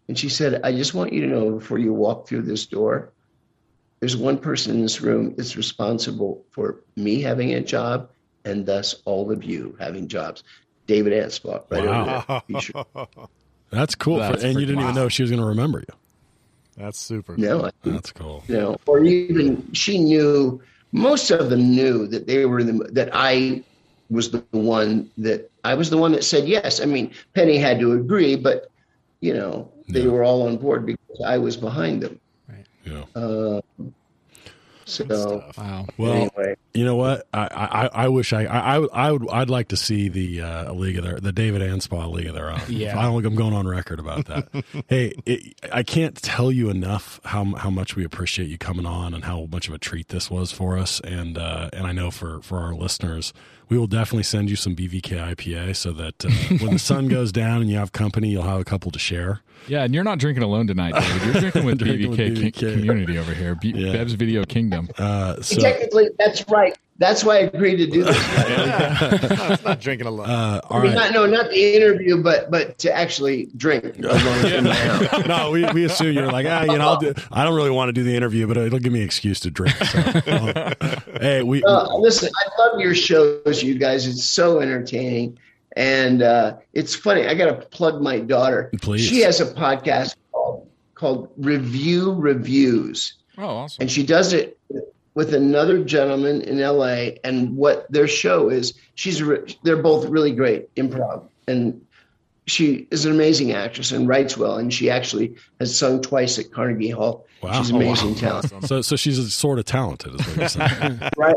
And 0.08 0.18
she 0.18 0.28
said, 0.28 0.60
I 0.64 0.72
just 0.72 0.94
want 0.94 1.12
you 1.12 1.22
to 1.22 1.26
know 1.26 1.50
before 1.52 1.78
you 1.78 1.92
walk 1.92 2.28
through 2.28 2.42
this 2.42 2.66
door, 2.66 3.12
there's 4.00 4.16
one 4.16 4.38
person 4.38 4.74
in 4.74 4.82
this 4.82 5.00
room 5.00 5.34
that's 5.36 5.56
responsible 5.56 6.44
for 6.50 6.82
me 6.96 7.22
having 7.22 7.54
a 7.54 7.60
job 7.62 8.10
and 8.44 8.66
thus 8.66 8.96
all 9.06 9.30
of 9.30 9.44
you 9.44 9.76
having 9.80 10.08
jobs. 10.08 10.42
David 10.86 11.14
Anspaugh, 11.14 11.64
right 11.70 11.84
Wow. 11.84 12.24
over 12.28 12.42
there. 12.48 12.60
Be 13.06 13.24
That's 13.70 13.94
cool. 13.94 14.18
That's 14.18 14.44
and 14.44 14.60
you 14.60 14.66
didn't 14.66 14.82
even 14.82 14.94
know 14.94 15.08
she 15.08 15.22
was 15.22 15.30
going 15.30 15.40
to 15.40 15.48
remember 15.48 15.80
you. 15.88 15.94
That's 16.76 16.98
super. 17.00 17.36
No, 17.38 17.64
I 17.66 17.70
That's 17.82 18.12
cool. 18.12 18.44
you 18.46 18.56
know, 18.56 18.76
or 18.86 19.02
even 19.02 19.72
she 19.72 19.98
knew. 19.98 20.60
Most 20.94 21.30
of 21.30 21.50
them 21.50 21.70
knew 21.74 22.06
that 22.08 22.26
they 22.26 22.46
were 22.46 22.60
in 22.60 22.78
the 22.78 22.84
that 22.92 23.10
I 23.12 23.62
was 24.10 24.30
the 24.30 24.44
one 24.52 25.10
that 25.18 25.50
I 25.64 25.74
was 25.74 25.90
the 25.90 25.98
one 25.98 26.12
that 26.12 26.24
said 26.24 26.46
yes. 26.48 26.80
I 26.80 26.86
mean, 26.86 27.10
Penny 27.34 27.58
had 27.58 27.80
to 27.80 27.92
agree, 27.94 28.36
but 28.36 28.70
you 29.20 29.34
know, 29.34 29.68
they 29.88 30.02
Yeah. 30.02 30.10
were 30.10 30.22
all 30.24 30.46
on 30.46 30.56
board 30.56 30.86
because 30.86 31.20
I 31.26 31.36
was 31.38 31.56
behind 31.56 32.02
them. 32.02 32.20
Right. 32.48 32.66
Yeah. 32.86 33.04
Uh, 33.14 33.60
so 34.86 35.42
Wow. 35.56 35.86
Well, 35.98 36.12
anyway, 36.12 36.54
you 36.74 36.84
know 36.84 36.96
what? 36.96 37.26
I, 37.32 37.88
I, 37.94 38.04
I 38.04 38.08
wish 38.08 38.32
I, 38.32 38.44
I, 38.44 38.74
I 38.76 38.78
would, 39.12 39.28
I 39.30 39.38
would, 39.38 39.50
like 39.50 39.68
to 39.68 39.76
see 39.76 40.08
the 40.08 40.40
uh, 40.42 40.72
league 40.72 40.98
of 40.98 41.04
their, 41.04 41.20
the 41.20 41.32
David 41.32 41.62
Anspaugh 41.62 42.10
league 42.10 42.26
of 42.26 42.34
their 42.34 42.50
own. 42.50 42.60
Yeah. 42.68 42.98
I 42.98 43.02
don't 43.02 43.14
think 43.14 43.26
I'm 43.26 43.36
going 43.36 43.54
on 43.54 43.66
record 43.68 44.00
about 44.00 44.26
that. 44.26 44.48
hey, 44.88 45.14
it, 45.24 45.54
I 45.72 45.84
can't 45.84 46.16
tell 46.20 46.50
you 46.50 46.70
enough 46.70 47.20
how 47.24 47.44
how 47.54 47.70
much 47.70 47.94
we 47.94 48.04
appreciate 48.04 48.48
you 48.48 48.58
coming 48.58 48.86
on 48.86 49.14
and 49.14 49.24
how 49.24 49.46
much 49.52 49.68
of 49.68 49.74
a 49.74 49.78
treat 49.78 50.08
this 50.08 50.30
was 50.30 50.50
for 50.50 50.76
us. 50.76 50.98
And 51.00 51.38
uh, 51.38 51.70
and 51.72 51.86
I 51.86 51.92
know 51.92 52.10
for 52.10 52.42
for 52.42 52.58
our 52.58 52.74
listeners, 52.74 53.32
we 53.68 53.78
will 53.78 53.86
definitely 53.86 54.24
send 54.24 54.50
you 54.50 54.56
some 54.56 54.74
BVK 54.74 55.34
IPA 55.36 55.76
so 55.76 55.92
that 55.92 56.24
uh, 56.24 56.28
when 56.58 56.72
the 56.72 56.78
sun 56.78 57.06
goes 57.08 57.30
down 57.30 57.60
and 57.60 57.70
you 57.70 57.76
have 57.76 57.92
company, 57.92 58.30
you'll 58.30 58.42
have 58.42 58.60
a 58.60 58.64
couple 58.64 58.90
to 58.90 58.98
share. 58.98 59.42
Yeah, 59.66 59.84
and 59.84 59.94
you're 59.94 60.04
not 60.04 60.18
drinking 60.18 60.42
alone 60.42 60.66
tonight, 60.66 60.94
David. 60.94 61.22
You're 61.22 61.40
drinking 61.40 61.64
with 61.64 61.78
Drinking 61.84 62.10
with 62.10 62.18
BVK, 62.18 62.36
BVK. 62.36 62.52
ki- 62.54 62.72
community 62.74 63.18
over 63.18 63.32
here. 63.32 63.54
B- 63.54 63.72
Yeah. 63.74 63.92
Bev's 63.92 64.12
Video 64.12 64.44
Kingdom. 64.44 64.90
Uh, 64.98 65.40
so. 65.40 65.60
technically, 65.60 66.10
that's 66.18 66.46
right. 66.48 66.63
That's 66.98 67.24
why 67.24 67.36
I 67.36 67.38
agreed 67.40 67.76
to 67.76 67.86
do 67.86 68.04
this. 68.04 68.16
no, 68.38 69.52
it's 69.52 69.64
not 69.64 69.80
drinking 69.80 70.06
alone. 70.06 70.30
Uh, 70.30 70.60
all 70.70 70.78
I 70.78 70.82
mean, 70.84 70.94
right. 70.94 71.12
not, 71.12 71.12
no, 71.12 71.26
not 71.26 71.50
the 71.50 71.74
interview, 71.74 72.22
but 72.22 72.52
but 72.52 72.78
to 72.78 72.92
actually 72.92 73.48
drink 73.56 73.98
alone 73.98 74.46
in 74.46 74.64
the 74.64 74.74
house. 74.74 75.26
no, 75.26 75.50
we, 75.50 75.64
we 75.72 75.84
assume 75.84 76.14
you're 76.14 76.30
like, 76.30 76.46
ah, 76.48 76.62
you 76.62 76.78
know, 76.78 76.88
I'll 76.88 77.00
do, 77.00 77.12
I 77.32 77.42
don't 77.42 77.56
really 77.56 77.70
want 77.70 77.88
to 77.88 77.92
do 77.92 78.04
the 78.04 78.14
interview, 78.14 78.46
but 78.46 78.56
it'll 78.56 78.78
give 78.78 78.92
me 78.92 79.00
an 79.00 79.06
excuse 79.06 79.40
to 79.40 79.50
drink. 79.50 79.74
So, 79.76 80.00
hey, 81.20 81.42
we, 81.42 81.64
Uh, 81.64 81.96
listen, 81.96 82.30
I 82.32 82.62
love 82.62 82.80
your 82.80 82.94
shows, 82.94 83.60
you 83.60 83.76
guys. 83.76 84.06
It's 84.06 84.24
so 84.24 84.60
entertaining. 84.60 85.38
And 85.76 86.22
uh, 86.22 86.58
it's 86.72 86.94
funny. 86.94 87.26
I 87.26 87.34
got 87.34 87.46
to 87.46 87.66
plug 87.66 88.00
my 88.00 88.20
daughter. 88.20 88.70
Please. 88.80 89.04
She 89.04 89.20
has 89.22 89.40
a 89.40 89.46
podcast 89.46 90.14
called, 90.30 90.68
called 90.94 91.30
Review 91.36 92.12
Reviews. 92.12 93.14
Oh, 93.36 93.48
awesome. 93.48 93.82
And 93.82 93.90
she 93.90 94.06
does 94.06 94.32
it 94.32 94.56
with 95.14 95.26
with 95.26 95.34
another 95.34 95.82
gentleman 95.84 96.42
in 96.42 96.58
LA, 96.60 97.16
and 97.22 97.56
what 97.56 97.90
their 97.90 98.08
show 98.08 98.48
is. 98.50 98.74
She's 98.94 99.22
re- 99.22 99.56
they're 99.62 99.82
both 99.82 100.06
really 100.06 100.32
great 100.32 100.74
improv, 100.74 101.24
and 101.48 101.84
she 102.46 102.86
is 102.90 103.04
an 103.06 103.12
amazing 103.12 103.52
actress 103.52 103.92
and 103.92 104.06
writes 104.08 104.36
well. 104.36 104.56
And 104.56 104.72
she 104.72 104.90
actually 104.90 105.36
has 105.60 105.76
sung 105.76 106.02
twice 106.02 106.38
at 106.38 106.50
Carnegie 106.52 106.90
Hall. 106.90 107.26
Wow. 107.42 107.52
She's 107.62 107.72
Oh, 107.72 107.76
amazing 107.76 108.14
talent. 108.16 108.52
So, 108.66 108.82
so 108.82 108.96
she's 108.96 109.32
sort 109.34 109.58
of 109.58 109.64
talented, 109.64 110.14
is 110.14 110.26
what 110.26 110.36
you're 110.36 110.48
saying. 110.48 111.00
Right. 111.16 111.36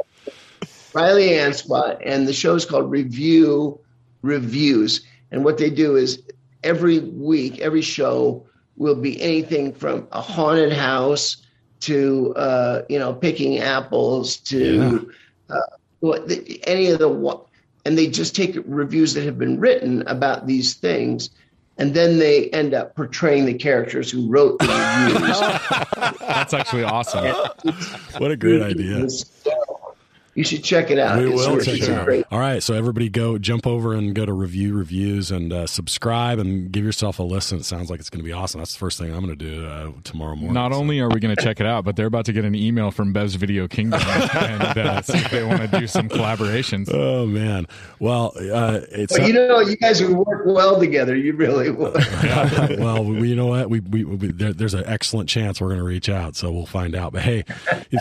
Riley 0.94 1.30
Anspaugh, 1.30 2.02
and 2.04 2.28
the 2.28 2.34
show 2.34 2.56
is 2.56 2.66
called 2.66 2.90
Review 2.90 3.80
Reviews. 4.22 5.06
And 5.32 5.46
what 5.46 5.58
they 5.58 5.70
do 5.70 5.96
is 5.96 6.24
every 6.64 7.00
week, 7.00 7.60
every 7.60 7.82
show 7.82 8.46
will 8.78 8.96
be 8.96 9.22
anything 9.22 9.74
from 9.74 10.08
a 10.12 10.22
haunted 10.22 10.74
house 10.74 11.38
to 11.82 12.34
uh, 12.36 12.82
you 12.90 13.00
know 13.00 13.14
picking 13.14 13.60
apples 13.60 14.38
to 14.38 15.12
uh, 15.50 16.20
any 16.66 16.90
of 16.90 17.00
the 17.00 17.10
wa- 17.10 17.42
and 17.86 17.98
they 17.98 18.08
just 18.08 18.36
take 18.36 18.58
reviews 18.66 19.14
that 19.14 19.24
have 19.24 19.38
been 19.38 19.60
written 19.60 20.06
about 20.08 20.46
these 20.46 20.76
things. 20.76 21.30
And 21.80 21.94
then 21.94 22.18
they 22.18 22.50
end 22.50 22.74
up 22.74 22.96
portraying 22.96 23.46
the 23.46 23.54
characters 23.54 24.10
who 24.10 24.28
wrote 24.28 24.58
the 24.60 24.66
reviews. 25.14 26.18
That's 26.20 26.54
actually 26.54 26.84
awesome. 26.84 27.24
What 28.18 28.32
a 28.32 28.36
great 28.36 28.62
idea. 28.64 29.08
You 30.38 30.44
should 30.44 30.64
check 30.64 30.92
it 30.92 31.00
out. 31.00 31.18
We 31.18 31.26
It's 31.34 31.36
will 31.48 31.56
really- 31.56 31.80
check 31.80 31.90
it 31.90 31.96
out. 31.96 32.06
great- 32.06 32.26
All 32.32 32.38
right, 32.40 32.62
so 32.62 32.76
everybody 32.76 33.10
go 33.10 33.40
jump 33.40 33.66
over 33.66 33.94
and 33.96 34.14
go 34.14 34.24
to 34.24 34.32
review 34.32 34.76
reviews 34.78 35.32
and 35.32 35.52
uh, 35.52 35.66
subscribe 35.66 36.38
and 36.38 36.72
give 36.72 36.86
yourself 36.86 37.18
a 37.18 37.24
listen. 37.24 37.58
It 37.58 37.66
sounds 37.66 37.90
like 37.90 38.00
it's 38.00 38.12
going 38.12 38.20
to 38.20 38.24
be 38.24 38.34
awesome. 38.34 38.60
That's 38.60 38.74
the 38.74 38.78
first 38.78 39.00
thing 39.00 39.12
I'm 39.12 39.26
going 39.26 39.36
to 39.36 39.46
do 39.46 39.66
uh, 39.66 39.92
tomorrow 40.04 40.36
morning. 40.36 40.54
Not 40.54 40.74
So- 40.74 40.78
only 40.78 41.00
are 41.00 41.10
we 41.10 41.20
going 41.20 41.36
to 41.36 41.42
check 41.44 41.60
it 41.60 41.66
out, 41.66 41.86
but 41.86 41.96
they're 41.96 42.06
about 42.06 42.26
to 42.26 42.34
get 42.34 42.46
an 42.46 42.54
email 42.54 42.92
from 42.92 43.14
Bev's 43.14 43.34
Video 43.34 43.68
Kingdom 43.68 44.00
and 44.06 44.62
uh, 44.78 45.02
see 45.02 45.18
if 45.18 45.32
they 45.32 45.44
want 45.44 45.60
to 45.72 45.80
do 45.80 45.88
some 45.88 46.08
collaborations. 46.08 46.88
Oh 46.94 47.26
man. 47.26 47.66
Well, 48.00 48.34
uh, 48.38 48.82
it's 48.92 49.18
But 49.18 49.26
you 49.26 49.34
know, 49.34 49.60
you 49.62 49.76
guys 49.76 50.04
would 50.04 50.16
work 50.16 50.44
well 50.46 50.80
together. 50.80 51.16
You 51.16 51.34
really 51.34 51.72
would. 51.72 51.96
well, 52.80 53.04
we, 53.04 53.30
you 53.30 53.36
know 53.36 53.48
what? 53.48 53.72
We, 53.72 53.80
we, 53.80 54.04
we 54.04 54.28
there, 54.28 54.54
there's 54.54 54.76
an 54.76 54.84
excellent 54.86 55.30
chance 55.30 55.60
we're 55.60 55.70
going 55.70 55.80
to 55.80 55.84
reach 55.84 56.10
out, 56.10 56.36
so 56.36 56.52
we'll 56.52 56.68
find 56.68 56.94
out. 56.96 57.12
But 57.14 57.24
hey, 57.24 57.44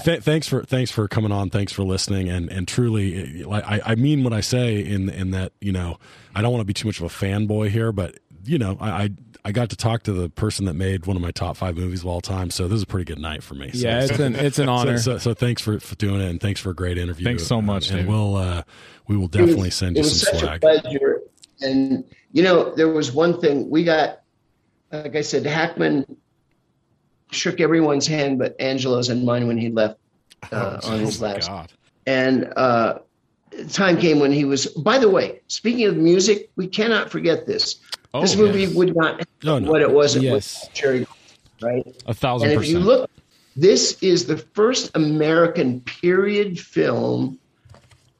th- 0.04 0.20
thanks 0.22 0.46
for 0.46 0.62
thanks 0.64 0.90
for 0.90 1.08
coming 1.08 1.32
on. 1.32 1.48
Thanks 1.48 1.72
for 1.72 1.82
listening, 1.82 2.25
and 2.28 2.50
and 2.50 2.66
truly, 2.68 3.44
I, 3.44 3.80
I 3.84 3.94
mean 3.94 4.24
what 4.24 4.32
I 4.32 4.40
say 4.40 4.84
in 4.84 5.08
in 5.08 5.30
that 5.32 5.52
you 5.60 5.72
know 5.72 5.98
I 6.34 6.42
don't 6.42 6.52
want 6.52 6.60
to 6.62 6.66
be 6.66 6.74
too 6.74 6.88
much 6.88 7.00
of 7.00 7.04
a 7.04 7.14
fanboy 7.14 7.68
here, 7.70 7.92
but 7.92 8.16
you 8.44 8.58
know 8.58 8.76
I. 8.80 8.90
I 9.04 9.08
I 9.44 9.52
got 9.52 9.70
to 9.70 9.76
talk 9.76 10.02
to 10.02 10.12
the 10.12 10.28
person 10.28 10.64
that 10.64 10.74
made 10.74 11.06
one 11.06 11.14
of 11.14 11.22
my 11.22 11.30
top 11.30 11.56
five 11.56 11.76
movies 11.76 12.00
of 12.00 12.06
all 12.08 12.20
time, 12.20 12.50
so 12.50 12.66
this 12.66 12.78
is 12.78 12.82
a 12.82 12.86
pretty 12.86 13.04
good 13.04 13.20
night 13.20 13.44
for 13.44 13.54
me. 13.54 13.70
So- 13.70 13.86
Yeah, 13.86 14.02
it's 14.02 14.18
an 14.18 14.34
it's 14.34 14.58
an 14.58 14.68
honor. 14.68 14.98
So, 14.98 15.12
so, 15.12 15.18
so 15.18 15.34
thanks 15.34 15.62
for, 15.62 15.78
for 15.78 15.94
doing 15.94 16.20
it, 16.20 16.28
and 16.28 16.40
thanks 16.40 16.58
for 16.60 16.70
a 16.70 16.74
great 16.74 16.98
interview. 16.98 17.24
Thanks 17.24 17.46
so 17.46 17.62
much, 17.62 17.90
and 17.90 17.98
David. 17.98 18.10
we'll 18.10 18.34
uh, 18.34 18.62
we 19.06 19.16
will 19.16 19.28
definitely 19.28 19.70
send 19.70 19.96
it 19.96 20.00
you 20.00 20.02
was 20.02 20.20
some 20.20 20.32
such 20.32 20.40
swag. 20.42 20.64
a 20.64 20.80
pleasure. 20.80 21.20
And 21.60 22.02
you 22.32 22.42
know, 22.42 22.74
there 22.74 22.88
was 22.88 23.12
one 23.12 23.40
thing 23.40 23.70
we 23.70 23.84
got. 23.84 24.22
Like 24.90 25.14
I 25.14 25.20
said, 25.20 25.46
Hackman 25.46 26.16
shook 27.30 27.60
everyone's 27.60 28.08
hand, 28.08 28.40
but 28.40 28.56
Angelo's 28.60 29.10
and 29.10 29.24
mine 29.24 29.46
when 29.46 29.58
he 29.58 29.68
left 29.70 30.00
uh, 30.50 30.80
on 30.82 30.98
his 30.98 31.22
Oh 31.22 31.26
last. 31.26 31.48
God. 31.48 31.72
And 32.06 32.52
uh, 32.56 32.98
time 33.72 33.98
came 33.98 34.20
when 34.20 34.32
he 34.32 34.44
was. 34.44 34.66
By 34.66 34.98
the 34.98 35.08
way, 35.08 35.40
speaking 35.48 35.86
of 35.86 35.96
music, 35.96 36.50
we 36.56 36.66
cannot 36.68 37.10
forget 37.10 37.46
this. 37.46 37.76
Oh, 38.14 38.20
this 38.20 38.36
movie 38.36 38.62
yes. 38.62 38.74
would 38.74 38.96
not 38.96 39.18
have 39.18 39.28
Oh, 39.46 39.58
no. 39.58 39.70
what 39.70 39.82
it 39.82 39.90
was. 39.90 40.16
It 40.16 40.22
Yes. 40.22 40.32
was 40.32 40.70
Jerry, 40.72 41.06
right? 41.60 41.84
A 42.06 42.14
thousand 42.14 42.50
And 42.50 42.62
if 42.62 42.68
you 42.68 42.78
look, 42.78 43.10
this 43.56 43.98
is 44.02 44.26
the 44.26 44.38
first 44.38 44.90
American 44.96 45.80
period 45.80 46.58
film 46.58 47.38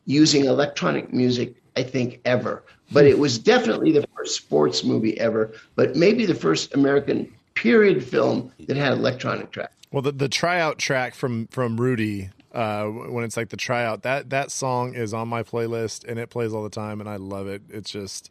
using 0.06 0.44
electronic 0.44 1.12
music, 1.12 1.54
I 1.76 1.82
think, 1.82 2.20
ever. 2.24 2.62
But 2.92 3.06
it 3.06 3.18
was 3.18 3.38
definitely 3.38 3.92
the 3.92 4.06
first 4.16 4.36
sports 4.36 4.84
movie 4.84 5.18
ever, 5.18 5.52
but 5.74 5.96
maybe 5.96 6.24
the 6.26 6.34
first 6.34 6.74
American 6.74 7.32
period 7.54 8.04
film 8.04 8.52
that 8.66 8.76
had 8.76 8.92
electronic 8.92 9.50
track. 9.50 9.72
Well, 9.90 10.02
the, 10.02 10.12
the 10.12 10.28
tryout 10.28 10.78
track 10.78 11.14
from 11.14 11.46
from 11.48 11.80
Rudy, 11.80 12.30
uh, 12.56 12.86
when 12.86 13.22
it's 13.24 13.36
like 13.36 13.50
the 13.50 13.56
tryout, 13.56 14.02
that 14.02 14.30
that 14.30 14.50
song 14.50 14.94
is 14.94 15.12
on 15.12 15.28
my 15.28 15.42
playlist 15.42 16.04
and 16.08 16.18
it 16.18 16.30
plays 16.30 16.52
all 16.54 16.62
the 16.64 16.70
time, 16.70 17.00
and 17.00 17.08
I 17.08 17.16
love 17.16 17.46
it. 17.48 17.60
It's 17.68 17.90
just, 17.90 18.30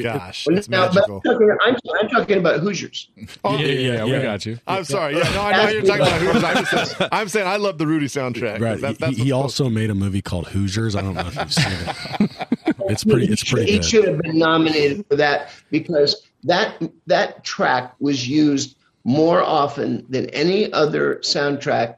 gosh, 0.00 0.46
it's 0.50 0.68
Now, 0.68 0.86
magical. 0.86 1.16
I'm, 1.16 1.32
talking, 1.32 1.56
I'm, 1.64 1.76
I'm 2.00 2.08
talking 2.08 2.38
about 2.38 2.60
Hoosiers. 2.60 3.08
Oh, 3.44 3.58
yeah, 3.58 3.66
yeah, 3.66 3.92
yeah, 3.96 4.04
we 4.04 4.12
yeah. 4.12 4.22
got 4.22 4.46
you. 4.46 4.58
I'm 4.66 4.84
sorry. 4.84 5.16
Yeah, 5.18 5.24
no, 5.34 5.42
I 5.42 5.56
know 5.64 5.68
you're 5.70 5.82
talking 5.82 6.02
about 6.02 6.20
Hoosiers. 6.20 6.44
I'm, 6.44 6.64
saying, 6.86 7.08
I'm 7.12 7.28
saying 7.28 7.46
I 7.46 7.56
love 7.56 7.78
the 7.78 7.86
Rudy 7.86 8.06
soundtrack. 8.06 8.60
Right. 8.60 8.80
That- 8.80 8.92
he 8.92 8.96
that's 8.96 9.16
he 9.18 9.32
what's- 9.32 9.42
also 9.60 9.68
made 9.68 9.90
a 9.90 9.94
movie 9.94 10.22
called 10.22 10.48
Hoosiers. 10.48 10.96
I 10.96 11.02
don't 11.02 11.14
know 11.14 11.26
if 11.26 11.36
you've 11.36 11.52
seen 11.54 11.72
it. 11.72 12.30
It's 12.88 13.04
pretty. 13.04 13.26
It's 13.32 13.42
should- 13.44 13.56
pretty 13.56 13.72
he 13.72 13.78
good. 13.78 13.84
should 13.86 14.04
have 14.08 14.18
been 14.20 14.38
nominated 14.38 15.06
for 15.08 15.16
that 15.16 15.50
because 15.70 16.26
that 16.44 16.82
that 17.06 17.42
track 17.44 17.94
was 18.00 18.28
used 18.28 18.76
more 19.04 19.40
often 19.42 20.04
than 20.10 20.28
any 20.30 20.70
other 20.72 21.16
soundtrack 21.22 21.94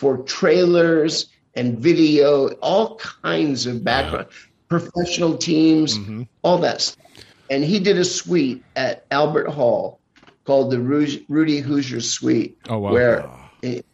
for 0.00 0.16
trailers 0.22 1.26
and 1.54 1.78
video, 1.78 2.48
all 2.62 2.96
kinds 2.96 3.66
of 3.66 3.84
background, 3.84 4.28
professional 4.68 5.36
teams, 5.36 5.98
Mm-hmm. 5.98 6.22
all 6.42 6.56
that 6.58 6.80
stuff. 6.80 7.04
And 7.50 7.62
he 7.62 7.78
did 7.80 7.98
a 7.98 8.04
suite 8.04 8.62
at 8.76 9.04
Albert 9.10 9.48
Hall 9.50 10.00
called 10.44 10.70
the 10.70 10.80
Rudy 10.80 11.58
Hoosier 11.60 12.00
Suite, 12.00 12.56
Oh, 12.70 12.78
wow. 12.78 12.92
where 12.92 13.30
it, 13.60 13.84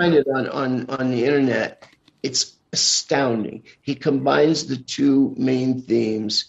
find 0.00 0.14
it 0.14 0.26
on, 0.34 0.48
on, 0.48 0.90
on 0.90 1.10
the 1.12 1.24
internet. 1.24 1.86
It's 2.24 2.56
astounding. 2.72 3.62
He 3.82 3.94
combines 3.94 4.66
the 4.66 4.76
two 4.78 5.32
main 5.38 5.80
themes, 5.82 6.46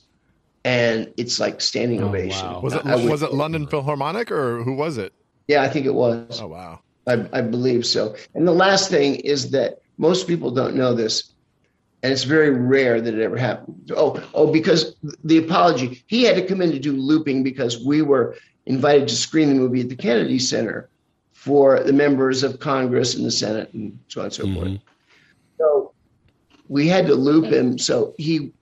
and 0.66 1.14
it's 1.18 1.39
like 1.39 1.61
standing 1.61 2.01
Oh, 2.01 2.07
ovation. 2.07 2.47
wow. 2.47 2.61
Was 2.61 2.74
it 2.74 2.86
I 2.86 2.95
would- 2.95 3.11
was 3.11 3.22
it 3.22 3.32
London 3.34 3.68
Philharmonic 3.68 4.32
or 4.32 4.64
who 4.64 4.74
was 4.74 4.97
it? 4.97 5.14
Yeah, 5.47 5.61
I 5.61 5.68
think 5.70 5.86
it 5.86 5.93
was. 5.93 6.39
Oh 6.41 6.47
wow. 6.47 6.80
I, 7.08 7.28
I 7.34 7.41
believe 7.41 7.86
so. 7.86 8.16
And 8.34 8.47
the 8.47 8.54
last 8.54 8.89
thing 8.89 9.16
is 9.16 9.51
that 9.51 9.82
most 9.97 10.28
people 10.28 10.51
don't 10.51 10.76
know 10.76 10.93
this, 10.93 11.34
and 12.01 12.12
it's 12.12 12.24
very 12.24 12.49
rare 12.49 13.01
that 13.01 13.14
it 13.14 13.22
ever 13.22 13.38
happened. 13.38 13.91
Oh, 13.95 14.22
oh, 14.34 14.51
because 14.51 14.95
the 15.24 15.38
apology, 15.38 16.04
he 16.08 16.24
had 16.24 16.36
to 16.36 16.45
come 16.45 16.62
in 16.62 16.72
to 16.72 16.80
do 16.80 16.93
looping 16.93 17.43
because 17.43 17.84
we 17.84 18.01
were 18.01 18.36
invited 18.66 19.08
to 19.08 19.16
screen 19.16 19.49
the 19.49 19.56
movie 19.56 19.82
at 19.82 19.89
the 19.89 19.95
Kennedy 19.95 20.39
Center 20.39 20.89
for 21.32 21.84
the 21.84 21.93
members 21.93 22.43
of 22.43 22.60
Congress 22.60 23.16
and 23.16 23.26
the 23.26 23.32
Senate 23.32 23.74
and 23.74 23.99
so 24.08 24.22
on 24.22 24.26
and 24.26 24.34
so 24.34 24.54
forth. 24.54 24.80
So 25.58 25.93
we 26.70 26.88
had 26.88 27.06
to 27.08 27.16
loop 27.16 27.45
him. 27.45 27.78
So 27.78 28.14
he 28.18 28.54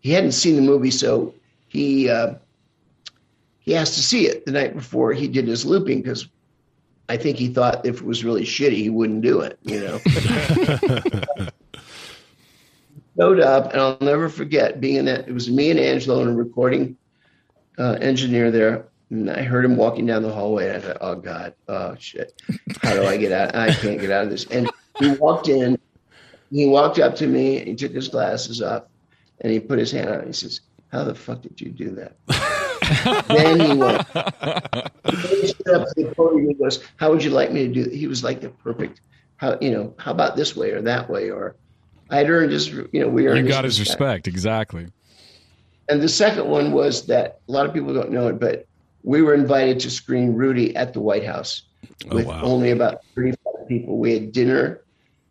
he 0.00 0.10
hadn't 0.10 0.32
seen 0.32 0.56
the 0.56 0.62
movie, 0.62 0.90
so 0.90 1.34
he 1.68 2.10
uh, 2.10 2.34
he 3.60 3.74
asked 3.74 3.94
to 3.94 4.02
see 4.02 4.26
it 4.26 4.44
the 4.44 4.52
night 4.52 4.74
before 4.74 5.12
he 5.12 5.28
did 5.28 5.46
his 5.46 5.64
looping 5.64 6.02
because 6.02 6.28
I 7.08 7.16
think 7.16 7.36
he 7.36 7.48
thought 7.48 7.84
if 7.84 8.00
it 8.00 8.04
was 8.04 8.24
really 8.24 8.44
shitty, 8.44 8.76
he 8.76 8.90
wouldn't 8.90 9.22
do 9.22 9.40
it. 9.40 9.58
You 9.62 9.80
know. 9.80 10.00
Showed 13.18 13.40
up, 13.40 13.72
and 13.72 13.80
I'll 13.80 13.96
never 14.00 14.28
forget 14.28 14.80
being 14.80 14.96
in 14.96 15.04
that. 15.04 15.28
It 15.28 15.32
was 15.32 15.48
me 15.48 15.70
and 15.70 15.78
Angelo 15.78 16.20
and 16.20 16.30
a 16.30 16.34
recording 16.34 16.96
uh, 17.78 17.96
engineer 18.00 18.50
there. 18.50 18.86
And 19.10 19.30
I 19.30 19.42
heard 19.42 19.64
him 19.64 19.76
walking 19.76 20.06
down 20.06 20.22
the 20.22 20.32
hallway, 20.32 20.68
and 20.68 20.76
I 20.78 20.80
thought, 20.80 20.96
"Oh 21.00 21.14
God, 21.14 21.54
oh 21.68 21.94
shit, 21.98 22.42
how 22.82 22.94
do 22.94 23.04
I 23.04 23.16
get 23.16 23.30
out? 23.30 23.54
I 23.54 23.72
can't 23.72 24.00
get 24.00 24.10
out 24.10 24.24
of 24.24 24.30
this." 24.30 24.46
And 24.46 24.68
he 24.98 25.12
walked 25.12 25.48
in. 25.48 25.78
He 26.50 26.66
walked 26.66 26.98
up 26.98 27.14
to 27.16 27.26
me, 27.26 27.58
and 27.58 27.68
he 27.68 27.74
took 27.76 27.92
his 27.92 28.08
glasses 28.08 28.62
off, 28.62 28.84
and 29.42 29.52
he 29.52 29.60
put 29.60 29.78
his 29.78 29.92
hand 29.92 30.08
out. 30.08 30.18
And 30.18 30.28
he 30.28 30.32
says, 30.32 30.62
"How 30.90 31.04
the 31.04 31.14
fuck 31.14 31.42
did 31.42 31.60
you 31.60 31.70
do 31.70 31.90
that?" 31.90 32.16
then 33.28 33.60
he 33.60 33.74
went. 33.76 34.06
He 34.08 35.46
stood 35.48 35.74
up 35.74 35.88
to 35.88 35.94
the 35.96 36.12
podium. 36.16 36.48
He 36.48 36.54
goes, 36.54 36.82
"How 36.96 37.10
would 37.10 37.22
you 37.22 37.30
like 37.30 37.52
me 37.52 37.68
to 37.68 37.72
do?" 37.84 37.90
He 37.90 38.06
was 38.06 38.22
like 38.24 38.40
the 38.40 38.50
perfect. 38.50 39.00
How 39.36 39.58
you 39.60 39.70
know? 39.70 39.94
How 39.98 40.10
about 40.10 40.36
this 40.36 40.54
way 40.56 40.70
or 40.70 40.82
that 40.82 41.08
way? 41.08 41.30
Or 41.30 41.56
I'd 42.10 42.28
earned 42.30 42.52
his. 42.52 42.68
You 42.68 42.88
know, 42.94 43.08
we 43.08 43.26
earned 43.26 43.46
You 43.46 43.52
got 43.52 43.64
his 43.64 43.80
respect, 43.80 44.28
exactly. 44.28 44.88
And 45.88 46.00
the 46.00 46.08
second 46.08 46.46
one 46.48 46.72
was 46.72 47.06
that 47.06 47.40
a 47.48 47.52
lot 47.52 47.66
of 47.66 47.74
people 47.74 47.92
don't 47.92 48.10
know 48.10 48.28
it, 48.28 48.40
but 48.40 48.66
we 49.02 49.20
were 49.20 49.34
invited 49.34 49.80
to 49.80 49.90
screen 49.90 50.32
Rudy 50.32 50.74
at 50.76 50.94
the 50.94 51.00
White 51.00 51.24
House 51.24 51.62
Oh, 52.10 52.16
with 52.16 52.26
wow. 52.26 52.42
only 52.42 52.70
about 52.70 53.04
35 53.14 53.68
people. 53.68 53.98
We 53.98 54.14
had 54.14 54.32
dinner 54.32 54.82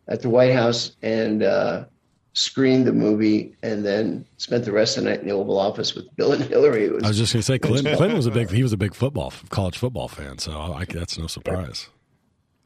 at 0.07 0.21
the 0.21 0.29
White 0.29 0.53
House 0.53 0.95
and 1.01 1.43
uh, 1.43 1.85
screened 2.33 2.85
the 2.87 2.93
movie 2.93 3.55
and 3.63 3.85
then 3.85 4.25
spent 4.37 4.65
the 4.65 4.71
rest 4.71 4.97
of 4.97 5.03
the 5.03 5.09
night 5.11 5.19
in 5.21 5.27
the 5.27 5.33
Oval 5.33 5.57
Office 5.59 5.93
with 5.95 6.13
Bill 6.15 6.33
and 6.33 6.43
Hillary. 6.43 6.85
It 6.85 6.93
was, 6.93 7.03
I 7.03 7.07
was 7.09 7.17
just 7.17 7.33
going 7.33 7.41
to 7.41 7.45
say, 7.45 7.59
Clinton, 7.59 7.95
Clinton 7.97 8.17
was 8.17 8.25
a 8.25 8.31
big. 8.31 8.49
He 8.49 8.63
was 8.63 8.73
a 8.73 8.77
big 8.77 8.95
football, 8.95 9.31
college 9.49 9.77
football 9.77 10.07
fan. 10.07 10.39
So 10.39 10.51
I, 10.51 10.85
that's 10.85 11.17
no 11.17 11.27
surprise. 11.27 11.89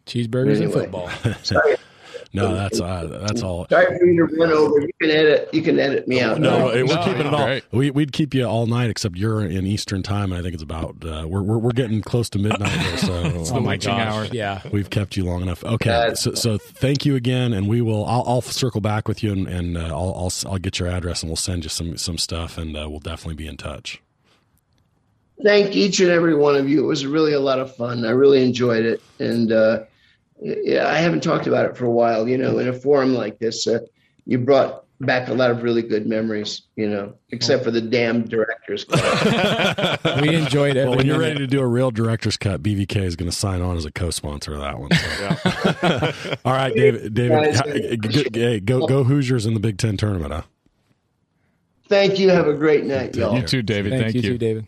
Cheeseburgers 0.05 0.61
and 0.61 0.63
Anyway. 0.63 0.71
football. 0.71 1.09
sorry, 2.35 2.47
No, 2.49 2.55
that's 2.55 2.79
uh, 2.79 3.19
that's 3.27 3.41
all. 3.41 3.67
Sorry 3.69 3.97
for 3.97 4.05
you 4.05 4.27
to 4.27 4.35
run 4.35 4.51
over. 4.51 4.79
You 4.81 4.89
can 5.01 5.09
edit. 5.11 5.49
You 5.53 5.61
can 5.61 5.79
edit 5.79 6.07
me 6.07 6.21
out. 6.21 6.39
No, 6.39 6.57
now. 6.59 6.65
we're 6.67 6.83
No, 6.85 7.03
keeping 7.05 7.25
it 7.27 7.33
all. 7.33 7.45
great. 7.45 7.63
We, 7.71 7.91
we'd 7.91 8.11
keep 8.11 8.33
you 8.33 8.45
all 8.45 8.65
night, 8.67 8.89
except 8.89 9.15
you're 9.15 9.43
in 9.43 9.65
Eastern 9.65 10.03
time, 10.03 10.31
and 10.31 10.39
I 10.39 10.41
think 10.43 10.53
it's 10.53 10.63
about 10.63 10.95
uh, 11.05 11.25
we're, 11.27 11.41
we're 11.41 11.57
we're 11.57 11.71
getting 11.71 12.01
close 12.01 12.29
to 12.31 12.39
midnight 12.39 12.71
here, 12.71 12.97
so 12.97 13.13
oh 13.53 13.59
my 13.59 13.73
witching 13.73 13.91
gosh. 13.95 14.13
hour. 14.13 14.25
Yeah. 14.31 14.61
we've 14.71 14.89
kept 14.89 15.15
you 15.17 15.25
long 15.25 15.41
enough. 15.41 15.63
Okay, 15.63 15.89
That's- 15.89 16.21
so, 16.21 16.33
so 16.33 16.57
thank 16.57 17.05
you 17.05 17.15
again, 17.15 17.53
and 17.53 17.67
we 17.67 17.81
will. 17.81 18.05
I'll, 18.05 18.23
I'll 18.27 18.41
circle 18.41 18.81
back 18.81 19.07
with 19.07 19.23
you, 19.23 19.31
and, 19.31 19.47
and 19.47 19.77
uh, 19.77 19.81
I'll, 19.87 20.13
I'll 20.15 20.33
I'll 20.51 20.57
get 20.59 20.79
your 20.79 20.87
address, 20.87 21.21
and 21.23 21.29
we'll 21.29 21.35
send 21.37 21.63
you 21.63 21.69
some 21.69 21.97
some 21.97 22.17
stuff, 22.17 22.57
and 22.57 22.75
uh, 22.75 22.87
we'll 22.89 22.99
definitely 22.99 23.35
be 23.35 23.47
in 23.47 23.57
touch. 23.57 24.01
Thank 25.43 25.75
each 25.75 25.99
and 25.99 26.09
every 26.09 26.33
one 26.35 26.55
of 26.55 26.67
you. 26.67 26.83
It 26.83 26.87
was 26.87 27.05
really 27.05 27.33
a 27.33 27.39
lot 27.39 27.59
of 27.59 27.75
fun. 27.75 28.05
I 28.05 28.09
really 28.09 28.43
enjoyed 28.43 28.85
it, 28.85 29.01
and 29.19 29.51
uh, 29.51 29.83
yeah, 30.41 30.87
I 30.87 30.97
haven't 30.97 31.23
talked 31.23 31.47
about 31.47 31.65
it 31.65 31.77
for 31.77 31.85
a 31.85 31.91
while. 31.91 32.27
You 32.27 32.37
know, 32.37 32.59
in 32.59 32.67
a 32.67 32.73
forum 32.73 33.13
like 33.13 33.39
this, 33.39 33.67
uh, 33.67 33.79
you 34.25 34.37
brought 34.37 34.83
back 34.99 35.27
a 35.29 35.33
lot 35.33 35.51
of 35.51 35.63
really 35.63 35.81
good 35.81 36.07
memories. 36.07 36.63
You 36.75 36.89
know, 36.89 37.13
except 37.29 37.63
for 37.63 37.71
the 37.71 37.81
damn 37.81 38.27
directors. 38.27 38.83
Club. 38.85 39.99
We 40.21 40.35
enjoyed 40.35 40.77
it. 40.77 40.87
Well, 40.87 40.97
when 40.97 41.05
you're 41.05 41.19
ready 41.19 41.39
to 41.39 41.47
do 41.47 41.59
a 41.59 41.67
real 41.67 41.91
director's 41.91 42.37
cut, 42.37 42.63
BVK 42.63 42.97
is 42.97 43.15
going 43.15 43.29
to 43.29 43.35
sign 43.35 43.61
on 43.61 43.77
as 43.77 43.85
a 43.85 43.91
co-sponsor 43.91 44.53
of 44.53 44.61
that 44.61 44.79
one. 44.79 44.91
so. 44.91 46.37
all 46.45 46.53
right, 46.53 46.73
David. 46.73 47.13
David, 47.13 48.01
go, 48.01 48.23
hey, 48.33 48.59
go 48.59 48.87
go 48.87 49.03
Hoosiers 49.03 49.45
in 49.45 49.53
the 49.53 49.59
Big 49.59 49.77
Ten 49.77 49.97
tournament. 49.97 50.33
Huh? 50.33 50.41
Thank 51.87 52.19
you. 52.19 52.29
Have 52.29 52.47
a 52.47 52.53
great 52.53 52.85
night, 52.85 53.15
y'all. 53.15 53.35
You 53.35 53.45
too, 53.45 53.61
David. 53.61 53.91
Thanks, 53.91 54.03
Thank 54.05 54.15
you, 54.15 54.21
you. 54.21 54.29
too, 54.29 54.37
David. 54.37 54.67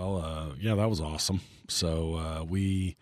Well, 0.00 0.24
uh, 0.24 0.46
yeah, 0.58 0.76
that 0.76 0.88
was 0.88 1.00
awesome. 1.00 1.42
So 1.68 2.14
uh, 2.14 2.44
we 2.44 2.96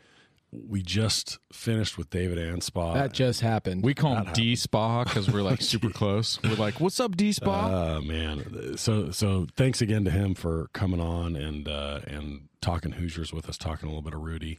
we 0.50 0.82
just 0.82 1.38
finished 1.52 1.96
with 1.96 2.10
David 2.10 2.38
Anspaugh. 2.38 2.94
That 2.94 3.12
just 3.12 3.40
happened. 3.40 3.84
We 3.84 3.94
call 3.94 4.16
him 4.16 4.32
D 4.32 4.56
Spa 4.56 5.04
because 5.04 5.30
we're 5.30 5.42
like 5.42 5.62
super 5.62 5.90
close. 5.90 6.40
We're 6.42 6.56
like, 6.56 6.80
"What's 6.80 6.98
up, 6.98 7.16
D 7.16 7.30
Spa?" 7.30 7.68
Oh 7.70 8.00
man! 8.00 8.76
So 8.76 9.12
so 9.12 9.46
thanks 9.56 9.80
again 9.80 10.04
to 10.06 10.10
him 10.10 10.34
for 10.34 10.70
coming 10.72 11.00
on 11.00 11.36
and 11.36 11.68
uh, 11.68 12.00
and 12.08 12.48
talking 12.60 12.92
Hoosiers 12.92 13.32
with 13.32 13.48
us, 13.48 13.56
talking 13.56 13.86
a 13.86 13.90
little 13.92 14.02
bit 14.02 14.14
of 14.14 14.20
Rudy. 14.20 14.58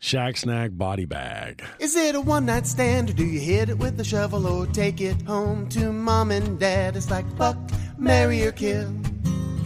Shag 0.00 0.36
snag 0.36 0.78
body 0.78 1.04
bag. 1.04 1.62
Is 1.78 1.94
it 1.94 2.14
a 2.16 2.20
one 2.20 2.46
night 2.46 2.66
stand 2.66 3.10
or 3.10 3.12
do 3.12 3.24
you 3.24 3.40
hit 3.40 3.68
it 3.68 3.78
with 3.78 4.00
a 4.00 4.04
shovel 4.04 4.46
or 4.46 4.66
take 4.66 5.00
it 5.00 5.22
home 5.22 5.68
to 5.70 5.92
mom 5.92 6.30
and 6.32 6.58
dad? 6.58 6.96
It's 6.96 7.10
like 7.10 7.24
fuck, 7.36 7.56
marry 7.98 8.44
or 8.44 8.52
kill. 8.52 8.92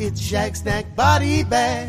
It's 0.04 0.20
Shag 0.20 0.56
Snag 0.56 0.96
Body 0.96 1.44
Bag. 1.44 1.88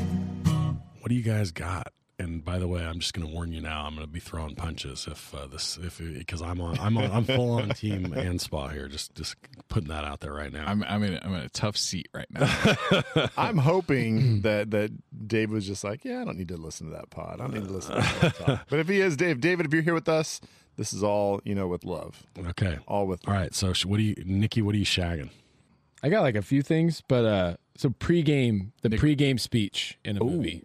What 1.00 1.10
do 1.10 1.16
you 1.16 1.24
guys 1.24 1.50
got? 1.50 1.92
And 2.20 2.46
by 2.46 2.60
the 2.60 2.68
way, 2.68 2.86
I'm 2.86 3.00
just 3.00 3.16
going 3.16 3.28
to 3.28 3.34
warn 3.34 3.52
you 3.52 3.60
now. 3.60 3.86
I'm 3.86 3.96
going 3.96 4.06
to 4.06 4.14
be 4.14 4.20
throwing 4.20 4.54
punches 4.54 5.08
if 5.10 5.34
uh, 5.34 5.48
this 5.48 5.80
if 5.82 5.98
because 5.98 6.44
I'm 6.44 6.62
on 6.62 6.78
I'm 6.78 6.96
on 6.96 7.10
I'm 7.10 7.26
full 7.26 7.54
on 7.54 7.70
team 7.70 8.06
Anspaugh 8.16 8.72
here. 8.72 8.88
Just 8.88 9.16
just 9.16 9.36
putting 9.68 9.90
that 9.90 10.04
out 10.04 10.20
there 10.20 10.32
right 10.32 10.54
now. 10.54 10.64
I'm 10.68 10.84
I'm 10.84 11.02
in 11.02 11.20
I'm 11.24 11.34
in 11.34 11.42
a 11.42 11.50
tough 11.50 11.76
seat 11.76 12.08
right 12.14 12.28
now. 12.30 13.28
I'm 13.38 13.58
hoping 13.58 14.42
that 14.42 14.70
that 14.70 14.92
Dave 15.28 15.50
was 15.50 15.66
just 15.66 15.84
like, 15.84 16.06
yeah, 16.06 16.22
I 16.22 16.24
don't 16.26 16.38
need 16.38 16.50
to 16.50 16.58
listen 16.58 16.86
to 16.92 16.94
that 16.94 17.10
pod. 17.10 17.42
I 17.42 17.48
don't 17.48 17.56
need 17.56 17.66
to 17.66 17.74
listen 17.74 17.96
to 17.96 18.20
that 18.22 18.36
talk. 18.46 18.68
But 18.70 18.78
if 18.78 18.88
he 18.88 19.02
is, 19.02 19.18
Dave, 19.18 19.42
David, 19.42 19.66
if 19.66 19.74
you're 19.74 19.82
here 19.82 19.96
with 19.96 20.08
us, 20.08 20.40
this 20.76 20.94
is 20.94 21.02
all 21.02 21.42
you 21.46 21.56
know 21.56 21.68
with 21.68 21.84
love, 21.84 22.22
okay. 22.50 22.78
all 22.88 23.08
with. 23.08 23.28
All 23.28 23.34
right. 23.34 23.56
So 23.56 23.74
what 23.88 23.98
do 23.98 24.04
you, 24.04 24.14
Nikki? 24.24 24.62
What 24.62 24.76
are 24.76 24.78
you 24.78 24.86
shagging? 24.86 25.32
I 26.04 26.10
got 26.10 26.22
like 26.22 26.36
a 26.36 26.44
few 26.44 26.62
things, 26.62 27.02
but 27.08 27.26
uh 27.26 27.56
so 27.76 27.90
pregame 27.90 28.72
the 28.82 28.90
pregame 28.90 29.40
speech 29.40 29.98
in 30.04 30.18
a 30.18 30.24
movie. 30.24 30.64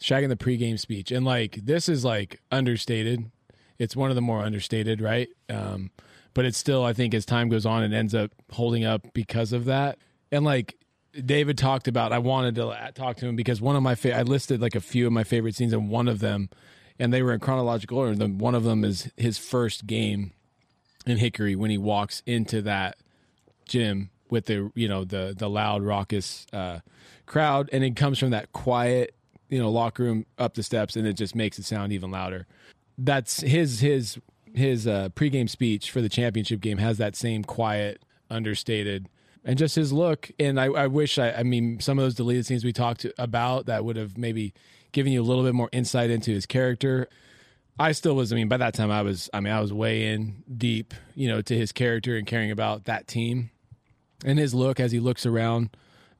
Shagging 0.00 0.28
the 0.28 0.36
pregame 0.36 0.78
speech. 0.78 1.10
And 1.10 1.24
like 1.24 1.60
this 1.64 1.88
is 1.88 2.04
like 2.04 2.40
understated. 2.50 3.30
It's 3.78 3.96
one 3.96 4.10
of 4.10 4.16
the 4.16 4.22
more 4.22 4.42
understated, 4.42 5.00
right? 5.00 5.28
Um 5.48 5.90
but 6.34 6.44
it's 6.44 6.58
still 6.58 6.84
I 6.84 6.92
think 6.92 7.14
as 7.14 7.24
time 7.24 7.48
goes 7.48 7.64
on 7.66 7.82
it 7.82 7.92
ends 7.92 8.14
up 8.14 8.30
holding 8.52 8.84
up 8.84 9.12
because 9.14 9.52
of 9.52 9.64
that. 9.66 9.98
And 10.32 10.44
like 10.44 10.76
David 11.24 11.56
talked 11.56 11.88
about 11.88 12.12
I 12.12 12.18
wanted 12.18 12.56
to 12.56 12.92
talk 12.94 13.16
to 13.18 13.26
him 13.26 13.36
because 13.36 13.60
one 13.60 13.76
of 13.76 13.82
my 13.82 13.94
fa- 13.94 14.16
I 14.16 14.22
listed 14.22 14.60
like 14.60 14.74
a 14.74 14.80
few 14.80 15.06
of 15.06 15.12
my 15.12 15.24
favorite 15.24 15.54
scenes 15.54 15.72
and 15.72 15.88
one 15.88 16.08
of 16.08 16.18
them 16.18 16.50
and 16.98 17.12
they 17.12 17.22
were 17.22 17.32
in 17.32 17.40
chronological 17.40 17.98
order. 17.98 18.26
One 18.26 18.54
of 18.54 18.64
them 18.64 18.84
is 18.84 19.10
his 19.16 19.38
first 19.38 19.86
game 19.86 20.32
in 21.06 21.18
Hickory 21.18 21.54
when 21.54 21.70
he 21.70 21.78
walks 21.78 22.22
into 22.26 22.62
that 22.62 22.96
gym 23.66 24.10
with 24.30 24.46
the 24.46 24.70
you 24.74 24.88
know 24.88 25.04
the 25.04 25.34
the 25.36 25.48
loud 25.48 25.82
raucous 25.82 26.46
uh, 26.52 26.80
crowd, 27.26 27.68
and 27.72 27.84
it 27.84 27.96
comes 27.96 28.18
from 28.18 28.30
that 28.30 28.52
quiet 28.52 29.14
you 29.48 29.58
know 29.58 29.70
locker 29.70 30.02
room 30.02 30.26
up 30.38 30.54
the 30.54 30.62
steps, 30.62 30.96
and 30.96 31.06
it 31.06 31.14
just 31.14 31.34
makes 31.34 31.58
it 31.58 31.64
sound 31.64 31.92
even 31.92 32.10
louder. 32.10 32.46
That's 32.98 33.40
his 33.40 33.80
his 33.80 34.18
his 34.54 34.86
uh, 34.86 35.10
pregame 35.10 35.48
speech 35.48 35.90
for 35.90 36.00
the 36.00 36.08
championship 36.08 36.60
game 36.60 36.78
has 36.78 36.98
that 36.98 37.14
same 37.14 37.44
quiet, 37.44 38.02
understated, 38.30 39.08
and 39.44 39.58
just 39.58 39.74
his 39.74 39.92
look. 39.92 40.30
And 40.38 40.58
I, 40.60 40.66
I 40.66 40.86
wish 40.86 41.18
I 41.18 41.32
I 41.32 41.42
mean 41.42 41.80
some 41.80 41.98
of 41.98 42.04
those 42.04 42.14
deleted 42.14 42.46
scenes 42.46 42.64
we 42.64 42.72
talked 42.72 43.06
about 43.18 43.66
that 43.66 43.84
would 43.84 43.96
have 43.96 44.16
maybe 44.16 44.54
given 44.92 45.12
you 45.12 45.20
a 45.20 45.24
little 45.24 45.44
bit 45.44 45.54
more 45.54 45.68
insight 45.72 46.10
into 46.10 46.30
his 46.30 46.46
character. 46.46 47.08
I 47.78 47.92
still 47.92 48.16
was. 48.16 48.32
I 48.32 48.36
mean, 48.36 48.48
by 48.48 48.56
that 48.56 48.74
time, 48.74 48.90
I 48.90 49.02
was. 49.02 49.28
I 49.34 49.40
mean, 49.40 49.52
I 49.52 49.60
was 49.60 49.72
way 49.72 50.06
in 50.12 50.42
deep, 50.56 50.94
you 51.14 51.28
know, 51.28 51.42
to 51.42 51.54
his 51.54 51.72
character 51.72 52.16
and 52.16 52.26
caring 52.26 52.50
about 52.50 52.84
that 52.84 53.06
team, 53.06 53.50
and 54.24 54.38
his 54.38 54.54
look 54.54 54.80
as 54.80 54.92
he 54.92 55.00
looks 55.00 55.26
around 55.26 55.70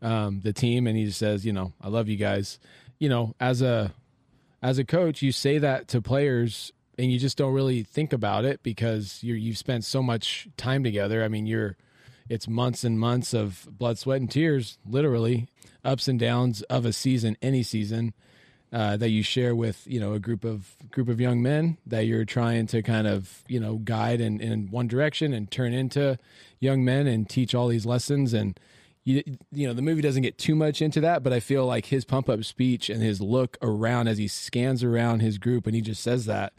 um, 0.02 0.40
the 0.40 0.52
team 0.52 0.86
and 0.86 0.96
he 0.96 1.06
just 1.06 1.18
says, 1.18 1.46
you 1.46 1.52
know, 1.52 1.72
I 1.80 1.88
love 1.88 2.08
you 2.08 2.16
guys. 2.16 2.58
You 2.98 3.08
know, 3.08 3.34
as 3.40 3.62
a 3.62 3.92
as 4.62 4.78
a 4.78 4.84
coach, 4.84 5.22
you 5.22 5.32
say 5.32 5.58
that 5.58 5.88
to 5.88 6.00
players, 6.00 6.72
and 6.98 7.12
you 7.12 7.18
just 7.18 7.36
don't 7.36 7.52
really 7.52 7.82
think 7.82 8.12
about 8.12 8.44
it 8.44 8.62
because 8.62 9.20
you're 9.22 9.36
you've 9.36 9.58
spent 9.58 9.84
so 9.84 10.02
much 10.02 10.48
time 10.56 10.82
together. 10.82 11.22
I 11.22 11.28
mean, 11.28 11.46
you're 11.46 11.76
it's 12.28 12.48
months 12.48 12.82
and 12.84 12.98
months 12.98 13.34
of 13.34 13.68
blood, 13.70 13.98
sweat, 13.98 14.20
and 14.20 14.30
tears, 14.30 14.78
literally 14.88 15.48
ups 15.84 16.08
and 16.08 16.18
downs 16.18 16.62
of 16.62 16.84
a 16.84 16.92
season, 16.92 17.36
any 17.40 17.62
season 17.62 18.12
uh, 18.72 18.96
that 18.96 19.10
you 19.10 19.22
share 19.22 19.54
with 19.54 19.86
you 19.86 20.00
know 20.00 20.12
a 20.12 20.18
group 20.18 20.44
of 20.44 20.74
group 20.90 21.08
of 21.08 21.20
young 21.20 21.42
men 21.42 21.78
that 21.86 22.06
you're 22.06 22.24
trying 22.24 22.66
to 22.66 22.82
kind 22.82 23.06
of 23.06 23.44
you 23.46 23.60
know 23.60 23.76
guide 23.76 24.20
in, 24.20 24.40
in 24.40 24.70
one 24.70 24.88
direction 24.88 25.32
and 25.32 25.50
turn 25.50 25.72
into 25.72 26.18
young 26.60 26.84
men 26.84 27.06
and 27.06 27.28
teach 27.28 27.54
all 27.54 27.68
these 27.68 27.86
lessons. 27.86 28.32
And 28.32 28.58
you 29.04 29.22
you 29.52 29.66
know 29.66 29.72
the 29.72 29.82
movie 29.82 30.02
doesn't 30.02 30.22
get 30.22 30.36
too 30.36 30.56
much 30.56 30.82
into 30.82 31.00
that 31.00 31.22
but 31.22 31.32
I 31.32 31.38
feel 31.38 31.64
like 31.64 31.86
his 31.86 32.04
pump 32.04 32.28
up 32.28 32.42
speech 32.42 32.90
and 32.90 33.00
his 33.00 33.20
look 33.20 33.56
around 33.62 34.08
as 34.08 34.18
he 34.18 34.26
scans 34.26 34.82
around 34.82 35.20
his 35.20 35.38
group 35.38 35.66
and 35.66 35.74
he 35.74 35.80
just 35.80 36.02
says 36.02 36.26
that. 36.26 36.52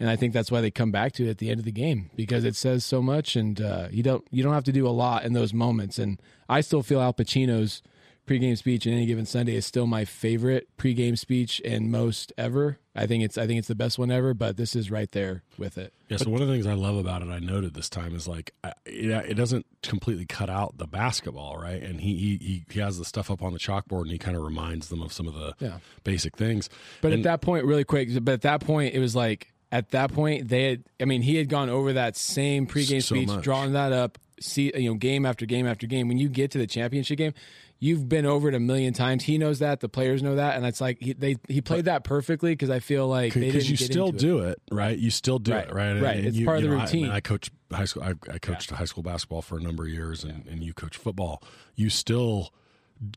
And 0.00 0.08
I 0.08 0.14
think 0.14 0.32
that's 0.32 0.52
why 0.52 0.60
they 0.60 0.70
come 0.70 0.92
back 0.92 1.10
to 1.14 1.26
it 1.26 1.30
at 1.30 1.38
the 1.38 1.50
end 1.50 1.58
of 1.58 1.64
the 1.64 1.72
game 1.72 2.10
because 2.14 2.44
it 2.44 2.54
says 2.54 2.84
so 2.84 3.02
much 3.02 3.34
and 3.34 3.60
uh, 3.60 3.88
you 3.90 4.04
don't 4.04 4.24
you 4.30 4.44
don't 4.44 4.54
have 4.54 4.64
to 4.64 4.72
do 4.72 4.86
a 4.86 4.90
lot 4.90 5.24
in 5.24 5.32
those 5.32 5.52
moments. 5.52 5.98
And 5.98 6.22
I 6.48 6.60
still 6.60 6.84
feel 6.84 7.00
Al 7.00 7.12
Pacino's 7.12 7.82
pregame 8.28 8.56
speech 8.58 8.86
in 8.86 8.92
any 8.92 9.06
given 9.06 9.26
Sunday 9.26 9.54
is 9.56 9.66
still 9.66 9.86
my 9.86 10.04
favorite 10.04 10.68
pregame 10.78 11.18
speech 11.18 11.60
and 11.64 11.90
most 11.90 12.32
ever. 12.38 12.78
I 12.94 13.06
think 13.06 13.24
it's 13.24 13.38
I 13.38 13.46
think 13.46 13.58
it's 13.58 13.68
the 13.68 13.74
best 13.74 13.98
one 13.98 14.10
ever, 14.10 14.34
but 14.34 14.56
this 14.56 14.76
is 14.76 14.90
right 14.90 15.10
there 15.12 15.42
with 15.56 15.78
it. 15.78 15.92
Yeah, 16.08 16.18
so 16.18 16.30
one 16.30 16.42
of 16.42 16.48
the 16.48 16.54
things 16.54 16.66
I 16.66 16.74
love 16.74 16.96
about 16.96 17.22
it, 17.22 17.28
I 17.28 17.38
noted 17.38 17.74
this 17.74 17.88
time, 17.88 18.14
is 18.14 18.28
like 18.28 18.52
I- 18.62 18.72
it, 18.86 19.10
it 19.30 19.34
doesn't 19.34 19.66
completely 19.82 20.26
cut 20.26 20.50
out 20.50 20.78
the 20.78 20.86
basketball, 20.86 21.56
right? 21.58 21.82
And 21.82 22.00
he, 22.00 22.36
he 22.40 22.64
he 22.70 22.80
has 22.80 22.98
the 22.98 23.04
stuff 23.04 23.30
up 23.30 23.42
on 23.42 23.52
the 23.52 23.58
chalkboard, 23.58 24.02
and 24.02 24.10
he 24.10 24.18
kind 24.18 24.36
of 24.36 24.42
reminds 24.42 24.88
them 24.88 25.00
of 25.02 25.12
some 25.12 25.26
of 25.26 25.34
the 25.34 25.54
Yeah. 25.60 25.78
basic 26.04 26.36
things. 26.36 26.68
But 27.00 27.12
And- 27.12 27.20
at 27.20 27.30
that 27.30 27.40
point, 27.40 27.64
really 27.64 27.84
quick, 27.84 28.08
but 28.22 28.32
at 28.34 28.42
that 28.42 28.60
point, 28.60 28.94
it 28.94 28.98
was 29.00 29.14
like 29.16 29.52
at 29.72 29.90
that 29.90 30.12
point 30.12 30.48
they 30.48 30.64
had. 30.70 30.84
I 31.00 31.04
mean, 31.04 31.22
he 31.22 31.36
had 31.36 31.48
gone 31.48 31.68
over 31.70 31.92
that 31.94 32.16
same 32.16 32.66
pregame 32.66 33.02
So 33.02 33.14
speech, 33.14 33.28
much. 33.28 33.44
drawn 33.44 33.72
that 33.74 33.92
up, 33.92 34.18
see 34.40 34.72
you 34.74 34.90
know, 34.90 34.94
game 34.94 35.24
after 35.26 35.46
game 35.46 35.66
after 35.66 35.86
game. 35.86 36.08
When 36.08 36.18
you 36.18 36.28
get 36.28 36.50
to 36.52 36.58
the 36.58 36.66
championship 36.66 37.18
game. 37.18 37.32
You've 37.80 38.08
been 38.08 38.26
over 38.26 38.48
it 38.48 38.54
a 38.54 38.58
million 38.60 38.92
times. 38.92 39.22
He 39.24 39.38
knows 39.38 39.60
that. 39.60 39.78
The 39.80 39.88
players 39.88 40.20
know 40.22 40.34
that, 40.34 40.56
and 40.56 40.66
it's 40.66 40.80
like 40.80 40.98
he 41.00 41.12
they 41.12 41.36
he 41.48 41.60
played 41.60 41.84
that 41.84 42.02
perfectly 42.02 42.52
because 42.52 42.70
I 42.70 42.80
feel 42.80 43.06
like 43.06 43.34
they 43.34 43.40
because 43.52 43.70
you 43.70 43.76
still 43.76 44.06
into 44.06 44.16
it. 44.16 44.20
do 44.20 44.38
it. 44.40 44.62
right? 44.72 44.98
You 44.98 45.10
still 45.10 45.38
do 45.38 45.52
Right, 45.52 45.68
it, 45.68 45.72
right? 45.72 46.00
right. 46.02 46.16
And 46.16 46.26
It's 46.26 46.36
you- 46.36 46.44
part 46.44 46.58
of 46.58 46.62
the 46.64 46.68
know, 46.70 46.74
I- 46.74 46.78
I, 46.78 46.84
mean, 46.86 47.02
routine. 47.02 47.10
I 47.10 47.20
coach 47.20 47.50
high 47.72 47.84
school. 47.84 48.02
I, 48.02 48.14
I 48.32 48.38
coached 48.38 48.70
high 48.70 48.84
school 48.84 49.02
basketball 49.04 49.42
for 49.42 49.58
a 49.58 49.62
number 49.62 49.84
of 49.84 49.90
years, 49.90 50.24
and, 50.24 50.44
and 50.48 50.64
you 50.64 50.74
coach 50.74 50.96
football. 50.96 51.40
You 51.76 51.88
still 51.88 52.52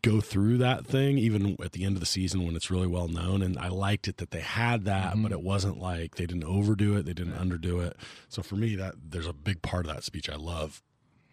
go 0.04 0.22
through 0.22 0.60
that 0.60 0.86
thing 0.86 1.18
even 1.18 1.58
at 1.64 1.72
the 1.72 1.84
end 1.84 1.96
of 1.96 2.00
the 2.00 2.06
season 2.06 2.46
when 2.46 2.56
it's 2.56 2.70
really 2.70 2.86
well 2.86 3.08
known 3.08 3.42
and 3.42 3.58
I 3.58 3.70
liked 3.70 4.08
it 4.08 4.18
that 4.18 4.30
they 4.30 4.42
had 4.42 4.86
that 4.86 5.14
Mm-hmm. 5.14 5.24
but 5.24 5.32
it 5.32 5.42
wasn't 5.42 5.80
like 5.80 6.18
they 6.18 6.28
didn't 6.28 6.44
overdo 6.44 6.96
it 6.98 7.08
they 7.08 7.14
didn't 7.14 7.34
underdo 7.34 7.84
it 7.84 7.98
so 8.30 8.44
for 8.44 8.54
me 8.58 8.76
that 8.76 8.94
there's 9.10 9.26
a 9.26 9.34
big 9.34 9.64
part 9.64 9.88
of 9.88 9.92
that 9.96 10.04
speech 10.04 10.30
I 10.30 10.36
love 10.36 10.84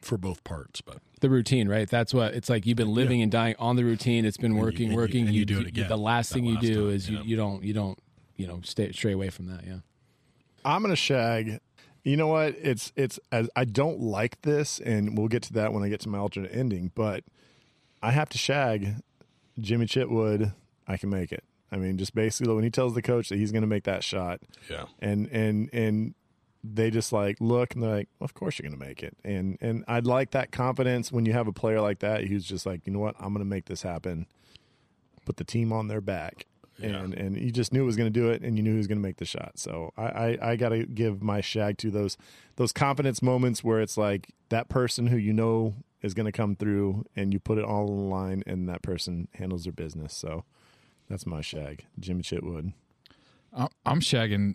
for 0.00 0.16
both 0.16 0.44
parts 0.44 0.80
but 0.80 0.98
the 1.20 1.28
routine, 1.30 1.68
right? 1.68 1.88
That's 1.88 2.14
what 2.14 2.34
it's 2.34 2.48
like. 2.48 2.66
You've 2.66 2.76
been 2.76 2.94
living 2.94 3.22
and 3.22 3.30
dying 3.32 3.56
on 3.58 3.76
the 3.76 3.84
routine. 3.84 4.24
It's 4.24 4.36
been 4.36 4.56
working, 4.56 4.84
and 4.84 4.92
you- 4.92 4.96
working. 4.98 5.26
and 5.26 5.34
you 5.34 5.44
do 5.44 5.60
it 5.60 5.66
again 5.66 5.88
The 5.88 5.96
last 5.98 6.28
that 6.28 6.34
thing 6.34 6.44
you 6.44 6.54
last 6.54 6.64
do 6.64 6.74
time, 6.86 6.94
is 6.94 7.10
you, 7.10 7.20
you 7.24 7.36
don't 7.36 7.62
you 7.64 7.72
don't 7.72 7.98
you 8.36 8.46
know 8.46 8.60
stay 8.62 8.92
stray 8.92 9.12
away 9.12 9.30
from 9.30 9.46
that. 9.46 9.64
Yeah. 9.66 9.78
I'm 10.64 10.82
gonna 10.82 10.96
shag. 10.96 11.60
You 12.04 12.16
know 12.16 12.28
what? 12.28 12.54
It's 12.62 12.92
it's 12.96 13.18
as 13.32 13.50
I 13.56 13.64
don't 13.64 14.00
like 14.00 14.40
this, 14.42 14.78
and 14.80 15.18
we'll 15.18 15.28
get 15.28 15.42
to 15.44 15.52
that 15.54 15.72
when 15.72 15.82
I 15.82 15.88
get 15.88 16.00
to 16.00 16.08
my 16.08 16.18
alternate 16.18 16.54
ending. 16.54 16.92
But 16.94 17.24
I 18.02 18.12
have 18.12 18.28
to 18.30 18.38
shag 18.38 18.94
Jimmy 19.60 19.86
Chitwood. 19.86 20.54
I 20.86 20.96
can 20.96 21.10
make 21.10 21.32
it. 21.32 21.44
I 21.70 21.76
mean, 21.76 21.98
just 21.98 22.14
basically 22.14 22.54
when 22.54 22.64
he 22.64 22.70
tells 22.70 22.94
the 22.94 23.02
coach 23.02 23.28
that 23.28 23.36
he's 23.36 23.52
going 23.52 23.62
to 23.62 23.68
make 23.68 23.84
that 23.84 24.02
shot, 24.04 24.40
yeah 24.70 24.84
and 25.00 25.26
and 25.32 25.68
and 25.72 26.14
they 26.64 26.90
just 26.90 27.12
like 27.12 27.36
look 27.40 27.74
and 27.74 27.82
they're 27.82 27.96
like, 27.96 28.08
of 28.20 28.34
course 28.34 28.58
you're 28.58 28.68
going 28.68 28.78
to 28.78 28.86
make 28.86 29.02
it. 29.02 29.16
And 29.24 29.58
and 29.60 29.84
I'd 29.86 30.06
like 30.06 30.32
that 30.32 30.50
confidence 30.50 31.12
when 31.12 31.26
you 31.26 31.32
have 31.32 31.46
a 31.46 31.52
player 31.52 31.80
like 31.80 32.00
that 32.00 32.24
who's 32.24 32.44
just 32.44 32.66
like, 32.66 32.86
you 32.86 32.92
know 32.92 32.98
what, 32.98 33.14
I'm 33.18 33.32
going 33.32 33.44
to 33.44 33.48
make 33.48 33.66
this 33.66 33.82
happen. 33.82 34.26
Put 35.24 35.36
the 35.36 35.44
team 35.44 35.72
on 35.72 35.88
their 35.88 36.00
back. 36.00 36.46
And 36.80 37.12
and 37.14 37.36
you 37.36 37.50
just 37.50 37.72
knew 37.72 37.82
it 37.82 37.86
was 37.86 37.96
going 37.96 38.12
to 38.12 38.20
do 38.20 38.30
it, 38.30 38.42
and 38.42 38.56
you 38.56 38.62
knew 38.62 38.70
he 38.70 38.76
was 38.76 38.86
going 38.86 38.98
to 38.98 39.02
make 39.02 39.16
the 39.16 39.24
shot. 39.24 39.58
So 39.58 39.92
I 39.96 40.04
I, 40.04 40.50
I 40.50 40.56
got 40.56 40.68
to 40.68 40.86
give 40.86 41.20
my 41.20 41.40
shag 41.40 41.76
to 41.78 41.90
those 41.90 42.16
those 42.54 42.70
confidence 42.70 43.20
moments 43.20 43.64
where 43.64 43.80
it's 43.80 43.96
like 43.96 44.28
that 44.50 44.68
person 44.68 45.08
who 45.08 45.16
you 45.16 45.32
know 45.32 45.74
is 46.02 46.14
going 46.14 46.26
to 46.26 46.32
come 46.32 46.54
through, 46.54 47.04
and 47.16 47.32
you 47.32 47.40
put 47.40 47.58
it 47.58 47.64
all 47.64 47.90
on 47.90 47.96
the 47.96 48.02
line, 48.04 48.44
and 48.46 48.68
that 48.68 48.82
person 48.82 49.26
handles 49.34 49.64
their 49.64 49.72
business. 49.72 50.14
So 50.14 50.44
that's 51.10 51.26
my 51.26 51.40
shag, 51.40 51.84
Jimmy 51.98 52.22
Chitwood. 52.22 52.74
I'm 53.84 54.00
shagging 54.00 54.54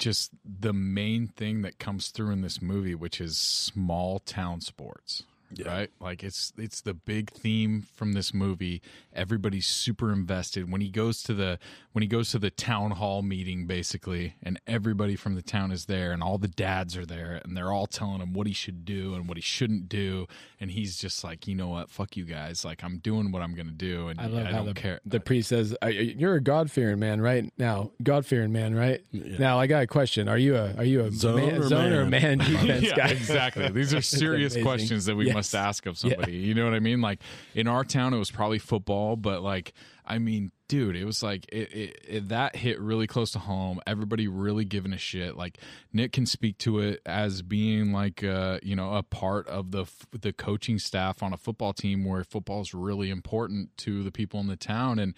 just 0.00 0.32
the 0.44 0.72
main 0.72 1.28
thing 1.28 1.62
that 1.62 1.78
comes 1.78 2.08
through 2.08 2.30
in 2.30 2.40
this 2.40 2.60
movie, 2.60 2.94
which 2.94 3.20
is 3.20 3.36
small 3.36 4.18
town 4.18 4.60
sports. 4.60 5.22
Right, 5.66 5.90
like 6.00 6.22
it's 6.22 6.52
it's 6.56 6.80
the 6.80 6.94
big 6.94 7.30
theme 7.30 7.86
from 7.94 8.12
this 8.12 8.32
movie. 8.32 8.82
Everybody's 9.12 9.66
super 9.66 10.12
invested 10.12 10.70
when 10.70 10.80
he 10.80 10.88
goes 10.90 11.22
to 11.24 11.34
the 11.34 11.58
when 11.92 12.02
he 12.02 12.08
goes 12.08 12.30
to 12.30 12.38
the 12.38 12.50
town 12.50 12.92
hall 12.92 13.22
meeting, 13.22 13.66
basically, 13.66 14.34
and 14.42 14.60
everybody 14.66 15.16
from 15.16 15.34
the 15.34 15.42
town 15.42 15.72
is 15.72 15.86
there, 15.86 16.12
and 16.12 16.22
all 16.22 16.38
the 16.38 16.46
dads 16.48 16.96
are 16.96 17.04
there, 17.04 17.40
and 17.44 17.56
they're 17.56 17.72
all 17.72 17.86
telling 17.88 18.20
him 18.20 18.32
what 18.32 18.46
he 18.46 18.52
should 18.52 18.84
do 18.84 19.14
and 19.14 19.26
what 19.26 19.36
he 19.36 19.40
shouldn't 19.42 19.88
do, 19.88 20.26
and 20.60 20.70
he's 20.70 20.96
just 20.96 21.24
like, 21.24 21.48
you 21.48 21.54
know 21.56 21.68
what, 21.68 21.90
fuck 21.90 22.16
you 22.16 22.24
guys, 22.24 22.64
like 22.64 22.84
I'm 22.84 22.98
doing 22.98 23.32
what 23.32 23.42
I'm 23.42 23.54
gonna 23.54 23.70
do, 23.72 24.06
and 24.08 24.20
I 24.20 24.26
love 24.26 24.46
how 24.46 24.58
don't 24.58 24.66
the, 24.66 24.74
care. 24.74 25.00
the 25.04 25.18
priest 25.20 25.48
says, 25.48 25.76
"I- 25.82 25.88
"You're 25.88 26.36
a 26.36 26.40
God 26.40 26.70
fearing 26.70 27.00
man, 27.00 27.20
right 27.20 27.52
now. 27.58 27.90
God 28.02 28.24
fearing 28.24 28.52
man, 28.52 28.74
right 28.74 29.00
now." 29.12 29.58
I 29.58 29.66
got 29.66 29.82
a 29.82 29.86
question. 29.88 30.28
Are 30.28 30.38
you 30.38 30.54
a 30.56 30.74
are 30.76 30.84
you 30.84 31.00
a 31.04 31.10
Zone 31.10 31.36
man, 31.36 31.54
or 31.56 31.62
zone 31.68 31.92
or 31.92 32.06
man? 32.06 32.38
man 32.38 32.38
defense 32.50 32.82
yeah, 32.84 32.94
guy? 32.96 33.08
exactly. 33.08 33.68
These 33.70 33.92
are 33.94 34.00
serious 34.20 34.56
questions 34.62 35.06
that 35.06 35.16
we 35.16 35.26
Yes. 35.26 35.34
Must 35.40 35.54
ask 35.54 35.86
of 35.86 35.98
somebody. 35.98 36.36
You 36.36 36.54
know 36.54 36.64
what 36.64 36.74
I 36.74 36.80
mean? 36.80 37.00
Like 37.00 37.20
in 37.54 37.66
our 37.66 37.84
town, 37.84 38.14
it 38.14 38.18
was 38.18 38.30
probably 38.30 38.58
football, 38.58 39.16
but 39.16 39.42
like, 39.42 39.72
I 40.06 40.18
mean, 40.18 40.52
dude, 40.68 40.96
it 40.96 41.04
was 41.04 41.22
like 41.22 41.46
it, 41.52 41.72
it, 41.72 42.04
it, 42.08 42.28
that 42.28 42.56
hit 42.56 42.80
really 42.80 43.06
close 43.06 43.32
to 43.32 43.38
home. 43.38 43.80
Everybody 43.86 44.28
really 44.28 44.64
giving 44.64 44.92
a 44.92 44.98
shit. 44.98 45.36
Like 45.36 45.58
Nick 45.92 46.12
can 46.12 46.26
speak 46.26 46.58
to 46.58 46.80
it 46.80 47.00
as 47.06 47.42
being 47.42 47.92
like, 47.92 48.22
uh, 48.24 48.58
you 48.62 48.76
know, 48.76 48.94
a 48.94 49.02
part 49.02 49.48
of 49.48 49.70
the 49.70 49.86
the 50.18 50.32
coaching 50.32 50.78
staff 50.78 51.22
on 51.22 51.32
a 51.32 51.36
football 51.36 51.72
team 51.72 52.04
where 52.04 52.24
football 52.24 52.60
is 52.60 52.74
really 52.74 53.10
important 53.10 53.76
to 53.78 54.02
the 54.02 54.12
people 54.12 54.40
in 54.40 54.46
the 54.46 54.56
town 54.56 54.98
and 54.98 55.14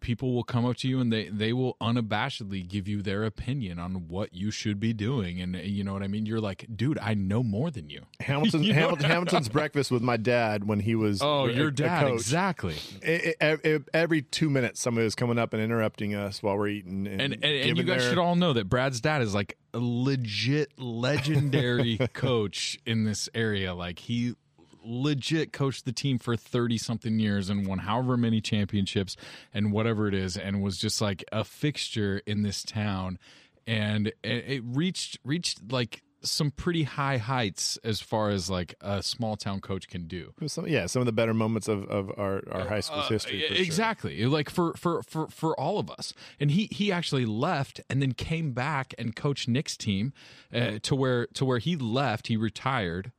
people 0.00 0.34
will 0.34 0.44
come 0.44 0.64
up 0.64 0.76
to 0.78 0.88
you 0.88 1.00
and 1.00 1.12
they 1.12 1.28
they 1.28 1.52
will 1.52 1.76
unabashedly 1.80 2.66
give 2.66 2.88
you 2.88 3.02
their 3.02 3.24
opinion 3.24 3.78
on 3.78 4.08
what 4.08 4.32
you 4.34 4.50
should 4.50 4.80
be 4.80 4.92
doing. 4.92 5.40
And 5.40 5.54
uh, 5.54 5.60
you 5.60 5.84
know 5.84 5.92
what 5.92 6.02
i 6.02 6.08
mean? 6.08 6.26
You're 6.26 6.40
like 6.40 6.66
dude 6.74 6.98
i 7.00 7.14
know 7.14 7.42
more 7.42 7.70
than 7.70 7.90
you. 7.90 8.02
Hamilton, 8.20 8.62
You 8.62 8.72
know? 8.72 8.80
Hamilton 8.80 9.10
Hamilton's 9.10 9.48
breakfast 9.48 9.90
with 9.90 10.02
my 10.02 10.16
dad 10.16 10.66
when 10.66 10.80
he 10.80 10.94
was 10.94 11.20
oh 11.22 11.46
a- 11.46 11.52
your 11.52 11.70
dad 11.70 12.08
exactly. 12.08 12.76
I- 13.06 13.34
I- 13.40 13.58
I- 13.64 13.78
every 13.94 14.22
two 14.22 14.50
minutes, 14.50 14.80
somebody 14.80 15.04
was 15.04 15.14
coming 15.14 15.38
up 15.38 15.52
and 15.52 15.62
interrupting 15.62 16.14
us 16.14 16.42
while 16.42 16.56
we're 16.56 16.68
eating, 16.68 17.06
and 17.06 17.20
and 17.20 17.34
and, 17.34 17.44
and 17.44 17.76
you 17.78 17.84
guys 17.84 18.00
their- 18.00 18.10
should 18.10 18.18
all 18.18 18.36
know 18.36 18.52
that 18.52 18.68
brad's 18.68 19.00
dad 19.00 19.22
is 19.22 19.34
like 19.34 19.56
a 19.74 19.78
legit 19.80 20.72
legendary 20.78 21.98
coach 22.12 22.78
in 22.86 23.04
this 23.04 23.28
area. 23.34 23.74
Like 23.74 23.98
he 23.98 24.34
legit 24.82 25.52
coached 25.52 25.84
the 25.84 25.92
team 25.92 26.18
for 26.18 26.36
30 26.36 26.78
something 26.78 27.18
years 27.18 27.50
and 27.50 27.66
won 27.66 27.78
however 27.78 28.16
many 28.16 28.40
championships 28.40 29.16
and 29.52 29.72
whatever 29.72 30.08
it 30.08 30.14
is 30.14 30.36
and 30.36 30.62
was 30.62 30.78
just 30.78 31.00
like 31.00 31.24
a 31.32 31.44
fixture 31.44 32.22
in 32.26 32.42
this 32.42 32.62
town 32.62 33.18
and 33.66 34.12
it, 34.22 34.62
reached 34.64 35.18
reached 35.24 35.60
like 35.70 36.02
some 36.22 36.50
pretty 36.50 36.82
high 36.82 37.16
heights 37.16 37.78
as 37.82 38.00
far 38.00 38.30
as 38.30 38.50
like 38.50 38.74
a 38.80 39.02
small 39.02 39.36
town 39.36 39.60
coach 39.60 39.88
can 39.88 40.06
do 40.06 40.32
some, 40.46 40.66
yeah, 40.66 40.86
some 40.86 41.00
of 41.00 41.06
the 41.06 41.12
better 41.12 41.32
moments 41.32 41.66
of, 41.68 41.84
of 41.84 42.10
our, 42.18 42.42
our 42.50 42.68
high 42.68 42.80
school's 42.80 43.08
history. 43.08 43.40
for 43.40 43.54
sure. 43.54 43.56
Uh, 43.56 43.60
exactly 43.60 44.26
like 44.26 44.50
for, 44.50 44.74
for 44.74 45.02
for 45.02 45.28
for 45.28 45.58
all 45.58 45.78
of 45.78 45.90
us 45.90 46.12
and 46.38 46.50
he 46.50 46.68
he 46.70 46.92
actually 46.92 47.24
left 47.24 47.80
and 47.88 48.02
then 48.02 48.12
came 48.12 48.52
back 48.52 48.94
and 48.98 49.16
coached 49.16 49.48
nick's 49.48 49.76
team 49.76 50.12
uh, 50.54 50.78
to 50.82 50.94
where 50.94 51.26
to 51.28 51.44
where 51.44 51.58
he 51.58 51.76
left 51.76 52.26
he 52.26 52.36
retired 52.36 53.12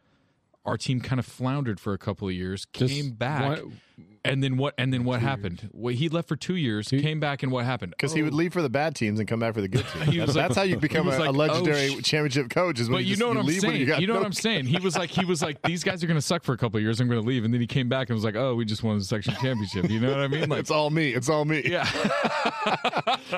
our 0.66 0.78
team 0.78 1.02
kind 1.02 1.20
of 1.20 1.26
floundered 1.26 1.80
for 1.80 1.94
a 1.94 1.98
couple 1.98 2.28
of 2.28 2.34
years 2.34 2.66
Just 2.74 2.94
came 2.94 3.12
back 3.12 3.62
one- 3.64 3.82
and 4.24 4.44
then 4.44 4.58
what 4.58 4.74
and 4.78 4.94
then 4.94 5.04
what 5.04 5.20
happened 5.20 5.70
well, 5.74 5.94
he 5.94 6.08
left 6.08 6.28
for 6.28 6.36
two 6.36 6.56
years 6.56 6.90
he, 6.90 7.02
came 7.02 7.20
back 7.20 7.42
and 7.42 7.52
what 7.52 7.66
happened 7.66 7.92
Because 7.92 8.14
he 8.14 8.22
would 8.22 8.34
oh. 8.34 8.36
leave 8.36 8.54
for 8.54 8.62
the 8.62 8.70
bad 8.70 8.96
teams 8.96 9.20
and 9.20 9.28
come 9.28 9.40
back 9.40 9.54
for 9.56 9.62
the 9.62 9.68
good 9.68 9.86
teams. 10.06 10.18
That's, 10.18 10.36
like- 10.36 10.48
that's 10.48 10.56
how 10.56 10.62
you 10.64 10.78
become 10.78 11.08
a, 11.08 11.12
a 11.12 11.18
like, 11.18 11.30
oh, 11.30 11.32
legendary 11.32 11.90
sh- 11.90 12.04
championship 12.04 12.50
coach. 12.50 12.80
Is 12.80 12.90
when 12.90 12.98
but 12.98 13.04
you, 13.04 13.10
you 13.10 13.16
just, 13.16 13.20
know 13.22 13.28
what 13.30 13.38
I'm 13.38 13.50
saying. 13.52 13.88
You, 13.88 13.96
You, 13.96 14.08
know 14.08 14.14
no- 14.14 14.20
what 14.20 14.26
I'm 14.26 14.34
saying. 14.34 14.66
He 14.66 14.80
was 14.80 14.96
like, 14.98 15.10
he 15.10 15.26
was 15.26 15.42
like, 15.42 15.62
these 15.64 15.84
guys 15.84 16.04
are 16.04 16.08
going 16.08 16.20
to 16.20 16.22
suck 16.26 16.44
for 16.44 16.54
a 16.54 16.58
couple 16.58 16.78
of 16.78 16.84
years. 16.84 17.00
I'm 17.00 17.08
going 17.08 17.22
to 17.22 17.28
leave, 17.28 17.44
and 17.44 17.54
then 17.54 17.62
he 17.62 17.68
came 17.68 17.90
back 17.90 18.10
and 18.10 18.16
was 18.16 18.24
like, 18.24 18.36
oh, 18.36 18.56
we 18.56 18.66
just 18.66 18.84
won 18.84 18.98
the 18.98 19.04
section 19.04 19.34
championship. 19.36 19.90
You 19.90 20.00
know 20.00 20.10
what 20.12 20.20
I 20.20 20.28
mean? 20.28 20.50
Like, 20.50 20.60
It's 20.62 20.72
all 20.72 20.92
me. 20.92 21.14
It's 21.14 21.30
all 21.30 21.46
me. 21.46 21.64
yeah. 21.66 21.88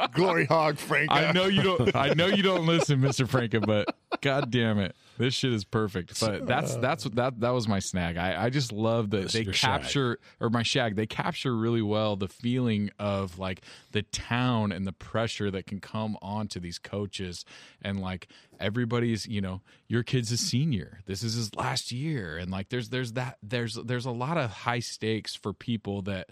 Glory 0.14 0.46
hog, 0.46 0.78
Frank. 0.78 1.12
I 1.12 1.32
know 1.32 1.46
you 1.46 1.64
don't. 1.64 1.96
I 1.96 2.14
know 2.14 2.28
you 2.28 2.44
don't 2.44 2.66
listen, 2.66 3.00
Mister 3.00 3.26
Franken, 3.26 3.66
but 3.66 3.96
god 4.22 4.52
damn 4.52 4.80
it, 4.80 4.96
this 5.18 5.34
shit 5.34 5.54
is 5.54 5.64
perfect. 5.64 6.20
But 6.20 6.46
that's 6.46 6.76
that's 6.76 7.06
what 7.06 7.16
that 7.16 7.40
that 7.40 7.52
was 7.52 7.68
my 7.68 7.80
snag. 7.80 8.18
I 8.18 8.46
I 8.46 8.50
just 8.50 8.72
love 8.72 9.12
that 9.12 9.32
they 9.32 9.46
capture 9.46 10.20
or 10.40 10.50
my 10.54 10.64
shag. 10.64 10.96
They 10.96 11.06
capture 11.06 11.56
really 11.56 11.82
well 11.82 12.16
the 12.16 12.30
feeling 12.30 12.92
of 12.98 13.38
like 13.38 13.62
the 13.92 14.04
town 14.04 14.72
and 14.72 14.88
the 14.88 14.94
pressure 14.94 15.52
that 15.52 15.66
can 15.66 15.82
come 15.82 16.18
onto 16.22 16.60
these 16.60 16.80
coaches 16.80 17.44
and 17.82 18.00
like 18.00 18.28
everybody's 18.60 19.28
you 19.28 19.42
know 19.42 19.62
your 19.88 20.04
kid's 20.04 20.32
a 20.32 20.38
senior. 20.38 21.00
This 21.06 21.24
is 21.24 21.34
his 21.34 21.56
last 21.56 21.92
year, 21.92 22.38
and 22.38 22.50
like 22.50 22.70
there's 22.70 22.90
there's 22.90 23.14
that 23.14 23.38
there's 23.44 23.76
there's 23.76 24.06
a 24.06 24.12
lot 24.12 24.38
of 24.38 24.50
high 24.50 24.80
stakes 24.80 25.36
for 25.36 25.54
people 25.54 26.04
that 26.04 26.30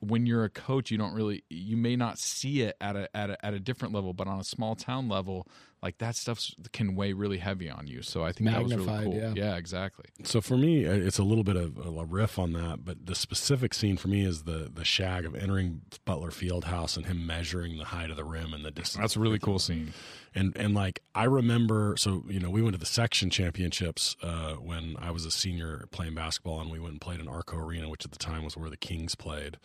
when 0.00 0.26
you're 0.26 0.44
a 0.44 0.50
coach, 0.50 0.90
you 0.90 0.98
don't 0.98 1.12
really, 1.14 1.44
you 1.50 1.76
may 1.76 1.94
not 1.94 2.18
see 2.18 2.62
it 2.62 2.76
at 2.80 2.96
a, 2.96 3.14
at 3.16 3.30
a, 3.30 3.46
at 3.46 3.54
a 3.54 3.60
different 3.60 3.94
level, 3.94 4.12
but 4.12 4.26
on 4.26 4.40
a 4.40 4.44
small 4.44 4.74
town 4.74 5.08
level, 5.08 5.46
like 5.82 5.98
that 5.98 6.16
stuff 6.16 6.42
can 6.72 6.94
weigh 6.94 7.12
really 7.12 7.38
heavy 7.38 7.70
on 7.70 7.86
you. 7.86 8.02
So 8.02 8.22
I 8.24 8.32
think 8.32 8.50
that 8.50 8.62
was 8.62 8.74
really 8.74 8.86
Magnified, 8.86 9.20
cool. 9.20 9.38
yeah. 9.38 9.56
exactly. 9.56 10.06
So 10.24 10.40
for 10.40 10.56
me, 10.56 10.86
uh, 10.86 10.92
it's 10.92 11.18
a 11.18 11.22
little 11.22 11.44
bit 11.44 11.56
of 11.56 11.78
a 11.86 12.04
riff 12.04 12.38
on 12.38 12.52
that, 12.52 12.84
but 12.84 13.06
the 13.06 13.14
specific 13.14 13.72
scene 13.74 13.96
for 13.96 14.08
me 14.08 14.24
is 14.24 14.42
the 14.42 14.70
the 14.72 14.84
shag 14.84 15.24
of 15.24 15.34
entering 15.34 15.82
Butler 16.04 16.30
Fieldhouse 16.30 16.96
and 16.96 17.06
him 17.06 17.26
measuring 17.26 17.78
the 17.78 17.86
height 17.86 18.10
of 18.10 18.16
the 18.16 18.24
rim 18.24 18.52
and 18.52 18.64
the 18.64 18.70
distance. 18.70 19.00
That's 19.00 19.16
a 19.16 19.20
really 19.20 19.38
cool 19.38 19.58
scene. 19.58 19.92
And 20.34 20.56
and 20.56 20.74
like 20.74 21.02
I 21.14 21.24
remember, 21.24 21.94
so 21.96 22.24
you 22.28 22.40
know, 22.40 22.50
we 22.50 22.62
went 22.62 22.74
to 22.74 22.80
the 22.80 22.86
section 22.86 23.30
championships 23.30 24.16
uh, 24.22 24.54
when 24.54 24.96
I 25.00 25.10
was 25.10 25.24
a 25.24 25.30
senior 25.30 25.86
playing 25.90 26.14
basketball, 26.14 26.60
and 26.60 26.70
we 26.70 26.78
went 26.78 26.92
and 26.92 27.00
played 27.00 27.20
in 27.20 27.28
Arco 27.28 27.56
Arena, 27.56 27.88
which 27.88 28.04
at 28.04 28.12
the 28.12 28.18
time 28.18 28.44
was 28.44 28.56
where 28.56 28.70
the 28.70 28.76
Kings 28.76 29.14
played. 29.14 29.58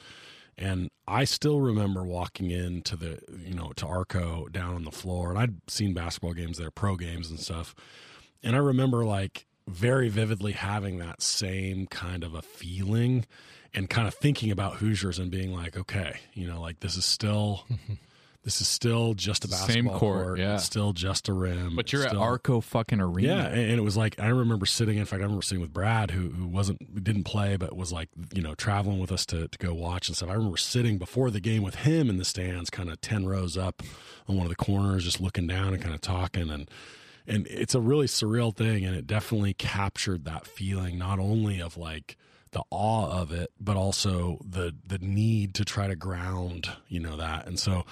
And 0.58 0.90
I 1.08 1.26
still 1.26 1.60
remember 1.60 2.04
walking 2.04 2.50
into 2.50 2.96
the, 2.96 3.20
you 3.46 3.54
know, 3.54 3.74
to 3.76 3.86
Arco 3.86 4.48
down 4.48 4.76
on 4.76 4.86
the 4.86 4.92
floor, 4.92 5.30
and 5.30 5.38
I'd 5.38 5.70
seen 5.70 5.94
basketball 5.94 6.34
games 6.34 6.58
there, 6.58 6.72
pro 6.72 6.96
games 6.96 7.30
and 7.30 7.40
stuff. 7.40 7.76
And 8.42 8.56
I 8.56 8.60
remember 8.60 9.04
like 9.04 9.46
very 9.68 10.10
vividly 10.10 10.54
having 10.54 10.98
that 11.00 11.22
same 11.22 11.88
kind 11.88 12.24
of 12.24 12.34
a 12.36 12.42
feeling 12.42 13.26
and 13.74 13.90
kind 13.90 14.08
of 14.08 14.14
thinking 14.14 14.52
about 14.52 14.76
Hoosiers 14.76 15.20
and 15.20 15.30
being 15.30 15.54
like, 15.54 15.76
okay, 15.76 16.20
you 16.34 16.48
know, 16.48 16.62
like 16.62 16.80
this 16.80 16.96
is 16.96 17.06
still 17.06 17.66
this 18.46 18.62
is 18.62 18.68
still 18.70 19.14
just 19.16 19.44
a 19.44 19.50
Same 19.50 19.58
basketball 19.86 20.00
court, 20.00 20.40
yeah. 20.40 20.54
It's 20.56 20.64
still 20.64 20.94
just 20.94 21.28
a 21.28 21.34
rim. 21.34 21.76
But 21.76 21.92
you're 21.92 22.04
It's 22.04 22.06
at 22.08 22.12
still- 22.12 22.22
Arco 22.22 22.62
fucking 22.62 23.02
arena. 23.02 23.28
yeah, 23.28 23.46
and, 23.48 23.60
and 23.60 23.74
it 23.74 23.82
was 23.84 23.98
like 23.98 24.18
I 24.20 24.28
remember 24.28 24.66
sitting. 24.66 24.98
In 24.98 25.04
fact, 25.06 25.20
I 25.20 25.24
remember 25.24 25.42
sitting 25.42 25.62
with 25.62 25.74
Brad, 25.74 26.12
who 26.12 26.30
who 26.30 26.48
wasn't 26.48 27.04
didn't 27.04 27.24
play, 27.26 27.58
but 27.58 27.76
was 27.76 27.92
like 27.92 28.08
you 28.34 28.42
know 28.42 28.56
traveling 28.56 29.00
with 29.00 29.12
us 29.12 29.26
to 29.26 29.50
to 29.50 29.58
go 29.58 29.74
watch 29.74 30.08
and 30.08 30.16
stuff. 30.16 30.30
I 30.30 30.34
remember 30.34 30.58
sitting 30.58 30.98
before 30.98 31.30
the 31.32 31.42
game 31.42 31.64
with 31.64 31.76
him 31.76 32.10
in 32.10 32.18
the 32.18 32.24
stands, 32.26 32.70
kind 32.70 32.90
of 32.90 33.02
ten 33.02 33.26
rows 33.26 33.58
up 33.58 33.84
on 34.30 34.38
one 34.38 34.46
of 34.46 34.50
the 34.50 34.56
corners, 34.56 35.04
just 35.04 35.20
looking 35.20 35.48
down 35.48 35.74
and 35.74 35.82
kind 35.84 35.94
of 35.94 36.00
talking 36.00 36.50
and. 36.50 36.70
And 37.28 37.48
it's 37.48 37.74
a 37.74 37.82
really 37.82 38.06
surreal 38.06 38.56
thing, 38.56 38.86
and 38.86 38.96
it 38.96 39.08
definitely 39.08 39.56
captured 39.56 40.26
that 40.26 40.46
feeling 40.46 41.00
not 41.00 41.18
only 41.18 41.60
of 41.60 41.76
like 41.76 42.18
the 42.52 42.62
awe 42.70 43.10
of 43.20 43.32
it, 43.32 43.50
but 43.60 43.76
also 43.76 44.38
the 44.48 44.76
the 44.86 45.00
need 45.00 45.56
to 45.56 45.66
try 45.66 45.88
to 45.88 45.96
ground, 45.96 46.70
you 46.88 47.00
know 47.00 47.18
that. 47.18 47.48
And 47.48 47.58
so 47.60 47.84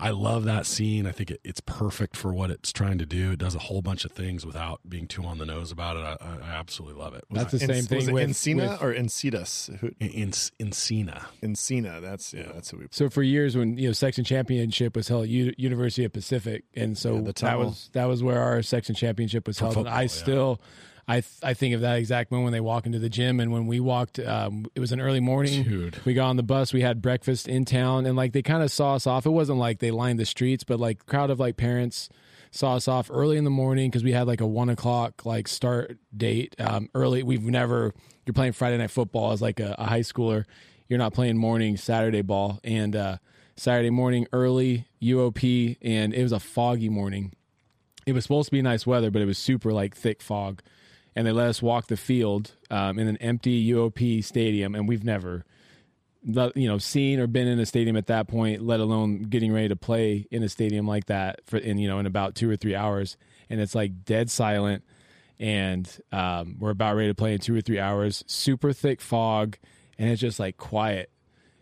I 0.00 0.10
love 0.10 0.44
that 0.44 0.64
scene. 0.64 1.06
I 1.06 1.12
think 1.12 1.32
it, 1.32 1.40
it's 1.42 1.60
perfect 1.60 2.16
for 2.16 2.32
what 2.32 2.50
it's 2.50 2.72
trying 2.72 2.98
to 2.98 3.06
do. 3.06 3.32
It 3.32 3.38
does 3.38 3.54
a 3.54 3.58
whole 3.58 3.82
bunch 3.82 4.04
of 4.04 4.12
things 4.12 4.46
without 4.46 4.80
being 4.88 5.06
too 5.08 5.24
on 5.24 5.38
the 5.38 5.44
nose 5.46 5.72
about 5.72 5.96
it. 5.96 6.00
I, 6.00 6.16
I 6.24 6.50
I 6.52 6.56
absolutely 6.56 7.00
love 7.00 7.14
it. 7.14 7.24
That's 7.30 7.52
the 7.52 7.62
En- 7.62 7.68
same 7.68 7.84
thing 7.84 7.98
was 7.98 8.10
with, 8.10 8.28
Encina 8.30 8.70
with- 8.72 8.82
or 8.82 8.94
Encitas? 8.94 9.76
Who, 9.78 9.88
in, 9.98 10.08
in 10.08 10.30
Encina. 10.30 11.24
Encina. 11.42 12.00
That's 12.00 12.32
yeah. 12.32 12.50
That's 12.54 12.70
who 12.70 12.78
we. 12.78 12.86
So 12.90 13.10
for 13.10 13.22
years, 13.22 13.56
when 13.56 13.76
you 13.76 13.88
know 13.88 13.92
section 13.92 14.24
championship 14.24 14.94
was 14.96 15.08
held 15.08 15.24
at 15.24 15.28
U- 15.30 15.54
University 15.58 16.04
of 16.04 16.12
Pacific, 16.12 16.64
and 16.74 16.96
so 16.96 17.16
Yeah, 17.16 17.20
the 17.22 17.32
that 17.40 17.58
was 17.58 17.90
that 17.94 18.04
was 18.04 18.22
where 18.22 18.40
our 18.40 18.62
section 18.62 18.94
championship 18.94 19.46
was 19.46 19.58
held. 19.58 19.76
and 19.76 19.88
I 19.88 20.02
yeah. 20.02 20.06
still, 20.06 20.60
I 21.10 21.14
th- 21.22 21.38
I 21.42 21.54
think 21.54 21.74
of 21.74 21.80
that 21.80 21.96
exact 21.96 22.30
moment 22.30 22.44
when 22.44 22.52
they 22.52 22.60
walk 22.60 22.84
into 22.84 22.98
the 22.98 23.08
gym, 23.08 23.40
and 23.40 23.50
when 23.50 23.66
we 23.66 23.80
walked, 23.80 24.18
um, 24.18 24.66
it 24.74 24.80
was 24.80 24.92
an 24.92 25.00
early 25.00 25.20
morning. 25.20 25.62
Dude. 25.62 26.04
we 26.04 26.12
got 26.12 26.28
on 26.28 26.36
the 26.36 26.42
bus, 26.42 26.74
we 26.74 26.82
had 26.82 27.00
breakfast 27.00 27.48
in 27.48 27.64
town, 27.64 28.04
and 28.04 28.14
like 28.14 28.32
they 28.32 28.42
kind 28.42 28.62
of 28.62 28.70
saw 28.70 28.94
us 28.94 29.06
off. 29.06 29.24
It 29.24 29.30
wasn't 29.30 29.58
like 29.58 29.78
they 29.78 29.90
lined 29.90 30.20
the 30.20 30.26
streets, 30.26 30.64
but 30.64 30.78
like 30.78 31.06
crowd 31.06 31.30
of 31.30 31.40
like 31.40 31.56
parents 31.56 32.10
saw 32.50 32.74
us 32.74 32.88
off 32.88 33.10
early 33.10 33.38
in 33.38 33.44
the 33.44 33.50
morning 33.50 33.90
because 33.90 34.04
we 34.04 34.12
had 34.12 34.26
like 34.26 34.40
a 34.40 34.46
one 34.46 34.68
o'clock 34.68 35.24
like 35.24 35.48
start 35.48 35.96
date 36.14 36.54
um, 36.58 36.90
early. 36.94 37.22
We've 37.22 37.42
never 37.42 37.94
you're 38.26 38.34
playing 38.34 38.52
Friday 38.52 38.76
night 38.76 38.90
football 38.90 39.32
as 39.32 39.40
like 39.40 39.60
a, 39.60 39.74
a 39.78 39.86
high 39.86 40.00
schooler. 40.00 40.44
You're 40.88 40.98
not 40.98 41.14
playing 41.14 41.36
morning 41.36 41.76
Saturday 41.76 42.22
ball 42.22 42.60
and 42.64 42.94
uh, 42.94 43.16
Saturday 43.56 43.90
morning 43.90 44.26
early 44.32 44.86
UOP 45.02 45.76
and 45.82 46.14
it 46.14 46.22
was 46.22 46.32
a 46.32 46.40
foggy 46.40 46.88
morning. 46.88 47.32
It 48.06 48.12
was 48.12 48.24
supposed 48.24 48.48
to 48.48 48.52
be 48.52 48.62
nice 48.62 48.86
weather, 48.86 49.10
but 49.10 49.20
it 49.20 49.26
was 49.26 49.38
super 49.38 49.72
like 49.72 49.94
thick 49.94 50.22
fog. 50.22 50.62
And 51.18 51.26
they 51.26 51.32
let 51.32 51.48
us 51.48 51.60
walk 51.60 51.88
the 51.88 51.96
field 51.96 52.52
um, 52.70 52.96
in 52.96 53.08
an 53.08 53.16
empty 53.16 53.72
UOP 53.72 54.22
stadium, 54.22 54.76
and 54.76 54.86
we've 54.86 55.02
never 55.02 55.44
you 56.54 56.68
know 56.68 56.78
seen 56.78 57.18
or 57.18 57.26
been 57.26 57.48
in 57.48 57.58
a 57.58 57.66
stadium 57.66 57.96
at 57.96 58.06
that 58.06 58.28
point 58.28 58.60
let 58.60 58.80
alone 58.80 59.22
getting 59.22 59.52
ready 59.52 59.68
to 59.68 59.76
play 59.76 60.26
in 60.30 60.42
a 60.42 60.48
stadium 60.48 60.86
like 60.86 61.06
that 61.06 61.40
for 61.46 61.56
in 61.56 61.78
you 61.78 61.88
know 61.88 61.98
in 61.98 62.06
about 62.06 62.36
two 62.36 62.48
or 62.48 62.56
three 62.56 62.74
hours. 62.74 63.16
And 63.50 63.60
it's 63.60 63.74
like 63.74 64.04
dead 64.04 64.30
silent. 64.30 64.84
And 65.40 65.88
um, 66.12 66.56
we're 66.58 66.70
about 66.70 66.96
ready 66.96 67.08
to 67.08 67.14
play 67.14 67.32
in 67.32 67.40
two 67.40 67.56
or 67.56 67.60
three 67.62 67.80
hours. 67.80 68.22
Super 68.28 68.72
thick 68.72 69.00
fog 69.00 69.56
and 69.98 70.08
it's 70.08 70.20
just 70.20 70.38
like 70.38 70.56
quiet. 70.56 71.10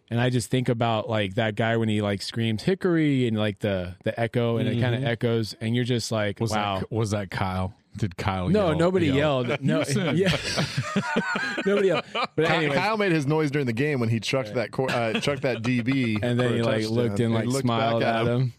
And 0.08 0.20
i 0.20 0.30
just 0.30 0.50
think 0.50 0.68
about 0.68 1.08
like 1.08 1.34
that 1.34 1.56
guy 1.56 1.76
when 1.78 1.88
he 1.88 2.00
like 2.00 2.22
screams 2.22 2.62
hickory 2.62 3.26
and 3.26 3.36
like 3.36 3.58
the 3.58 3.96
the 4.04 4.18
echo 4.20 4.56
and 4.58 4.68
it 4.68 4.80
kind 4.80 4.94
of 4.94 5.02
echoes 5.02 5.56
and 5.60 5.74
you're 5.74 5.84
just 5.84 6.12
like 6.12 6.38
Was 6.40 6.52
wow. 6.52 6.78
That 6.80 6.92
was 6.92 7.10
that 7.10 7.30
Kyle? 7.30 7.74
Did 7.96 8.16
Kyle? 8.16 8.48
no 8.48 8.68
yell- 8.68 8.78
nobody 8.78 9.06
yell? 9.06 9.46
yelled 9.46 9.60
no 9.60 9.82
yeah 10.12 10.36
nobody 11.66 11.88
yelled 11.88 12.04
but 12.12 12.46
Kyle, 12.46 12.56
anyway 12.56 12.74
Kyle 12.74 12.96
made 12.96 13.12
his 13.12 13.26
noise 13.26 13.50
during 13.50 13.66
the 13.66 13.72
game 13.72 14.00
when 14.00 14.08
he 14.08 14.20
chucked 14.20 14.54
that 14.54 14.70
cor- 14.70 14.90
uh, 14.90 15.18
chucked 15.20 15.42
that 15.42 15.62
DB, 15.62 16.18
and 16.22 16.38
then 16.38 16.54
he 16.54 16.62
like 16.62 16.82
touchdown. 16.82 16.96
looked 16.96 17.20
and 17.20 17.34
like 17.34 17.46
looked 17.46 17.60
smiled 17.60 18.02
back 18.02 18.14
at 18.14 18.26
him. 18.26 18.52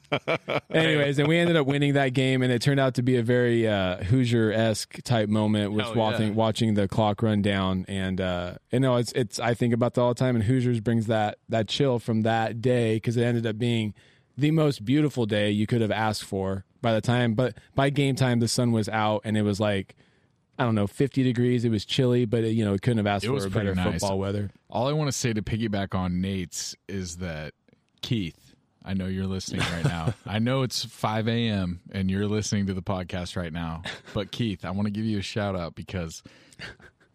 Anyways, 0.72 1.20
and 1.20 1.28
we 1.28 1.38
ended 1.38 1.56
up 1.56 1.68
winning 1.68 1.94
that 1.94 2.14
game, 2.14 2.42
and 2.42 2.52
it 2.52 2.62
turned 2.62 2.80
out 2.80 2.96
to 2.96 3.02
be 3.02 3.18
a 3.18 3.24
very 3.24 3.68
uh, 3.68 3.98
Hoosier 4.04 4.52
esque 4.52 5.02
type 5.04 5.30
moment 5.30 5.74
with 5.74 5.86
Hell 5.86 5.96
watching 5.96 6.28
yeah. 6.30 6.34
watching 6.34 6.74
the 6.76 6.88
clock 6.88 7.22
run 7.22 7.42
down, 7.42 7.86
and 7.88 8.22
uh, 8.22 8.56
you 8.72 8.80
know 8.80 8.96
it's 8.98 9.12
it's 9.14 9.40
I 9.40 9.54
think 9.54 9.74
about 9.74 9.94
that 9.96 10.02
all 10.02 10.10
the 10.10 10.20
time, 10.20 10.36
and 10.36 10.44
Hoosiers 10.44 10.80
brings 10.80 11.08
that 11.08 11.40
that 11.50 11.68
chill 11.68 12.00
from 12.00 12.22
that 12.22 12.62
day 12.62 12.96
because 12.96 13.18
it 13.18 13.24
ended 13.24 13.46
up 13.46 13.58
being 13.58 13.94
the 14.38 14.52
most 14.52 14.86
beautiful 14.86 15.26
day 15.26 15.50
you 15.50 15.66
could 15.68 15.82
have 15.82 15.92
asked 15.92 16.24
for 16.24 16.64
by 16.82 16.94
the 16.94 17.02
time, 17.02 17.34
but 17.34 17.56
by 17.76 17.90
game 17.90 18.16
time 18.16 18.40
the 18.40 18.48
sun 18.48 18.72
was 18.72 18.90
out 18.90 19.22
and 19.24 19.38
it 19.38 19.44
was 19.44 19.60
like. 19.60 19.96
I 20.60 20.64
don't 20.64 20.74
know, 20.74 20.88
50 20.88 21.22
degrees. 21.22 21.66
It 21.66 21.70
was 21.70 21.86
chilly, 21.86 22.26
but 22.26 22.44
it, 22.44 22.54
you 22.54 22.66
know, 22.66 22.74
it 22.74 22.82
couldn't 22.82 22.98
have 22.98 23.06
asked 23.06 23.24
It 23.26 23.28
for 23.28 23.46
a 23.46 23.50
better 23.52 23.76
nice. 23.76 23.92
football 24.02 24.18
weather. 24.18 24.50
All 24.72 24.88
I 24.88 24.92
want 24.92 25.08
to 25.08 25.12
say 25.12 25.32
to 25.32 25.44
piggyback 25.44 25.94
on 25.94 26.20
Nate's 26.20 26.76
is 26.88 27.18
that 27.18 27.54
Keith, 28.02 28.56
I 28.84 28.96
know 28.96 29.06
you're 29.06 29.28
listening 29.28 29.62
right 29.72 29.86
now. 29.86 30.16
I 30.26 30.40
know 30.40 30.64
it's 30.64 30.84
5 30.84 31.28
a.m. 31.28 31.82
and 31.92 32.10
you're 32.10 32.26
listening 32.26 32.66
to 32.66 32.74
the 32.74 32.82
podcast 32.82 33.38
right 33.38 33.54
now. 33.54 33.84
But 34.16 34.32
Keith, 34.32 34.66
I 34.66 34.72
want 34.72 34.88
to 34.88 34.92
give 34.92 35.06
you 35.06 35.20
a 35.20 35.22
shout 35.22 35.56
out 35.56 35.76
because 35.76 36.24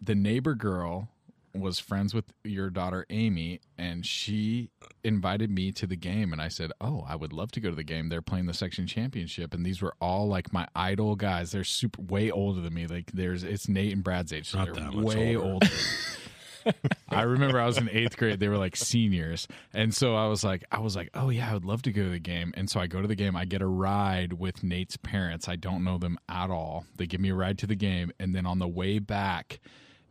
the 0.01 0.15
neighbor 0.15 0.55
girl 0.55 1.09
was 1.55 1.79
friends 1.79 2.15
with 2.15 2.25
your 2.45 2.71
daughter 2.71 3.05
Amy, 3.11 3.61
and 3.77 4.05
she 4.07 4.71
invited 5.05 5.51
me 5.51 5.73
to 5.73 5.87
the 5.87 5.97
game. 5.97 6.33
And 6.33 6.41
I 6.41 6.49
said, 6.49 6.73
"Oh, 6.81 7.05
I 7.09 7.17
would 7.17 7.33
love 7.33 7.53
to 7.53 7.61
go 7.61 7.71
to 7.71 7.77
the 7.77 7.85
game. 7.85 8.09
They're 8.09 8.23
playing 8.23 8.47
the 8.47 8.55
section 8.55 8.87
championship, 8.87 9.53
and 9.55 9.65
these 9.65 9.83
were 9.83 9.95
all 10.01 10.29
like 10.29 10.53
my 10.53 10.67
idol 10.75 11.17
guys. 11.17 11.53
They're 11.53 11.65
super 11.65 12.03
way 12.03 12.31
older 12.31 12.61
than 12.61 12.75
me. 12.75 12.87
Like 12.87 13.11
there's 13.13 13.45
it's 13.45 13.69
Nate 13.69 13.93
and 13.93 14.05
Brad's 14.05 14.33
age, 14.33 14.51
so 14.51 14.59
Not 14.59 14.67
they're 14.67 14.85
that 14.85 14.95
much 14.95 15.05
way 15.05 15.37
older. 15.37 15.53
older. 15.55 15.69
I 17.09 17.23
remember 17.23 17.61
I 17.61 17.67
was 17.67 17.77
in 17.77 17.89
eighth 17.91 18.17
grade. 18.17 18.39
They 18.39 18.49
were 18.49 18.57
like 18.57 18.77
seniors, 18.77 19.49
and 19.75 19.93
so 19.95 20.15
I 20.15 20.29
was 20.29 20.45
like, 20.45 20.65
I 20.71 20.79
was 20.79 20.95
like, 20.95 21.11
oh 21.15 21.29
yeah, 21.29 21.51
I 21.51 21.55
would 21.55 21.65
love 21.65 21.83
to 21.83 21.93
go 21.93 22.05
to 22.05 22.09
the 22.09 22.19
game. 22.21 22.53
And 22.57 22.71
so 22.71 22.79
I 22.81 22.87
go 22.87 23.03
to 23.03 23.09
the 23.09 23.17
game. 23.17 23.37
I 23.37 23.45
get 23.45 23.63
a 23.63 23.67
ride 23.67 24.35
with 24.35 24.63
Nate's 24.63 24.97
parents. 24.97 25.49
I 25.49 25.57
don't 25.57 25.83
know 25.85 25.99
them 25.99 26.19
at 26.29 26.51
all. 26.51 26.87
They 26.97 27.07
give 27.07 27.21
me 27.21 27.31
a 27.31 27.35
ride 27.35 27.59
to 27.59 27.67
the 27.67 27.75
game, 27.75 28.13
and 28.21 28.35
then 28.35 28.47
on 28.47 28.59
the 28.61 28.69
way 28.69 28.99
back, 29.01 29.61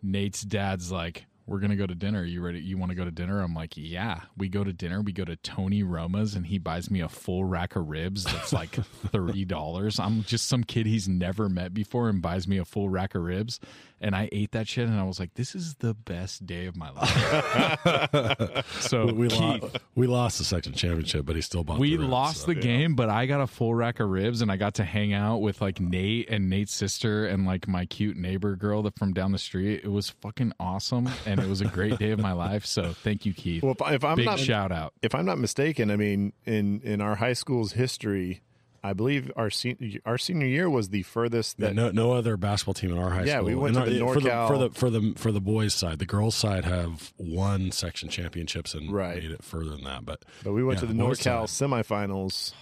Nate's 0.04 0.42
dad's 0.42 0.92
like. 0.92 1.26
We're 1.46 1.60
gonna 1.60 1.76
go 1.76 1.88
to 1.88 1.96
dinner. 1.96 2.24
You 2.24 2.42
ready? 2.42 2.60
You 2.60 2.78
want 2.78 2.92
to 2.92 2.96
go 2.96 3.04
to 3.06 3.12
dinner? 3.12 3.42
I'm 3.42 3.54
like, 3.54 3.74
yeah. 3.76 4.22
We 4.38 4.48
go 4.48 4.64
to 4.64 4.72
dinner. 4.74 5.02
We 5.02 5.12
go 5.12 5.26
to 5.26 5.36
Tony 5.36 5.84
Roma's, 5.84 6.36
and 6.36 6.46
he 6.46 6.58
buys 6.58 6.90
me 6.90 7.02
a 7.02 7.10
full 7.10 7.44
rack 7.44 7.76
of 7.76 7.88
ribs. 7.90 8.24
That's 8.24 8.54
like 8.54 8.72
thirty 9.12 9.46
dollars. 9.46 10.00
I'm 10.00 10.24
just 10.24 10.48
some 10.48 10.64
kid 10.64 10.86
he's 10.86 11.08
never 11.08 11.50
met 11.50 11.74
before, 11.74 12.10
and 12.10 12.22
buys 12.22 12.48
me 12.48 12.58
a 12.58 12.66
full 12.66 12.90
rack 12.90 13.16
of 13.16 13.24
ribs. 13.24 13.60
And 14.04 14.16
I 14.16 14.30
ate 14.32 14.52
that 14.54 14.68
shit, 14.68 14.88
and 14.88 15.00
I 15.00 15.04
was 15.04 15.20
like, 15.20 15.36
this 15.36 15.54
is 15.54 15.76
the 15.76 15.94
best 15.94 16.48
day 16.48 16.66
of 16.66 16.76
my 16.76 16.90
life. 16.90 18.66
so 18.80 19.06
We, 19.06 19.14
we, 19.14 19.28
Keith, 19.30 19.62
lo- 19.62 19.70
we 19.94 20.08
lost 20.08 20.40
the 20.40 20.44
section 20.44 20.74
championship, 20.74 21.24
but 21.26 21.36
he 21.36 21.42
still 21.44 21.64
bought. 21.64 21.78
we 21.78 21.92
the 21.92 21.98
ribs, 22.00 22.10
lost 22.10 22.38
so, 22.42 22.48
the 22.48 22.56
yeah. 22.56 22.62
game, 22.62 22.96
but 22.96 23.10
I 23.10 23.28
got 23.28 23.42
a 23.42 23.48
full 23.48 23.76
rack 23.76 24.00
of 24.00 24.10
ribs, 24.10 24.42
and 24.42 24.52
I 24.52 24.58
got 24.58 24.74
to 24.76 24.84
hang 24.84 25.14
out 25.14 25.38
with 25.42 25.62
like 25.62 25.80
Nate 25.80 26.30
and 26.32 26.50
Nate's 26.50 26.74
sister 26.74 27.28
and 27.28 27.46
like 27.46 27.68
my 27.68 27.86
cute 27.86 28.18
neighbor 28.18 28.56
girl 28.56 28.82
that 28.84 28.98
from 28.98 29.14
down 29.14 29.32
the 29.34 29.38
street. 29.38 29.82
It 29.84 29.92
was 29.92 30.10
fucking 30.10 30.54
awesome, 30.60 31.08
and 31.28 31.40
it 31.40 31.48
was 31.48 31.62
a 31.62 31.66
great 31.66 32.00
day 32.00 32.10
of 32.12 32.20
my 32.20 32.32
life. 32.34 32.66
So 32.66 32.94
thank 32.94 33.26
you, 33.26 33.34
Keith. 33.34 33.62
Well, 33.62 33.76
if, 33.80 33.94
if 33.94 34.04
I'm 34.04 34.16
Big 34.16 34.26
not 34.26 34.40
shout 34.40 34.72
out. 34.72 34.94
if 35.04 35.14
I'm 35.14 35.26
not 35.26 35.38
mistaken, 35.38 35.92
I 35.92 35.96
mean, 35.96 36.34
in 36.46 36.82
in 36.84 37.02
our 37.02 37.16
high 37.18 37.34
school's 37.34 37.74
history, 37.74 38.42
I 38.84 38.94
believe 38.94 39.32
our 39.36 39.50
senior 39.52 40.00
our 40.06 40.18
senior 40.18 40.48
year 40.48 40.70
was 40.70 40.90
the 40.90 41.04
furthest 41.04 41.58
Yeah, 41.60 41.68
that. 41.68 41.76
no, 41.76 41.92
no 41.92 42.14
other 42.14 42.36
basketball 42.36 42.74
team 42.74 42.92
in 42.92 42.98
our 42.98 43.12
high 43.12 43.26
Yeah, 43.26 43.36
school. 43.36 43.46
we 43.46 43.56
went 43.56 43.78
And 43.78 43.86
to 43.86 43.92
the 43.92 44.02
our- 44.04 44.14
for 44.16 44.20
NorCal- 44.22 44.48
for 44.48 44.58
the 44.58 44.70
for 44.72 44.90
the 44.90 45.14
for 45.18 45.32
the 45.32 45.42
boys' 45.42 45.74
side. 45.74 46.00
The 46.00 46.06
girls' 46.08 46.36
side 46.36 46.66
have 46.66 47.14
won 47.18 47.72
section 47.72 48.10
championships 48.10 48.74
and 48.74 48.92
Right. 48.92 49.22
made 49.22 49.32
it 49.32 49.44
further 49.44 49.70
than 49.72 49.84
that. 49.84 50.04
But 50.06 50.24
but 50.44 50.54
we 50.54 50.64
went 50.64 50.78
yeah, 50.78 50.88
to 50.88 50.94
the 50.94 50.94
boys' 50.96 51.20
NorCal 51.20 51.48
side. 51.48 51.70
semifinals 51.70 52.54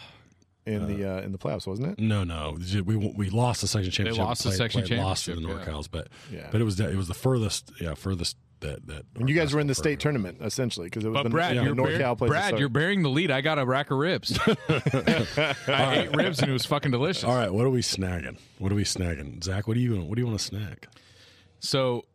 in 0.65 0.87
the 0.87 1.09
uh, 1.09 1.21
in 1.21 1.31
the 1.31 1.37
playoffs, 1.37 1.65
wasn't 1.65 1.97
it? 1.97 1.99
No, 2.03 2.23
no, 2.23 2.57
we 2.85 2.95
we 2.97 3.29
lost 3.29 3.61
the 3.61 3.67
section 3.67 3.89
championship. 3.91 4.21
They 4.21 4.23
lost 4.27 4.43
the 4.43 4.51
section 4.51 4.83
played- 4.83 4.99
Lost 4.99 5.25
to 5.25 5.31
the 5.35 5.41
championship, 5.41 5.67
yeah. 5.67 5.73
NorCals, 5.73 5.87
but 5.89 6.07
Yeah. 6.31 6.47
but 6.51 6.59
it 6.61 6.63
was 6.65 6.79
it 6.79 6.95
was 6.97 7.07
the 7.07 7.13
furthest, 7.13 7.71
yeah, 7.79 7.93
furthest 7.93 8.35
that 8.61 8.87
that. 8.87 9.05
And 9.15 9.29
you 9.29 9.35
guys 9.35 9.53
were 9.53 9.59
in 9.59 9.67
the 9.67 9.71
basketball 9.71 9.91
state 9.91 9.99
tournament 9.99 10.37
essentially 10.41 10.87
because 10.87 11.05
it 11.05 11.09
was 11.09 11.15
But 11.17 11.23
the, 11.23 11.29
Brad, 11.29 11.57
the 11.57 11.63
you're, 11.63 11.75
NorCal 11.75 12.17
bear- 12.17 12.27
Brad, 12.29 12.59
you're 12.59 12.69
bearing 12.69 13.03
the 13.03 13.09
lead. 13.09 13.31
I 13.31 13.41
got 13.41 13.59
a 13.59 13.65
rack 13.65 13.91
of 13.91 13.97
ribs. 13.97 14.37
I 14.47 16.05
ate 16.05 16.15
ribs 16.15 16.39
and 16.39 16.49
it 16.49 16.53
was 16.53 16.65
fucking 16.65 16.91
delicious. 16.91 17.23
All 17.23 17.35
right, 17.35 17.53
what 17.53 17.65
are 17.65 17.69
we 17.69 17.81
snagging? 17.81 18.37
What 18.57 18.71
are 18.71 18.75
we 18.75 18.83
snagging? 18.83 19.43
Zach, 19.43 19.67
what 19.67 19.75
do 19.75 19.79
you 19.79 19.99
what 20.01 20.15
do 20.15 20.21
you 20.21 20.27
want 20.27 20.39
to 20.39 20.45
snag? 20.45 20.87
So 21.59 22.05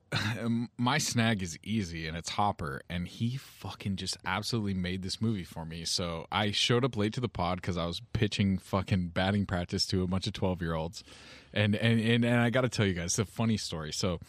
um, 0.41 0.71
my 0.79 0.99
snag 0.99 1.43
is 1.43 1.59
easy 1.63 2.07
and 2.07 2.17
it's 2.17 2.31
Hopper 2.31 2.83
and 2.89 3.09
he 3.09 3.37
fucking 3.37 3.97
just 3.97 4.17
absolutely 4.25 4.75
made 4.75 5.03
this 5.03 5.21
movie 5.21 5.45
for 5.45 5.65
me. 5.65 5.85
So 5.85 6.27
I 6.31 6.51
showed 6.51 6.85
up 6.85 6.97
late 6.97 7.13
to 7.15 7.21
the 7.21 7.29
pod 7.29 7.63
cuz 7.63 7.77
I 7.77 7.87
was 7.87 8.01
pitching 8.13 8.59
fucking 8.59 9.09
batting 9.09 9.45
practice 9.47 9.87
to 9.87 10.03
a 10.03 10.07
bunch 10.07 10.27
of 10.27 10.33
12-year-olds. 10.35 11.03
And 11.53 11.75
and 11.77 12.01
and, 12.01 12.25
and 12.25 12.41
I 12.41 12.51
got 12.51 12.63
to 12.63 12.69
tell 12.69 12.87
you 12.87 12.95
guys 12.95 13.19
it's 13.19 13.19
a 13.19 13.25
funny 13.25 13.57
story. 13.57 13.93
So 13.93 14.21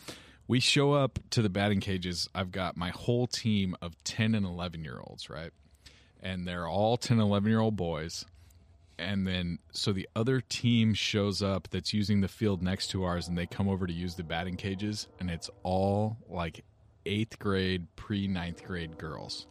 we 0.47 0.59
show 0.59 0.93
up 0.93 1.19
to 1.31 1.41
the 1.41 1.49
batting 1.49 1.79
cages. 1.79 2.29
I've 2.35 2.51
got 2.51 2.77
my 2.77 2.89
whole 2.89 3.27
team 3.27 3.75
of 3.81 4.01
10 4.03 4.35
and 4.35 4.45
11 4.45 4.83
year 4.83 4.99
olds, 5.01 5.29
right? 5.29 5.51
And 6.21 6.47
they're 6.47 6.67
all 6.67 6.97
10 6.97 7.19
and 7.19 7.27
11 7.27 7.49
year 7.49 7.59
old 7.59 7.75
boys 7.75 8.25
and 8.97 9.27
then 9.27 9.59
so 9.71 9.91
the 9.91 10.07
other 10.15 10.41
team 10.41 10.93
shows 10.93 11.41
up 11.41 11.67
that's 11.69 11.93
using 11.93 12.21
the 12.21 12.27
field 12.27 12.61
next 12.61 12.87
to 12.87 13.03
ours 13.03 13.27
and 13.27 13.37
they 13.37 13.45
come 13.45 13.67
over 13.67 13.85
to 13.85 13.93
use 13.93 14.15
the 14.15 14.23
batting 14.23 14.55
cages 14.55 15.07
and 15.19 15.29
it's 15.29 15.49
all 15.63 16.17
like 16.29 16.63
eighth 17.05 17.37
grade 17.39 17.87
pre 17.95 18.27
ninth 18.27 18.63
grade 18.63 18.97
girls 18.97 19.47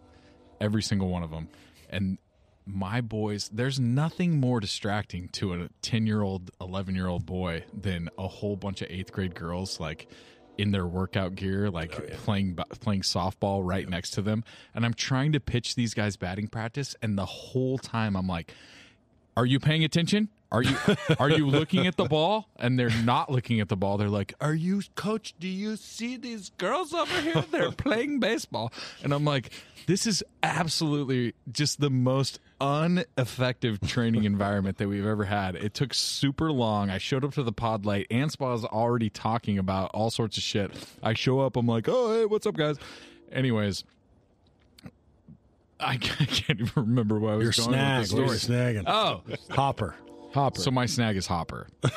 every 0.61 0.83
single 0.83 1.09
one 1.09 1.23
of 1.23 1.31
them 1.31 1.49
and 1.91 2.19
my 2.67 3.01
boys 3.01 3.51
there's 3.53 3.79
nothing 3.79 4.41
more 4.41 4.61
distracting 4.61 5.29
to 5.29 5.53
a 5.53 5.69
10 5.83 6.07
year 6.07 6.23
old 6.23 6.51
11 6.61 6.95
year 6.95 7.07
old 7.07 7.27
boy 7.27 7.63
than 7.75 8.09
a 8.19 8.27
whole 8.27 8.57
bunch 8.57 8.81
of 8.81 8.91
eighth 8.91 9.13
grade 9.13 9.35
girls 9.35 9.79
like 9.79 10.09
in 10.57 10.71
their 10.71 10.87
workout 10.87 11.35
gear 11.35 11.71
like 11.71 11.99
oh, 11.99 12.17
playing 12.25 12.57
playing 12.81 13.03
softball 13.03 13.61
right 13.63 13.89
next 13.89 14.11
to 14.11 14.23
them 14.23 14.45
and 14.75 14.85
i'm 14.85 14.95
trying 14.95 15.33
to 15.33 15.41
pitch 15.41 15.75
these 15.75 15.95
guys 15.95 16.17
batting 16.17 16.47
practice 16.47 16.95
and 17.03 17.19
the 17.19 17.27
whole 17.27 17.79
time 17.79 18.17
i'm 18.17 18.27
like 18.27 18.55
are 19.37 19.47
you 19.47 19.59
paying 19.59 19.85
attention? 19.85 20.29
Are 20.53 20.63
you 20.63 20.77
are 21.19 21.31
you 21.31 21.47
looking 21.47 21.87
at 21.87 21.97
the 21.97 22.05
ball? 22.05 22.49
And 22.57 22.79
they're 22.79 23.03
not 23.03 23.31
looking 23.31 23.61
at 23.61 23.69
the 23.69 23.77
ball. 23.77 23.99
They're 23.99 24.09
like, 24.09 24.35
"Are 24.41 24.55
you 24.55 24.83
coach? 24.95 25.35
Do 25.41 25.49
you 25.49 25.77
see 25.77 26.17
these 26.17 26.51
girls 26.59 26.95
over 26.95 27.21
here? 27.21 27.45
They're 27.51 27.73
playing 27.87 28.21
baseball." 28.21 28.73
And 29.03 29.13
I'm 29.13 29.25
like, 29.25 29.51
"This 29.87 30.07
is 30.07 30.23
absolutely 30.43 31.35
just 31.51 31.81
the 31.81 31.91
most 31.91 32.39
ineffective 32.65 33.81
training 33.81 34.25
environment 34.25 34.79
that 34.79 34.89
we've 34.89 35.07
ever 35.07 35.25
had. 35.25 35.55
It 35.57 35.75
took 35.75 35.93
super 35.95 36.51
long. 36.51 36.91
I 36.91 36.99
showed 36.99 37.25
up 37.25 37.35
to 37.35 37.43
the 37.43 37.53
pod 37.53 37.85
light. 37.85 38.07
late. 38.11 38.23
Anspaugh's 38.23 38.65
already 38.65 39.11
talking 39.11 39.59
about 39.59 39.91
all 39.93 40.11
sorts 40.11 40.37
of 40.37 40.43
shit. 40.43 40.71
I 41.03 41.15
show 41.15 41.41
up. 41.41 41.57
I'm 41.57 41.67
like, 41.67 41.89
"Oh, 41.89 42.15
hey, 42.15 42.25
what's 42.25 42.47
up, 42.47 42.57
guys?" 42.57 42.77
Anyways, 43.33 43.85
I 45.81 45.97
can't 45.99 46.61
even 46.61 46.71
remember 46.77 47.19
what 47.19 47.33
I 47.33 47.37
was 47.37 47.57
Your 47.59 47.67
going 47.67 47.77
snag. 47.79 48.01
with 48.03 48.11
the 48.11 48.17
What 48.17 48.23
are 48.31 48.33
you 48.33 48.39
story. 48.39 48.59
snagging? 48.59 48.85
Oh, 48.87 49.23
Hopper. 49.51 49.95
Hopper. 50.33 50.61
so 50.61 50.71
my 50.71 50.87
snag 50.87 51.17
is 51.17 51.27
Hopper. 51.27 51.69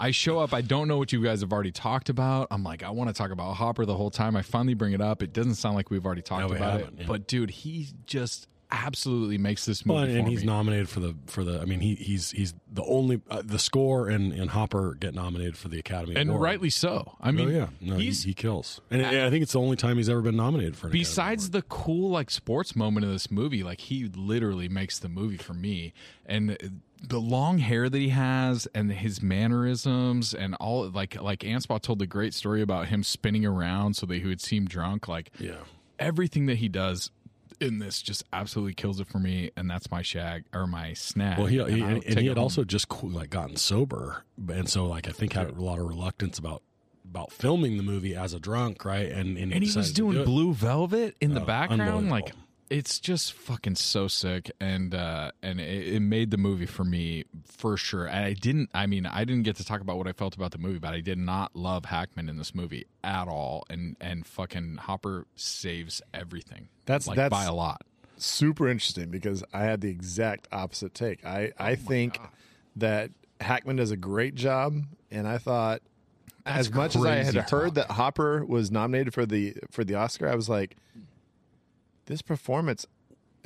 I 0.00 0.12
show 0.12 0.38
up. 0.38 0.54
I 0.54 0.60
don't 0.60 0.86
know 0.86 0.96
what 0.96 1.12
you 1.12 1.20
guys 1.22 1.40
have 1.40 1.52
already 1.52 1.72
talked 1.72 2.08
about. 2.08 2.46
I'm 2.52 2.62
like, 2.62 2.84
I 2.84 2.90
want 2.90 3.08
to 3.10 3.14
talk 3.14 3.32
about 3.32 3.54
Hopper 3.56 3.84
the 3.84 3.96
whole 3.96 4.10
time. 4.12 4.36
I 4.36 4.42
finally 4.42 4.74
bring 4.74 4.92
it 4.92 5.00
up. 5.00 5.22
It 5.24 5.32
doesn't 5.32 5.56
sound 5.56 5.74
like 5.74 5.90
we've 5.90 6.06
already 6.06 6.22
talked 6.22 6.42
No, 6.42 6.48
we 6.48 6.56
about 6.56 6.80
it, 6.80 6.88
yeah. 6.98 7.04
but 7.08 7.26
dude, 7.26 7.50
he 7.50 7.88
just 8.06 8.46
absolutely 8.70 9.38
makes 9.38 9.64
this 9.64 9.84
movie. 9.84 10.00
Well, 10.00 10.08
and, 10.08 10.24
for 10.26 10.30
he's 10.30 10.40
me. 10.40 10.46
nominated 10.46 10.88
for 10.88 11.00
the 11.00 11.14
for 11.26 11.44
the. 11.44 11.60
I 11.60 11.64
mean, 11.64 11.80
he 11.80 11.94
he's 11.94 12.30
he's 12.30 12.54
the 12.70 12.84
only 12.84 13.20
uh, 13.30 13.42
the 13.44 13.58
score 13.58 14.08
and 14.08 14.32
and 14.32 14.50
Hopper 14.50 14.94
get 14.94 15.14
nominated 15.14 15.56
for 15.56 15.68
the 15.68 15.78
Academy 15.78 16.16
and 16.16 16.30
Award. 16.30 16.42
rightly 16.42 16.70
so. 16.70 17.16
I 17.20 17.30
mean, 17.30 17.48
oh 17.48 17.52
yeah, 17.52 17.68
no, 17.80 17.96
he, 17.96 18.06
he's 18.06 18.24
he 18.24 18.34
kills, 18.34 18.80
and 18.90 19.04
I, 19.04 19.26
I 19.26 19.30
think 19.30 19.42
it's 19.42 19.52
the 19.52 19.60
only 19.60 19.76
time 19.76 19.96
he's 19.96 20.08
ever 20.08 20.22
been 20.22 20.36
nominated 20.36 20.76
for. 20.76 20.88
Besides 20.88 21.50
the 21.50 21.62
cool 21.62 22.10
like 22.10 22.30
sports 22.30 22.76
moment 22.76 23.04
of 23.04 23.12
this 23.12 23.30
movie 23.30 23.62
like 23.62 23.80
he 23.80 24.10
literally 24.14 24.68
makes 24.68 24.98
the 24.98 25.08
movie 25.08 25.36
for 25.36 25.54
me 25.54 25.92
and 26.26 26.56
the 27.02 27.20
long 27.20 27.58
hair 27.58 27.88
that 27.88 27.98
he 27.98 28.08
has 28.08 28.66
and 28.74 28.90
his 28.90 29.22
mannerisms 29.22 30.34
and 30.34 30.54
all 30.56 30.88
like 30.88 31.20
like 31.20 31.40
Anspaugh 31.40 31.80
told 31.80 31.98
the 31.98 32.06
great 32.06 32.34
story 32.34 32.62
about 32.62 32.88
him 32.88 33.02
spinning 33.02 33.44
around 33.46 33.94
so 33.94 34.06
that 34.06 34.16
he 34.16 34.26
would 34.26 34.40
seem 34.40 34.66
drunk 34.66 35.08
like 35.08 35.30
yeah. 35.38 35.58
everything 35.98 36.46
that 36.46 36.56
he 36.56 36.68
does 36.68 37.10
in 37.60 37.78
this 37.78 38.00
just 38.02 38.22
absolutely 38.32 38.74
kills 38.74 39.00
it 39.00 39.08
for 39.08 39.18
me 39.18 39.50
and 39.56 39.68
that's 39.70 39.90
my 39.90 40.02
shag 40.02 40.44
or 40.52 40.66
my 40.66 40.92
snag 40.92 41.38
Well, 41.38 41.46
he, 41.46 41.58
and 41.58 41.70
he 41.70 41.82
I'll 41.82 41.88
and, 42.06 42.18
he 42.18 42.26
had 42.26 42.36
home. 42.36 42.44
also 42.44 42.64
just 42.64 42.86
like 43.02 43.30
gotten 43.30 43.56
sober, 43.56 44.24
and 44.48 44.68
so 44.68 44.86
like 44.86 45.08
I 45.08 45.12
think 45.12 45.32
had 45.32 45.48
a 45.50 45.62
lot 45.62 45.78
of 45.78 45.86
reluctance 45.86 46.38
about 46.38 46.62
about 47.08 47.32
filming 47.32 47.76
the 47.78 47.82
movie 47.82 48.14
as 48.14 48.34
a 48.34 48.38
drunk, 48.40 48.84
right? 48.84 49.10
And 49.10 49.36
and, 49.38 49.52
and 49.52 49.64
he 49.64 49.72
was 49.76 49.88
to 49.88 49.94
do 49.94 50.12
doing 50.12 50.24
blue 50.24 50.52
velvet 50.52 51.16
in 51.20 51.34
the 51.34 51.42
Oh, 51.42 51.46
background 51.46 52.10
like 52.10 52.32
it's 52.70 52.98
just 53.00 53.32
fucking 53.32 53.74
so 53.74 54.08
sick 54.08 54.50
and 54.60 54.94
uh 54.94 55.30
and 55.42 55.60
it, 55.60 55.94
it 55.94 56.00
made 56.00 56.30
the 56.30 56.36
movie 56.36 56.66
for 56.66 56.84
me 56.84 57.24
for 57.44 57.76
sure. 57.76 58.06
And 58.06 58.24
i 58.24 58.32
didn't 58.34 58.70
i 58.74 58.86
mean 58.86 59.06
i 59.06 59.24
didn't 59.24 59.44
get 59.44 59.56
to 59.56 59.64
talk 59.64 59.80
about 59.80 59.96
what 59.98 60.06
i 60.06 60.12
felt 60.12 60.34
about 60.36 60.50
the 60.52 60.58
movie 60.58 60.78
but 60.78 60.92
i 60.94 61.00
did 61.00 61.18
not 61.18 61.56
love 61.56 61.86
hackman 61.86 62.28
in 62.28 62.36
this 62.36 62.54
movie 62.54 62.86
at 63.02 63.26
all 63.28 63.64
and 63.70 63.96
and 64.00 64.26
fucking 64.26 64.76
hopper 64.76 65.26
saves 65.36 66.02
everything 66.12 66.68
That's- 66.86 67.06
like 67.06 67.16
that's- 67.16 67.30
by 67.30 67.44
a 67.46 67.54
lot. 67.54 67.82
super 68.18 68.68
interesting 68.68 69.10
because 69.10 69.44
I 69.52 69.62
had 69.62 69.80
the 69.80 69.90
exact 69.90 70.48
opposite 70.50 70.92
take. 70.92 71.24
I, 71.24 71.52
I 71.56 71.76
think 71.76 72.18
that 72.76 73.10
Hackman 73.40 73.76
does 73.76 73.92
a 73.92 73.96
great 73.96 74.34
job, 74.34 74.82
and 75.12 75.28
I 75.28 75.38
thought 75.38 75.82
as 76.44 76.72
much 76.72 76.96
as 76.96 77.04
I 77.04 77.16
had 77.16 77.34
crazy 77.34 77.40
heard 77.48 77.74
that 77.76 77.92
Hopper 77.92 78.44
was 78.44 78.70
nominated 78.72 79.14
for 79.14 79.24
the 79.24 79.54
for 79.70 79.84
the 79.84 79.94
Oscar, 79.94 80.28
I 80.28 80.34
was 80.34 80.48
like, 80.48 80.76
this 82.08 82.20
performance. 82.22 82.84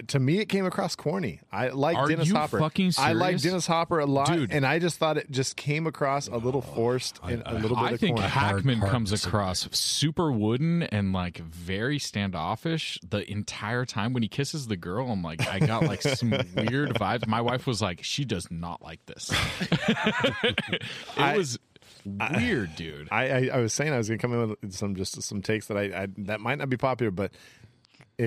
To 0.09 0.19
me, 0.19 0.39
it 0.39 0.47
came 0.47 0.65
across 0.65 0.97
corny. 0.97 1.41
I 1.53 1.69
like 1.69 1.99
Are 1.99 2.09
Dennis 2.09 2.27
you 2.27 2.35
Hopper. 2.35 2.59
fucking 2.59 2.93
I 2.97 3.13
like? 3.13 3.39
Dennis 3.43 3.67
Hopper 3.67 3.99
a 4.01 4.07
lot, 4.07 4.27
Dude. 4.29 4.51
and 4.51 4.65
I 4.65 4.79
just 4.79 4.97
thought 4.99 5.19
it 5.19 5.31
just 5.31 5.55
came 5.55 5.87
across 5.87 6.29
a 6.29 6.39
little 6.39 6.63
forced 6.63 7.21
and 7.23 7.43
a 7.45 7.53
little 7.55 7.77
bit 7.77 7.83
I 7.85 7.91
of 7.91 8.01
think 8.01 8.17
corny. 8.17 8.29
Hackman 8.31 8.79
hard 8.79 8.91
comes 8.91 9.13
across 9.13 9.69
super 9.71 10.33
wooden 10.33 10.83
and 10.85 11.13
like 11.13 11.37
very 11.39 11.99
standoffish 11.99 12.99
the 13.09 13.31
entire 13.31 13.85
time. 13.85 14.15
When 14.15 14.23
he 14.23 14.31
kisses 14.31 14.67
the 14.67 14.79
girl, 14.79 15.11
I'm 15.11 15.23
like, 15.23 15.47
I 15.47 15.59
got 15.61 15.85
like 15.85 16.01
some 16.01 16.31
weird 16.57 16.95
vibes. 16.95 17.27
My 17.27 17.43
wife 17.43 17.67
was 17.67 17.83
like, 17.83 18.03
she 18.03 18.25
does 18.25 18.51
not 18.51 18.81
like 18.81 19.05
this. 19.05 19.31
it 19.71 20.83
I- 21.19 21.37
was 21.37 21.59
weird, 22.05 22.75
dude. 22.77 23.09
I, 23.13 23.29
I, 23.29 23.51
I 23.55 23.59
was 23.59 23.73
saying 23.73 23.93
I 23.93 23.99
was 23.99 24.09
going 24.09 24.19
to 24.19 24.23
come 24.23 24.33
in 24.33 24.49
with 24.63 24.73
some 24.73 24.97
just 24.97 25.23
some 25.23 25.43
takes 25.43 25.67
that 25.67 25.77
I, 25.77 25.83
I 26.03 26.09
that 26.19 26.41
might 26.41 26.59
not 26.59 26.69
be 26.71 26.77
popular, 26.79 27.11
but 27.11 27.33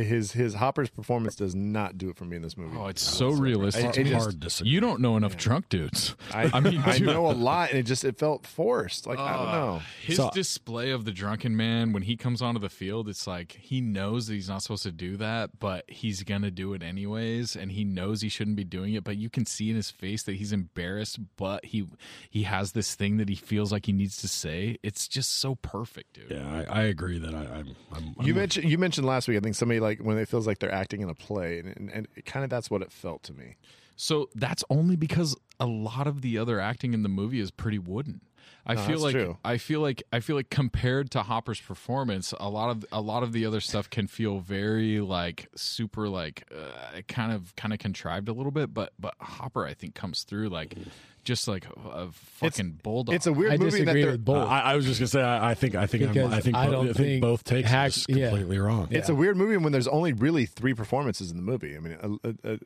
his 0.04 0.32
his 0.34 0.54
Hopper's 0.56 0.90
performance 0.90 1.36
does 1.36 1.56
not 1.56 1.98
do 1.98 2.10
it 2.10 2.18
for 2.18 2.26
me 2.26 2.36
in 2.36 2.42
this 2.42 2.58
movie. 2.58 2.76
Oh, 2.78 2.88
it's 2.88 3.02
so 3.02 3.30
realistic. 3.30 3.86
I- 3.86 3.92
to 3.92 4.02
it 4.02 4.04
me. 4.06 4.10
just- 4.12 4.24
hard 4.24 4.40
disagree. 4.40 4.72
you 4.72 4.80
don't 4.80 5.00
know 5.02 5.16
enough 5.18 5.38
drunk 5.38 5.70
dudes. 5.70 6.16
I, 6.34 6.50
I 6.54 6.60
mean, 6.60 6.82
I 6.86 6.98
know 7.00 7.28
a 7.28 7.34
lot, 7.34 7.70
and 7.70 7.80
it 7.80 7.84
just 7.84 8.04
it 8.04 8.18
felt 8.18 8.46
forced. 8.46 9.08
Like 9.08 9.20
I 9.20 9.38
don't 9.38 9.48
uh, 9.48 9.52
know. 9.52 9.82
His 10.04 10.18
So- 10.18 10.30
display 10.34 10.92
of 10.92 11.06
the 11.06 11.12
drunken 11.12 11.56
man 11.56 11.94
when 11.94 12.04
he 12.04 12.16
comes 12.18 12.42
onto 12.42 12.60
the 12.60 12.70
field, 12.70 13.08
it's 13.10 13.28
like 13.28 13.54
he 13.62 13.82
knows 13.82 14.28
that 14.28 14.34
he's 14.34 14.50
not 14.50 14.62
supposed 14.62 14.84
to 14.84 14.92
do 14.92 15.18
that, 15.18 15.60
but 15.60 15.86
he's 15.90 16.24
gonna 16.24 16.52
do 16.52 16.74
it 16.74 16.84
anyways, 16.84 17.56
and 17.56 17.72
he 17.72 17.84
knows 17.84 18.22
he 18.22 18.30
shouldn't 18.30 18.56
be 18.58 18.64
doing 18.64 18.94
it. 18.94 19.04
But 19.04 19.18
you 19.18 19.30
can 19.30 19.46
see 19.46 19.70
in 19.70 19.76
his 19.76 19.92
face 19.92 20.24
that 20.24 20.36
he's 20.36 20.52
embarrassed, 20.52 21.20
but 21.38 21.66
he 21.66 21.86
he 22.30 22.44
has 22.44 22.72
this 22.74 22.96
thing 22.96 23.18
that 23.18 23.30
he 23.30 23.36
feels 23.36 23.72
like 23.72 23.86
he 23.86 23.92
needs 23.94 24.18
to 24.18 24.28
say. 24.28 24.78
It's 24.84 25.08
just 25.08 25.32
so 25.38 25.56
perfect, 25.56 26.14
dude. 26.14 26.32
Yeah, 26.32 26.66
I, 26.70 26.82
I 26.82 26.84
agree 26.84 27.20
that 27.20 27.34
I, 27.34 27.40
I'm. 27.60 27.76
I'm 27.94 28.04
You 28.22 28.34
I'm- 28.34 28.36
mentioned 28.36 28.70
you 28.70 28.78
mentioned 28.78 29.06
last 29.08 29.28
week. 29.28 29.38
I 29.38 29.42
think 29.42 29.56
somebody 29.56 29.80
like 29.86 30.00
when 30.00 30.18
it 30.18 30.28
feels 30.28 30.46
like 30.48 30.60
they're 30.60 30.72
acting 30.74 31.02
in 31.02 31.10
a 31.10 31.16
play, 31.16 31.60
and, 31.60 31.68
and, 31.76 31.90
and 31.90 32.08
kind 32.26 32.44
of 32.44 32.50
that's 32.50 32.70
what 32.70 32.82
it 32.82 32.92
felt 32.92 33.24
to 33.24 33.34
me. 33.34 33.56
So 33.96 34.30
that's 34.36 34.64
only 34.70 34.96
because 34.98 35.38
a 35.60 35.66
lot 35.66 36.06
of 36.08 36.22
the 36.22 36.38
other 36.38 36.60
acting 36.60 36.94
in 36.94 37.04
the 37.04 37.10
movie 37.10 37.40
is 37.40 37.50
pretty 37.52 37.80
wooden. 37.80 38.22
I 38.68 38.74
No, 38.74 38.82
feel 38.82 39.00
like 39.00 39.14
true. 39.14 39.38
I 39.46 39.58
feel 39.58 39.80
like 39.80 40.04
I 40.12 40.20
feel 40.20 40.36
like 40.36 40.50
compared 40.50 41.12
to 41.12 41.22
Hopper's 41.24 41.62
performance, 41.62 42.34
a 42.40 42.50
lot 42.50 42.70
of 42.72 42.86
a 42.92 43.00
lot 43.02 43.24
of 43.24 43.32
the 43.32 43.46
other 43.46 43.62
stuff 43.62 43.90
can 43.90 44.08
feel 44.08 44.40
very 44.40 45.00
like 45.00 45.48
super 45.56 46.10
like 46.10 46.44
uh, 46.54 47.02
kind 47.08 47.32
of 47.32 47.56
kind 47.56 47.74
of 47.74 47.80
contrived 47.80 48.28
a 48.28 48.34
little 48.34 48.52
bit, 48.52 48.74
but 48.74 48.94
but 49.00 49.14
Hopper 49.20 49.66
I 49.66 49.74
think 49.76 49.96
comes 49.96 50.24
through 50.24 50.50
like 50.50 50.76
just 51.26 51.48
like 51.48 51.66
a 51.92 52.08
fucking 52.12 52.80
bulldog. 52.84 53.14
It's 53.16 53.28
a 53.28 53.34
weird 53.34 53.52
I 53.54 53.58
movie 53.58 53.84
that 53.84 53.94
they're. 53.94 54.12
with 54.12 54.24
both. 54.24 54.48
I, 54.48 54.62
I 54.62 54.76
was 54.76 54.86
just 54.86 55.00
gonna 55.00 55.08
say 55.08 55.22
I, 55.22 55.50
I 55.52 55.54
think 55.56 55.76
I 55.76 55.86
think 55.88 56.04
I'm, 56.16 56.32
I 56.32 56.40
think 56.40 56.56
I 56.56 56.68
don't 56.68 56.84
I 56.90 56.94
think, 56.94 56.98
think 56.98 57.22
both 57.22 57.44
takes 57.44 57.70
Hack- 57.70 57.90
is 57.90 58.06
yeah. 58.08 58.30
completely 58.30 58.60
wrong. 58.60 58.88
It's 58.92 59.10
a 59.10 59.16
weird 59.16 59.36
movie 59.36 59.58
when 59.58 59.74
there's 59.74 59.88
only 59.90 60.14
really 60.14 60.46
three 60.46 60.74
performances 60.74 61.30
in 61.32 61.36
the 61.38 61.44
movie. 61.44 61.76
I 61.76 61.80
mean, 61.80 61.98
uh, 62.02 62.28
uh, 62.28 62.50
uh, 62.54 62.58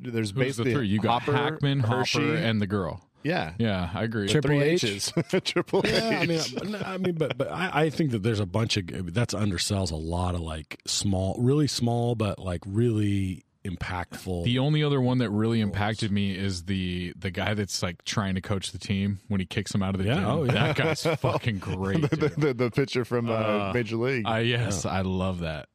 there's 0.00 0.30
Who's 0.30 0.32
the 0.32 0.40
basically 0.40 0.74
three? 0.74 0.88
You 0.88 0.98
got 1.00 1.22
Hopper, 1.22 1.36
Hackman, 1.36 1.80
Hershey, 1.80 2.18
Hopper, 2.20 2.34
and 2.36 2.60
the 2.60 2.66
girl. 2.66 3.00
yeah, 3.22 3.54
Yeah, 3.58 3.88
I 3.94 4.02
agree. 4.04 4.28
Triple 4.28 4.50
three 4.50 4.60
H? 4.62 4.84
H's, 4.84 5.12
triple 5.44 5.80
H. 5.86 5.92
Yeah, 5.92 6.18
I 6.20 6.26
mean, 6.26 6.40
no, 6.70 6.78
I 6.84 6.98
mean, 6.98 7.14
but 7.14 7.38
but 7.38 7.50
I, 7.50 7.70
I 7.84 7.90
think 7.90 8.10
that 8.10 8.22
there's 8.22 8.40
a 8.40 8.46
bunch 8.46 8.76
of 8.76 9.14
that's 9.14 9.32
undersells 9.34 9.90
a 9.92 9.96
lot 9.96 10.34
of 10.34 10.42
like 10.42 10.80
small, 10.86 11.34
really 11.38 11.66
small, 11.66 12.14
but 12.14 12.38
like 12.38 12.60
really 12.66 13.44
impactful. 13.68 14.44
The 14.44 14.58
only 14.58 14.82
other 14.82 15.00
one 15.00 15.18
that 15.18 15.30
really 15.30 15.60
impacted 15.60 16.10
me 16.12 16.36
is 16.36 16.64
the 16.64 17.12
the 17.18 17.30
guy 17.30 17.54
that's 17.54 17.82
like 17.82 18.04
trying 18.04 18.34
to 18.36 18.40
coach 18.40 18.72
the 18.72 18.78
team 18.78 19.20
when 19.28 19.40
he 19.40 19.46
kicks 19.46 19.74
him 19.74 19.82
out 19.82 19.94
of 19.94 20.00
the 20.02 20.06
Yeah, 20.08 20.14
gym. 20.16 20.24
oh, 20.26 20.44
yeah. 20.44 20.52
That 20.52 20.76
guy's 20.76 21.02
fucking 21.20 21.58
great. 21.58 22.02
the, 22.08 22.16
dude. 22.16 22.32
the, 22.40 22.54
the 22.54 22.70
pitcher 22.70 23.04
from 23.04 23.28
uh, 23.30 23.34
Uh, 23.34 23.70
Major 23.74 23.96
League. 23.96 24.24
I 24.26 24.40
yes, 24.40 24.84
I 24.86 25.00
love 25.02 25.40
that. 25.40 25.68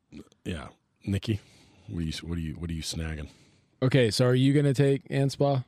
yeah, 0.45 0.67
Nikki, 1.05 1.39
what 1.87 1.99
are 1.99 2.03
you 2.03 2.13
what 2.23 2.37
are 2.37 2.41
you 2.41 2.53
what 2.53 2.69
are 2.69 2.73
you 2.73 2.83
snagging? 2.83 3.27
Okay, 3.83 4.11
so 4.11 4.25
are 4.25 4.35
you 4.35 4.53
going 4.53 4.65
to 4.65 4.73
take 4.75 5.07
Anspaugh? 5.09 5.63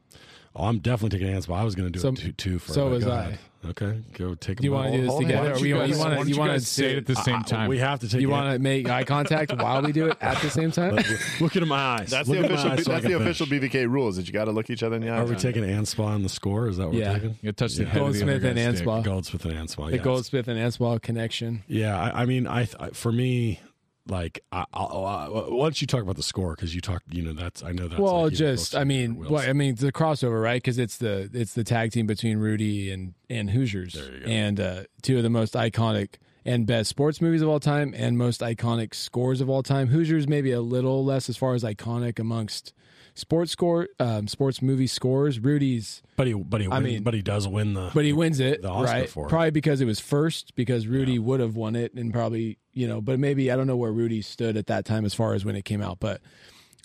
Oh, 0.56 0.66
I'm 0.66 0.80
definitely 0.80 1.18
taking 1.18 1.34
hands, 1.34 1.48
but 1.48 1.56
I 1.56 1.64
was 1.64 1.74
going 1.76 1.88
to 1.88 1.92
do 1.92 2.00
So- 2.00 2.10
it 2.10 2.16
two, 2.18 2.32
two 2.34 2.60
for 2.60 2.74
so 2.74 2.90
was 2.90 3.04
go 3.06 3.12
I. 3.12 3.38
Okay, 3.66 4.02
go 4.18 4.36
take. 4.36 4.58
Do 4.58 4.66
you 4.66 4.74
want 4.74 4.92
to 4.92 4.98
do 4.98 5.08
this 5.08 5.18
together? 5.20 5.54
Or 5.54 5.58
you, 5.60 5.66
you 5.78 5.84
you 5.86 5.98
want 5.98 6.14
to 6.20 6.28
you 6.28 6.34
you 6.34 6.38
want 6.38 6.52
to 6.52 6.60
say 6.60 6.92
it 6.92 6.98
at 6.98 7.06
the 7.06 7.16
same 7.16 7.44
time? 7.44 7.70
We 7.70 7.78
have 7.78 8.02
to 8.02 8.10
take. 8.10 8.20
you 8.20 8.30
want 8.30 8.52
to 8.54 8.60
make 8.60 8.90
eye 8.90 9.06
contact 9.06 9.54
while 9.58 9.82
we 9.82 9.94
do 9.94 10.08
it 10.08 10.18
at 10.20 10.38
the 10.42 10.50
same 10.50 10.72
time? 10.72 10.96
look 11.40 11.56
into 11.56 11.66
my 11.66 11.78
eyes. 11.78 12.10
that's 12.10 12.28
look 12.28 12.40
the 12.40 12.46
official. 12.54 12.72
eyes 12.72 12.84
so 12.84 12.92
that's 12.92 13.06
the 13.06 13.14
official 13.14 13.46
finish. 13.46 13.72
BVK 13.72 13.90
rules. 13.90 14.18
That 14.18 14.28
you 14.28 14.34
got 14.34 14.46
to 14.46 14.52
look 14.52 14.70
each 14.70 14.84
other 14.84 14.98
in 14.98 15.02
the 15.02 15.10
eye. 15.10 15.20
Are 15.20 15.26
we 15.26 15.36
taking 15.38 15.64
Anspaugh 15.64 16.08
on 16.08 16.24
the 16.24 16.30
score? 16.30 16.68
Is 16.68 16.76
that 16.76 16.88
what 16.88 16.96
Yeah. 16.96 17.14
we're 17.14 17.20
taking? 17.20 17.40
You 17.42 17.52
touch 17.54 17.76
the 17.76 17.86
head 17.86 18.02
of 18.02 18.12
the 18.12 18.20
Goldsmith 18.20 18.44
and 18.44 18.56
guy's 18.58 18.80
dick. 18.80 18.86
Anspaugh. 18.86 19.04
Goldsmith 19.06 19.46
and 19.46 19.54
Anspaugh. 19.70 19.90
the 19.92 19.96
yeah. 19.98 20.04
Goldsmith 20.04 20.48
and 20.50 20.60
Anspaugh 20.60 21.02
connection. 21.02 21.64
Yeah, 21.70 21.98
I, 21.98 22.24
I 22.24 22.26
mean, 22.26 22.48
I, 22.48 22.68
I 22.82 22.90
for 22.90 23.14
me, 23.14 23.62
like, 24.08 24.44
I, 24.52 24.66
I, 24.74 24.84
I, 24.84 25.28
why 25.30 25.64
don't 25.66 25.80
you 25.82 25.88
talk 25.88 26.02
about 26.02 26.16
the 26.18 26.24
score? 26.24 26.56
Because 26.56 26.76
you 26.76 26.82
talk 26.82 27.04
you 27.10 27.22
know, 27.22 27.34
that's 27.34 27.64
I 27.64 27.72
know 27.72 27.88
that's 27.88 28.02
well, 28.02 28.24
like, 28.24 28.34
just 28.34 28.76
I 28.76 28.84
mean, 28.84 29.16
well. 29.16 29.38
I 29.38 29.54
mean 29.54 29.76
the 29.76 29.92
crossover, 29.92 30.42
right? 30.42 30.62
Because 30.62 30.78
it's 30.78 30.98
the 30.98 31.30
it's 31.34 31.54
the 31.54 31.64
tag 31.64 31.92
team 31.92 32.06
between 32.06 32.38
Rudy 32.38 32.92
and 32.92 33.14
and 33.30 33.50
Hoosiers, 33.50 33.94
There 33.94 34.14
you 34.14 34.20
go. 34.20 34.26
and 34.26 34.60
uh, 34.60 34.84
two 35.02 35.18
of 35.18 35.24
the 35.24 35.30
most 35.30 35.54
iconic 35.54 36.16
and 36.46 36.68
best 36.68 36.90
sports 36.90 37.22
movies 37.22 37.42
of 37.42 37.48
all 37.48 37.60
time, 37.62 37.94
and 37.96 38.18
most 38.18 38.42
iconic 38.42 38.94
scores 38.94 39.40
of 39.40 39.50
all 39.50 39.64
time. 39.64 39.88
Hoosiers 39.88 40.28
maybe 40.28 40.52
a 40.52 40.62
little 40.62 41.06
less 41.06 41.30
as 41.30 41.38
far 41.38 41.54
as 41.54 41.64
iconic 41.64 42.20
amongst 42.20 42.74
sports 43.15 43.52
score 43.52 43.88
um, 43.99 44.27
sports 44.27 44.61
movie 44.61 44.88
scores. 44.88 45.40
Rudy's, 45.40 46.02
but 46.15 46.27
he, 46.27 46.34
but 46.34 46.61
he, 46.61 46.68
I 46.68 46.80
mean- 46.80 47.03
but 47.03 47.14
he 47.14 47.22
does 47.22 47.48
win 47.48 47.73
the, 47.73 47.91
but 47.94 48.06
he 48.06 48.14
wins 48.14 48.40
it 48.40 48.61
the 48.61 48.69
Oscar 48.69 48.91
right, 48.94 49.10
for 49.10 49.26
it. 49.26 49.30
probably 49.30 49.52
because 49.52 49.81
it 49.81 49.85
was 49.85 49.99
first. 49.99 50.56
Because 50.56 50.88
Rudy 50.88 51.19
would 51.19 51.40
have 51.40 51.56
won 51.56 51.76
it, 51.76 51.94
and 51.94 52.11
probably 52.14 52.57
you 52.73 52.88
know, 52.88 53.02
but 53.02 53.19
maybe 53.19 53.52
I 53.52 53.56
don't 53.56 53.68
know 53.68 53.77
where 53.77 53.91
Rudy 53.91 54.22
stood 54.22 54.57
at 54.57 54.68
that 54.68 54.85
time 54.85 55.06
as 55.06 55.14
far 55.14 55.34
as 55.34 55.45
when 55.45 55.56
it 55.56 55.65
came 55.65 55.81
out, 55.81 55.99
but. 55.99 56.22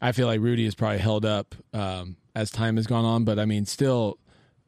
I 0.00 0.12
feel 0.12 0.28
like 0.28 0.40
Rudy 0.40 0.64
is 0.64 0.76
probably 0.76 0.98
held 0.98 1.24
up 1.24 1.56
um, 1.74 2.18
as 2.32 2.52
time 2.52 2.76
has 2.76 2.86
gone 2.86 3.05
on. 3.05 3.24
But 3.24 3.40
I 3.40 3.46
mean, 3.46 3.66
still 3.66 4.18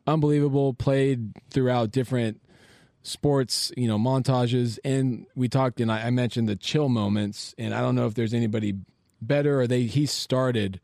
unbelievable. 0.05 0.75
Played 0.75 1.37
throughout 1.51 1.93
different 1.93 2.41
sports, 3.03 3.71
you 3.77 3.87
know, 3.87 3.97
montages. 3.97 4.81
And 4.85 5.27
we 5.37 5.49
talked, 5.49 5.81
and 5.81 5.91
I, 5.93 6.07
I 6.07 6.11
mentioned 6.11 6.49
the 6.49 6.57
chill 6.57 6.89
moments. 6.89 7.55
And 7.59 7.73
I 7.73 7.81
don't 7.81 7.95
know 7.95 8.07
if 8.07 8.15
there's 8.15 8.35
anybody 8.35 8.75
better 9.23 9.61
or 9.61 9.67
they 9.69 9.83
he 9.85 10.05
started. 10.07 10.81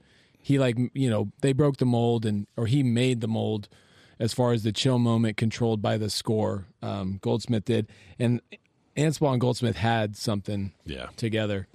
He 0.46 0.60
like 0.60 0.76
you 0.94 1.10
know 1.10 1.32
they 1.40 1.52
broke 1.52 1.78
the 1.78 1.84
mold 1.86 2.24
and 2.24 2.46
or 2.56 2.66
he 2.66 2.84
made 2.84 3.20
the 3.20 3.26
mold 3.26 3.68
as 4.20 4.32
far 4.32 4.52
as 4.52 4.62
the 4.62 4.70
chill 4.70 5.00
moment 5.00 5.36
controlled 5.36 5.82
by 5.82 5.96
the 5.98 6.08
score. 6.08 6.66
Um, 6.82 7.18
Goldsmith 7.20 7.64
did, 7.64 7.88
and 8.16 8.40
Anspaugh 8.96 9.32
and 9.32 9.40
Goldsmith 9.40 9.74
had 9.76 10.16
something 10.16 10.70
Yeah. 10.84 11.08
together, 11.16 11.66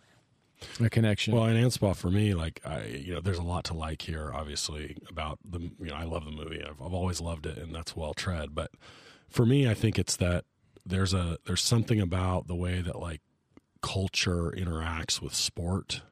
a 0.79 0.89
connection. 0.89 1.35
Well, 1.35 1.43
and 1.43 1.57
Anspaugh 1.57 1.97
for 1.97 2.09
me, 2.09 2.33
like 2.33 2.61
I, 2.65 2.85
you 2.85 3.13
know, 3.13 3.19
there's 3.19 3.37
a 3.37 3.43
lot 3.43 3.65
to 3.65 3.73
like 3.73 4.03
here. 4.03 4.31
Obviously, 4.33 4.95
about 5.09 5.39
the, 5.43 5.59
you 5.59 5.89
know, 5.89 5.95
I 5.95 6.05
love 6.05 6.23
the 6.23 6.31
movie. 6.31 6.63
I've, 6.63 6.81
I've 6.81 6.93
always 6.93 7.19
loved 7.19 7.45
it, 7.45 7.57
and 7.57 7.75
that's 7.75 7.93
well 7.93 8.13
tread. 8.13 8.55
But 8.55 8.71
for 9.27 9.45
me, 9.45 9.67
I 9.69 9.73
think 9.73 9.99
it's 9.99 10.15
that 10.15 10.45
there's 10.85 11.13
a 11.13 11.39
there's 11.45 11.61
something 11.61 11.99
about 11.99 12.47
the 12.47 12.55
way 12.55 12.79
that 12.79 12.97
like 12.99 13.19
culture 13.81 14.51
interacts 14.55 15.21
with 15.21 15.35
sport 15.35 16.03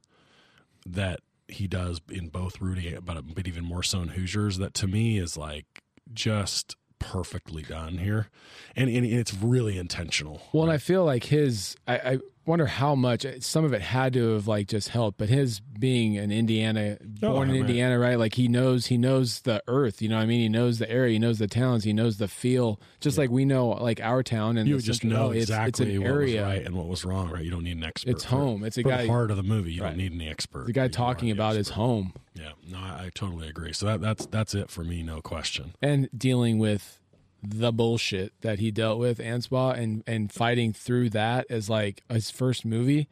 that 0.86 1.22
he 1.50 1.68
does 1.68 2.02
in 2.10 2.30
both 2.30 2.62
Rudy, 2.62 2.98
but 3.04 3.34
but 3.34 3.48
even 3.48 3.64
more 3.64 3.84
so 3.84 4.02
in 4.02 4.10
Hoosiers. 4.10 4.58
That 4.58 4.74
to 4.76 4.88
me 4.88 5.18
is 5.18 5.38
like 5.38 5.84
just 6.14 6.76
perfectly 7.00 7.64
done 7.64 7.98
here, 7.98 8.30
and 8.76 8.90
and 8.90 9.06
it's 9.06 9.34
really 9.34 9.78
intentional. 9.78 10.42
Well, 10.54 10.64
and 10.64 10.72
I 10.72 10.78
feel 10.78 11.06
like 11.06 11.26
his, 11.26 11.76
I, 11.88 11.96
I 11.98 12.20
wonder 12.50 12.66
how 12.66 12.96
much 12.96 13.26
uh, 13.26 13.40
some 13.40 13.64
of 13.64 13.72
it 13.74 13.82
had 13.82 14.12
to 14.14 14.34
have 14.34 14.48
like 14.48 14.68
just 14.68 14.90
helped, 14.90 15.18
but 15.18 15.30
his 15.30 15.60
being 15.62 16.18
an 16.18 16.32
Indiana, 16.32 16.98
oh, 17.24 17.32
born 17.34 17.50
in 17.50 17.54
man. 17.56 17.62
Indiana, 17.66 17.98
right? 18.00 18.18
Like 18.20 18.34
he 18.34 18.48
knows, 18.50 18.88
he 18.88 18.98
knows 18.98 19.42
the 19.42 19.64
earth, 19.68 20.02
you 20.02 20.10
know 20.10 20.18
what 20.18 20.24
I 20.24 20.26
mean? 20.26 20.42
He 20.42 20.50
knows 20.50 20.80
the 20.80 20.90
area, 20.92 21.14
he 21.14 21.20
knows 21.20 21.40
the 21.40 21.48
towns, 21.48 21.84
he 21.86 21.94
knows 21.94 22.18
the 22.18 22.28
feel, 22.28 22.82
just 23.00 23.18
like 23.18 23.30
we 23.30 23.46
know 23.46 23.70
like 23.70 24.02
our 24.02 24.24
town 24.24 24.58
and 24.58 24.68
you 24.68 24.80
just 24.80 25.04
know 25.06 25.30
It's- 25.30 25.44
exactly 25.44 25.86
it's, 25.88 25.96
an 25.98 26.02
what 26.04 26.10
area. 26.12 26.42
was 26.42 26.50
right 26.50 26.66
and 26.66 26.76
what 26.76 26.88
was 26.88 27.06
wrong, 27.06 27.30
right? 27.30 27.46
You 27.46 27.52
don't 27.52 27.64
need 27.64 27.78
an 27.78 27.84
expert. 27.86 28.10
It's 28.12 28.24
home. 28.26 28.64
It's 28.66 28.78
a 28.78 28.84
guy- 28.84 29.08
heart 29.08 29.32
of 29.32 29.38
the 29.38 29.44
movie. 29.44 29.72
You 29.74 29.84
Right. 29.84 29.90
don't 29.90 29.98
need 30.00 30.14
any 30.14 30.28
expert. 30.28 30.66
The 30.66 30.74
guy 30.74 30.84
You 30.86 30.90
talking 30.90 31.32
about 31.32 31.56
his 31.56 31.70
home 31.70 32.14
Yeah, 32.36 32.52
no, 32.68 32.78
I, 32.80 33.06
I 33.06 33.10
totally 33.14 33.48
agree. 33.48 33.74
So 33.74 33.86
that, 33.86 34.02
that's 34.02 34.26
that's 34.26 34.54
it 34.56 34.70
for 34.70 34.84
me, 34.84 35.04
no 35.04 35.22
question. 35.22 35.76
and 35.82 36.10
dealing 36.18 36.58
with 36.60 36.99
the 37.42 37.72
bullshit 37.72 38.34
that 38.42 38.60
he 38.60 38.72
dealt 38.72 39.00
with 39.00 39.20
Anspaugh 39.20 39.78
and 39.78 40.04
and 40.06 40.32
fighting 40.32 40.74
through 40.74 41.12
that 41.12 41.46
as 41.50 41.70
like 41.70 42.04
his 42.10 42.30
first 42.30 42.66
movie 42.66 43.08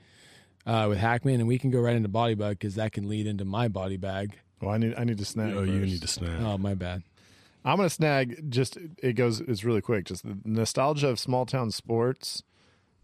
uh, 0.65 0.85
with 0.89 0.97
Hackman, 0.97 1.39
and 1.39 1.47
we 1.47 1.57
can 1.57 1.71
go 1.71 1.79
right 1.79 1.95
into 1.95 2.09
Body 2.09 2.35
Bag 2.35 2.59
because 2.59 2.75
that 2.75 2.91
can 2.91 3.07
lead 3.07 3.25
into 3.25 3.45
my 3.45 3.67
body 3.67 3.97
bag. 3.97 4.37
Well, 4.61 4.71
I 4.71 4.77
need 4.77 4.95
I 4.97 5.03
need 5.03 5.17
to 5.19 5.25
snag. 5.25 5.55
Oh, 5.55 5.63
you 5.63 5.79
need 5.79 6.01
to 6.01 6.07
snag. 6.07 6.41
Oh, 6.41 6.57
my 6.57 6.73
bad. 6.73 7.03
I'm 7.63 7.77
gonna 7.77 7.89
snag. 7.89 8.51
Just 8.51 8.77
it 9.01 9.13
goes. 9.13 9.39
It's 9.39 9.63
really 9.63 9.81
quick. 9.81 10.05
Just 10.05 10.23
the 10.23 10.37
nostalgia 10.43 11.09
of 11.09 11.19
small 11.19 11.45
town 11.45 11.71
sports, 11.71 12.43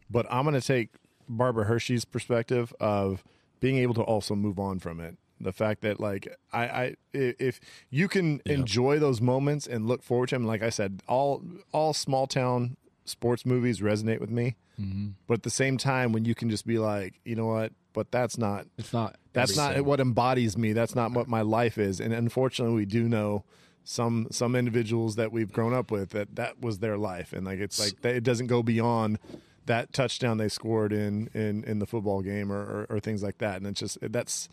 but 0.09 0.25
I'm 0.29 0.45
gonna 0.45 0.61
take 0.61 0.89
Barbara 1.27 1.65
Hershey's 1.65 2.05
perspective 2.05 2.73
of 2.79 3.23
being 3.59 3.77
able 3.77 3.93
to 3.95 4.01
also 4.01 4.35
move 4.35 4.59
on 4.59 4.79
from 4.79 4.99
it. 4.99 5.17
The 5.43 5.51
fact 5.51 5.81
that 5.81 5.99
like 5.99 6.27
I, 6.51 6.63
I 6.65 6.95
if 7.13 7.59
you 7.89 8.07
can 8.07 8.41
enjoy 8.45 8.99
those 8.99 9.21
moments 9.21 9.67
and 9.67 9.87
look 9.87 10.03
forward 10.03 10.29
to 10.29 10.35
them, 10.35 10.45
like 10.45 10.63
I 10.63 10.69
said, 10.69 11.01
all 11.07 11.43
all 11.71 11.93
small 11.93 12.27
town 12.27 12.77
sports 13.05 13.45
movies 13.45 13.79
resonate 13.81 14.19
with 14.19 14.31
me. 14.31 14.55
Mm-hmm. 14.79 15.09
But 15.27 15.35
at 15.35 15.43
the 15.43 15.49
same 15.49 15.77
time, 15.77 16.13
when 16.13 16.25
you 16.25 16.33
can 16.33 16.49
just 16.49 16.65
be 16.65 16.79
like, 16.79 17.19
you 17.23 17.35
know 17.35 17.45
what, 17.45 17.73
but 17.93 18.11
that's 18.11 18.37
not 18.37 18.65
It's 18.77 18.93
not. 18.93 19.17
that's 19.33 19.55
not 19.55 19.79
what 19.85 19.99
embodies 19.99 20.57
me. 20.57 20.73
That's 20.73 20.95
not 20.95 21.11
what 21.11 21.27
my 21.27 21.41
life 21.41 21.77
is. 21.77 21.99
And 21.99 22.13
unfortunately 22.13 22.75
we 22.75 22.85
do 22.85 23.07
know 23.07 23.43
some 23.83 24.27
some 24.31 24.55
individuals 24.55 25.15
that 25.15 25.31
we've 25.31 25.51
grown 25.51 25.73
up 25.73 25.91
with 25.91 26.11
that 26.11 26.35
that 26.35 26.61
was 26.61 26.79
their 26.79 26.97
life. 26.97 27.33
And 27.33 27.45
like 27.45 27.59
it's 27.59 27.79
like 27.79 28.03
it 28.05 28.23
doesn't 28.23 28.47
go 28.47 28.63
beyond 28.63 29.19
that 29.65 29.93
touchdown 29.93 30.37
they 30.37 30.49
scored 30.49 30.91
in 30.91 31.29
in 31.33 31.63
in 31.65 31.79
the 31.79 31.85
football 31.85 32.21
game 32.21 32.51
or, 32.51 32.61
or 32.61 32.87
or 32.89 32.99
things 32.99 33.21
like 33.21 33.37
that. 33.39 33.57
And 33.57 33.67
it's 33.67 33.79
just 33.79 33.97
that's 34.01 34.49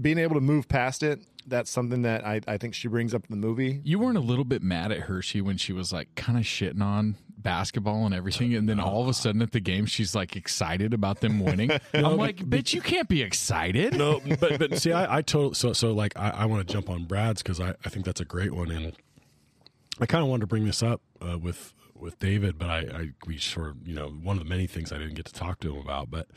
being 0.00 0.18
able 0.18 0.34
to 0.34 0.40
move 0.40 0.68
past 0.68 1.02
it 1.02 1.22
that's 1.46 1.70
something 1.70 2.02
that 2.02 2.24
I, 2.24 2.40
I 2.46 2.56
think 2.56 2.74
she 2.74 2.88
brings 2.88 3.14
up 3.14 3.24
in 3.28 3.40
the 3.40 3.46
movie 3.46 3.80
You 3.84 3.98
weren't 3.98 4.16
a 4.16 4.22
little 4.22 4.44
bit 4.44 4.62
mad 4.62 4.92
at 4.92 5.00
Hershey 5.00 5.40
when 5.40 5.56
she 5.56 5.72
was 5.72 5.92
like 5.92 6.14
kind 6.14 6.38
of 6.38 6.44
shitting 6.44 6.82
on 6.82 7.16
basketball 7.42 8.06
and 8.06 8.14
everything, 8.14 8.54
and 8.54 8.68
then 8.68 8.78
all 8.80 9.02
of 9.02 9.08
a 9.08 9.14
sudden 9.14 9.42
at 9.42 9.52
the 9.52 9.60
game 9.60 9.86
she's 9.86 10.14
like 10.14 10.36
excited 10.36 10.94
about 10.94 11.20
them 11.20 11.40
winning. 11.40 11.70
I'm 11.94 12.16
like, 12.16 12.36
bitch, 12.36 12.72
you 12.72 12.80
can't 12.80 13.08
be 13.08 13.22
excited. 13.22 13.96
No, 13.96 14.20
but 14.40 14.58
but 14.58 14.78
see, 14.78 14.92
I, 14.92 15.18
I 15.18 15.22
totally 15.22 15.54
so 15.54 15.72
so 15.72 15.92
like 15.92 16.16
I, 16.16 16.30
I 16.30 16.44
want 16.46 16.66
to 16.66 16.72
jump 16.72 16.88
on 16.88 17.04
Brad's 17.04 17.42
because 17.42 17.60
I, 17.60 17.74
I 17.84 17.88
think 17.88 18.04
that's 18.04 18.20
a 18.20 18.24
great 18.24 18.54
one, 18.54 18.70
and 18.70 18.92
I 20.00 20.06
kind 20.06 20.22
of 20.22 20.28
wanted 20.30 20.42
to 20.42 20.46
bring 20.46 20.64
this 20.64 20.82
up 20.82 21.02
uh, 21.20 21.38
with 21.38 21.74
with 21.94 22.18
David, 22.18 22.58
but 22.58 22.70
I, 22.70 22.78
I 22.78 23.08
we 23.26 23.38
sort 23.38 23.70
of 23.70 23.86
you 23.86 23.94
know 23.94 24.08
one 24.08 24.36
of 24.36 24.42
the 24.42 24.48
many 24.48 24.66
things 24.66 24.92
I 24.92 24.98
didn't 24.98 25.14
get 25.14 25.26
to 25.26 25.34
talk 25.34 25.60
to 25.60 25.74
him 25.74 25.80
about, 25.80 26.10
but 26.10 26.28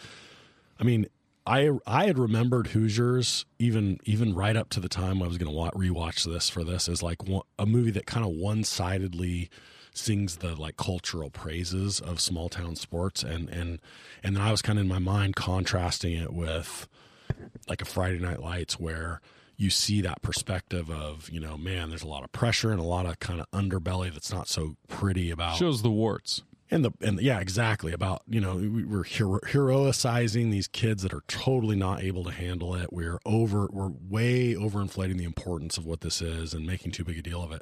I 0.80 0.84
mean. 0.84 1.08
I 1.46 1.72
I 1.86 2.06
had 2.06 2.18
remembered 2.18 2.68
Hoosiers 2.68 3.46
even 3.60 4.00
even 4.04 4.34
right 4.34 4.56
up 4.56 4.70
to 4.72 4.80
the 4.80 4.90
time 4.90 5.22
I 5.22 5.28
was 5.28 5.38
going 5.38 5.52
to 5.52 5.56
wa- 5.56 5.72
rewatch 5.72 6.24
this 6.26 6.50
for 6.50 6.64
this 6.64 6.90
as 6.90 7.04
like 7.04 7.24
one, 7.24 7.44
a 7.60 7.66
movie 7.66 7.92
that 7.92 8.06
kind 8.06 8.26
of 8.26 8.32
one 8.32 8.64
sidedly 8.64 9.50
sings 9.94 10.38
the 10.38 10.56
like 10.56 10.76
cultural 10.76 11.30
praises 11.30 12.00
of 12.00 12.20
small 12.20 12.50
town 12.50 12.76
sports 12.76 13.24
and 13.24 13.50
and 13.50 13.80
and 14.24 14.36
then 14.36 14.44
I 14.44 14.52
was 14.52 14.62
kind 14.62 14.80
of 14.80 14.84
in 14.84 14.90
my 14.90 15.00
mind 15.00 15.36
contrasting 15.36 16.14
it 16.16 16.34
with 16.34 16.88
like 17.70 17.82
a 17.82 17.86
Friday 17.86 18.20
Night 18.20 18.42
Lights 18.42 18.80
where 18.80 19.22
you 19.58 19.70
see 19.70 20.02
that 20.02 20.22
perspective 20.22 20.90
of 20.90 21.30
you 21.30 21.40
know 21.40 21.58
man 21.58 21.90
there's 21.90 22.04
a 22.04 22.08
lot 22.08 22.24
of 22.24 22.32
pressure 22.32 22.72
and 22.72 22.80
a 22.80 22.84
lot 22.84 23.06
of 23.06 23.20
kind 23.20 23.40
of 23.40 23.50
underbelly 23.52 24.12
that's 24.12 24.34
not 24.34 24.48
so 24.48 24.76
pretty 24.88 25.32
about 25.32 25.58
Shows 25.58 25.82
the 25.82 25.92
warts. 25.92 26.42
And 26.72 26.84
the 26.84 26.92
and 27.02 27.20
yeah 27.22 27.40
exactly 27.40 27.94
about 27.94 28.22
you 28.28 28.42
know 28.42 28.56
we- 28.56 28.84
we're 28.84 29.04
hero, 29.04 29.40
heroicizing 29.46 30.52
these 30.52 30.68
kids 30.68 31.04
that 31.04 31.14
are 31.14 31.24
totally 31.28 31.76
not 31.76 32.04
able 32.04 32.24
to 32.24 32.32
handle 32.32 32.76
it. 32.76 32.92
We're 32.92 33.20
over 33.26 33.68
we're 33.72 33.90
way 33.90 34.54
overinflating 34.56 35.18
the 35.18 35.24
importance 35.26 35.78
of 35.78 35.86
what 35.86 36.02
this 36.02 36.22
is 36.22 36.54
and 36.54 36.66
making 36.66 36.92
too 36.92 37.04
big 37.04 37.18
a 37.18 37.22
deal 37.22 37.42
of 37.44 37.52
it. 37.52 37.62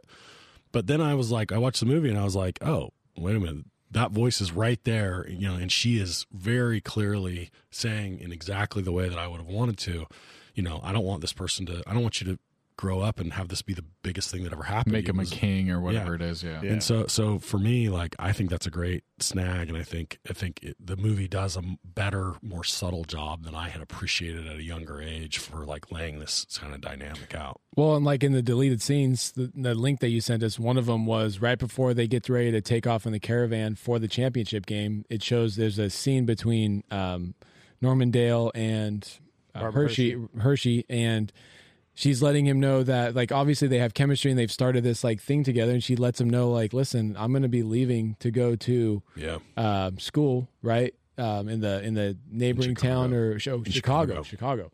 But 0.72 0.88
then 0.88 1.02
i 1.02 1.14
was 1.16 1.32
like 1.32 1.52
i 1.52 1.58
watched 1.58 1.80
the 1.82 1.86
movie 1.86 2.10
and 2.10 2.18
i 2.18 2.24
was 2.24 2.36
like 2.36 2.58
oh 2.64 2.92
wait 3.18 3.36
a 3.36 3.40
minute. 3.40 3.66
That 3.92 4.10
voice 4.12 4.42
is 4.42 4.52
right 4.52 4.84
there 4.86 5.28
you 5.30 5.48
know 5.48 5.56
and 5.56 5.72
she 5.72 6.00
is 6.00 6.26
very 6.32 6.82
clearly 6.82 7.52
saying 7.70 8.20
in 8.20 8.32
exactly 8.32 8.82
the 8.82 8.92
way 8.92 9.08
that 9.08 9.20
i 9.20 9.28
would 9.28 9.38
have 9.42 9.48
wanted 9.48 9.78
to 9.80 10.06
you 10.56 10.64
know 10.64 10.80
i 10.84 10.92
don't 10.92 11.06
want 11.06 11.22
this 11.22 11.34
person 11.34 11.66
to 11.68 11.84
i 11.86 11.94
don't 11.94 12.02
want 12.02 12.20
you 12.20 12.26
to 12.34 12.40
grow 12.78 13.02
up 13.02 13.20
and 13.20 13.34
have 13.34 13.48
this 13.50 13.62
be 13.62 13.74
the 13.74 13.86
biggest 14.02 14.30
thing 14.32 14.44
that 14.44 14.52
ever 14.54 14.64
happened 14.64 14.94
Make 14.94 15.06
to 15.06 15.14
you. 15.14 15.20
him 15.20 15.26
a 15.26 15.30
king 15.30 15.70
or 15.72 15.80
whatever 15.80 16.16
Yeah. 16.18 16.26
it 16.26 16.30
is. 16.32 16.44
Yeah. 16.44 16.60
Yeah. 16.64 16.72
and 16.74 16.84
so, 16.84 17.08
so 17.08 17.40
for 17.40 17.58
me, 17.60 17.90
like 17.90 18.16
I 18.20 18.32
think 18.32 18.50
that's 18.50 18.66
a 18.66 18.72
great 18.72 19.04
snag, 19.20 19.70
and 19.70 19.78
I 19.78 19.84
think 19.84 20.20
I 20.30 20.34
think 20.34 20.60
it, 20.64 20.76
the 20.80 20.98
movie 20.98 21.28
does 21.28 21.56
a 21.56 21.64
better, 21.86 22.34
more 22.42 22.64
subtle 22.64 23.04
job 23.06 23.44
than 23.44 23.56
I 23.56 23.70
had 23.70 23.82
appreciated 23.82 24.48
at 24.48 24.58
a 24.58 24.64
younger 24.64 25.02
age 25.02 25.38
for 25.38 25.66
like 25.66 25.92
laying 25.92 26.20
this 26.20 26.46
kind 26.60 26.74
of 26.74 26.82
dynamic 26.82 27.34
out. 27.36 27.62
Well, 27.76 27.96
and 27.96 28.06
like 28.06 28.24
in 28.24 28.34
the 28.34 28.42
deleted 28.42 28.82
scenes, 28.82 29.32
the, 29.32 29.52
the 29.56 29.74
link 29.76 30.00
that 30.02 30.10
you 30.10 30.22
sent 30.22 30.44
us, 30.44 30.60
one 30.60 30.78
of 30.78 30.86
them 30.86 31.06
was 31.06 31.40
right 31.40 31.58
before 31.58 31.94
they 31.94 32.08
get 32.08 32.28
ready 32.30 32.52
to 32.52 32.62
take 32.62 32.86
off 32.88 33.06
in 33.06 33.12
the 33.12 33.20
caravan 33.20 33.76
for 33.76 34.00
the 34.00 34.08
championship 34.08 34.66
game. 34.66 35.06
It 35.10 35.24
shows 35.24 35.56
there's 35.56 35.80
a 35.80 35.90
scene 35.90 36.26
between 36.26 36.84
um, 36.92 37.36
Norman 37.82 38.12
Dale 38.12 38.52
and 38.56 39.08
uh, 39.56 39.62
Barbara 39.62 39.84
Hershey, 39.84 40.18
Hershey, 40.40 40.86
and 40.90 41.32
she's 41.96 42.22
letting 42.22 42.46
him 42.46 42.60
know 42.60 42.84
that 42.84 43.16
like 43.16 43.32
obviously 43.32 43.68
they 43.68 43.80
have 43.80 43.94
chemistry 43.94 44.32
and 44.32 44.40
they've 44.40 44.52
started 44.52 44.84
this 44.84 45.04
like 45.04 45.22
thing 45.22 45.44
together. 45.44 45.72
And 45.74 45.84
she 45.84 45.96
lets 45.96 46.20
him 46.20 46.30
know 46.30 46.50
like, 46.50 46.74
listen, 46.74 47.16
I'm 47.18 47.32
going 47.32 47.44
to 47.44 47.50
be 47.50 47.64
leaving 47.64 48.16
to 48.20 48.32
go 48.32 48.56
to 48.56 49.02
Yeah, 49.16 49.40
um, 49.58 50.00
school, 50.00 50.48
right? 50.62 50.94
Um, 51.18 51.48
in 51.48 51.60
the 51.60 51.84
in 51.84 51.94
the 51.94 52.18
neighboring 52.32 52.76
town 52.76 53.14
or 53.14 53.34
oh, 53.34 53.64
Chicago, 53.66 54.24
Chicago, 54.24 54.72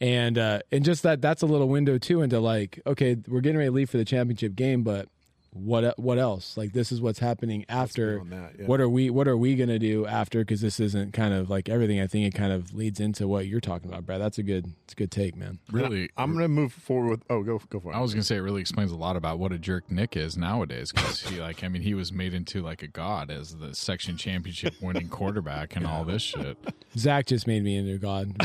and 0.00 0.38
uh, 0.38 0.60
and 0.70 0.84
just 0.84 1.02
that 1.02 1.20
that's 1.20 1.42
a 1.42 1.46
little 1.46 1.68
window 1.68 1.98
too 1.98 2.22
into 2.22 2.40
like 2.40 2.80
okay, 2.86 3.16
we're 3.28 3.42
getting 3.42 3.58
ready 3.58 3.68
to 3.68 3.74
leave 3.74 3.90
for 3.90 3.98
the 3.98 4.04
championship 4.06 4.54
game, 4.54 4.82
but 4.84 5.08
what 5.52 5.98
what 5.98 6.18
else? 6.18 6.56
Like 6.56 6.72
this 6.72 6.92
is 6.92 7.00
what's 7.00 7.18
happening 7.18 7.64
after. 7.68 8.22
that, 8.24 8.52
yeah. 8.58 8.66
What 8.66 8.80
are 8.80 8.88
we 8.88 9.10
What 9.10 9.28
are 9.28 9.36
we 9.36 9.54
gonna 9.54 9.78
do 9.78 10.06
after? 10.06 10.40
Because 10.40 10.60
this 10.60 10.80
isn't 10.80 11.12
kind 11.12 11.34
of 11.34 11.50
like 11.50 11.68
everything. 11.68 12.00
I 12.00 12.06
think 12.06 12.26
it 12.26 12.36
kind 12.36 12.52
of 12.52 12.72
leads 12.74 13.00
into 13.00 13.28
what 13.28 13.46
you're 13.46 13.60
talking 13.60 13.90
about, 13.90 14.06
Brad. 14.06 14.20
That's 14.20 14.38
a 14.38 14.42
good. 14.42 14.72
It's 14.84 14.94
a 14.94 14.96
good 14.96 15.10
take, 15.10 15.36
man. 15.36 15.58
Really, 15.70 16.10
i'm 16.16 16.32
gonna 16.32 16.48
move 16.48 16.72
forward 16.72 17.08
with 17.10 17.22
oh 17.30 17.42
go 17.42 17.60
go 17.70 17.80
for 17.80 17.92
it 17.92 17.96
I 17.96 18.00
was 18.00 18.12
gonna 18.12 18.22
say 18.22 18.36
it 18.36 18.40
really 18.40 18.60
explains 18.60 18.90
a 18.90 18.96
lot 18.96 19.16
about 19.16 19.38
what 19.38 19.52
a 19.52 19.58
jerk 19.58 19.90
Nick 19.90 20.16
is 20.16 20.36
nowadays 20.36 20.92
because 20.92 21.20
he 21.22 21.40
like 21.40 21.62
I 21.64 21.68
mean 21.68 21.82
he 21.82 21.94
was 21.94 22.12
made 22.12 22.34
into 22.34 22.62
like 22.62 22.82
a 22.82 22.88
god 22.88 23.30
as 23.30 23.56
the 23.56 23.74
section 23.74 24.16
championship 24.16 24.74
winning 24.80 25.08
quarterback 25.08 25.76
and 25.76 25.86
all 25.86 26.04
this 26.04 26.22
shit. 26.22 26.58
Zach 26.96 27.26
just 27.26 27.46
made 27.46 27.62
me 27.62 27.76
into 27.76 27.94
a 27.94 27.98
God. 27.98 28.34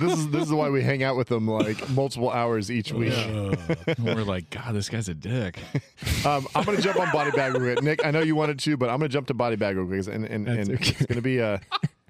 This 0.00 0.18
is 0.18 0.28
this 0.30 0.44
is 0.44 0.52
why 0.52 0.68
we 0.68 0.82
hang 0.82 1.02
out 1.02 1.16
with 1.16 1.28
them 1.28 1.48
like 1.48 1.88
multiple 1.90 2.30
hours 2.30 2.70
each 2.70 2.92
week 2.92 3.14
And 3.16 3.98
we're 4.04 4.22
like, 4.22 4.50
God, 4.50 4.74
this 4.74 4.88
guy's 4.88 5.08
a 5.08 5.14
dick. 5.14 5.58
Um, 6.24 6.46
I'm 6.54 6.64
going 6.64 6.76
to 6.76 6.82
jump 6.82 6.98
on 6.98 7.10
body 7.12 7.30
bag 7.30 7.54
real 7.54 7.74
quick. 7.74 7.82
Nick, 7.82 8.04
I 8.04 8.10
know 8.10 8.20
you 8.20 8.34
wanted 8.34 8.58
to, 8.60 8.76
but 8.76 8.88
I'm 8.88 8.98
going 8.98 9.08
to 9.08 9.12
jump 9.12 9.28
to 9.28 9.34
body 9.34 9.56
bag 9.56 9.76
real 9.76 9.86
quick, 9.86 10.12
and 10.12 10.24
and, 10.24 10.48
and 10.48 10.70
okay. 10.72 10.90
it's 10.90 11.06
going 11.06 11.16
to 11.16 11.22
be 11.22 11.38
a 11.38 11.60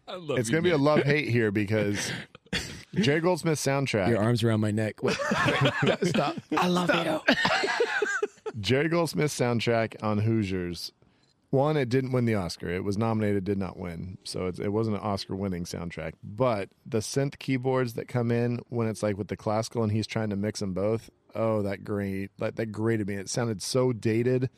I 0.09 0.17
love 0.17 0.39
it's 0.39 0.49
you, 0.49 0.53
going 0.53 0.65
to 0.65 0.69
be 0.69 0.75
a 0.75 0.79
love 0.79 1.03
hate 1.03 1.29
here 1.29 1.51
because 1.51 2.13
Jerry 2.95 3.21
Goldsmith 3.21 3.59
soundtrack. 3.59 4.09
Your 4.09 4.23
arms 4.23 4.43
around 4.43 4.61
my 4.61 4.71
neck. 4.71 5.03
Wait. 5.03 5.17
Stop. 6.05 6.37
I 6.57 6.69
love 6.69 6.91
you. 6.95 7.35
Jerry 8.61 8.89
Goldsmith 8.89 9.31
soundtrack 9.31 10.03
on 10.03 10.19
Hoosiers. 10.19 10.93
One, 11.51 11.77
it 11.77 11.89
didn't 11.89 12.13
win 12.13 12.25
the 12.25 12.35
Oscar. 12.35 12.69
It 12.69 12.85
was 12.85 12.99
nominated, 12.99 13.45
did 13.45 13.59
not 13.59 13.79
win. 13.79 14.19
So 14.25 14.47
it, 14.47 14.59
it 14.59 14.69
wasn't 14.71 14.97
an 14.97 15.03
Oscar 15.03 15.37
winning 15.37 15.65
soundtrack. 15.65 16.13
But 16.23 16.71
the 16.85 16.99
synth 16.99 17.39
keyboards 17.39 17.95
that 17.95 18.09
come 18.09 18.31
in 18.31 18.61
when 18.69 18.89
it's 18.89 19.03
like 19.03 19.17
with 19.17 19.29
the 19.29 19.37
classical 19.37 19.83
and 19.83 19.93
he's 19.93 20.07
trying 20.07 20.31
to 20.31 20.37
mix 20.37 20.61
them 20.61 20.73
both, 20.73 21.11
oh, 21.37 21.63
that 21.63 21.85
great, 21.85 22.31
that, 22.39 22.57
that 22.57 22.67
grated 22.67 23.07
me. 23.07 23.15
It 23.15 23.29
sounded 23.29 23.63
so 23.63 23.93
dated 23.93 24.51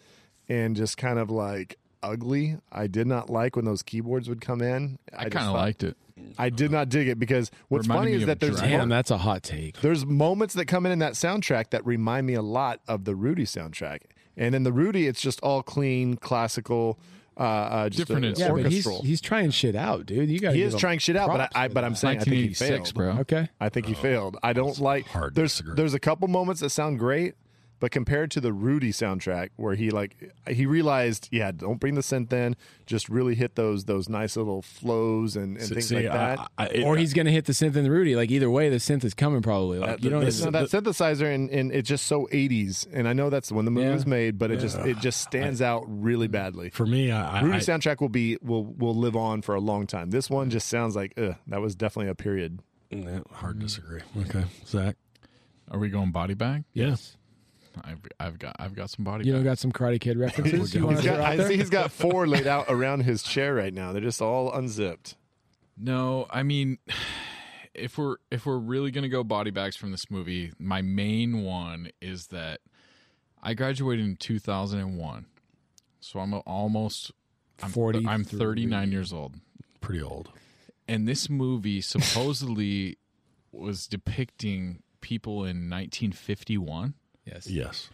and 0.48 0.76
just 0.76 0.96
kind 0.96 1.18
of 1.18 1.30
like 1.30 1.78
ugly. 2.02 2.58
I 2.72 2.86
did 2.86 3.06
not 3.06 3.28
like 3.28 3.56
when 3.56 3.64
those 3.64 3.82
keyboards 3.82 4.28
would 4.28 4.40
come 4.40 4.62
in. 4.62 4.98
I 5.16 5.24
just 5.24 5.36
kind 5.36 5.48
of 5.48 5.54
liked 5.54 5.82
it. 5.82 5.96
I 6.36 6.50
did 6.50 6.70
not 6.70 6.88
dig 6.88 7.08
it 7.08 7.18
because 7.18 7.50
what's 7.68 7.86
Reminded 7.86 8.10
funny 8.10 8.20
is 8.20 8.26
that 8.26 8.40
there's 8.40 8.56
Dragon. 8.56 8.78
Damn, 8.80 8.88
that's 8.88 9.10
a 9.10 9.18
hot 9.18 9.42
take. 9.42 9.80
there's 9.80 10.04
moments 10.04 10.54
that 10.54 10.66
come 10.66 10.86
in 10.86 10.92
in 10.92 10.98
that 10.98 11.12
soundtrack 11.12 11.70
that 11.70 11.86
remind 11.86 12.26
me 12.26 12.34
a 12.34 12.42
lot 12.42 12.80
of 12.88 13.04
the 13.04 13.14
Rudy 13.14 13.44
soundtrack. 13.44 14.00
And 14.36 14.54
in 14.54 14.62
the 14.62 14.72
Rudy, 14.72 15.06
it's 15.06 15.20
just 15.20 15.40
all 15.42 15.62
clean, 15.62 16.16
classical, 16.16 16.98
uh, 17.38 17.42
uh, 17.42 17.88
just 17.88 17.98
Different 18.08 18.24
a- 18.24 18.28
instruments. 18.30 18.40
Yeah, 18.40 18.62
but 18.64 18.72
he's 18.72 18.86
orchestral. 18.86 19.06
he's 19.06 19.20
trying 19.20 19.50
shit 19.50 19.76
out, 19.76 20.06
dude. 20.06 20.28
You 20.28 20.40
got 20.40 20.54
he 20.54 20.62
is 20.62 20.74
trying 20.74 20.98
shit 20.98 21.16
out, 21.16 21.28
but 21.28 21.40
I, 21.54 21.64
I 21.64 21.68
but 21.68 21.84
I'm 21.84 21.94
saying 21.94 22.18
I 22.18 22.24
think 22.24 22.34
he 22.36 22.42
1986, 22.48 22.90
failed. 22.92 22.94
bro. 22.94 23.20
okay. 23.22 23.48
I 23.60 23.68
think 23.68 23.86
he 23.86 23.94
failed. 23.94 24.36
I 24.42 24.52
don't 24.52 24.78
like. 24.80 25.06
hard 25.06 25.34
there's 25.34 25.52
disagree. 25.52 25.74
there's 25.76 25.94
a 25.94 26.00
couple 26.00 26.26
moments 26.28 26.60
that 26.62 26.70
sound 26.70 26.98
great, 26.98 27.34
but 27.80 27.90
compared 27.90 28.30
to 28.32 28.40
the 28.40 28.52
Rudy 28.52 28.92
soundtrack, 28.92 29.50
where 29.56 29.74
he 29.74 29.90
like 29.90 30.32
he 30.48 30.66
realized, 30.66 31.28
yeah, 31.30 31.50
don't 31.52 31.78
bring 31.80 31.94
the 31.94 32.00
synth 32.00 32.32
in, 32.32 32.56
just 32.86 33.08
really 33.08 33.34
hit 33.34 33.54
those 33.54 33.84
those 33.84 34.08
nice 34.08 34.36
little 34.36 34.62
flows 34.62 35.36
and, 35.36 35.56
and 35.56 35.66
things 35.68 35.88
See, 35.88 35.94
like 35.96 36.04
that. 36.12 36.50
I- 36.58 36.66
it- 36.66 36.84
Or 36.84 36.96
he's 36.96 37.14
gonna 37.14 37.30
hit 37.30 37.44
the 37.44 37.52
synth 37.52 37.76
and 37.76 37.84
the 37.86 37.90
Rudy. 37.90 38.16
Like 38.16 38.30
either 38.30 38.50
way, 38.50 38.68
the 38.68 38.76
synth 38.76 39.04
is 39.04 39.14
coming 39.14 39.42
probably. 39.42 39.78
Like 39.78 40.02
you 40.02 40.10
don't. 40.10 40.22
It's 40.24 40.40
even- 40.40 40.52
that 40.52 40.64
synthesizer 40.68 41.32
and, 41.34 41.50
and 41.50 41.72
it's 41.72 41.88
just 41.88 42.06
so 42.06 42.26
80s 42.32 42.86
and 42.92 43.06
i 43.08 43.12
know 43.12 43.28
that's 43.30 43.52
when 43.52 43.64
the 43.64 43.70
movie 43.70 43.86
Yeah. 43.86 43.94
was 43.94 44.06
made 44.06 44.38
but 44.38 44.50
it 44.50 44.58
just 44.60 44.78
it 44.78 44.98
just 44.98 45.20
stands 45.20 45.60
out 45.60 45.84
really 45.86 46.26
badly 46.28 46.70
for 46.70 46.86
me, 46.86 47.10
I, 47.10 47.38
I, 47.38 47.42
Rudy 47.42 47.56
I- 47.56 47.60
soundtrack 47.60 48.00
will 48.00 48.08
be 48.08 48.38
will 48.42 48.64
will 48.64 48.94
live 48.94 49.14
on 49.16 49.42
for 49.42 49.54
a 49.54 49.60
long 49.60 49.86
time 49.86 50.10
this 50.10 50.30
one 50.30 50.48
just 50.50 50.68
sounds 50.68 50.96
like 50.96 51.12
ugh, 51.18 51.34
that 51.48 51.60
was 51.60 51.74
definitely 51.74 52.10
a 52.10 52.14
period 52.14 52.60
yeah, 52.90 53.20
hard 53.30 53.60
to 53.60 53.66
disagree. 53.66 54.00
Okay, 54.22 54.44
Zach. 54.66 54.96
Are 55.70 55.78
we 55.78 55.90
going 55.90 56.10
body 56.12 56.32
bag? 56.32 56.64
Yes. 56.72 57.17
I've, 57.84 57.98
I've 58.18 58.38
got 58.38 58.56
I've 58.58 58.74
got 58.74 58.90
some 58.90 59.04
body 59.04 59.26
you 59.26 59.32
know, 59.32 59.42
got 59.42 59.58
some 59.58 59.72
Karate 59.72 60.00
Kid 60.00 60.18
references. 60.18 60.74
you 60.74 60.84
want 60.86 60.96
He's 60.98 61.06
got, 61.06 61.20
i 61.20 61.48
see 61.48 61.56
he's 61.56 61.70
got 61.70 61.90
four 61.92 62.26
laid 62.26 62.46
out 62.46 62.66
around 62.68 63.00
his 63.02 63.22
chair 63.22 63.54
right 63.54 63.72
now 63.72 63.92
they're 63.92 64.02
just 64.02 64.20
all 64.22 64.52
unzipped 64.52 65.16
No, 65.76 66.26
I 66.30 66.42
mean, 66.42 66.78
if 67.74 67.96
we're 67.98 68.16
if 68.30 68.46
we're 68.46 68.58
really 68.58 68.90
gonna 68.90 69.08
go 69.08 69.22
body 69.24 69.50
bags 69.50 69.76
from 69.76 69.90
this 69.92 70.10
movie, 70.10 70.52
my 70.58 70.82
main 70.82 71.42
one 71.44 71.90
is 72.00 72.26
that 72.28 72.60
I 73.42 73.54
graduated 73.54 74.04
in 74.04 74.16
2001, 74.16 75.26
so 76.00 76.18
I'm 76.18 76.34
almost 76.46 77.12
I'm, 77.62 77.70
43. 77.70 78.12
I'm 78.12 78.24
39 78.24 78.90
years 78.92 79.12
old, 79.12 79.34
Pretty 79.80 80.02
old. 80.02 80.30
and 80.88 81.06
this 81.06 81.30
movie 81.30 81.80
supposedly 81.80 82.98
was 83.52 83.86
depicting 83.86 84.82
people 85.00 85.44
in 85.44 85.70
1951. 85.70 86.94
Yes. 87.28 87.46
Yes. 87.46 87.88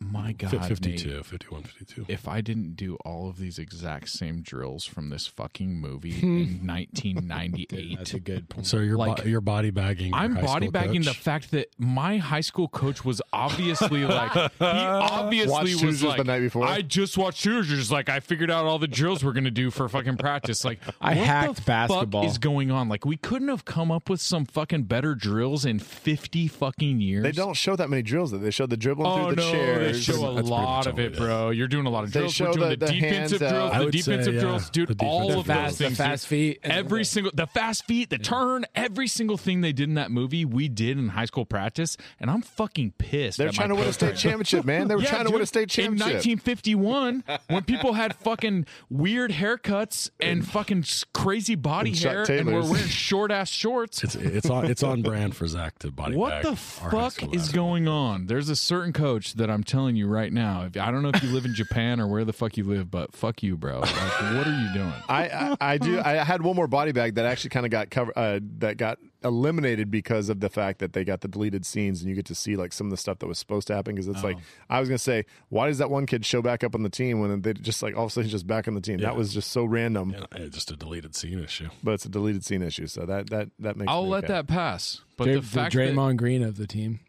My 0.00 0.32
God, 0.32 0.50
Fi- 0.50 0.56
Nate, 0.58 0.68
52, 0.68 1.22
51, 1.22 1.62
52. 1.62 2.04
if 2.08 2.26
I 2.28 2.40
didn't 2.40 2.74
do 2.76 2.96
all 3.04 3.28
of 3.28 3.38
these 3.38 3.58
exact 3.58 4.08
same 4.10 4.42
drills 4.42 4.84
from 4.84 5.08
this 5.10 5.26
fucking 5.26 5.80
movie 5.80 6.10
in 6.22 6.66
1998, 6.66 7.96
That's 7.98 8.14
a 8.14 8.20
good 8.20 8.48
point. 8.48 8.66
So 8.66 8.78
you're 8.78 8.96
Like- 8.96 9.22
bo- 9.22 9.28
you're 9.28 9.40
body 9.40 9.70
bagging. 9.70 10.12
I'm 10.14 10.34
high 10.36 10.42
body 10.42 10.66
school 10.66 10.72
bagging 10.72 11.02
the 11.02 11.14
fact 11.14 11.50
that 11.52 11.68
my 11.78 12.18
high 12.18 12.40
school 12.40 12.68
coach 12.68 13.04
was 13.04 13.20
obviously 13.32 14.04
like 14.04 14.32
he 14.32 14.50
obviously 14.60 15.50
Watched 15.52 15.62
was 15.64 15.80
Hoosiers 15.80 16.00
the 16.00 16.08
like 16.08 16.26
night 16.26 16.40
before? 16.40 16.66
I 16.66 16.82
just 16.82 17.16
watched 17.16 17.44
Hoosiers 17.44 17.90
like 17.90 18.08
I 18.08 18.20
figured 18.20 18.50
out 18.50 18.66
all 18.66 18.78
the 18.78 18.88
drills 18.88 19.24
we're 19.24 19.32
gonna 19.32 19.50
do 19.50 19.70
for 19.70 19.88
fucking 19.88 20.16
practice 20.16 20.64
like 20.64 20.80
I 21.00 21.14
what 21.14 21.26
hacked 21.26 21.56
the 21.56 21.62
basketball. 21.62 22.22
fuck 22.22 22.30
is 22.30 22.38
going 22.38 22.70
on 22.70 22.88
like 22.88 23.04
we 23.04 23.16
couldn't 23.16 23.48
have 23.48 23.64
come 23.64 23.90
up 23.90 24.08
with 24.10 24.20
some 24.20 24.44
fucking 24.44 24.84
better 24.84 25.14
drills 25.14 25.64
in 25.64 25.78
50 25.78 26.48
fucking 26.48 27.00
years 27.00 27.22
they 27.22 27.32
don't 27.32 27.54
show 27.54 27.76
that 27.76 27.88
many 27.90 28.02
drills 28.02 28.30
though. 28.32 28.38
they 28.38 28.50
show 28.50 28.66
the 28.66 28.76
dribbling 28.76 29.06
Oh 29.10 29.26
through 29.26 29.36
the 29.36 29.42
no! 29.42 29.50
chairs 29.52 29.83
They 29.92 30.00
show 30.00 30.30
a 30.30 30.34
That's 30.34 30.48
lot 30.48 30.86
of 30.86 30.98
it, 30.98 31.06
it 31.06 31.12
is. 31.12 31.18
bro. 31.18 31.50
You're 31.50 31.68
doing 31.68 31.86
a 31.86 31.90
lot 31.90 32.04
of 32.04 32.12
They 32.12 32.20
drills. 32.20 32.40
We're 32.40 32.46
show 32.46 32.52
doing 32.54 32.68
the- 32.70 32.76
the, 32.76 32.86
the 32.86 32.92
defensive 33.00 33.40
hands 33.40 33.52
drills. 33.52 33.72
I 33.72 33.78
The 33.78 33.84
would 33.84 33.94
say, 33.94 33.98
defensive 34.00 34.34
yeah, 34.34 34.40
drills, 34.40 34.70
dude. 34.70 34.88
the 34.98 35.04
all 35.06 35.28
defensive 35.28 35.38
of 35.40 35.44
drills. 35.46 35.46
those 35.46 35.64
Fast, 35.64 35.78
the 35.78 35.84
things, 35.84 35.96
fast 35.98 36.22
dude. 36.24 36.28
feet. 36.28 36.60
and- 36.62 36.72
Every 36.72 37.04
single 37.04 37.32
the 37.34 37.46
fast 37.46 37.84
feet, 37.86 38.10
the 38.10 38.18
turn, 38.18 38.64
every 38.74 39.06
single 39.08 39.36
thing 39.36 39.60
they 39.60 39.72
did 39.72 39.88
in 39.88 39.94
that 39.94 40.10
movie, 40.10 40.44
we 40.44 40.68
did 40.68 40.98
in 40.98 41.08
high 41.10 41.24
school 41.26 41.44
practice, 41.44 41.96
and 42.20 42.30
I'm 42.30 42.42
fucking 42.42 42.92
pissed. 42.98 43.38
they're 43.38 43.48
at 43.48 43.54
trying 43.54 43.68
to 43.70 43.74
win 43.74 43.84
a 43.84 43.86
coach 43.86 43.94
state 43.94 44.10
now. 44.10 44.16
championship 44.16 44.64
man 44.64 44.88
they 44.88 44.94
were 44.96 45.02
Yeah, 45.04 45.08
trying 45.10 45.24
to 45.26 45.30
win 45.30 45.40
a 45.42 45.44
dude, 45.46 45.48
state 45.70 45.78
in 45.78 45.96
1951 45.98 47.24
when 47.48 47.62
people 47.64 47.94
had 47.94 48.14
fucking 48.16 48.66
weird 48.90 49.30
haircuts 49.32 50.10
and 50.20 50.46
fucking 50.46 50.80
s- 50.80 51.04
crazy 51.12 51.54
body 51.54 51.90
And 51.90 51.98
Chuck 51.98 52.26
hair 52.28 52.38
and 52.38 52.46
were 52.46 52.52
Taylors. 52.52 52.70
wearing 52.70 52.88
short 52.88 53.30
ass 53.30 53.48
shorts. 53.48 54.02
It's 54.04 54.14
it's 54.14 54.50
on 54.50 54.66
it's 54.66 54.82
on 54.82 55.02
brand 55.02 55.36
for 55.36 55.46
Zach 55.46 55.78
to 55.80 55.90
body 55.90 56.16
What 56.16 56.30
bag 56.30 56.42
the 56.42 56.48
our 56.50 56.54
high 56.54 56.90
fuck 56.90 57.12
school 57.12 57.34
is 57.34 57.42
basketball. 57.42 57.66
going 57.68 57.88
on? 57.88 58.26
There's 58.26 58.48
a 58.48 58.56
certain 58.56 58.92
coach 58.92 59.34
that 59.34 59.50
I'm 59.50 59.64
telling 59.74 59.96
you 59.96 60.06
right 60.06 60.32
now. 60.32 60.62
If 60.62 60.76
I 60.76 60.90
don't 60.90 61.02
know 61.02 61.10
if 61.12 61.22
you 61.22 61.30
live 61.30 61.44
in 61.44 61.54
Japan 61.54 62.00
or 62.00 62.06
where 62.06 62.24
the 62.24 62.32
fuck 62.32 62.56
you 62.56 62.64
live, 62.64 62.90
but 62.90 63.12
fuck 63.12 63.42
you, 63.42 63.56
bro. 63.56 63.80
Like, 63.80 63.90
what 63.90 64.46
are 64.46 64.60
you 64.60 64.72
doing? 64.72 64.92
I, 65.08 65.28
I 65.28 65.56
I 65.72 65.78
do. 65.78 66.00
I 66.00 66.12
had 66.24 66.42
one 66.42 66.54
more 66.54 66.68
body 66.68 66.92
bag 66.92 67.16
that 67.16 67.26
actually 67.26 67.50
kind 67.50 67.66
of 67.66 67.70
got 67.70 67.90
covered. 67.90 68.16
Uh, 68.16 68.40
that 68.58 68.76
got 68.76 68.98
eliminated 69.24 69.90
because 69.90 70.28
of 70.28 70.40
the 70.40 70.48
fact 70.48 70.78
that 70.78 70.92
they 70.92 71.04
got 71.04 71.22
the 71.22 71.28
deleted 71.28 71.66
scenes, 71.66 72.00
and 72.00 72.08
you 72.08 72.14
get 72.14 72.26
to 72.26 72.34
see 72.34 72.56
like 72.56 72.72
some 72.72 72.86
of 72.86 72.90
the 72.92 72.96
stuff 72.96 73.18
that 73.18 73.26
was 73.26 73.38
supposed 73.38 73.66
to 73.66 73.74
happen. 73.74 73.94
Because 73.94 74.06
it's 74.06 74.22
like 74.22 74.38
I 74.70 74.78
was 74.78 74.88
gonna 74.88 74.98
say, 74.98 75.24
why 75.48 75.66
does 75.66 75.78
that 75.78 75.90
one 75.90 76.06
kid 76.06 76.24
show 76.24 76.40
back 76.40 76.62
up 76.62 76.74
on 76.74 76.82
the 76.82 76.90
team 76.90 77.20
when 77.20 77.40
they 77.42 77.52
just 77.54 77.82
like 77.82 77.96
all 77.96 78.04
of 78.04 78.08
a 78.08 78.12
sudden 78.12 78.24
he's 78.24 78.32
just 78.32 78.46
back 78.46 78.68
on 78.68 78.74
the 78.74 78.80
team? 78.80 79.00
Yeah. 79.00 79.08
That 79.08 79.16
was 79.16 79.34
just 79.34 79.50
so 79.50 79.64
random. 79.64 80.10
Yeah, 80.10 80.26
yeah, 80.38 80.46
just 80.46 80.70
a 80.70 80.76
deleted 80.76 81.16
scene 81.16 81.42
issue. 81.42 81.68
But 81.82 81.94
it's 81.94 82.04
a 82.04 82.10
deleted 82.10 82.44
scene 82.44 82.62
issue, 82.62 82.86
so 82.86 83.06
that 83.06 83.30
that 83.30 83.48
that 83.58 83.76
makes. 83.76 83.90
I'll 83.90 84.04
me 84.04 84.10
let 84.10 84.24
okay. 84.24 84.34
that 84.34 84.46
pass. 84.46 85.00
But 85.16 85.24
Dra- 85.24 85.34
the 85.34 85.42
fact 85.42 85.74
that 85.74 85.80
Draymond 85.80 86.16
Green 86.16 86.42
of 86.42 86.56
the 86.56 86.66
team. 86.66 87.00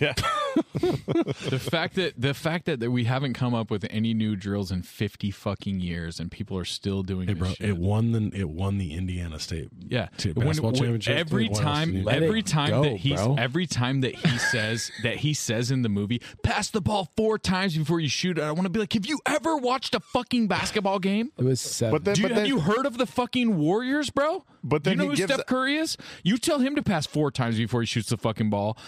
Yeah, 0.00 0.12
the 0.74 1.58
fact 1.60 1.94
that 1.96 2.14
the 2.16 2.34
fact 2.34 2.66
that, 2.66 2.80
that 2.80 2.90
we 2.90 3.04
haven't 3.04 3.34
come 3.34 3.54
up 3.54 3.70
with 3.70 3.86
any 3.90 4.14
new 4.14 4.36
drills 4.36 4.70
in 4.70 4.82
50 4.82 5.30
fucking 5.30 5.80
years 5.80 6.20
and 6.20 6.30
people 6.30 6.56
are 6.58 6.64
still 6.64 7.02
doing 7.02 7.26
Hey, 7.28 7.34
this 7.34 7.38
bro, 7.40 7.48
shit. 7.50 7.68
it 7.70 7.76
won 7.76 8.12
the 8.12 8.30
it 8.38 8.48
won 8.48 8.78
the 8.78 8.94
Indiana 8.94 9.38
State. 9.38 9.68
Yeah, 9.88 10.08
basketball 10.12 10.44
when- 10.72 10.74
championship. 10.74 11.16
Every 11.16 11.48
What 11.48 11.50
else 11.50 11.58
do 11.58 11.64
time, 11.64 11.88
you 11.90 11.94
need? 11.98 12.04
Let 12.06 12.22
every 12.22 12.42
time 12.42 12.70
go, 12.70 12.82
that 12.84 12.96
he's 12.96 13.20
bro. 13.20 13.36
every 13.38 13.66
time 13.66 14.00
that 14.02 14.14
he 14.14 14.38
says 14.38 14.90
that 15.02 15.16
he 15.16 15.34
says 15.34 15.70
in 15.70 15.82
the 15.82 15.88
movie, 15.88 16.20
pass 16.42 16.70
the 16.70 16.80
ball 16.80 17.10
four 17.16 17.38
times 17.38 17.76
before 17.76 18.00
you 18.00 18.08
shoot 18.08 18.38
it. 18.38 18.42
I 18.42 18.50
want 18.52 18.64
to 18.64 18.70
be 18.70 18.80
like, 18.80 18.92
have 18.92 19.06
you 19.06 19.20
ever 19.26 19.56
watched 19.56 19.94
a 19.94 20.00
fucking 20.00 20.48
basketball 20.48 20.98
game? 20.98 21.32
It 21.38 21.44
was 21.44 21.60
seven. 21.60 21.92
but 21.94 22.04
then 22.04 22.14
Do 22.14 22.22
you, 22.22 22.28
but 22.28 22.34
have 22.34 22.42
then 22.42 22.46
you 22.46 22.60
heard 22.60 22.86
of 22.86 22.98
the 22.98 23.06
fucking 23.06 23.56
Warriors, 23.56 24.10
bro? 24.10 24.44
But 24.62 24.82
then 24.84 24.92
you 24.92 24.96
know 25.08 25.10
he 25.12 25.20
who 25.20 25.26
Steph 25.28 25.46
Curry 25.46 25.76
is. 25.76 25.96
You 26.22 26.38
tell 26.38 26.58
him 26.58 26.74
to 26.76 26.82
pass 26.82 27.06
four 27.06 27.30
times 27.30 27.56
before 27.58 27.82
he 27.82 27.86
shoots 27.86 28.08
the 28.08 28.16
fucking 28.16 28.48
ball. 28.50 28.78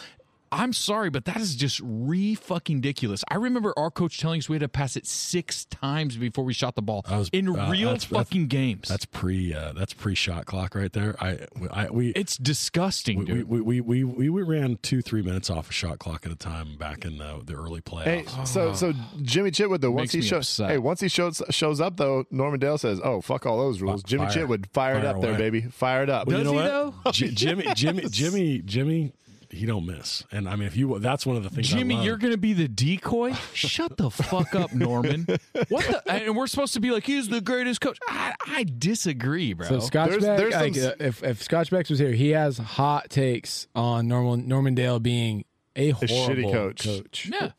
I'm 0.52 0.72
sorry, 0.72 1.10
but 1.10 1.24
that 1.26 1.38
is 1.38 1.56
just 1.56 1.80
re 1.82 2.34
fucking 2.34 2.76
ridiculous. 2.76 3.24
I 3.28 3.36
remember 3.36 3.72
our 3.76 3.90
coach 3.90 4.18
telling 4.18 4.38
us 4.38 4.48
we 4.48 4.54
had 4.54 4.60
to 4.60 4.68
pass 4.68 4.96
it 4.96 5.06
six 5.06 5.64
times 5.66 6.16
before 6.16 6.44
we 6.44 6.52
shot 6.52 6.74
the 6.76 6.82
ball 6.82 7.04
was- 7.10 7.28
in 7.32 7.48
uh, 7.48 7.68
real 7.70 7.88
that's- 7.88 8.04
fucking 8.04 8.46
games. 8.46 8.88
That's 8.88 9.04
pre 9.06 9.52
uh, 9.52 9.72
that's 9.72 9.92
pre 9.92 10.14
shot 10.14 10.46
clock 10.46 10.74
right 10.74 10.92
there. 10.92 11.16
I 11.20 11.38
I 11.70 11.90
we 11.90 12.10
it's 12.10 12.36
disgusting, 12.36 13.18
we, 13.20 13.24
dude. 13.24 13.48
we, 13.48 13.60
we, 13.60 13.80
we, 13.80 14.04
we, 14.04 14.28
we 14.30 14.42
ran 14.42 14.78
two 14.82 15.02
three 15.02 15.22
minutes 15.22 15.50
off 15.50 15.70
a 15.70 15.72
shot 15.72 15.98
clock 15.98 16.26
at 16.26 16.32
a 16.32 16.36
time 16.36 16.76
back 16.76 17.04
in 17.04 17.18
the, 17.18 17.42
the 17.44 17.54
early 17.54 17.80
playoffs. 17.80 18.04
Hey, 18.04 18.22
playoffs. 18.24 18.48
so 18.48 18.72
so 18.74 18.92
Jimmy 19.22 19.50
Chitwood 19.50 19.80
though 19.80 19.90
once 19.90 20.14
Makes 20.14 20.24
he 20.24 20.28
shows 20.30 20.44
upset. 20.48 20.70
hey 20.70 20.78
once 20.78 21.00
he 21.00 21.08
shows 21.08 21.42
shows 21.50 21.80
up 21.80 21.96
though 21.96 22.24
Norman 22.30 22.60
Dale 22.60 22.78
says 22.78 23.00
oh 23.02 23.20
fuck 23.20 23.46
all 23.46 23.58
those 23.58 23.80
rules 23.80 24.02
Jimmy 24.02 24.26
Fire. 24.26 24.34
Chitwood 24.46 24.66
fire, 24.72 24.94
it 24.98 25.02
Fire 25.02 25.06
up 25.16 25.20
there 25.20 25.36
baby 25.36 25.62
fire 25.62 26.02
it 26.04 26.10
up 26.10 26.28
Does 26.28 26.38
you 26.38 26.44
know 26.44 26.50
he, 26.52 26.56
what? 26.56 26.94
though? 27.04 27.10
J- 27.12 27.30
Jimmy 27.30 27.66
Jimmy 27.74 28.04
Jimmy 28.10 28.58
Jimmy 28.64 29.12
he 29.56 29.66
don't 29.66 29.84
miss. 29.86 30.22
And 30.30 30.48
I 30.48 30.56
mean 30.56 30.66
if 30.68 30.76
you 30.76 30.98
that's 30.98 31.26
one 31.26 31.36
of 31.36 31.42
the 31.42 31.50
things 31.50 31.72
I 31.72 31.78
Jimmy, 31.78 31.96
love. 31.96 32.04
you're 32.04 32.16
going 32.18 32.32
to 32.32 32.38
be 32.38 32.52
the 32.52 32.68
decoy? 32.68 33.32
Shut 33.54 33.96
the 33.96 34.10
fuck 34.10 34.54
up, 34.54 34.72
Norman. 34.72 35.26
What 35.68 35.84
the? 35.86 36.02
And 36.26 36.36
we're 36.36 36.46
supposed 36.46 36.74
to 36.74 36.80
be 36.80 36.90
like, 36.90 37.04
he's 37.04 37.28
the 37.28 37.40
greatest 37.40 37.80
coach. 37.80 37.98
I, 38.08 38.34
I 38.46 38.64
disagree, 38.64 39.52
bro. 39.52 39.68
So 39.68 39.78
Scotchback, 39.78 40.20
There's- 40.20 40.52
there's 40.52 40.76
some- 40.82 40.90
uh, 40.90 41.04
if 41.04 41.22
if 41.24 41.46
Scotchbacks 41.48 41.90
was 41.90 41.98
here, 41.98 42.12
he 42.12 42.30
has 42.30 42.58
hot 42.58 43.10
takes 43.10 43.66
on 43.74 44.08
Norman 44.08 44.46
Normandale 44.48 44.98
being 45.00 45.44
a 45.74 45.90
horrible 45.90 46.14
shitty 46.16 46.52
coach. 46.52 46.84
coach. 46.84 47.28
yeah, 47.32 47.50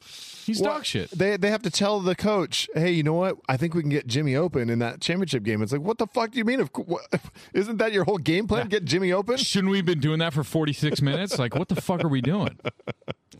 he's 0.47 0.59
Well, 0.61 0.73
dog 0.75 0.85
shit. 0.85 1.11
They 1.11 1.37
they 1.37 1.51
have 1.51 1.61
to 1.61 1.69
tell 1.69 1.99
the 1.99 2.15
coach, 2.15 2.67
hey, 2.73 2.89
you 2.91 3.03
know 3.03 3.13
what? 3.13 3.37
I 3.47 3.55
think 3.57 3.75
we 3.75 3.81
can 3.81 3.91
get 3.91 4.07
Jimmy 4.07 4.35
open 4.35 4.69
in 4.71 4.79
that 4.79 4.99
championship 5.01 5.43
game. 5.43 5.61
It's 5.61 5.71
like, 5.71 5.81
what 5.81 5.99
the 5.99 6.07
fuck 6.07 6.31
do 6.31 6.39
you 6.39 6.45
mean? 6.45 6.59
Of 6.59 6.73
cou- 6.73 6.83
what, 6.83 7.01
isn't 7.53 7.77
that 7.77 7.93
your 7.93 8.05
whole 8.05 8.17
game 8.17 8.47
plan? 8.47 8.67
Get 8.69 8.83
Jimmy 8.85 9.11
open? 9.13 9.37
Shouldn't 9.37 9.69
we 9.69 9.77
have 9.77 9.85
been 9.85 9.99
doing 9.99 10.17
that 10.19 10.33
for 10.33 10.43
46 10.43 11.01
minutes? 11.03 11.37
Like, 11.37 11.53
what 11.53 11.67
the 11.67 11.79
fuck 11.79 12.03
are 12.03 12.07
we 12.09 12.21
doing? 12.21 12.57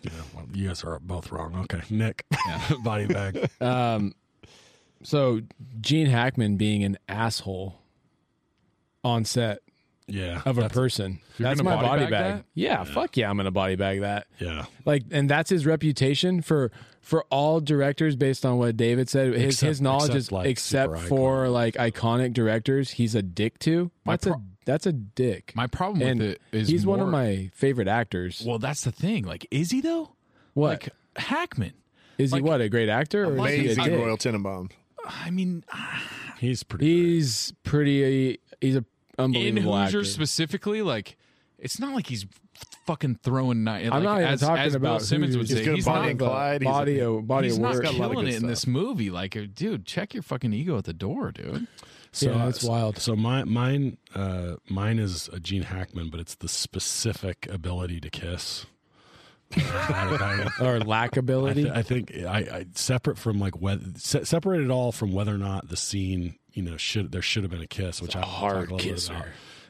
Yeah, 0.03 0.11
well, 0.35 0.45
you 0.53 0.67
guys 0.67 0.83
are 0.83 0.99
both 0.99 1.31
wrong. 1.31 1.55
Okay. 1.63 1.81
Nick. 1.89 2.23
Body 2.83 3.07
bag. 3.07 3.49
Um, 3.59 4.13
So 5.01 5.41
Gene 5.81 6.05
Hackman 6.05 6.55
being 6.57 6.83
an 6.83 6.99
asshole 7.09 7.79
on 9.03 9.25
set 9.25 9.59
Yeah, 10.07 10.43
of 10.45 10.59
a 10.59 10.69
person. 10.69 11.19
That's 11.39 11.63
my 11.63 11.75
body 11.75 11.87
body 11.87 12.01
bag 12.03 12.11
bag. 12.11 12.35
that? 12.37 12.45
Yeah, 12.53 12.83
fuck 12.83 13.17
yeah, 13.17 13.27
I'm 13.29 13.37
gonna 13.37 13.49
body 13.51 13.75
bag 13.75 14.01
that. 14.01 14.27
Yeah, 14.39 14.65
Like, 14.85 15.03
and 15.11 15.27
that's 15.27 15.49
his 15.49 15.65
reputation 15.65 16.41
for 16.43 16.71
for 17.07 17.23
all 17.31 17.59
directors. 17.61 18.15
Based 18.15 18.45
on 18.45 18.57
what 18.57 18.75
David 18.77 19.09
said, 19.09 19.33
his 19.33 19.55
Except- 19.55 19.67
his 19.69 19.81
knowledge 19.81 20.03
except, 20.09 20.17
is 20.17 20.31
like, 20.31 20.47
except 20.47 20.93
super 20.97 21.07
for 21.07 21.49
like 21.49 21.75
iconic 21.75 22.33
directors, 22.33 22.91
he's 22.91 23.15
a 23.15 23.21
dick 23.21 23.57
to. 23.59 23.91
That's 24.05 24.25
pro- 24.25 24.33
a 24.35 24.41
that's 24.65 24.85
a 24.85 24.91
dick. 24.93 25.53
My 25.55 25.67
problem 25.67 26.01
and 26.07 26.19
with 26.19 26.29
it 26.31 26.41
is 26.51 26.67
he's 26.67 26.85
one 26.85 26.99
of 26.99 27.07
my 27.07 27.49
favorite 27.53 27.87
actors. 27.87 28.43
Well, 28.45 28.59
that's 28.59 28.83
the 28.83 28.91
thing. 28.91 29.23
Like, 29.23 29.47
is 29.51 29.71
he 29.71 29.81
though? 29.81 30.11
what 30.53 30.69
Like 30.83 30.89
Hackman. 31.15 31.73
is 32.17 32.31
like- 32.33 32.43
he? 32.43 32.49
What 32.49 32.61
a 32.61 32.67
great 32.69 32.89
actor? 32.89 33.23
Or 33.25 33.47
is 33.47 33.53
he 33.53 33.59
a 33.59 33.61
Amazing 33.73 33.83
dick? 33.85 33.93
Royal 33.99 34.17
Tenenbaum. 34.17 34.71
I 35.05 35.29
mean, 35.29 35.63
he's 36.39 36.63
pretty. 36.63 36.85
great. 36.85 37.13
He's 37.13 37.53
pretty. 37.63 38.39
He's 38.59 38.75
a 38.75 38.79
in 38.79 38.85
unbelievable 39.17 39.73
Hoosiers 39.77 39.87
actor. 39.87 40.03
specifically, 40.03 40.81
like, 40.81 41.15
it's 41.57 41.79
not 41.79 41.95
like 41.95 42.07
he's 42.07 42.25
fucking 42.87 43.19
throwing. 43.21 43.63
Ni- 43.63 43.71
like, 43.71 43.91
I'm 43.91 44.01
not 44.03 44.21
even 44.21 44.33
as, 44.33 44.39
talking 44.41 44.63
as 44.63 44.73
Bill 44.73 44.77
about 44.81 45.01
Simmons 45.03 45.37
would 45.37 45.47
Hoosiers. 45.47 45.59
say. 45.59 45.63
He's 45.63 45.65
good 45.67 45.75
He's 45.75 45.85
Bonnie 45.85 45.99
not. 46.01 46.09
and 46.09 46.19
Clyde. 46.19 46.61
He's 46.63 46.67
body 46.71 46.99
a- 46.99 47.09
of 47.11 47.27
body 47.27 47.47
He's 47.49 47.57
of 47.57 47.61
not 47.61 47.73
work. 47.75 47.83
got 47.83 47.93
a 47.93 47.97
lot 47.97 48.05
of 48.05 48.11
killing 48.13 48.27
it 48.27 48.35
in 48.35 48.47
this 48.47 48.65
movie. 48.65 49.11
Like, 49.11 49.37
uh, 49.37 49.41
dude, 49.53 49.85
check 49.85 50.13
your 50.15 50.23
fucking 50.23 50.51
ego 50.53 50.77
at 50.77 50.85
the 50.85 50.93
door, 50.93 51.31
dude. 51.31 51.67
So, 52.13 52.31
Yeah, 52.31 52.45
that's 52.45 52.61
so- 52.61 52.69
wild. 52.71 52.97
So 52.97 53.15
my, 53.15 53.43
mine, 53.43 53.97
uh, 54.15 54.55
mine 54.69 54.97
is 54.97 55.29
a 55.31 55.39
Gene 55.39 55.63
Hackman, 55.63 56.09
but 56.09 56.19
it's 56.19 56.33
the 56.35 56.47
specific 56.47 57.47
ability 57.51 57.99
to 57.99 58.09
kiss. 58.09 58.65
I, 59.55 59.61
I- 60.59 60.65
or 60.65 60.79
lack 60.79 61.17
I, 61.17 61.19
ability. 61.19 61.63
th- 61.63 61.73
I 61.75 61.81
think 61.81 62.13
I, 62.15 62.37
I 62.39 62.65
separate 62.73 63.17
from 63.17 63.39
like 63.39 63.61
whether 63.61 63.85
se- 63.95 64.25
separate 64.25 64.61
it 64.61 64.69
all 64.71 64.91
from 64.91 65.11
whether 65.13 65.33
or 65.33 65.37
not 65.37 65.69
the 65.69 65.77
scene 65.77 66.35
you 66.51 66.63
know 66.63 66.75
should 66.75 67.11
there 67.13 67.21
should 67.21 67.43
have 67.43 67.51
been 67.51 67.61
a 67.61 67.67
kiss, 67.67 68.01
which 68.01 68.15
I 68.15 68.19
will 68.19 68.25
hard 68.27 68.69
talk 68.69 68.79
a 68.79 68.83
kisser. 68.83 69.13
about. 69.13 69.25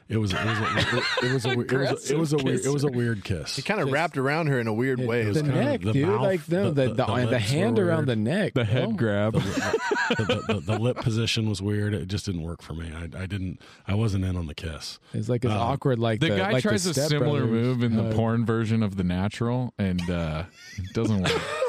It 0.08 0.16
was 0.16 0.32
it 0.32 0.42
was 0.44 0.58
a, 0.58 1.26
it 1.26 1.32
was 1.34 1.44
a, 1.44 1.48
weird- 1.56 1.72
it 1.72 1.78
was 1.86 2.12
a, 2.12 2.14
it 2.14 2.18
was 2.18 2.32
a 2.32 2.36
weird 2.38 2.64
it 2.64 2.68
was 2.72 2.84
a 2.84 2.88
weird 2.88 3.24
kiss. 3.24 3.56
He 3.56 3.62
kind 3.62 3.78
of 3.80 3.90
wrapped 3.92 4.16
around 4.16 4.46
her 4.46 4.58
in 4.58 4.66
a 4.66 4.72
weird 4.72 5.00
way. 5.00 5.24
the 5.24 5.40
kind 5.42 5.50
of 5.50 5.54
neck, 5.56 5.80
the 5.82 5.92
dude. 5.92 6.08
mouth, 6.08 6.22
like 6.22 6.44
the- 6.46 6.56
the 6.70 6.70
the- 6.70 6.94
the, 6.94 7.04
the 7.04 7.26
the, 7.26 7.38
hand 7.38 7.78
around 7.78 8.06
the 8.06 8.16
neck, 8.16 8.54
The 8.54 8.64
head 8.64 8.96
bro. 8.96 8.96
grab. 8.96 9.32
the, 9.34 10.14
the, 10.16 10.54
the, 10.54 10.60
the 10.60 10.78
lip 10.78 10.96
position 10.98 11.48
was 11.48 11.60
weird. 11.60 11.92
It 11.92 12.08
just 12.08 12.24
didn't 12.24 12.42
work 12.42 12.62
for 12.62 12.72
me. 12.72 12.90
I, 12.94 13.04
I 13.22 13.26
didn't. 13.26 13.60
I 13.86 13.94
wasn't 13.94 14.24
in 14.24 14.34
on 14.36 14.46
the 14.46 14.54
kiss. 14.54 14.98
It's 15.12 15.28
like 15.28 15.44
it's 15.44 15.52
Um, 15.52 15.58
awkward. 15.60 15.98
Like 15.98 16.20
The 16.20 16.30
the, 16.30 16.36
guy 16.36 16.52
like 16.52 16.62
tries 16.62 16.84
the 16.84 16.90
a 16.90 16.94
similar 16.94 17.40
Brothers 17.40 17.50
move 17.50 17.82
in 17.82 17.96
the 17.96 18.04
hug. 18.04 18.14
porn 18.14 18.46
version 18.46 18.82
of 18.82 18.96
The 18.96 19.04
Natural, 19.04 19.74
and 19.78 20.08
uh, 20.08 20.44
it 20.78 20.92
doesn't 20.94 21.22
work. 21.22 21.32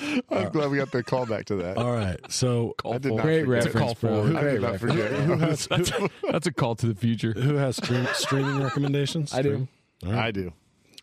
I'm 0.30 0.48
glad 0.50 0.70
we 0.70 0.78
got 0.78 0.90
the 0.92 1.02
callback 1.04 1.44
to 1.46 1.56
that. 1.56 1.76
All 1.76 1.92
right. 1.92 2.18
So 2.30 2.74
I 2.84 2.98
did 2.98 3.12
not 3.14 3.22
Great 3.22 3.44
forget. 3.44 3.64
reference, 3.66 3.94
bro. 3.94 4.36
I 4.36 4.42
did 4.42 4.62
not 4.62 4.78
forget. 4.80 5.10
who 5.12 5.36
has 5.38 5.66
who, 5.66 6.08
That's 6.30 6.46
a 6.46 6.52
call 6.52 6.74
to 6.76 6.86
the 6.86 6.94
future. 6.94 7.32
who 7.32 7.56
has 7.56 7.76
stream, 7.76 8.06
streaming 8.14 8.62
recommendations? 8.62 9.34
I 9.34 9.42
do. 9.42 9.48
Stream? 9.50 9.68
All 10.06 10.12
right. 10.12 10.24
I 10.26 10.30
do. 10.30 10.52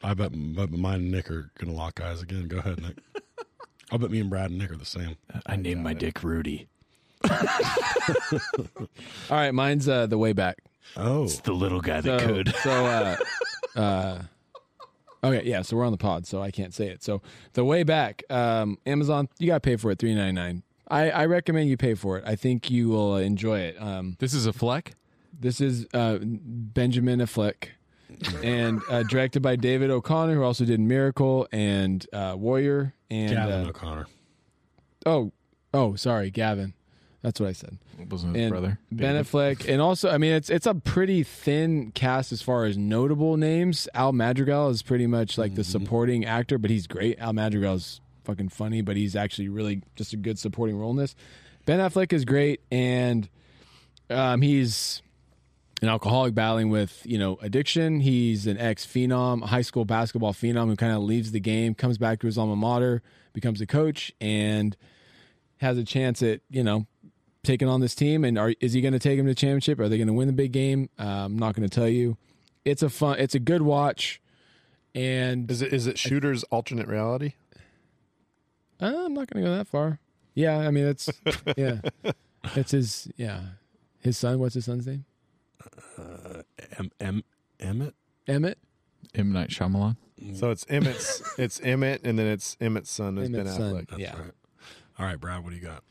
I 0.04 0.14
bet, 0.14 0.32
bet 0.32 0.72
mine 0.72 0.96
and 1.02 1.12
Nick 1.12 1.30
are 1.32 1.52
gonna 1.60 1.74
lock 1.74 2.00
eyes 2.02 2.22
again. 2.22 2.48
Go 2.48 2.58
ahead, 2.60 2.82
Nick. 2.82 2.98
I'll 3.92 3.98
bet 4.00 4.12
me 4.12 4.20
and 4.20 4.30
Brad 4.30 4.50
and 4.52 4.60
Nick 4.60 4.72
are 4.72 4.76
the 4.78 4.86
same. 4.86 5.18
I 5.46 5.56
named 5.56 5.82
my 5.82 5.94
dick 5.94 6.22
Rudy. 6.24 6.68
All 7.30 7.38
right, 9.32 9.52
mine's 9.52 9.88
uh, 9.90 10.08
the 10.08 10.18
way 10.18 10.34
back. 10.34 10.58
Oh, 10.96 11.24
It's 11.24 11.40
The 11.40 11.54
little 11.54 11.82
guy 11.82 12.02
that 12.02 12.20
So, 12.22 12.28
could. 12.28 12.56
so 12.64 12.86
uh, 12.86 13.16
uh, 13.80 14.22
okay, 15.24 15.44
yeah. 15.46 15.62
So 15.62 15.78
we're 15.78 15.86
on 15.86 15.92
the 15.92 15.98
pod, 15.98 16.26
so 16.28 16.42
I 16.42 16.52
can't 16.52 16.74
say 16.74 16.88
it. 16.88 17.04
So 17.04 17.22
the 17.54 17.64
way 17.66 17.84
back, 17.84 18.24
um, 18.30 18.78
Amazon, 18.86 19.30
you 19.40 19.48
got 19.48 19.56
to 19.56 19.60
pay 19.62 19.76
for 19.76 19.92
it, 19.92 20.00
three 20.00 20.14
ninety 20.16 20.34
nine. 20.34 20.64
I, 20.90 21.10
I 21.10 21.26
recommend 21.26 21.70
you 21.70 21.76
pay 21.78 21.96
for 21.96 22.18
it. 22.18 22.24
I 22.26 22.36
think 22.38 22.72
you 22.72 22.88
will 22.90 23.14
uh, 23.16 23.20
enjoy 23.20 23.60
it. 23.60 23.82
Um, 23.82 24.16
This 24.20 24.34
is 24.34 24.46
a 24.46 24.54
fleck. 24.54 24.94
This 25.38 25.60
is 25.60 25.86
uh, 25.94 26.20
Benjamin 26.22 27.20
Affleck, 27.20 27.70
and 28.42 28.82
uh, 28.90 29.04
directed 29.04 29.42
by 29.42 29.56
David 29.58 29.90
O'Connor, 29.90 30.36
who 30.36 30.44
also 30.44 30.66
did 30.66 30.80
Miracle 30.80 31.48
and 31.52 32.06
uh, 32.14 32.36
Warrior. 32.38 32.94
And 33.12 33.32
Gavin 33.32 33.66
uh, 33.66 33.70
O'Connor. 33.70 34.08
oh, 35.06 35.32
oh, 35.74 35.96
sorry, 35.96 36.32
Gavin. 36.32 36.74
That's 37.28 37.42
what 37.42 37.50
I 37.50 37.52
said. 37.52 37.78
Wasn't 38.10 38.34
his 38.38 38.44
And 38.44 38.52
brother? 38.52 38.80
Ben? 38.90 39.22
Affleck, 39.22 39.68
and 39.68 39.82
also, 39.82 40.10
I 40.10 40.18
mean, 40.18 40.32
it's 40.32 40.50
it's 40.50 40.66
a 40.66 40.74
pretty 40.74 41.24
thin 41.24 41.92
cast 41.92 42.32
as 42.32 42.42
far 42.42 42.64
as 42.64 42.78
notable 42.78 43.36
names. 43.36 43.90
Al 43.94 44.14
Madrigal 44.14 44.70
is 44.70 44.82
pretty 44.82 45.08
much 45.08 45.38
like 45.38 45.56
the 45.56 45.66
supporting 45.66 46.24
actor, 46.24 46.58
but 46.58 46.70
he's 46.70 46.88
great. 46.88 47.20
Al 47.20 47.34
Madrigal's 47.34 48.00
fucking 48.24 48.48
funny, 48.48 48.82
but 48.82 48.96
he's 48.96 49.14
actually 49.14 49.50
really 49.50 49.82
just 49.98 50.14
a 50.14 50.16
good 50.16 50.40
supporting 50.40 50.80
role 50.80 50.92
in 50.92 50.96
this. 50.96 51.16
Ben 51.66 51.82
Affleck 51.82 52.14
is 52.14 52.24
great, 52.24 52.62
and 52.72 53.28
um, 54.10 54.42
he's 54.42 55.02
an 55.82 55.90
alcoholic 55.90 56.34
battling 56.34 56.70
with 56.70 57.02
you 57.06 57.18
know 57.18 57.38
addiction. 57.42 58.00
He's 58.00 58.48
an 58.48 58.58
ex 58.58 58.86
phenom, 58.86 59.44
high 59.44 59.64
school 59.64 59.84
basketball 59.84 60.32
phenom 60.32 60.68
who 60.68 60.78
kind 60.78 60.94
of 60.94 61.02
leaves 61.04 61.34
the 61.34 61.42
game, 61.42 61.76
comes 61.76 61.98
back 61.98 62.22
to 62.22 62.26
his 62.28 62.38
alma 62.38 62.56
mater, 62.56 63.02
becomes 63.34 63.60
a 63.60 63.66
coach, 63.66 64.14
and 64.22 64.78
has 65.60 65.78
a 65.78 65.84
chance 65.84 66.22
at 66.22 66.40
you 66.50 66.64
know 66.64 66.86
taking 67.48 67.68
on 67.68 67.80
this 67.82 67.96
team. 67.96 68.24
And 68.24 68.38
are, 68.38 68.54
is 68.60 68.74
he 68.74 68.82
going 68.82 68.94
to 68.94 69.00
take 69.00 69.18
him 69.18 69.26
to 69.26 69.34
championship? 69.34 69.80
Are 69.80 69.90
they 69.90 69.98
going 69.98 70.08
to 70.08 70.14
win 70.14 70.28
the 70.28 70.34
big 70.34 70.52
game? 70.52 70.90
Uh, 71.00 71.04
I'm 71.26 71.38
not 71.40 71.56
going 71.56 71.68
to 71.68 71.74
tell 71.74 71.88
you. 71.88 72.18
It's 72.66 72.84
a 72.84 72.90
fun. 72.90 73.18
It's 73.20 73.34
a 73.34 73.40
good 73.40 73.62
watch, 73.62 74.22
and 74.94 75.50
Is 75.50 75.62
it 75.62 75.72
is 75.74 75.88
it 75.88 75.98
Shooter's 75.98 76.44
alternate 76.46 76.88
reality? 76.88 77.34
uh, 78.82 78.86
I'm 79.06 79.14
not 79.14 79.28
going 79.32 79.44
to 79.44 79.50
go 79.50 79.56
that 79.56 79.68
far. 79.68 80.00
Yeah, 80.36 80.58
I 80.60 80.70
mean 80.70 80.86
it's 80.86 81.10
yeah, 81.58 81.78
it's 82.56 82.72
his 82.72 83.08
yeah 83.16 83.40
his 84.02 84.18
son. 84.18 84.38
What's 84.40 84.54
his 84.54 84.66
son's 84.66 84.86
name? 84.86 85.06
M- 86.78 86.92
M- 87.00 87.24
Emmett. 87.60 87.96
Emmett. 88.28 88.58
M 89.16 89.32
Night 89.32 89.50
Shyamalan. 89.50 89.96
So 90.36 90.52
it's 90.52 90.66
Emmett's. 90.70 91.24
it's 91.40 91.60
Emmett, 91.62 92.02
and 92.04 92.20
then 92.20 92.28
it's 92.28 92.58
Emmett's 92.60 92.92
son 92.92 93.18
is 93.18 93.30
Ben 93.30 93.42
Emmett's 93.42 93.56
son. 93.58 93.74
Affleck. 93.74 93.98
Yeah. 93.98 94.16
Right. 94.20 94.32
All 95.00 95.06
right, 95.06 95.20
Brad. 95.20 95.44
What 95.44 95.52
do 95.52 95.56
you 95.56 95.62
got? 95.62 95.84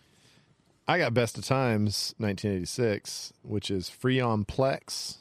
I 0.89 0.99
got 0.99 1.15
Best 1.15 1.37
of 1.39 1.45
Times, 1.45 2.15
1986, 2.19 3.33
which 3.43 3.71
is 3.71 3.89
free 3.89 4.21
on 4.21 4.45
Plex. 4.45 5.17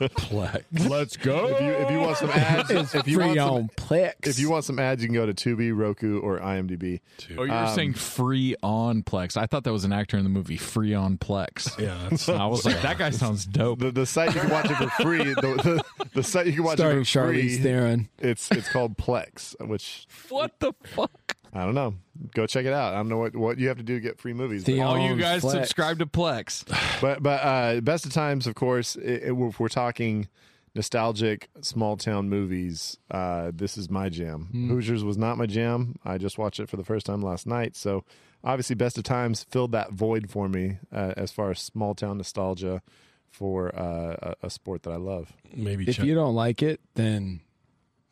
Plex. 0.00 0.64
Let's 0.88 1.16
go. 1.16 1.48
If 1.48 1.60
you 1.60 1.70
if 1.72 1.90
you 1.90 1.98
want 2.00 2.16
some 2.18 2.30
ads, 2.30 2.70
It's 2.70 2.94
if 2.94 3.08
you 3.08 3.16
free 3.16 3.26
want 3.26 3.38
some, 3.38 3.50
on 3.50 3.68
Plex. 3.76 4.26
if 4.26 4.38
you 4.38 4.50
want 4.50 4.64
some 4.64 4.78
ads, 4.78 5.02
you 5.02 5.08
can 5.08 5.14
go 5.14 5.26
to 5.26 5.34
Tubi, 5.34 5.76
Roku, 5.76 6.20
or 6.20 6.38
IMDb. 6.38 7.00
Oh, 7.36 7.42
you're 7.44 7.52
Um, 7.54 7.74
saying 7.74 7.94
free 7.94 8.54
on 8.62 9.02
Plex. 9.02 9.36
I 9.36 9.46
thought 9.46 9.64
that 9.64 9.72
was 9.72 9.84
an 9.84 9.92
actor 9.92 10.16
in 10.16 10.24
the 10.24 10.30
movie 10.30 10.56
Free 10.56 10.94
on 10.94 11.18
Plex. 11.18 11.78
Yeah, 11.78 11.96
that's, 12.08 12.28
I 12.28 12.46
was 12.46 12.64
like, 12.64 12.80
that 12.82 12.98
guy 12.98 13.10
sounds 13.10 13.46
dope. 13.46 13.80
The 13.80 13.90
the 13.90 14.06
site 14.06 14.34
you 14.34 14.40
can 14.42 14.50
watch 14.50 14.70
it 14.70 14.76
for 14.76 14.90
free. 15.02 15.24
The, 15.24 15.34
the, 15.40 16.06
the 16.14 16.22
site 16.22 16.46
you 16.46 16.52
can 16.52 16.64
watch 16.64 16.78
starring 16.78 17.00
it 17.00 17.08
for 17.08 17.26
free. 17.28 17.56
Charlize 17.58 17.62
Theron. 17.62 18.08
It's 18.18 18.50
it's 18.50 18.68
called 18.68 18.96
Plex, 18.96 19.54
which 19.66 20.06
What 20.28 20.60
the 20.60 20.72
fuck? 20.84 21.36
I 21.52 21.64
don't 21.64 21.74
know. 21.74 21.94
Go 22.34 22.46
check 22.46 22.64
it 22.66 22.72
out. 22.72 22.92
I 22.94 22.96
don't 22.98 23.08
know 23.08 23.18
what, 23.18 23.34
what 23.34 23.58
you 23.58 23.68
have 23.68 23.76
to 23.78 23.82
do 23.82 23.94
to 23.94 24.00
get 24.00 24.20
free 24.20 24.32
movies. 24.32 24.62
but- 24.64 24.72
Theo- 24.74 24.86
All 24.86 24.98
you 25.00 25.16
guys 25.16 25.42
Plex. 25.42 25.50
subscribe 25.50 25.98
to 25.98 26.06
Plex. 26.06 26.64
But 27.00 27.22
but 27.22 27.40
uh, 27.42 27.80
best 27.80 28.06
of 28.06 28.12
times, 28.12 28.46
of 28.46 28.54
course. 28.54 28.94
It, 28.96 29.22
it- 29.24 29.32
if 29.36 29.58
we're 29.58 29.68
talking 29.68 30.28
nostalgic 30.74 31.48
small 31.62 31.96
town 31.96 32.28
movies, 32.28 32.96
uh, 33.10 33.50
this 33.52 33.76
is 33.76 33.90
my 33.90 34.08
jam. 34.08 34.48
Hoosiers 34.68 35.02
was 35.02 35.18
not 35.18 35.36
my 35.38 35.46
jam. 35.46 35.96
I 36.04 36.16
just 36.18 36.38
watched 36.38 36.60
it 36.60 36.68
for 36.68 36.76
the 36.76 36.84
first 36.84 37.04
time 37.06 37.20
last 37.22 37.46
night. 37.46 37.74
So 37.74 38.04
obviously, 38.44 38.76
best 38.76 38.96
of 38.96 39.02
times 39.02 39.44
filled 39.50 39.72
that 39.72 39.90
void 39.92 40.30
for 40.30 40.48
me 40.48 40.78
uh, 40.92 41.14
as 41.16 41.32
far 41.32 41.50
as 41.50 41.58
small 41.58 41.96
town 41.96 42.18
nostalgia 42.18 42.82
for 43.28 43.74
uh, 43.74 44.34
a, 44.42 44.46
a 44.46 44.50
sport 44.50 44.84
that 44.84 44.92
I 44.92 44.96
love. 44.96 45.32
maybe 45.54 45.84
If 45.88 45.96
check. 45.96 46.04
you 46.06 46.14
don't 46.14 46.36
like 46.36 46.62
it, 46.62 46.80
then 46.94 47.40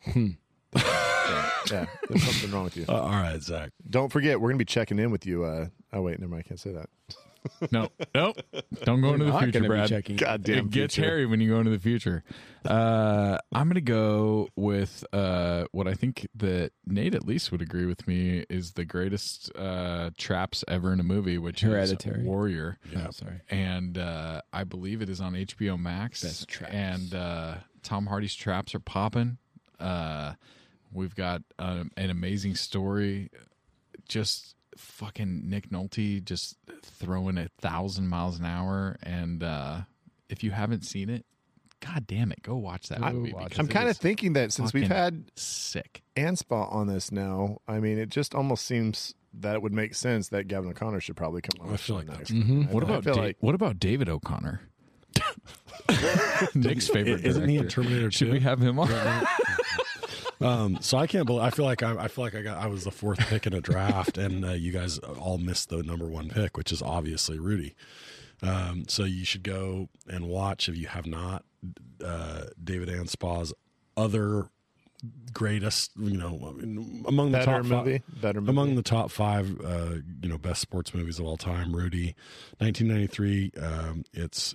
Yeah, 1.71 1.87
there's 2.09 2.23
something 2.23 2.51
wrong 2.51 2.65
with 2.65 2.77
you. 2.77 2.85
Uh, 2.89 2.93
all 2.93 3.09
right, 3.11 3.43
Zach. 3.43 3.71
Don't 3.89 4.11
forget, 4.13 4.41
we're 4.41 4.49
gonna 4.51 4.59
be 4.59 4.65
checking 4.65 4.99
in 4.99 5.11
with 5.11 5.27
you. 5.27 5.45
Uh, 5.45 5.67
oh 5.93 6.03
wait, 6.03 6.19
never 6.19 6.31
mind. 6.31 6.45
I 6.47 6.49
can't 6.49 6.61
say 6.61 6.73
that. 6.73 6.89
No, 7.71 7.89
nope. 8.15 8.37
Don't 8.83 9.01
go 9.01 9.15
into 9.15 9.25
the 9.25 9.39
future, 9.39 9.63
Brad. 9.65 9.89
checking. 9.89 10.17
Goddamn 10.17 10.67
it 10.67 10.71
gets 10.71 10.97
future. 10.97 11.09
hairy 11.09 11.25
when 11.25 11.41
you 11.41 11.49
go 11.49 11.59
into 11.61 11.71
the 11.71 11.79
future. 11.79 12.23
Uh, 12.65 13.39
I'm 13.55 13.69
going 13.69 13.77
to 13.77 13.81
go 13.81 14.49
with 14.55 15.03
uh, 15.15 15.65
what 15.73 15.87
I 15.89 15.95
think 15.95 16.27
that 16.35 16.73
Nate 16.85 17.15
at 17.15 17.25
least 17.25 17.51
would 17.53 17.63
agree 17.63 17.87
with 17.87 18.07
me 18.07 18.45
is 18.51 18.73
the 18.73 18.85
greatest 18.85 19.51
uh, 19.57 20.11
traps 20.19 20.63
ever 20.69 20.93
in 20.93 21.01
a 21.01 21.05
movie, 21.05 21.39
which 21.39 21.61
Hereditary. 21.61 22.21
is 22.21 22.27
Warrior. 22.27 22.77
Oh, 22.95 23.11
sorry. 23.13 23.41
And 23.49 23.97
uh, 23.97 24.43
I 24.53 24.65
believe 24.65 25.01
it 25.01 25.09
is 25.09 25.21
on 25.21 25.33
HBO 25.35 25.79
Max. 25.81 26.23
Best 26.25 26.49
traps. 26.49 26.75
And 26.75 27.15
uh, 27.15 27.55
Tom 27.83 28.07
Hardy's 28.07 28.35
traps 28.35 28.75
are 28.75 28.81
popping. 28.81 29.39
We've 30.93 31.15
got 31.15 31.43
um, 31.59 31.91
an 31.97 32.11
amazing 32.11 32.55
story. 32.55 33.31
Just 34.09 34.55
fucking 34.77 35.49
Nick 35.49 35.71
Nolte 35.71 36.25
just 36.25 36.57
throwing 36.83 37.37
a 37.39 37.49
thousand 37.61 38.09
miles 38.09 38.39
an 38.39 38.45
hour. 38.47 38.97
And 39.03 39.43
uh, 39.43 39.81
if 40.29 40.43
you 40.45 40.51
haven't 40.53 40.85
seen 40.85 41.11
it, 41.11 41.25
god 41.81 42.07
damn 42.07 42.33
it, 42.33 42.43
go 42.43 42.57
watch 42.57 42.89
that 42.89 43.01
movie. 43.13 43.33
watch 43.33 43.59
I'm 43.59 43.69
kind 43.69 43.89
of 43.89 43.97
thinking 43.97 44.33
that 44.35 44.53
since 44.53 44.73
we've 44.73 44.89
had 44.89 45.31
sick. 45.37 46.03
Anspaugh 46.17 46.73
on 46.73 46.87
this 46.87 47.13
now, 47.13 47.59
I 47.69 47.81
mean, 47.81 47.99
it 47.99 48.09
just 48.09 48.35
almost 48.35 48.65
seems 48.65 49.15
that 49.35 49.55
it 49.55 49.63
would 49.63 49.75
make 49.75 49.95
sense 49.95 50.29
that 50.31 50.49
Gavin 50.49 50.71
O'Connor 50.71 51.01
should 51.01 51.17
probably 51.17 51.43
come 51.43 51.61
on. 51.61 51.69
I 51.69 51.73
the 51.73 51.79
feel 51.79 51.97
show 51.97 52.07
like 52.07 52.19
next. 52.19 52.31
that's- 52.31 52.51
I- 52.71 52.73
What 52.73 52.83
I 52.83 52.87
about 52.87 53.05
feel 53.05 53.15
Da- 53.15 53.21
like 53.21 53.37
what 53.41 53.55
about 53.55 53.79
David 53.79 54.09
O'Connor? 54.09 54.61
Nick's 56.55 56.89
favorite. 56.89 57.25
Isn't 57.25 57.49
he 57.49 57.57
in 57.57 57.63
director. 57.63 57.83
Terminator 57.83 58.11
Should 58.11 58.29
2? 58.29 58.33
we 58.33 58.41
have 58.41 58.61
him 58.61 58.79
on? 58.79 58.89
Um, 60.41 60.79
so 60.81 60.99
I 60.99 61.07
can't 61.07 61.27
believe. 61.27 61.43
I 61.43 61.51
feel 61.51 61.65
like 61.65 61.83
I, 61.83 62.05
I 62.05 62.09
feel 62.09 62.25
like 62.25 62.35
I 62.35 62.43
got. 62.43 62.63
I 62.63 62.67
was 62.69 62.85
the 62.85 62.91
fourth 62.91 63.19
pick 63.19 63.47
in 63.47 63.53
a 63.55 63.61
draft, 63.61 64.19
and 64.19 64.45
uh, 64.45 64.53
you 64.53 64.71
guys 64.73 64.99
all 64.99 65.39
missed 65.39 65.69
the 65.71 65.83
number 65.83 66.07
one 66.09 66.29
pick, 66.29 66.57
which 66.57 66.71
is 66.73 66.81
obviously 66.83 67.39
Rudy. 67.39 67.75
Um, 68.43 68.85
so 68.87 69.03
you 69.05 69.25
should 69.25 69.43
go 69.43 69.89
and 70.07 70.29
watch 70.29 70.69
if 70.69 70.77
you 70.77 70.87
have 70.87 71.07
not 71.07 71.45
uh, 72.05 72.45
David 72.63 72.89
Anspaugh's 72.89 73.53
other 73.97 74.49
greatest. 75.33 75.91
You 75.99 76.17
know, 76.19 76.57
among 77.07 77.33
the 77.33 77.39
Better 77.39 77.63
top 77.63 77.65
movie? 77.65 77.99
Five, 77.99 78.21
Better 78.23 78.41
movie? 78.41 78.51
among 78.51 78.77
the 78.77 78.83
top 78.83 79.11
five. 79.11 79.61
Uh, 79.61 79.95
you 80.23 80.29
know, 80.29 80.39
best 80.39 80.61
sports 80.61 80.95
movies 80.95 81.19
of 81.19 81.25
all 81.25 81.37
time. 81.37 81.75
Rudy, 81.75 82.15
1993. 82.59 83.53
Um, 83.61 84.05
it's 84.13 84.55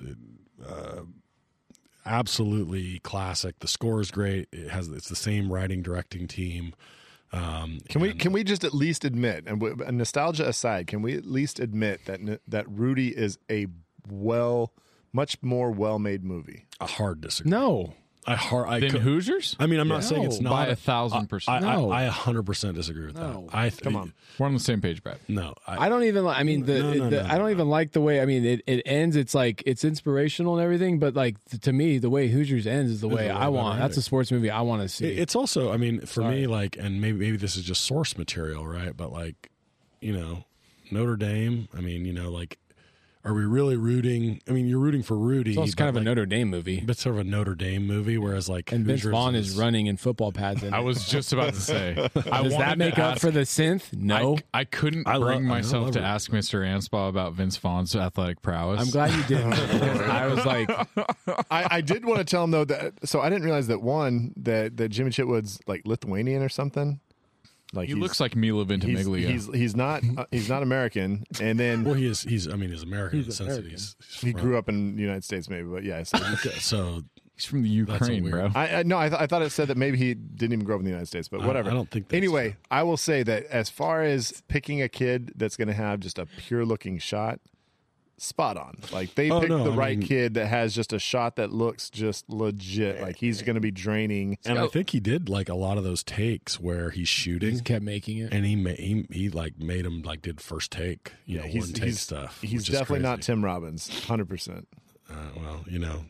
absolutely 2.05 2.99
classic. 2.99 3.59
The 3.59 3.67
score 3.67 4.01
is 4.01 4.11
great. 4.11 4.47
It 4.51 4.69
has 4.69 4.88
it's 4.89 5.09
the 5.09 5.15
same 5.15 5.51
writing 5.51 5.81
directing 5.81 6.27
team. 6.27 6.73
Um, 7.31 7.80
Can 7.89 7.99
we 8.01 8.13
can 8.13 8.31
we 8.31 8.43
just 8.43 8.63
at 8.63 8.75
least 8.75 9.03
admit, 9.03 9.45
and 9.47 9.59
w- 9.59 9.91
nostalgia 9.91 10.47
aside, 10.47 10.85
can 10.85 11.01
we 11.01 11.15
at 11.17 11.25
least 11.25 11.59
admit 11.59 12.01
that 12.05 12.19
n- 12.19 12.38
that 12.47 12.69
Rudy 12.69 13.07
is 13.09 13.39
a 13.49 13.65
well, 14.07 14.71
much 15.11 15.41
more 15.41 15.71
well 15.71 15.97
made 15.97 16.23
movie? 16.23 16.67
a 16.80 16.85
hard 16.85 17.21
disagree? 17.21 17.49
No. 17.49 17.95
I 18.26 18.36
hard. 18.36 18.68
I 18.70 18.80
Then 18.80 18.91
could- 18.91 19.02
Hoosiers? 19.02 19.56
I 19.60 19.66
mean, 19.66 19.80
I'm 19.80 19.88
not 19.88 20.04
saying 20.04 20.24
it's 20.24 20.40
not 20.40 20.52
by 20.52 20.68
a 20.68 20.76
thousand 20.76 21.28
percent. 21.28 21.64
I, 21.66 21.74
No. 21.76 21.91
I, 21.91 22.06
I 22.08 22.10
100% 22.10 22.74
disagree 22.76 23.06
with 23.08 23.16
No. 23.18 23.48
that. 23.52 23.56
I 23.58 23.70
th- 23.70 23.82
Come 23.82 23.95
on. 23.95 24.14
We're 24.40 24.45
on 24.45 24.54
the 24.54 24.60
same 24.60 24.80
page, 24.82 25.04
Brad. 25.04 25.20
No, 25.28 25.54
I, 25.68 25.86
I 25.86 25.90
don't 25.90 26.04
even. 26.04 26.26
li- 26.26 26.34
I 26.36 26.44
mean, 26.44 26.66
the, 26.66 26.80
No, 26.80 26.94
no, 26.94 27.10
the 27.10 27.24
no, 27.24 27.26
I 27.30 27.32
don't 27.38 27.45
no. 27.48 27.50
even 27.50 27.70
like 27.70 27.91
the 27.91 28.02
way. 28.02 28.22
I 28.22 28.26
mean, 28.26 28.45
it, 28.45 28.62
it 28.66 28.82
ends. 28.86 29.16
It's 29.16 29.36
like 29.36 29.62
it's 29.66 29.84
inspirational 29.84 30.56
and 30.56 30.64
everything, 30.64 31.00
but 31.00 31.14
like 31.16 31.36
t- 31.52 31.58
to 31.60 31.74
me, 31.74 31.98
the 31.98 32.10
way 32.10 32.28
Hoosiers 32.30 32.66
ends 32.66 32.91
is 32.91 33.02
the 33.02 33.08
way 33.10 33.16
way 33.28 33.30
I 33.30 33.48
want. 33.50 33.76
better 33.78 33.88
That's 33.88 33.98
a 33.98 34.02
sports 34.02 34.32
movie 34.32 34.50
I 34.50 34.62
want 34.62 34.82
to 34.84 34.90
see. 34.90 35.06
It- 35.12 35.20
It's 35.20 35.36
also, 35.36 35.72
I 35.72 35.78
mean, 35.78 36.00
for 36.02 36.22
Sorry. 36.22 36.36
me, 36.41 36.48
like, 36.48 36.78
and 36.80 37.00
maybe 37.02 37.18
maybe 37.20 37.38
this 37.38 37.56
is 37.58 37.64
just 37.64 37.84
source 37.84 38.18
material, 38.18 38.66
right? 38.66 38.95
But 38.95 39.12
like, 39.12 39.52
you 40.02 40.14
know, 40.14 40.45
Notre 40.91 41.16
Dame. 41.16 41.68
I 41.78 41.82
mean, 41.82 42.06
you 42.06 42.14
know, 42.14 42.32
like, 42.32 42.58
are 43.26 43.34
we 43.34 43.45
really 43.45 43.78
rooting? 43.78 44.41
I 44.50 44.52
mean, 44.52 44.68
you're 44.68 44.80
rooting 44.80 45.02
for 45.04 45.18
Rudy. 45.18 45.58
It's 45.60 45.76
kind 45.76 45.90
of 45.90 45.95
a 45.95 46.02
Notre 46.02 46.26
Dame 46.26 46.50
movie, 46.50 46.82
but 46.86 46.98
sort 46.98 47.16
of 47.16 47.22
a 47.22 47.24
Notre 47.24 47.56
Dame 47.56 47.88
movie, 47.88 48.18
whereas 48.18 48.50
like 48.50 48.72
and 48.72 48.86
Vince 48.86 49.04
Vaughn 49.04 49.34
is 49.36 49.56
running 49.56 49.88
in 49.88 49.95
football 49.98 50.32
pads. 50.34 50.62
In 50.62 50.74
I 50.74 50.80
was 50.82 51.08
just 51.08 51.32
about 51.32 51.54
to 51.54 51.62
say. 51.62 51.91
I 52.32 52.44
Does 52.44 52.58
that 52.58 52.78
make 52.78 52.94
up 53.00 53.14
ask- 53.14 53.22
for 53.22 53.32
the 53.32 53.41
synth? 53.41 53.94
No. 53.94 54.38
I, 54.54 54.60
I 54.62 54.64
couldn't 54.66 55.08
I 55.08 55.18
bring 55.20 55.40
love- 55.40 55.41
myself 55.44 55.84
love 55.86 55.94
to 55.94 56.00
it. 56.00 56.04
ask 56.04 56.32
Mr. 56.32 56.66
Anspaugh 56.66 57.08
about 57.10 57.34
Vince 57.34 57.56
Vaughn's 57.58 57.95
athletic 57.95 58.41
prowess. 58.41 58.82
I'm 58.82 58.90
glad 58.90 59.14
you 59.14 59.24
didn't. 59.24 59.54
I 60.10 60.28
was 60.28 60.45
like, 60.45 60.70
I, 61.50 61.68
I 61.78 61.82
did 61.82 62.04
want 62.06 62.20
to 62.20 62.26
tell 62.26 62.44
him 62.44 62.52
though 62.52 62.66
that 62.66 62.94
so 63.08 63.22
I 63.22 63.30
didn't 63.30 63.44
realize 63.45 63.68
that 63.68 63.82
one 63.82 64.34
that 64.38 64.76
that 64.78 64.90
Jimmy 64.90 65.12
Chitwood's 65.12 65.60
like 65.68 65.84
Lithuanian 65.86 66.44
or 66.44 66.50
something. 66.50 67.00
Like 67.74 67.88
He 67.90 67.95
looks 67.95 68.20
like 68.20 68.36
Milo 68.36 68.60
he's, 68.60 68.68
Ventimiglia. 68.68 69.28
he's 69.28 69.54
he's 69.54 69.76
not 69.76 70.04
uh, 70.18 70.26
he's 70.32 70.48
not 70.48 70.64
American, 70.64 71.24
and 71.41 71.60
then 71.60 71.84
Well, 71.84 71.95
he 71.95 72.06
is. 72.06 72.22
He's. 72.22 72.48
I 72.48 72.56
mean, 72.56 72.70
he's 72.70 72.84
American 72.84 73.20
in 73.20 73.26
He's 73.26 73.38
the 73.38 73.44
sense 73.44 73.56
that 73.58 73.66
he's. 73.66 73.95
he's 74.00 74.22
he 74.22 74.32
from- 74.32 74.41
grew 74.41 74.58
up 74.58 74.70
in 74.70 74.95
the 74.95 75.02
United 75.02 75.24
States, 75.24 75.50
maybe, 75.50 75.68
but 75.68 75.84
yeah. 75.84 76.04
So 76.04 76.18
he's- 76.20 76.64
so 76.64 77.02
He's 77.36 77.45
from 77.45 77.64
the 77.64 77.70
Ukraine, 77.70 78.30
bro. 78.30 78.52
I, 78.54 78.68
I 78.76 78.84
no, 78.84 78.95
I, 79.00 79.10
th- 79.10 79.20
I 79.20 79.26
thought 79.26 79.41
it 79.41 79.50
said 79.52 79.68
that 79.70 79.76
maybe 79.76 79.98
he 79.98 80.14
didn't 80.14 80.54
even 80.54 80.64
grow 80.64 80.76
up 80.76 80.82
in 80.82 80.86
the 80.86 80.91
United 80.91 81.08
States, 81.08 81.28
but 81.28 81.41
I- 81.41 81.48
whatever. 81.48 81.72
I 81.72 81.74
don't 81.74 81.90
think 81.90 82.08
that's 82.10 82.16
Anyway, 82.18 82.50
true. 82.52 82.58
I 82.70 82.84
will 82.84 82.95
say 82.95 83.24
that 83.24 83.45
as 83.45 83.72
far 83.72 84.04
as 84.04 84.44
picking 84.50 84.84
a 84.84 84.88
kid 84.88 85.32
that's 85.36 85.58
going 85.58 85.68
to 85.68 85.74
have 85.74 86.00
just 86.00 86.20
a 86.20 86.28
pure 86.28 86.64
looking 86.64 87.00
shot, 87.00 87.40
spot 88.24 88.58
on. 88.58 88.78
Like 88.91 89.14
they 89.16 89.30
Oh, 89.30 89.40
picked 89.40 89.50
no, 89.52 89.64
the 89.64 89.72
I 89.72 89.76
right 89.76 89.98
mean- 89.98 90.08
kid 90.08 90.34
that 90.36 90.48
has 90.48 90.74
just 90.74 90.94
a 90.94 91.00
shot 91.00 91.36
that 91.36 91.52
looks 91.52 91.90
just 91.90 92.30
legit. 92.30 93.02
Like 93.02 93.18
he's 93.18 93.41
going 93.41 93.56
to 93.56 93.62
be 93.62 93.72
draining. 93.72 94.38
and 94.45 94.58
I 94.58 94.68
think 94.68 94.90
he 94.91 95.00
did 95.00 95.30
like 95.30 95.50
a 95.50 95.56
lot 95.56 95.78
of 95.78 95.84
those 95.84 96.04
takes 96.04 96.60
where 96.60 96.90
he's 96.90 97.10
shooting, 97.10 97.52
just 97.52 97.66
kept 97.66 97.84
making 97.84 98.18
it. 98.20 98.34
and 98.34 98.45
he 98.45 98.56
made 98.56 98.80
he, 98.80 99.06
he 99.12 99.30
like 99.30 99.60
made 99.60 99.86
him 99.86 100.02
like 100.02 100.22
did 100.22 100.41
first 100.41 100.72
take, 100.72 101.12
you 101.26 101.38
know, 101.38 101.44
he's 101.44 101.66
one 101.66 101.74
take 101.74 101.84
he's, 101.86 102.00
stuff. 102.02 102.41
He's 102.41 102.66
definitely 102.68 103.00
not. 103.04 103.22
Tim 103.22 103.44
Robbins, 103.44 104.06
hundred 104.06 104.30
percent. 104.30 104.68
Uh, 105.10 105.16
well, 105.36 105.66
you 105.68 105.80
know, 105.80 106.06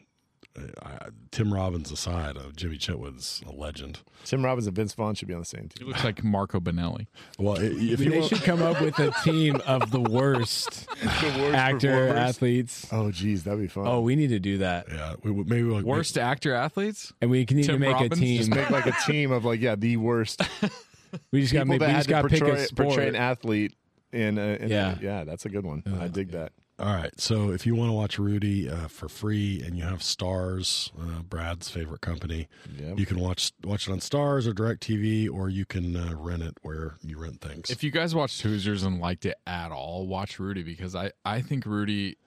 I, 0.84 1.08
Tim 1.32 1.52
Robbins 1.52 1.92
aside, 1.92 2.38
uh, 2.38 2.52
Jimmy 2.56 2.78
Chitwood's 2.78 3.42
a 3.48 3.52
legend. 3.52 4.00
Tim 4.24 4.46
Robbins 4.46 4.68
and 4.68 4.76
Vince 4.76 4.94
Vaughn 4.94 5.16
should 5.16 5.28
be 5.28 5.34
on 5.34 5.40
the 5.40 5.46
same 5.46 5.64
He 5.74 5.80
team. 5.80 5.88
looks 5.88 6.04
like 6.04 6.24
Marco 6.24 6.60
Belinelli. 6.60 7.08
Well, 7.40 7.56
if 7.60 7.98
they 8.00 8.06
you 8.16 8.24
should 8.28 8.44
come 8.44 8.62
up 8.62 8.80
with 8.80 9.00
a 9.00 9.12
team 9.24 9.60
of 9.66 9.90
the 9.90 10.00
worst 10.00 10.88
actor 11.04 11.88
performers. 11.90 12.16
athletes. 12.18 12.88
Oh, 12.92 13.10
geez, 13.12 13.44
that'd 13.46 13.60
be 13.60 13.68
fun. 13.68 13.88
Oh, 13.88 14.02
we 14.02 14.16
need 14.16 14.28
to 14.30 14.40
do 14.40 14.60
that, 14.60 14.86
yeah, 14.90 15.16
we, 15.24 15.32
would- 15.32 15.50
maybe 15.50 15.64
like 15.64 15.86
Worst 15.86 16.18
actor 16.20 16.54
athletes? 16.54 17.12
and 17.20 17.32
we 17.32 17.46
can 17.48 17.58
need 17.58 17.64
to 17.66 17.80
make 17.80 17.94
Robbins? 17.94 18.20
a 18.20 18.22
team. 18.22 18.38
just 18.38 18.50
make 18.52 18.70
like 18.70 18.86
a 18.86 18.96
team 19.08 19.32
of 19.32 19.46
like 19.46 19.60
yeah, 19.60 19.76
the 19.76 19.98
worst 19.98 20.40
we 21.32 21.42
just 21.42 21.52
got 21.54 21.62
people 21.62 21.80
maybe 21.80 21.80
that 21.80 21.88
we 21.88 21.94
just 21.94 22.08
to 22.08 22.12
got 22.12 22.22
to 22.22 22.28
pick 22.30 22.40
portray, 22.42 22.62
a 22.62 22.66
sport. 22.68 22.88
portray 22.90 23.08
an 23.08 23.16
athlete. 23.16 23.74
In, 24.12 24.38
a, 24.38 24.58
in 24.58 24.70
Yeah. 24.70 24.96
a, 25.00 25.02
yeah, 25.02 25.24
that's 25.24 25.46
a 25.48 25.50
good 25.50 25.66
one. 25.66 25.82
I 26.00 26.08
dig 26.08 26.32
that. 26.34 26.52
All 26.84 26.94
right. 26.94 27.18
So 27.18 27.52
if 27.52 27.66
you 27.66 27.76
want 27.76 27.88
to 27.90 27.94
watch 27.94 28.20
Rudy 28.20 28.70
uh, 28.70 28.90
for 28.90 29.08
free 29.08 29.62
and 29.66 29.78
you 29.78 29.84
have 29.86 30.00
Starz, 30.00 30.92
uh, 31.00 31.22
Brad's 31.22 31.70
favorite 31.70 32.02
company, 32.02 32.50
Yep. 32.78 33.00
you 33.00 33.06
can 33.06 33.20
watch 33.20 33.54
watch 33.64 33.88
it 33.88 33.92
on 33.94 34.00
Starz 34.00 34.46
or 34.48 34.52
Direct 34.54 34.84
TV, 34.86 35.32
or 35.32 35.48
you 35.48 35.64
can 35.66 35.96
uh, 35.96 36.14
rent 36.18 36.44
it 36.44 36.58
where 36.62 36.98
you 37.02 37.18
rent 37.18 37.40
things. 37.40 37.70
If 37.70 37.84
you 37.86 37.92
guys 37.92 38.14
watched 38.14 38.42
Hoosiers 38.42 38.84
and 38.84 39.00
liked 39.00 39.26
it 39.26 39.38
at 39.48 39.72
all, 39.72 40.08
watch 40.08 40.40
Rudy 40.40 40.62
because 40.62 40.94
I, 40.94 41.12
I 41.24 41.40
think 41.40 41.66
Rudy 41.66 42.18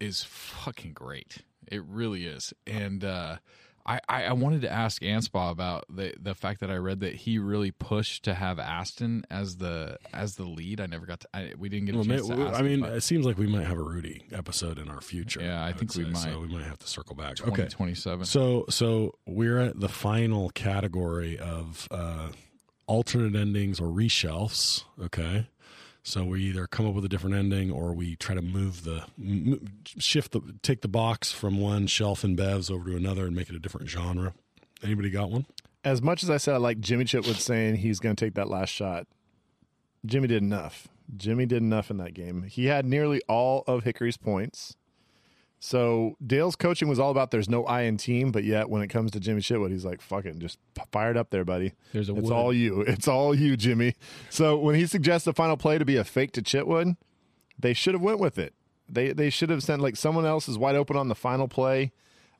is 0.00 0.24
fucking 0.24 0.94
great. 0.94 1.38
It 1.70 1.84
really 1.84 2.26
is. 2.26 2.52
And 2.66 3.04
uh, 3.04 3.36
I, 3.84 4.00
I, 4.08 4.24
I 4.24 4.32
wanted 4.32 4.62
to 4.62 4.72
ask 4.72 5.02
Anspaugh 5.02 5.50
about 5.50 5.84
the 5.88 6.14
the 6.20 6.34
fact 6.34 6.60
that 6.60 6.70
I 6.70 6.76
read 6.76 7.00
that 7.00 7.14
he 7.14 7.38
really 7.38 7.70
pushed 7.70 8.24
to 8.24 8.34
have 8.34 8.58
Astin 8.58 9.24
as 9.30 9.56
the 9.56 9.98
as 10.12 10.36
the 10.36 10.44
lead. 10.44 10.80
I 10.80 10.86
never 10.86 11.06
got 11.06 11.20
to. 11.20 11.28
I, 11.34 11.52
we 11.58 11.68
didn't 11.68 11.86
get 11.86 11.94
well, 11.96 12.04
may-. 12.04 12.44
I 12.44 12.62
mean, 12.62 12.84
him, 12.84 12.92
it 12.92 13.00
seems 13.02 13.26
like 13.26 13.38
we 13.38 13.46
might 13.46 13.66
have 13.66 13.78
a 13.78 13.82
Rudy 13.82 14.24
episode 14.32 14.78
in 14.78 14.88
our 14.88 15.00
future. 15.00 15.40
Yeah, 15.40 15.62
I 15.62 15.68
would 15.68 15.78
think 15.78 15.94
we 15.96 16.04
say. 16.04 16.10
might. 16.10 16.32
So 16.32 16.40
we 16.40 16.48
might 16.48 16.64
have 16.64 16.78
to 16.78 16.86
circle 16.86 17.16
back. 17.16 17.40
Okay. 17.40 17.64
2027. 17.64 18.24
So 18.26 18.66
so 18.68 19.14
we're 19.26 19.58
at 19.58 19.80
the 19.80 19.88
final 19.88 20.50
category 20.50 21.38
of 21.38 21.88
uh, 21.90 22.28
alternate 22.86 23.34
endings 23.34 23.80
or 23.80 23.88
reshelves. 23.88 24.84
Okay. 25.02 25.48
So 26.04 26.24
we 26.24 26.42
either 26.42 26.66
come 26.66 26.86
up 26.86 26.94
with 26.94 27.04
a 27.04 27.08
different 27.08 27.36
ending 27.36 27.70
or 27.70 27.92
we 27.92 28.16
try 28.16 28.34
to 28.34 28.42
move 28.42 28.82
the 28.82 29.04
shift 29.98 30.32
the 30.32 30.40
take 30.62 30.80
the 30.80 30.88
box 30.88 31.30
from 31.30 31.60
one 31.60 31.86
shelf 31.86 32.24
in 32.24 32.36
Bevs 32.36 32.70
over 32.70 32.90
to 32.90 32.96
another 32.96 33.26
and 33.26 33.36
make 33.36 33.48
it 33.48 33.54
a 33.54 33.60
different 33.60 33.88
genre. 33.88 34.34
Anybody 34.82 35.10
got 35.10 35.30
one? 35.30 35.46
As 35.84 36.02
much 36.02 36.22
as 36.22 36.30
I 36.30 36.38
said 36.38 36.54
I 36.54 36.58
like 36.58 36.80
Jimmy 36.80 37.04
Chitwood 37.04 37.36
saying 37.36 37.76
he's 37.76 38.00
going 38.00 38.16
to 38.16 38.24
take 38.24 38.34
that 38.34 38.48
last 38.48 38.70
shot, 38.70 39.06
Jimmy 40.04 40.26
did 40.26 40.42
enough. 40.42 40.88
Jimmy 41.16 41.46
did 41.46 41.62
enough 41.62 41.90
in 41.90 41.98
that 41.98 42.14
game. 42.14 42.42
He 42.44 42.66
had 42.66 42.84
nearly 42.84 43.20
all 43.28 43.62
of 43.66 43.84
Hickory's 43.84 44.16
points. 44.16 44.76
So 45.64 46.16
Dale's 46.26 46.56
coaching 46.56 46.88
was 46.88 46.98
all 46.98 47.12
about 47.12 47.30
there's 47.30 47.48
no 47.48 47.64
I 47.66 47.82
in 47.82 47.96
team, 47.96 48.32
but 48.32 48.42
yet 48.42 48.68
when 48.68 48.82
it 48.82 48.88
comes 48.88 49.12
to 49.12 49.20
Jimmy 49.20 49.40
Chitwood, 49.42 49.70
he's 49.70 49.84
like, 49.84 50.00
fucking 50.00 50.40
just 50.40 50.58
p- 50.74 50.82
fired 50.90 51.16
up 51.16 51.30
there, 51.30 51.44
buddy. 51.44 51.72
There's 51.92 52.08
a 52.08 52.14
It's 52.16 52.22
wood. 52.22 52.32
all 52.32 52.52
you. 52.52 52.80
It's 52.80 53.06
all 53.06 53.32
you, 53.32 53.56
Jimmy. 53.56 53.94
So 54.28 54.58
when 54.58 54.74
he 54.74 54.86
suggests 54.86 55.24
the 55.24 55.32
final 55.32 55.56
play 55.56 55.78
to 55.78 55.84
be 55.84 55.94
a 55.96 56.02
fake 56.02 56.32
to 56.32 56.42
Chitwood, 56.42 56.96
they 57.56 57.74
should 57.74 57.94
have 57.94 58.02
went 58.02 58.18
with 58.18 58.38
it. 58.40 58.54
They 58.88 59.12
they 59.12 59.30
should 59.30 59.50
have 59.50 59.62
sent 59.62 59.80
like 59.80 59.94
someone 59.94 60.26
else 60.26 60.48
is 60.48 60.58
wide 60.58 60.74
open 60.74 60.96
on 60.96 61.06
the 61.06 61.14
final 61.14 61.46
play. 61.46 61.92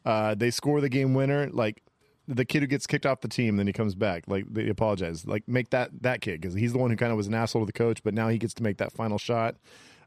Uh, 0.04 0.34
they 0.34 0.50
score 0.50 0.80
the 0.80 0.88
game 0.88 1.14
winner. 1.14 1.48
Like 1.52 1.80
the 2.26 2.44
kid 2.44 2.62
who 2.62 2.66
gets 2.66 2.88
kicked 2.88 3.06
off 3.06 3.20
the 3.20 3.28
team, 3.28 3.56
then 3.56 3.68
he 3.68 3.72
comes 3.72 3.94
back. 3.94 4.24
Like 4.26 4.46
they 4.52 4.68
apologize. 4.68 5.28
Like 5.28 5.46
make 5.46 5.70
that 5.70 5.90
that 6.02 6.22
kid 6.22 6.40
because 6.40 6.54
he's 6.54 6.72
the 6.72 6.78
one 6.78 6.90
who 6.90 6.96
kind 6.96 7.12
of 7.12 7.16
was 7.16 7.28
an 7.28 7.34
asshole 7.34 7.62
to 7.62 7.66
the 7.66 7.72
coach, 7.72 8.02
but 8.02 8.14
now 8.14 8.26
he 8.28 8.36
gets 8.38 8.52
to 8.54 8.64
make 8.64 8.78
that 8.78 8.90
final 8.92 9.16
shot. 9.16 9.54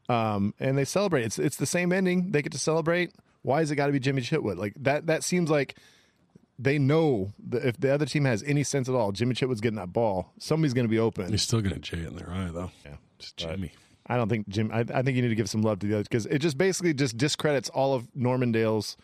Um, 0.08 0.54
and 0.60 0.78
they 0.78 0.84
celebrate. 0.84 1.24
It's 1.24 1.38
it's 1.38 1.56
the 1.56 1.66
same 1.66 1.92
ending. 1.92 2.30
They 2.30 2.42
get 2.42 2.52
to 2.52 2.58
celebrate. 2.58 3.12
Why 3.42 3.60
has 3.60 3.70
it 3.70 3.76
got 3.76 3.86
to 3.86 3.92
be 3.92 4.00
Jimmy 4.00 4.22
Chitwood? 4.22 4.56
Like 4.56 4.74
that 4.80 5.06
that 5.06 5.24
seems 5.24 5.50
like 5.50 5.76
they 6.58 6.78
know 6.78 7.32
that 7.48 7.64
if 7.64 7.78
the 7.78 7.92
other 7.92 8.06
team 8.06 8.24
has 8.24 8.42
any 8.44 8.62
sense 8.62 8.88
at 8.88 8.94
all, 8.94 9.12
Jimmy 9.12 9.34
Chitwood's 9.34 9.60
getting 9.60 9.78
that 9.78 9.92
ball. 9.92 10.32
Somebody's 10.38 10.74
going 10.74 10.86
to 10.86 10.90
be 10.90 10.98
open. 10.98 11.28
You're 11.28 11.38
still 11.38 11.60
going 11.60 11.74
to 11.74 11.80
J 11.80 11.98
in 11.98 12.16
their 12.16 12.30
eye 12.30 12.50
though. 12.52 12.70
Yeah, 12.84 12.96
Just 13.18 13.36
Jimmy. 13.36 13.72
I 14.06 14.16
don't 14.16 14.28
think 14.28 14.48
Jim. 14.48 14.70
I, 14.72 14.80
I 14.80 15.02
think 15.02 15.16
you 15.16 15.22
need 15.22 15.28
to 15.28 15.34
give 15.34 15.50
some 15.50 15.62
love 15.62 15.80
to 15.80 15.86
the 15.86 15.94
others 15.94 16.08
because 16.08 16.26
it 16.26 16.38
just 16.38 16.56
basically 16.56 16.94
just 16.94 17.16
discredits 17.16 17.68
all 17.70 17.94
of 17.94 18.08
Norman 18.14 18.52
Dale's 18.52 18.96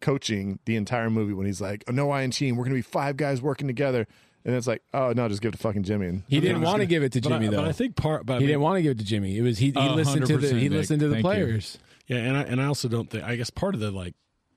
coaching 0.00 0.58
the 0.66 0.76
entire 0.76 1.08
movie 1.08 1.32
when 1.32 1.46
he's 1.46 1.60
like, 1.60 1.82
oh, 1.88 1.92
"No, 1.92 2.10
I 2.10 2.22
and 2.22 2.32
team, 2.32 2.56
we're 2.56 2.64
going 2.64 2.76
to 2.76 2.78
be 2.78 2.82
five 2.82 3.16
guys 3.16 3.40
working 3.40 3.66
together," 3.66 4.06
and 4.44 4.54
it's 4.54 4.66
like, 4.66 4.82
"Oh 4.92 5.12
no, 5.14 5.28
just 5.28 5.40
give 5.42 5.50
it 5.50 5.56
to 5.56 5.62
fucking 5.62 5.82
Jimmy." 5.84 6.06
And 6.06 6.22
He 6.28 6.40
didn't 6.40 6.62
want 6.62 6.80
to 6.80 6.86
give 6.86 7.02
it 7.02 7.12
to 7.12 7.20
But 7.20 7.28
Jimmy 7.28 7.46
I, 7.46 7.50
though. 7.50 7.56
but 7.58 7.64
I 7.68 7.72
think 7.72 7.96
part. 7.96 8.26
But 8.26 8.34
I 8.34 8.36
he 8.36 8.40
mean- 8.40 8.48
didn't 8.48 8.60
want 8.62 8.76
to 8.78 8.82
give 8.82 8.92
it 8.92 8.98
to 8.98 9.04
Jimmy. 9.04 9.38
It 9.38 9.42
was 9.42 9.58
he. 9.58 9.66
He 9.70 9.72
A 9.76 9.92
listened 9.92 10.26
to 10.26 10.36
the. 10.36 10.48
He 10.48 10.68
percent, 10.68 10.72
listened 10.72 11.00
to 11.00 11.08
the 11.08 11.16
Nick. 11.16 11.24
Thank 11.24 11.38
you. 11.38 11.44
players. 11.44 11.78
Yeah, 12.06 12.18
and 12.18 12.36
I 12.36 12.42
and 12.42 12.60
I 12.60 12.66
also 12.66 12.88
don't 12.88 13.08
think. 13.10 13.24
I 13.24 13.36
guess 13.36 13.50
part 13.50 13.74
of 13.74 13.80
the 13.80 13.90
like 13.90 14.14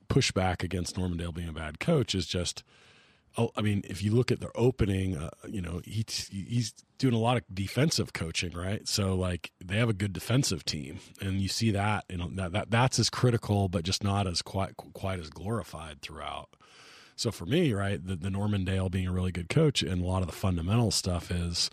pushback 0.09 0.64
against 0.64 0.97
Norman 0.97 1.18
Dale 1.18 1.31
being 1.31 1.49
a 1.49 1.53
bad 1.53 1.80
coach 1.80 2.15
is 2.15 2.26
just 2.27 2.64
oh, 3.39 3.51
I 3.55 3.61
mean, 3.61 3.84
if 3.88 4.01
you 4.01 4.11
look 4.15 4.31
at 4.31 4.39
their 4.39 4.51
opening, 4.55 5.15
uh, 5.15 5.30
you 5.47 5.61
know, 5.61 5.80
he, 5.85 6.03
he's 6.31 6.73
doing 6.97 7.14
a 7.14 7.19
lot 7.19 7.38
of 7.38 7.43
defensive 7.53 8.11
coaching, 8.11 8.51
right? 8.53 8.88
So 8.88 9.14
like 9.15 9.51
they 9.64 9.77
have 9.77 9.89
a 9.89 9.93
good 9.93 10.11
defensive 10.11 10.65
team, 10.65 10.99
and 11.22 11.39
you 11.39 11.47
see 11.47 11.69
that, 11.72 12.05
you 12.09 12.18
know, 12.18 12.30
that, 12.34 12.51
that 12.53 12.72
that's 12.72 12.97
as 12.97 13.09
critical, 13.11 13.69
but 13.69 13.84
just 13.84 14.03
not 14.03 14.26
as 14.27 14.41
quite 14.41 14.76
quite 14.77 15.19
as 15.19 15.30
glorified 15.30 16.01
throughout. 16.01 16.49
So 17.18 17.31
for 17.31 17.45
me, 17.45 17.73
right, 17.73 18.06
the, 18.06 18.15
the 18.15 18.30
Norman 18.30 18.64
Dale 18.64 18.89
being 18.89 19.07
a 19.07 19.11
really 19.11 19.31
good 19.31 19.49
coach 19.49 19.81
and 19.81 20.02
a 20.03 20.06
lot 20.06 20.22
of 20.22 20.27
the 20.27 20.35
fundamental 20.35 20.91
stuff 20.91 21.31
is 21.31 21.69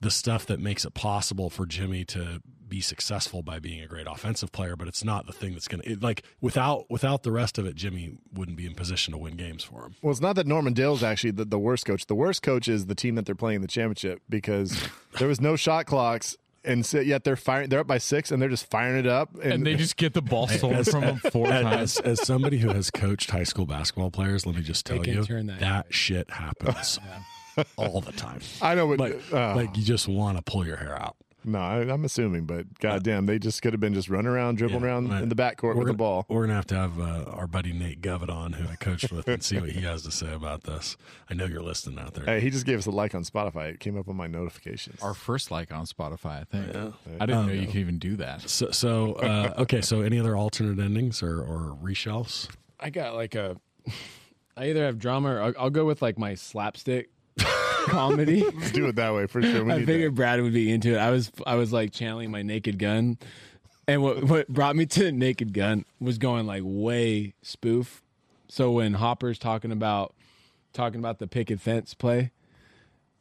the 0.00 0.10
stuff 0.10 0.46
that 0.46 0.60
makes 0.60 0.84
it 0.84 0.94
possible 0.94 1.50
for 1.50 1.66
Jimmy 1.66 2.04
to 2.06 2.40
be 2.68 2.80
successful 2.80 3.42
by 3.42 3.58
being 3.58 3.80
a 3.80 3.86
great 3.86 4.06
offensive 4.06 4.52
player, 4.52 4.76
but 4.76 4.86
it's 4.86 5.02
not 5.02 5.26
the 5.26 5.32
thing 5.32 5.52
that's 5.52 5.66
going 5.66 5.82
to 5.82 5.96
like 6.00 6.22
without 6.40 6.86
without 6.88 7.24
the 7.24 7.32
rest 7.32 7.58
of 7.58 7.66
it, 7.66 7.74
Jimmy 7.74 8.18
wouldn't 8.32 8.56
be 8.56 8.66
in 8.66 8.74
position 8.74 9.12
to 9.12 9.18
win 9.18 9.36
games 9.36 9.64
for 9.64 9.84
him. 9.84 9.96
Well, 10.00 10.12
it's 10.12 10.20
not 10.20 10.36
that 10.36 10.46
Norman 10.46 10.74
Dale's 10.74 11.02
actually 11.02 11.32
the, 11.32 11.44
the 11.44 11.58
worst 11.58 11.84
coach. 11.86 12.06
The 12.06 12.14
worst 12.14 12.42
coach 12.42 12.68
is 12.68 12.86
the 12.86 12.94
team 12.94 13.16
that 13.16 13.26
they're 13.26 13.34
playing 13.34 13.56
in 13.56 13.62
the 13.62 13.68
championship 13.68 14.22
because 14.28 14.88
there 15.18 15.28
was 15.28 15.40
no 15.40 15.56
shot 15.56 15.86
clocks, 15.86 16.36
and 16.68 16.86
so, 16.86 17.00
yet 17.00 17.24
they're 17.24 17.36
firing. 17.36 17.68
They're 17.68 17.80
up 17.80 17.86
by 17.86 17.98
six, 17.98 18.30
and 18.30 18.40
they're 18.40 18.48
just 18.48 18.70
firing 18.70 18.98
it 18.98 19.06
up, 19.06 19.34
and, 19.34 19.52
and 19.52 19.66
they 19.66 19.74
just 19.74 19.96
get 19.96 20.14
the 20.14 20.22
ball 20.22 20.46
stolen 20.46 20.84
from 20.84 21.00
them 21.00 21.16
four 21.16 21.46
times. 21.46 21.98
As, 21.98 22.20
as 22.20 22.26
somebody 22.26 22.58
who 22.58 22.68
has 22.68 22.90
coached 22.90 23.30
high 23.30 23.44
school 23.44 23.66
basketball 23.66 24.10
players, 24.10 24.46
let 24.46 24.54
me 24.54 24.62
just 24.62 24.86
tell 24.86 25.04
you 25.04 25.24
turn 25.24 25.46
that. 25.46 25.60
that, 25.60 25.86
shit 25.92 26.30
happens 26.30 27.00
all 27.76 28.00
the 28.00 28.12
time. 28.12 28.40
I 28.62 28.74
know, 28.74 28.86
but 28.88 28.98
Like, 29.00 29.32
uh, 29.32 29.56
like 29.56 29.76
you 29.76 29.82
just 29.82 30.08
want 30.08 30.36
to 30.36 30.42
pull 30.42 30.66
your 30.66 30.76
hair 30.76 31.00
out. 31.00 31.16
No, 31.44 31.58
I, 31.58 31.76
I'm 31.80 32.04
assuming, 32.04 32.44
but 32.44 32.78
goddamn, 32.80 33.26
they 33.26 33.38
just 33.38 33.62
could 33.62 33.72
have 33.72 33.80
been 33.80 33.94
just 33.94 34.08
running 34.08 34.26
around, 34.26 34.56
dribbling 34.58 34.82
Yeah, 34.82 34.86
around 34.88 35.08
right. 35.10 35.22
in 35.22 35.28
the 35.28 35.34
backcourt 35.34 35.74
We're 35.74 35.84
with 35.84 35.86
the 35.88 35.94
ball. 35.94 36.26
We're 36.28 36.42
gonna 36.42 36.54
have 36.54 36.66
to 36.66 36.74
have 36.74 37.00
uh, 37.00 37.30
our 37.30 37.46
buddy 37.46 37.72
Nate 37.72 38.00
Govett 38.00 38.28
on, 38.28 38.52
who 38.54 38.68
I 38.68 38.76
coached 38.76 39.12
with, 39.12 39.28
and 39.28 39.42
see 39.42 39.58
what 39.58 39.70
he 39.70 39.80
has 39.82 40.02
to 40.02 40.10
say 40.10 40.32
about 40.32 40.64
this. 40.64 40.96
I 41.30 41.34
know 41.34 41.46
you're 41.46 41.62
listening 41.62 41.98
out 41.98 42.14
there. 42.14 42.24
Hey, 42.24 42.40
he 42.40 42.50
just 42.50 42.66
gave 42.66 42.78
us 42.78 42.86
a 42.86 42.90
like 42.90 43.14
on 43.14 43.22
Spotify. 43.24 43.70
It 43.70 43.80
came 43.80 43.98
up 43.98 44.08
on 44.08 44.16
my 44.16 44.26
notifications. 44.26 45.02
Our 45.02 45.14
first 45.14 45.50
like 45.50 45.72
on 45.72 45.86
Spotify, 45.86 46.40
I 46.40 46.44
think. 46.44 46.94
I 47.20 47.26
didn't 47.26 47.46
know 47.46 47.52
you 47.52 47.66
could 47.66 47.76
even 47.76 47.98
do 47.98 48.16
that. 48.16 48.48
So, 48.48 48.70
so 48.70 49.12
uh, 49.14 49.54
okay. 49.58 49.80
So, 49.80 50.00
any 50.02 50.18
other 50.18 50.36
alternate 50.36 50.82
endings 50.82 51.22
or, 51.22 51.40
or 51.40 51.76
reshelves? 51.82 52.48
I 52.80 52.90
got 52.90 53.14
like 53.14 53.34
a. 53.34 53.56
I 54.56 54.70
either 54.70 54.84
have 54.84 54.98
drama 54.98 55.34
or 55.34 55.40
I'll, 55.42 55.54
I'll 55.56 55.70
go 55.70 55.84
with 55.84 56.02
like 56.02 56.18
my 56.18 56.34
slapstick 56.34 57.10
comedy. 57.88 58.42
Let's 58.54 58.72
do 58.72 58.86
it 58.86 58.96
that 58.96 59.14
way 59.14 59.26
for 59.26 59.42
sure. 59.42 59.64
We 59.64 59.72
I 59.72 59.84
figured 59.84 60.12
that. 60.12 60.16
Brad 60.16 60.40
would 60.40 60.52
be 60.52 60.70
into 60.70 60.94
it. 60.94 60.98
I 60.98 61.10
was 61.10 61.30
I 61.46 61.54
was 61.56 61.72
like 61.72 61.92
channeling 61.92 62.30
my 62.30 62.42
Naked 62.42 62.78
Gun, 62.78 63.18
and 63.86 64.02
what 64.02 64.24
what 64.24 64.48
brought 64.48 64.76
me 64.76 64.86
to 64.86 65.12
Naked 65.12 65.52
Gun 65.52 65.84
was 66.00 66.18
going 66.18 66.46
like 66.46 66.62
way 66.64 67.34
spoof. 67.42 68.02
So 68.48 68.70
when 68.72 68.94
Hopper's 68.94 69.38
talking 69.38 69.72
about 69.72 70.14
talking 70.72 71.00
about 71.00 71.18
the 71.18 71.26
picket 71.26 71.60
fence 71.60 71.94
play, 71.94 72.30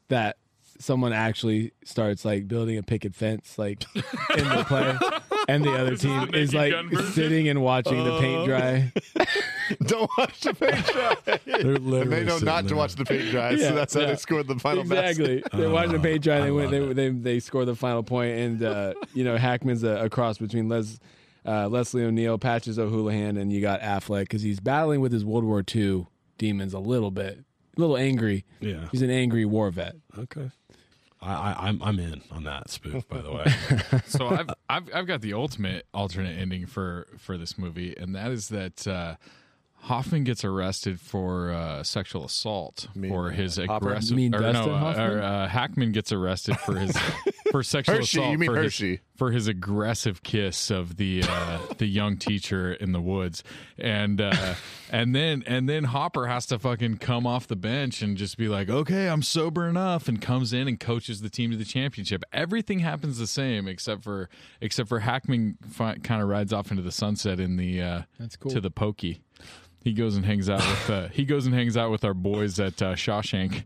that 0.09 0.37
someone 0.79 1.13
actually 1.13 1.71
starts 1.83 2.23
like 2.23 2.47
building 2.47 2.77
a 2.77 2.83
picket 2.83 3.15
fence 3.15 3.57
like 3.57 3.83
in 3.95 4.47
the 4.49 4.65
play. 4.67 4.97
And 5.47 5.63
the 5.63 5.73
other 5.73 5.95
team 5.95 6.33
is 6.33 6.53
like 6.53 6.73
sitting 7.13 7.47
and 7.47 7.61
watching 7.61 8.03
the 8.03 8.19
paint 8.19 8.45
dry. 8.45 8.91
Don't 9.85 10.09
watch 10.17 10.41
the 10.41 10.53
paint 10.53 10.85
dry. 10.85 11.39
They're 11.45 12.01
and 12.01 12.11
they 12.11 12.23
know 12.23 12.37
not 12.39 12.67
to 12.67 12.75
watch 12.75 12.95
the 12.95 13.05
paint 13.05 13.31
dry, 13.31 13.51
Yeah, 13.51 13.69
so 13.69 13.75
that's 13.75 13.93
how 13.93 14.01
they 14.01 14.15
scored 14.17 14.47
the 14.47 14.59
final 14.59 14.81
exactly. 14.81 15.41
basket. 15.41 15.57
They're 15.57 15.69
watching 15.69 15.93
the 15.93 15.99
paint 15.99 16.23
dry. 16.23 16.41
They 16.41 16.51
win. 16.51 16.69
They, 16.69 16.93
they 16.93 17.09
they 17.09 17.39
score 17.39 17.63
the 17.65 17.75
final 17.75 18.03
point, 18.03 18.37
and 18.37 18.63
uh, 18.63 18.93
you 19.13 19.23
know 19.23 19.37
Hackman's 19.37 19.83
a, 19.83 20.05
a 20.05 20.09
cross 20.09 20.37
between 20.37 20.67
Les, 20.67 20.99
uh, 21.45 21.67
Leslie 21.69 22.09
Nielsen, 22.11 22.39
Patches 22.39 22.77
O'Houlihan, 22.77 23.37
and 23.37 23.51
you 23.51 23.61
got 23.61 23.81
Affleck 23.81 24.21
because 24.23 24.41
he's 24.41 24.59
battling 24.59 24.99
with 24.99 25.11
his 25.13 25.23
World 25.23 25.45
War 25.45 25.63
II 25.73 26.07
demons 26.37 26.73
a 26.73 26.79
little 26.79 27.11
bit, 27.11 27.39
a 27.77 27.79
little 27.79 27.97
angry. 27.97 28.45
Yeah. 28.59 28.87
he's 28.91 29.01
an 29.01 29.09
angry 29.09 29.45
war 29.45 29.71
vet. 29.71 29.95
Okay. 30.17 30.51
I, 31.21 31.33
I, 31.33 31.55
I'm 31.67 31.81
I'm 31.81 31.99
in 31.99 32.21
on 32.31 32.43
that 32.43 32.69
spoof. 32.69 33.07
By 33.07 33.21
the 33.21 33.31
way, 33.31 33.45
so 34.05 34.27
I've, 34.27 34.49
I've 34.69 34.89
I've 34.93 35.07
got 35.07 35.21
the 35.21 35.33
ultimate 35.33 35.85
alternate 35.93 36.37
ending 36.37 36.65
for 36.65 37.07
for 37.17 37.37
this 37.37 37.57
movie, 37.57 37.95
and 37.97 38.15
that 38.15 38.31
is 38.31 38.49
that 38.49 38.87
uh, 38.87 39.15
Hoffman 39.81 40.23
gets 40.25 40.43
arrested 40.43 40.99
for 40.99 41.51
uh, 41.51 41.81
sexual 41.83 42.25
assault 42.25 42.87
mean, 42.95 43.09
for 43.09 43.29
his 43.31 43.55
Hopper? 43.57 43.87
aggressive. 43.87 44.09
You 44.11 44.15
mean 44.17 44.35
or 44.35 44.39
Dustin 44.39 44.65
no, 44.67 44.73
uh, 44.73 44.79
Hoffman? 44.79 45.09
or, 45.11 45.21
uh, 45.21 45.47
Hackman 45.47 45.91
gets 45.93 46.11
arrested 46.11 46.57
for 46.59 46.75
his 46.77 46.97
for 47.51 47.63
sexual 47.63 47.95
Hershey, 47.95 48.19
assault. 48.19 48.31
you 48.33 48.37
mean 48.37 48.49
for 48.49 48.55
Hershey. 48.55 48.89
His, 48.91 48.99
for 49.15 49.31
his 49.31 49.47
aggressive 49.47 50.23
kiss 50.23 50.69
of 50.69 50.97
the 50.97 51.23
uh, 51.27 51.59
the 51.77 51.85
young 51.85 52.17
teacher 52.17 52.73
in 52.73 52.91
the 52.91 52.99
woods, 52.99 53.43
and 53.77 54.19
uh, 54.19 54.55
and 54.91 55.15
then 55.15 55.43
and 55.47 55.69
then 55.69 55.85
Hopper 55.85 56.27
has 56.27 56.45
to 56.47 56.59
fucking 56.59 56.97
come 56.97 57.25
off 57.25 57.47
the 57.47 57.55
bench 57.55 58.01
and 58.01 58.17
just 58.17 58.37
be 58.37 58.47
like, 58.49 58.69
okay, 58.69 59.07
I'm 59.07 59.21
sober 59.21 59.67
enough, 59.69 60.07
and 60.09 60.21
comes 60.21 60.51
in 60.53 60.67
and 60.67 60.79
coaches 60.79 61.21
the 61.21 61.29
team 61.29 61.51
to 61.51 61.57
the 61.57 61.65
championship. 61.65 62.23
Everything 62.33 62.79
happens 62.79 63.19
the 63.19 63.27
same 63.27 63.67
except 63.67 64.03
for 64.03 64.27
except 64.59 64.89
for 64.89 64.99
Hackman 64.99 65.57
fi- 65.69 65.95
kind 65.95 66.21
of 66.21 66.27
rides 66.27 66.51
off 66.51 66.71
into 66.71 66.83
the 66.83 66.91
sunset 66.91 67.39
in 67.39 67.55
the 67.55 67.81
uh, 67.81 68.01
That's 68.19 68.35
cool. 68.35 68.51
to 68.51 68.59
the 68.59 68.71
pokey. 68.71 69.21
He 69.87 69.93
goes 69.93 70.17
and 70.17 70.25
hangs 70.25 70.49
out 70.49 70.59
with 70.59 70.89
uh, 70.89 71.07
he 71.13 71.23
goes 71.23 71.45
and 71.45 71.55
hangs 71.55 71.77
out 71.77 71.91
with 71.91 72.03
our 72.03 72.13
boys 72.13 72.59
at 72.59 72.81
uh, 72.81 72.93
Shawshank. 72.95 73.63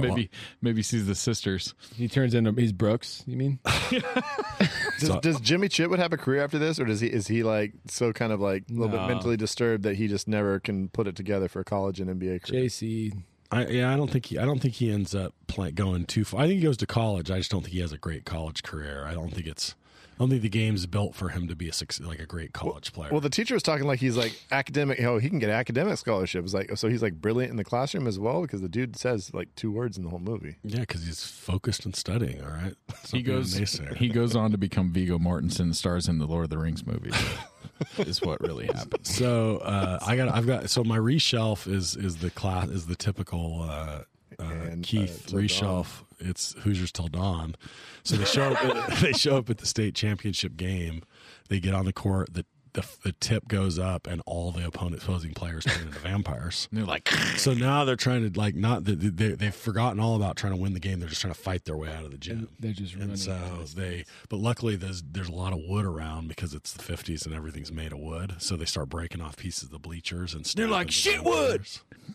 maybe 0.00 0.30
maybe 0.60 0.82
sees 0.82 1.06
the 1.06 1.14
sisters. 1.14 1.74
He 1.94 2.08
turns 2.08 2.34
into 2.34 2.50
he's 2.60 2.72
Brooks. 2.72 3.22
You 3.24 3.36
mean? 3.36 3.60
Does, 5.00 5.16
does 5.20 5.40
Jimmy 5.40 5.68
Chitwood 5.68 5.98
have 5.98 6.12
a 6.12 6.16
career 6.16 6.42
after 6.42 6.58
this, 6.58 6.78
or 6.80 6.84
does 6.86 7.00
he 7.00 7.06
is 7.08 7.26
he 7.28 7.42
like 7.44 7.72
so 7.88 8.12
kind 8.12 8.32
of 8.32 8.40
like 8.40 8.64
a 8.68 8.72
little 8.72 8.88
No. 8.96 9.06
bit 9.06 9.14
mentally 9.14 9.36
disturbed 9.36 9.82
that 9.84 9.94
he 9.96 10.08
just 10.08 10.26
never 10.28 10.58
can 10.60 10.88
put 10.88 11.06
it 11.06 11.14
together 11.16 11.48
for 11.48 11.60
a 11.60 11.64
college 11.64 12.00
and 12.00 12.08
NBA 12.10 12.42
career? 12.48 12.64
JC. 12.64 13.22
I, 13.52 13.66
yeah, 13.66 13.92
I 13.92 13.96
don't 13.96 14.10
think 14.10 14.26
he 14.26 14.38
I 14.38 14.44
don't 14.44 14.60
think 14.60 14.74
he 14.74 14.90
ends 14.90 15.14
up 15.14 15.34
play, 15.46 15.70
going 15.70 16.06
too 16.06 16.24
far. 16.24 16.40
I 16.40 16.46
think 16.48 16.58
he 16.58 16.64
goes 16.64 16.76
to 16.78 16.86
college. 16.86 17.30
I 17.30 17.38
just 17.38 17.50
don't 17.50 17.60
think 17.62 17.74
he 17.74 17.80
has 17.80 17.92
a 17.92 17.98
great 17.98 18.24
college 18.24 18.62
career. 18.64 19.04
I 19.06 19.14
don't 19.14 19.30
think 19.32 19.46
it's. 19.46 19.74
I 20.14 20.18
don't 20.18 20.30
think 20.30 20.42
the 20.42 20.48
game's 20.48 20.86
built 20.86 21.14
for 21.16 21.30
him 21.30 21.48
to 21.48 21.56
be 21.56 21.68
a 21.68 21.72
suc- 21.72 21.98
like 22.00 22.20
a 22.20 22.26
great 22.26 22.52
college 22.52 22.92
player. 22.92 23.10
Well, 23.10 23.20
the 23.20 23.28
teacher 23.28 23.54
was 23.54 23.64
talking 23.64 23.84
like 23.84 23.98
he's 23.98 24.16
like 24.16 24.40
academic. 24.52 25.00
Oh, 25.02 25.18
he 25.18 25.28
can 25.28 25.40
get 25.40 25.50
academic 25.50 25.98
scholarships. 25.98 26.54
Like, 26.54 26.76
so 26.76 26.88
he's 26.88 27.02
like 27.02 27.14
brilliant 27.14 27.50
in 27.50 27.56
the 27.56 27.64
classroom 27.64 28.06
as 28.06 28.16
well 28.18 28.42
because 28.42 28.60
the 28.60 28.68
dude 28.68 28.96
says 28.96 29.34
like 29.34 29.52
two 29.56 29.72
words 29.72 29.98
in 29.98 30.04
the 30.04 30.10
whole 30.10 30.20
movie. 30.20 30.56
yeah, 30.62 30.80
because 30.80 31.04
he's 31.04 31.24
focused 31.24 31.84
and 31.84 31.96
studying. 31.96 32.40
All 32.44 32.50
right, 32.50 32.74
He 33.12 33.22
goes 33.22 33.54
he 33.96 34.08
goes 34.08 34.36
on 34.36 34.52
to 34.52 34.58
become 34.58 34.92
Viggo 34.92 35.18
Mortensen, 35.18 35.74
stars 35.74 36.06
in 36.06 36.18
the 36.18 36.26
Lord 36.26 36.44
of 36.44 36.50
the 36.50 36.58
Rings 36.58 36.86
movie. 36.86 37.10
is 37.98 38.22
what 38.22 38.40
really 38.40 38.66
happens. 38.66 39.12
So 39.12 39.58
uh, 39.58 39.98
I 40.06 40.14
got 40.16 40.28
I've 40.28 40.46
got 40.46 40.70
so 40.70 40.84
my 40.84 40.98
reshelf 40.98 41.66
is 41.66 41.96
is 41.96 42.18
the 42.18 42.30
class 42.30 42.68
is 42.68 42.86
the 42.86 42.94
typical 42.96 43.62
uh, 43.62 44.02
uh, 44.38 44.42
And, 44.44 44.84
Keith 44.84 45.26
uh, 45.26 45.30
Till 45.30 45.38
reshelf. 45.40 46.04
It's 46.20 46.54
Hoosiers 46.60 46.92
till 46.92 47.08
dawn. 47.08 47.56
So 48.04 48.16
they 48.16 48.24
show 48.24 48.52
up 48.52 48.86
they 49.00 49.12
show 49.12 49.36
up 49.38 49.50
at 49.50 49.58
the 49.58 49.66
state 49.66 49.94
championship 49.94 50.56
game. 50.56 51.02
They 51.48 51.60
get 51.60 51.74
on 51.74 51.84
the 51.84 51.92
court. 51.92 52.34
The 52.34 52.44
the, 52.74 52.84
the 53.04 53.12
tip 53.12 53.46
goes 53.46 53.78
up 53.78 54.06
and 54.08 54.20
all 54.26 54.50
the 54.50 54.66
opponent 54.66 55.02
opposing 55.02 55.32
players 55.32 55.64
turn 55.64 55.86
into 55.86 55.98
vampires. 56.00 56.68
And 56.70 56.80
they're 56.80 56.86
like, 56.86 57.08
So 57.36 57.54
now 57.54 57.84
they're 57.84 57.94
trying 57.96 58.30
to 58.30 58.38
like 58.38 58.56
not 58.56 58.84
they, 58.84 58.94
they, 58.94 59.28
they've 59.28 59.54
forgotten 59.54 60.00
all 60.00 60.16
about 60.16 60.36
trying 60.36 60.52
to 60.52 60.58
win 60.60 60.74
the 60.74 60.80
game. 60.80 60.98
They're 60.98 61.08
just 61.08 61.20
trying 61.20 61.32
to 61.32 61.38
fight 61.38 61.64
their 61.64 61.76
way 61.76 61.92
out 61.94 62.04
of 62.04 62.10
the 62.10 62.18
gym. 62.18 62.48
They're 62.58 62.72
just 62.72 62.94
running. 62.94 63.10
And 63.10 63.18
so 63.18 63.38
they, 63.74 64.04
but 64.28 64.38
luckily 64.38 64.76
there's 64.76 65.02
there's 65.02 65.28
a 65.28 65.34
lot 65.34 65.52
of 65.52 65.60
wood 65.66 65.84
around 65.84 66.28
because 66.28 66.52
it's 66.52 66.72
the 66.72 66.82
50s 66.82 67.24
and 67.24 67.34
everything's 67.34 67.72
made 67.72 67.92
of 67.92 68.00
wood. 68.00 68.34
So 68.38 68.56
they 68.56 68.64
start 68.64 68.88
breaking 68.88 69.20
off 69.20 69.36
pieces 69.36 69.64
of 69.64 69.70
the 69.70 69.78
bleachers 69.78 70.34
and 70.34 70.44
they're 70.44 70.66
like, 70.68 70.90
"Shit, 70.90 71.24
wood!" 71.24 71.66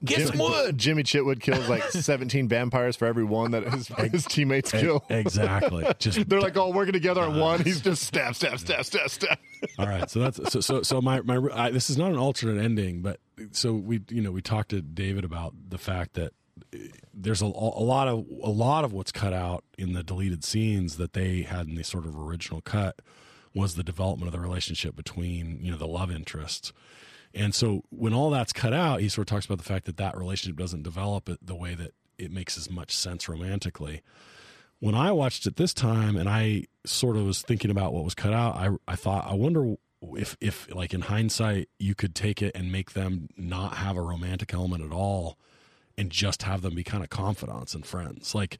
Get 0.03 0.27
some 0.27 0.37
wood. 0.37 0.77
Jimmy 0.77 1.03
Chitwood 1.03 1.41
kills 1.41 1.67
like 1.67 1.83
17 1.89 2.47
vampires 2.47 2.95
for 2.95 3.05
every 3.05 3.23
one 3.23 3.51
that 3.51 3.63
his, 3.63 3.87
his 3.87 4.25
teammates 4.25 4.71
kill. 4.71 5.03
Exactly. 5.09 5.85
Just 5.99 6.27
They're 6.29 6.41
like 6.41 6.57
all 6.57 6.73
working 6.73 6.93
together 6.93 7.21
on 7.21 7.39
one. 7.39 7.63
He's 7.63 7.81
just 7.81 8.03
stab, 8.03 8.35
stab, 8.35 8.59
stab, 8.59 8.85
stab, 8.85 9.09
stab. 9.09 9.37
all 9.77 9.87
right. 9.87 10.09
So 10.09 10.19
that's 10.19 10.51
so 10.51 10.61
so 10.61 10.81
so 10.83 11.01
my 11.01 11.21
my 11.21 11.39
I, 11.53 11.71
this 11.71 11.89
is 11.89 11.97
not 11.97 12.11
an 12.11 12.17
alternate 12.17 12.63
ending, 12.63 13.01
but 13.01 13.19
so 13.51 13.73
we 13.73 14.01
you 14.09 14.21
know 14.21 14.31
we 14.31 14.41
talked 14.41 14.69
to 14.69 14.81
David 14.81 15.25
about 15.25 15.53
the 15.69 15.77
fact 15.77 16.13
that 16.13 16.33
uh, 16.73 16.77
there's 17.13 17.41
a, 17.41 17.45
a 17.45 17.83
lot 17.83 18.07
of 18.07 18.25
a 18.43 18.49
lot 18.49 18.85
of 18.85 18.93
what's 18.93 19.11
cut 19.11 19.33
out 19.33 19.63
in 19.77 19.93
the 19.93 20.03
deleted 20.03 20.43
scenes 20.43 20.97
that 20.97 21.13
they 21.13 21.41
had 21.41 21.67
in 21.67 21.75
the 21.75 21.83
sort 21.83 22.05
of 22.05 22.17
original 22.17 22.61
cut 22.61 23.01
was 23.53 23.75
the 23.75 23.83
development 23.83 24.27
of 24.27 24.33
the 24.33 24.39
relationship 24.39 24.95
between 24.95 25.59
you 25.61 25.71
know 25.71 25.77
the 25.77 25.87
love 25.87 26.11
interests. 26.11 26.71
And 27.33 27.53
so 27.53 27.83
when 27.89 28.13
all 28.13 28.29
that's 28.29 28.53
cut 28.53 28.73
out, 28.73 29.01
he 29.01 29.09
sort 29.09 29.27
of 29.29 29.33
talks 29.33 29.45
about 29.45 29.59
the 29.59 29.63
fact 29.63 29.85
that 29.85 29.97
that 29.97 30.17
relationship 30.17 30.57
doesn't 30.57 30.83
develop 30.83 31.29
the 31.41 31.55
way 31.55 31.75
that 31.75 31.93
it 32.17 32.31
makes 32.31 32.57
as 32.57 32.69
much 32.69 32.95
sense 32.95 33.29
romantically. 33.29 34.01
When 34.79 34.95
I 34.95 35.11
watched 35.11 35.45
it 35.45 35.57
this 35.57 35.73
time 35.73 36.15
and 36.15 36.29
I 36.29 36.65
sort 36.85 37.17
of 37.17 37.25
was 37.25 37.41
thinking 37.41 37.71
about 37.71 37.93
what 37.93 38.03
was 38.03 38.15
cut 38.15 38.33
out, 38.33 38.55
I, 38.55 38.69
I 38.87 38.95
thought, 38.95 39.27
I 39.29 39.33
wonder 39.35 39.75
if, 40.15 40.37
if 40.39 40.73
like 40.73 40.93
in 40.93 41.01
hindsight, 41.01 41.69
you 41.77 41.95
could 41.95 42.15
take 42.15 42.41
it 42.41 42.55
and 42.55 42.71
make 42.71 42.93
them 42.93 43.27
not 43.37 43.77
have 43.77 43.97
a 43.97 44.01
romantic 44.01 44.53
element 44.53 44.83
at 44.83 44.91
all 44.91 45.37
and 45.97 46.09
just 46.09 46.43
have 46.43 46.61
them 46.61 46.75
be 46.75 46.83
kind 46.83 47.03
of 47.03 47.09
confidants 47.09 47.75
and 47.75 47.85
friends. 47.85 48.33
Like 48.33 48.57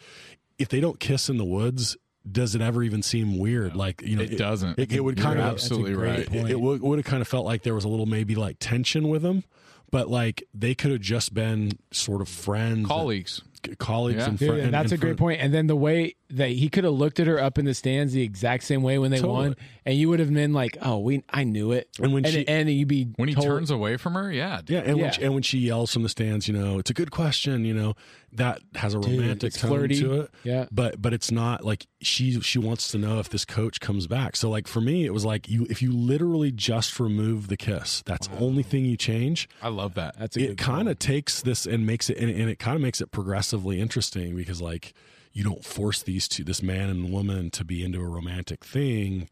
if 0.57 0.67
they 0.67 0.81
don't 0.81 0.99
kiss 0.99 1.29
in 1.29 1.37
the 1.37 1.45
woods, 1.45 1.97
does 2.29 2.55
it 2.55 2.61
ever 2.61 2.83
even 2.83 3.01
seem 3.01 3.37
weird? 3.37 3.75
Like, 3.75 4.01
you 4.01 4.15
know, 4.15 4.23
It 4.23 4.37
doesn't. 4.37 4.77
It, 4.77 4.91
it 4.91 4.99
would 5.03 5.17
You're 5.17 5.25
kind 5.25 5.39
of 5.39 5.45
absolutely 5.45 5.93
That's 5.95 6.03
a 6.03 6.05
great 6.05 6.17
right. 6.17 6.27
point. 6.27 6.49
it, 6.49 6.51
it 6.51 6.59
would, 6.59 6.81
would 6.81 6.99
have 6.99 7.05
kind 7.05 7.21
of 7.21 7.27
felt 7.27 7.45
like 7.45 7.63
there 7.63 7.75
was 7.75 7.85
a 7.85 7.87
little 7.87 8.05
maybe 8.05 8.35
like 8.35 8.57
tension 8.59 9.07
with 9.09 9.21
them, 9.21 9.43
but 9.91 10.09
like 10.09 10.43
they 10.53 10.75
could 10.75 10.91
have 10.91 11.01
just 11.01 11.33
been 11.33 11.71
sort 11.91 12.21
of 12.21 12.29
friends, 12.29 12.87
Colleagues. 12.87 13.41
C- 13.65 13.75
colleagues, 13.75 14.19
Yeah. 14.19 14.29
and, 14.29 14.39
Dude, 14.39 14.49
fri- 14.49 14.61
and 14.61 14.73
that's 14.73 14.91
a 14.91 14.97
great 14.97 15.17
point. 15.17 15.41
And 15.41 15.53
then 15.53 15.67
the 15.67 15.75
way 15.75 16.15
that 16.31 16.49
he 16.49 16.69
could 16.69 16.83
have 16.83 16.93
looked 16.93 17.19
at 17.19 17.25
her 17.27 17.41
up 17.41 17.57
in 17.57 17.65
the 17.65 17.73
stands 17.73 18.13
the 18.13 18.21
exact 18.21 18.63
same 18.63 18.83
way 18.83 18.99
when 18.99 19.09
they 19.11 19.17
Totally. 19.17 19.33
won, 19.49 19.55
and 19.85 19.97
you 19.97 20.09
would 20.09 20.19
have 20.19 20.31
been 20.33 20.53
like, 20.53 20.77
"Oh, 20.81 20.99
we, 20.99 21.23
I 21.29 21.43
knew 21.43 21.71
it." 21.71 21.89
And 22.01 22.13
when 22.13 22.23
and, 22.25 22.33
she- 22.33 22.47
and 22.47 22.69
you'd 22.69 22.87
be 22.87 23.05
When 23.15 23.27
he 23.29 23.33
told- 23.35 23.47
turns 23.47 23.71
away 23.71 23.97
from 23.97 24.13
her, 24.13 24.31
yeah. 24.31 24.61
Yeah, 24.67 24.79
and 24.85 24.99
when 25.01 25.11
she, 25.11 25.21
and 25.23 25.33
when 25.33 25.43
she 25.43 25.57
yells 25.59 25.91
from 25.91 26.03
the 26.03 26.09
stands, 26.09 26.47
you 26.47 26.53
know, 26.53 26.77
it's 26.79 26.89
a 26.91 26.93
good 26.93 27.09
question. 27.11 27.65
You 27.65 27.73
know, 27.73 27.95
that 28.33 28.61
has 28.75 28.93
a 28.93 28.99
romantic 28.99 29.47
it's 29.53 29.59
tone 29.61 29.71
flirty. 29.71 29.99
to 30.01 30.21
it. 30.21 30.31
Yeah. 30.43 30.65
but 30.71 31.01
but 31.01 31.13
it's 31.13 31.31
not 31.31 31.65
like 31.65 31.87
she 32.01 32.39
she 32.41 32.59
wants 32.59 32.89
to 32.91 32.99
know 32.99 33.17
if 33.19 33.29
this 33.29 33.43
coach 33.45 33.79
comes 33.79 34.05
back. 34.05 34.35
So 34.35 34.49
like 34.51 34.67
for 34.67 34.81
me, 34.81 35.05
it 35.05 35.13
was 35.13 35.25
like 35.25 35.49
you 35.49 35.65
if 35.69 35.81
you 35.81 35.91
literally 35.91 36.51
just 36.51 36.99
remove 36.99 37.47
the 37.47 37.57
kiss, 37.57 38.03
that's 38.05 38.27
the 38.27 38.37
only 38.37 38.61
thing 38.61 38.85
you 38.85 38.97
change. 38.97 39.49
I 39.63 39.69
love 39.69 39.95
that. 39.95 40.15
That's 40.19 40.37
a 40.37 40.51
It 40.51 40.57
kind 40.59 40.87
of 40.87 40.99
takes 40.99 41.41
this 41.41 41.65
and 41.65 41.87
makes 41.87 42.09
it 42.11 42.17
and, 42.19 42.29
and 42.29 42.49
it 42.51 42.59
kind 42.59 42.75
of 42.75 42.81
makes 42.83 43.01
it 43.01 43.09
progressively 43.49 43.81
interesting 43.81 44.35
because 44.35 44.61
like 44.61 44.93
you 45.33 45.43
don't 45.43 45.65
force 45.65 46.03
these 46.03 46.27
two 46.27 46.43
this 46.43 46.61
man 46.61 46.89
and 46.89 47.11
woman 47.11 47.49
to 47.49 47.63
be 47.63 47.83
into 47.83 47.99
a 47.99 48.05
romantic 48.05 48.63
thing 48.63 49.27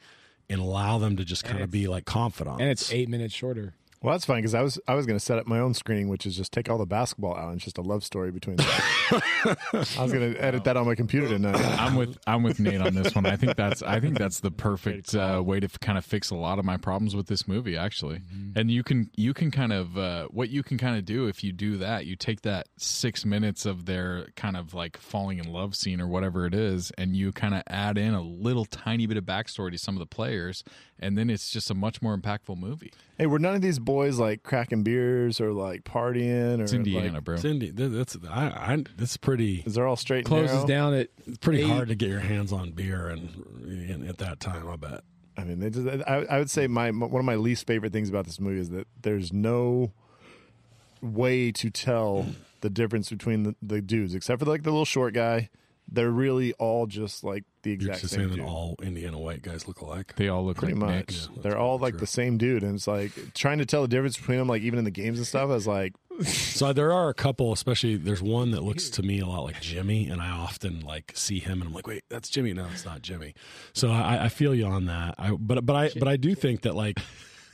and 0.50 0.60
allow 0.60 0.98
them 0.98 1.16
to 1.18 1.26
just 1.26 1.44
kind 1.44 1.62
of 1.62 1.70
be 1.70 1.88
like 1.88 2.06
confidants. 2.06 2.60
and 2.62 2.70
it's 2.70 2.92
eight 2.92 3.10
minutes 3.10 3.34
shorter. 3.34 3.74
Well, 4.02 4.14
that's 4.14 4.26
fine 4.26 4.38
because 4.38 4.54
I 4.54 4.62
was 4.62 4.80
I 4.88 4.94
was 4.94 5.08
going 5.08 5.18
to 5.18 5.24
set 5.24 5.40
up 5.40 5.48
my 5.48 5.60
own 5.60 5.74
screening, 5.74 6.08
which 6.08 6.28
is 6.28 6.38
just 6.38 6.52
take 6.54 6.70
all 6.70 6.78
the 6.78 6.86
basketball 6.86 7.36
out 7.36 7.52
and 7.52 7.60
just 7.60 7.80
a 7.80 7.82
love 7.82 8.04
story 8.04 8.30
between 8.32 8.58
them. 8.58 8.68
I 9.12 9.76
was 10.00 10.14
going 10.14 10.34
to 10.34 10.40
edit 10.40 10.66
that 10.66 10.78
on 10.78 10.86
my 10.86 10.94
computer 10.94 11.28
tonight. 11.28 11.56
I'm 11.80 11.96
with 11.96 12.16
I'm 12.28 12.44
with 12.44 12.60
Nate 12.60 12.80
on 12.80 12.94
this 12.94 13.16
one. 13.16 13.26
I 13.26 13.36
think 13.36 13.56
that's 13.56 13.82
I 13.82 14.00
think 14.00 14.20
that's 14.20 14.40
the 14.40 14.52
perfect 14.52 15.16
uh, 15.16 15.42
way 15.44 15.60
to 15.60 15.68
kind 15.80 15.98
of 15.98 16.06
fix 16.06 16.30
a 16.30 16.36
lot 16.36 16.60
of 16.60 16.66
my 16.66 16.78
problems 16.78 17.16
with 17.16 17.26
this 17.26 17.48
movie, 17.48 17.76
actually. 17.76 18.22
And 18.56 18.70
you 18.70 18.84
can 18.84 19.10
you 19.16 19.34
can 19.34 19.50
kind 19.50 19.74
of 19.74 19.98
uh, 19.98 20.28
what 20.28 20.50
you 20.50 20.62
can 20.62 20.78
kind 20.78 20.96
of 20.96 21.04
do 21.04 21.26
if 21.28 21.44
you 21.44 21.52
do 21.52 21.78
that. 21.78 22.06
You 22.06 22.16
take 22.16 22.42
that 22.42 22.68
six 22.78 23.26
minutes 23.26 23.66
of 23.66 23.86
their 23.88 24.28
kind 24.36 24.56
of 24.58 24.76
like 24.76 24.98
falling 24.98 25.40
in 25.40 25.52
love 25.52 25.76
scene 25.76 26.00
or 26.00 26.08
whatever 26.08 26.46
it 26.46 26.54
is, 26.54 26.92
and 27.00 27.16
you 27.16 27.32
kind 27.32 27.56
of 27.56 27.64
add 27.66 27.98
in 27.98 28.14
a 28.14 28.22
little 28.22 28.66
tiny 28.66 29.08
bit 29.08 29.18
of 29.18 29.24
backstory 29.24 29.72
to 29.72 29.78
some 29.80 29.96
of 29.96 30.00
the 30.00 30.06
players, 30.06 30.64
and 31.00 31.18
then 31.18 31.32
it's 31.32 31.50
just 31.50 31.72
a 31.72 31.76
much 31.76 32.00
more 32.02 32.16
impactful 32.16 32.58
movie. 32.58 32.94
Hey, 33.18 33.26
we're 33.26 33.40
none 33.40 33.56
of 33.56 33.62
these 33.62 33.80
boys 33.88 34.20
like 34.20 34.44
cracking 34.44 34.84
beers 34.84 35.42
or 35.42 35.52
like 35.54 35.84
partying 35.84 36.60
or 36.60 36.64
It's 36.64 36.74
Indiana, 36.74 37.14
like, 37.14 37.24
bro. 37.24 37.38
Cindy, 37.38 37.72
th- 37.72 37.92
that's 37.92 38.16
I, 38.30 38.46
I 38.50 38.84
that's 38.96 39.18
pretty 39.18 39.64
Is 39.66 39.74
they're 39.74 39.88
all 39.88 39.96
straight 39.96 40.20
and 40.20 40.28
Closes 40.28 40.54
narrow? 40.54 40.68
down 40.68 40.94
at 40.94 41.10
it's 41.26 41.38
pretty 41.40 41.62
eight. 41.64 41.68
hard 41.70 41.88
to 41.88 41.96
get 41.96 42.10
your 42.10 42.20
hands 42.20 42.54
on 42.54 42.72
beer 42.72 43.08
and, 43.10 43.30
and 43.64 44.08
at 44.08 44.20
that 44.20 44.40
time. 44.40 44.70
I 44.70 44.76
bet. 44.76 45.02
I 45.40 45.44
mean, 45.44 45.60
they 45.60 45.70
just. 45.70 45.88
I, 46.08 46.26
I 46.30 46.38
would 46.40 46.50
say 46.50 46.68
my 46.68 46.92
one 46.92 47.14
of 47.20 47.26
my 47.26 47.36
least 47.36 47.66
favorite 47.68 47.94
things 47.94 48.10
about 48.10 48.26
this 48.26 48.40
movie 48.40 48.60
is 48.60 48.70
that 48.72 48.88
there's 49.02 49.32
no 49.34 49.92
way 51.02 51.52
to 51.52 51.70
tell 51.70 52.26
the 52.62 52.70
difference 52.70 53.10
between 53.10 53.44
the, 53.44 53.56
the 53.62 53.82
dudes, 53.82 54.16
except 54.16 54.40
for 54.40 54.46
like 54.50 54.64
the 54.64 54.72
little 54.72 54.86
short 54.86 55.14
guy. 55.14 55.50
They're 55.90 56.12
really 56.12 56.54
all 56.54 56.86
just 56.86 57.24
like 57.24 57.44
the 57.64 57.72
exact 57.72 57.84
You're 57.88 57.94
exact 57.94 58.02
just 58.02 58.14
same 58.14 58.20
saying 58.22 58.30
that 58.32 58.36
dude. 58.38 58.46
all 58.46 58.76
Indiana 58.82 59.18
white 59.18 59.42
guys 59.42 59.68
look 59.68 59.80
alike. 59.82 60.14
They 60.18 60.28
all 60.28 60.46
look 60.46 60.58
Pretty 60.58 60.74
like 60.74 60.82
much, 60.82 60.92
Nick. 60.96 61.08
that's 61.08 61.30
they're 61.44 61.58
all 61.58 61.78
like 61.80 61.94
true. 61.94 62.00
the 62.02 62.08
same 62.08 62.38
dude, 62.38 62.64
and 62.64 62.76
it's 62.76 62.88
like 62.88 63.12
trying 63.34 63.60
to 63.60 63.66
tell 63.66 63.82
the 63.84 63.88
difference 63.88 64.18
between 64.18 64.38
them, 64.38 64.48
like 64.48 64.62
even 64.64 64.80
in 64.80 64.86
the 64.86 64.92
games 64.92 65.18
and 65.18 65.26
stuff. 65.28 65.44
I 65.44 65.54
was 65.54 65.66
like, 65.68 65.94
So 66.26 66.74
there 66.74 66.92
are 66.92 67.10
a 67.10 67.14
couple, 67.14 67.54
especially 67.54 67.96
there's 67.96 68.22
one 68.22 68.52
that 68.52 68.64
looks 68.64 68.90
to 68.92 69.04
me 69.04 69.20
a 69.20 69.26
lot 69.26 69.44
like 69.44 69.62
Jimmy, 69.62 70.08
and 70.08 70.22
I 70.22 70.30
often 70.30 70.82
like 70.82 71.14
see 71.16 71.40
him 71.40 71.62
and 71.62 71.70
I'm 71.70 71.74
like, 71.74 71.88
wait, 71.88 72.04
that's 72.10 72.28
Jimmy. 72.30 72.54
No, 72.54 72.68
it's 72.72 72.86
not 72.86 73.02
Jimmy. 73.02 73.34
So 73.74 73.90
I, 73.92 74.26
I 74.26 74.30
feel 74.30 74.54
you 74.54 74.66
on 74.66 74.86
that. 74.86 75.16
I 75.18 75.32
but 75.32 75.66
but 75.66 75.76
I 75.76 75.92
but 75.98 76.08
I 76.08 76.18
do 76.18 76.36
think 76.36 76.62
that 76.62 76.76
like. 76.76 77.00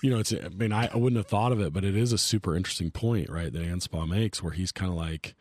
You 0.02 0.10
know, 0.10 0.20
it's. 0.20 0.34
I 0.34 0.50
mean, 0.50 0.74
I, 0.74 0.90
I 0.94 0.98
wouldn't 0.98 1.16
have 1.16 1.28
thought 1.28 1.54
of 1.54 1.62
it, 1.62 1.72
but 1.72 1.86
it 1.86 1.96
is 1.96 2.12
a 2.12 2.18
super 2.18 2.58
interesting 2.58 2.92
point, 2.92 3.30
right? 3.30 3.54
That 3.54 3.62
Anspaugh 3.62 4.06
makes, 4.06 4.44
where 4.44 4.52
he's 4.52 4.74
kind 4.74 4.92
of 4.92 4.98
like 4.98 5.34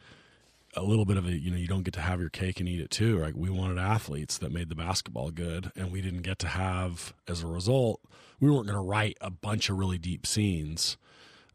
a 0.74 0.82
little 0.82 1.04
bit 1.04 1.16
of 1.16 1.26
a, 1.26 1.32
you 1.32 1.50
know, 1.50 1.56
you 1.56 1.68
don't 1.68 1.82
get 1.82 1.94
to 1.94 2.00
have 2.00 2.20
your 2.20 2.30
cake 2.30 2.60
and 2.60 2.68
eat 2.68 2.80
it 2.80 2.90
too. 2.90 3.18
Like 3.18 3.34
we 3.36 3.50
wanted 3.50 3.78
athletes 3.78 4.38
that 4.38 4.52
made 4.52 4.68
the 4.68 4.74
basketball 4.74 5.30
good, 5.30 5.70
and 5.76 5.92
we 5.92 6.00
didn't 6.00 6.22
get 6.22 6.38
to 6.40 6.48
have, 6.48 7.12
as 7.28 7.42
a 7.42 7.46
result, 7.46 8.00
we 8.40 8.50
weren't 8.50 8.66
going 8.66 8.78
to 8.78 8.82
write 8.82 9.18
a 9.20 9.30
bunch 9.30 9.68
of 9.68 9.78
really 9.78 9.98
deep 9.98 10.26
scenes 10.26 10.96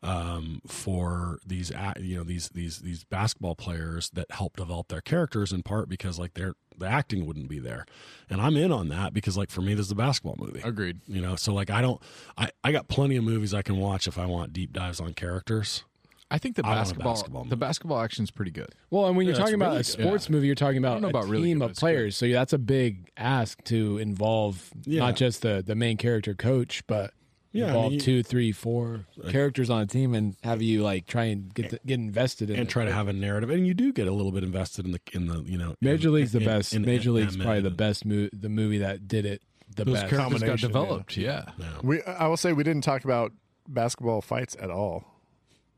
um, 0.03 0.61
for 0.67 1.39
these 1.45 1.71
you 1.99 2.17
know 2.17 2.23
these 2.23 2.49
these 2.49 2.79
these 2.79 3.03
basketball 3.03 3.55
players 3.55 4.09
that 4.11 4.29
help 4.31 4.55
develop 4.55 4.89
their 4.89 5.01
characters 5.01 5.51
in 5.51 5.63
part 5.63 5.89
because 5.89 6.19
like 6.19 6.35
their 6.35 6.53
the 6.77 6.85
acting 6.85 7.25
wouldn't 7.25 7.49
be 7.49 7.57
there 7.57 7.87
and 8.29 8.39
i'm 8.39 8.55
in 8.55 8.71
on 8.71 8.89
that 8.89 9.11
because 9.11 9.35
like 9.35 9.49
for 9.49 9.61
me 9.61 9.73
this 9.73 9.87
is 9.87 9.91
a 9.91 9.95
basketball 9.95 10.35
movie 10.37 10.61
Agreed. 10.63 10.99
you 11.07 11.19
know 11.19 11.35
so 11.35 11.51
like 11.51 11.71
i 11.71 11.81
don't 11.81 11.99
i 12.37 12.49
i 12.63 12.71
got 12.71 12.87
plenty 12.87 13.15
of 13.15 13.23
movies 13.23 13.53
i 13.53 13.63
can 13.63 13.77
watch 13.77 14.07
if 14.07 14.19
i 14.19 14.25
want 14.27 14.53
deep 14.53 14.71
dives 14.71 14.99
on 14.99 15.13
characters 15.13 15.83
I 16.29 16.37
think 16.39 16.55
the 16.57 16.65
I 16.65 16.75
basketball, 16.75 17.13
basketball 17.13 17.41
movie. 17.43 17.49
the 17.51 17.55
basketball 17.57 17.99
action's 18.01 18.31
pretty 18.31 18.51
good. 18.51 18.69
Well, 18.89 19.05
and 19.07 19.15
when 19.15 19.25
you're 19.25 19.33
Yeah, 19.35 19.39
talking 19.39 19.55
about 19.55 19.67
really 19.69 19.75
a 19.77 19.83
good. 19.83 19.85
sports 20.03 20.29
movie, 20.29 20.45
you're 20.47 20.55
talking 20.55 20.77
about, 20.79 20.95
don't 21.01 21.05
a 21.05 21.07
about 21.09 21.27
really 21.27 21.43
team 21.47 21.59
good, 21.59 21.63
of 21.65 21.69
but 21.69 21.71
it's 21.71 21.79
players. 21.79 22.17
So 22.17 22.27
that's 22.27 22.51
a 22.53 22.57
big 22.57 23.09
ask 23.15 23.63
to 23.65 23.97
involve 23.97 24.71
Yeah. 24.85 24.99
not 24.99 25.15
just 25.15 25.41
the 25.41 25.63
the 25.65 25.75
main 25.75 25.95
character 25.97 26.33
coach, 26.33 26.85
but 26.85 27.13
Yeah, 27.53 27.65
I 27.65 27.67
involve 27.69 27.85
mean, 27.85 27.93
you- 27.93 27.99
two, 28.01 28.23
three, 28.23 28.51
four 28.51 29.05
characters 29.29 29.69
on 29.69 29.81
a 29.81 29.85
team 29.87 30.13
and 30.13 30.35
have 30.43 30.61
you 30.61 30.83
like 30.83 31.05
try 31.07 31.25
and 31.25 31.53
get 31.53 31.69
the, 31.69 31.79
get 31.85 31.95
invested 31.95 32.49
in 32.49 32.57
and 32.57 32.67
it. 32.67 32.71
try 32.71 32.83
to 32.83 32.91
have 32.91 33.07
a 33.07 33.13
narrative 33.13 33.49
and 33.49 33.65
you 33.65 33.73
do 33.73 33.93
get 33.93 34.07
a 34.07 34.11
little 34.11 34.33
bit 34.33 34.43
invested 34.43 34.85
in 34.85 34.91
the 34.91 34.99
in 35.13 35.27
the 35.27 35.41
you 35.43 35.57
know 35.57 35.75
Major 35.81 36.09
in- 36.09 36.15
League's 36.15 36.33
the 36.33 36.39
in- 36.39 36.45
best. 36.45 36.73
in- 36.73 36.81
Major 36.81 37.09
in- 37.11 37.15
League's 37.15 37.35
in- 37.35 37.41
probably 37.41 37.61
the 37.61 37.67
in- 37.69 37.75
best 37.75 38.05
mo- 38.05 38.29
the 38.33 38.49
movie 38.49 38.79
that 38.79 39.07
did 39.07 39.25
it 39.25 39.41
the 39.75 39.85
Those 39.85 39.93
best. 39.95 40.09
characters 40.09 40.17
got 40.41 40.41
Combination, 40.41 40.67
developed. 40.69 41.17
Yeah. 41.17 41.45
we. 41.83 42.01
I 42.03 42.27
will 42.27 42.37
say 42.37 42.51
we 42.53 42.63
didn't 42.63 42.83
talk 42.83 43.03
about 43.05 43.31
basketball 43.67 44.21
fights 44.21 44.55
at 44.59 44.69
all. 44.69 45.16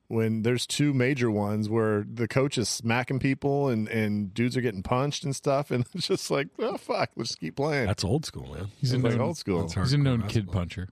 When 0.09 0.41
there's 0.41 0.65
two 0.67 0.93
major 0.93 1.29
ones 1.31 1.69
where 1.69 2.03
the 2.11 2.27
coach 2.27 2.57
is 2.57 2.67
smacking 2.67 3.19
people 3.19 3.69
and, 3.69 3.87
and 3.87 4.33
dudes 4.33 4.57
are 4.57 4.61
getting 4.61 4.83
punched 4.83 5.23
and 5.23 5.35
stuff, 5.35 5.71
and 5.71 5.85
it's 5.93 6.07
just 6.07 6.29
like, 6.29 6.47
oh 6.59 6.77
fuck, 6.77 7.11
let's 7.15 7.35
keep 7.35 7.55
playing. 7.55 7.87
that's 7.87 8.03
old 8.03 8.25
school 8.25 8.53
man 8.53 8.69
He's 8.79 8.91
a 8.91 8.97
like 8.97 9.13
known, 9.13 9.21
old 9.21 9.37
school. 9.37 9.61
He's 9.61 9.75
a 9.75 9.79
hardcore 9.79 10.01
known 10.01 10.21
kid 10.27 10.51
basketball. 10.51 10.53
puncher. 10.53 10.89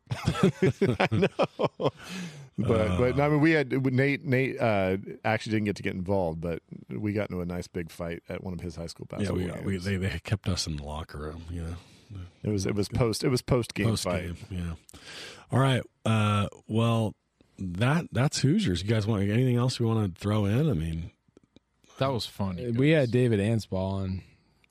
But 2.59 2.97
but 2.97 3.19
I 3.21 3.29
mean 3.29 3.39
we 3.39 3.51
had 3.51 3.71
Nate 3.93 4.25
Nate 4.25 4.59
uh, 4.59 4.97
actually 5.23 5.51
didn't 5.51 5.65
get 5.65 5.75
to 5.75 5.83
get 5.83 5.93
involved, 5.93 6.41
but 6.41 6.63
we 6.89 7.13
got 7.13 7.29
into 7.29 7.41
a 7.41 7.45
nice 7.45 7.67
big 7.67 7.91
fight 7.91 8.23
at 8.29 8.43
one 8.43 8.51
of 8.51 8.61
his 8.61 8.75
high 8.75 8.87
school 8.87 9.07
yeah 9.11 9.17
basketball 9.17 9.45
we, 9.45 9.51
games. 9.51 9.65
we 9.65 9.77
they, 9.77 9.97
they 9.97 10.19
kept 10.23 10.49
us 10.49 10.65
in 10.65 10.75
the 10.75 10.83
locker 10.83 11.19
room 11.19 11.43
you 11.51 11.61
know 11.61 11.75
it 12.43 12.49
was 12.49 12.65
it 12.65 12.73
was 12.75 12.89
post 12.89 13.23
it 13.23 13.29
was 13.29 13.41
post 13.41 13.73
game 13.73 13.95
fight. 13.95 14.31
Yeah. 14.49 14.73
All 15.51 15.59
right. 15.59 15.83
Uh, 16.05 16.47
well, 16.67 17.15
that 17.59 18.05
that's 18.11 18.39
Hoosiers. 18.39 18.81
You 18.83 18.87
guys 18.89 19.05
want 19.07 19.23
anything 19.23 19.55
else 19.57 19.79
we 19.79 19.85
want 19.85 20.13
to 20.15 20.19
throw 20.21 20.45
in? 20.45 20.69
I 20.69 20.73
mean, 20.73 21.11
That 21.99 22.11
was 22.13 22.25
funny. 22.25 22.71
we 22.71 22.91
guys. 22.91 23.01
had 23.01 23.11
David 23.11 23.39
Anspaugh 23.39 23.73
on, 23.93 24.21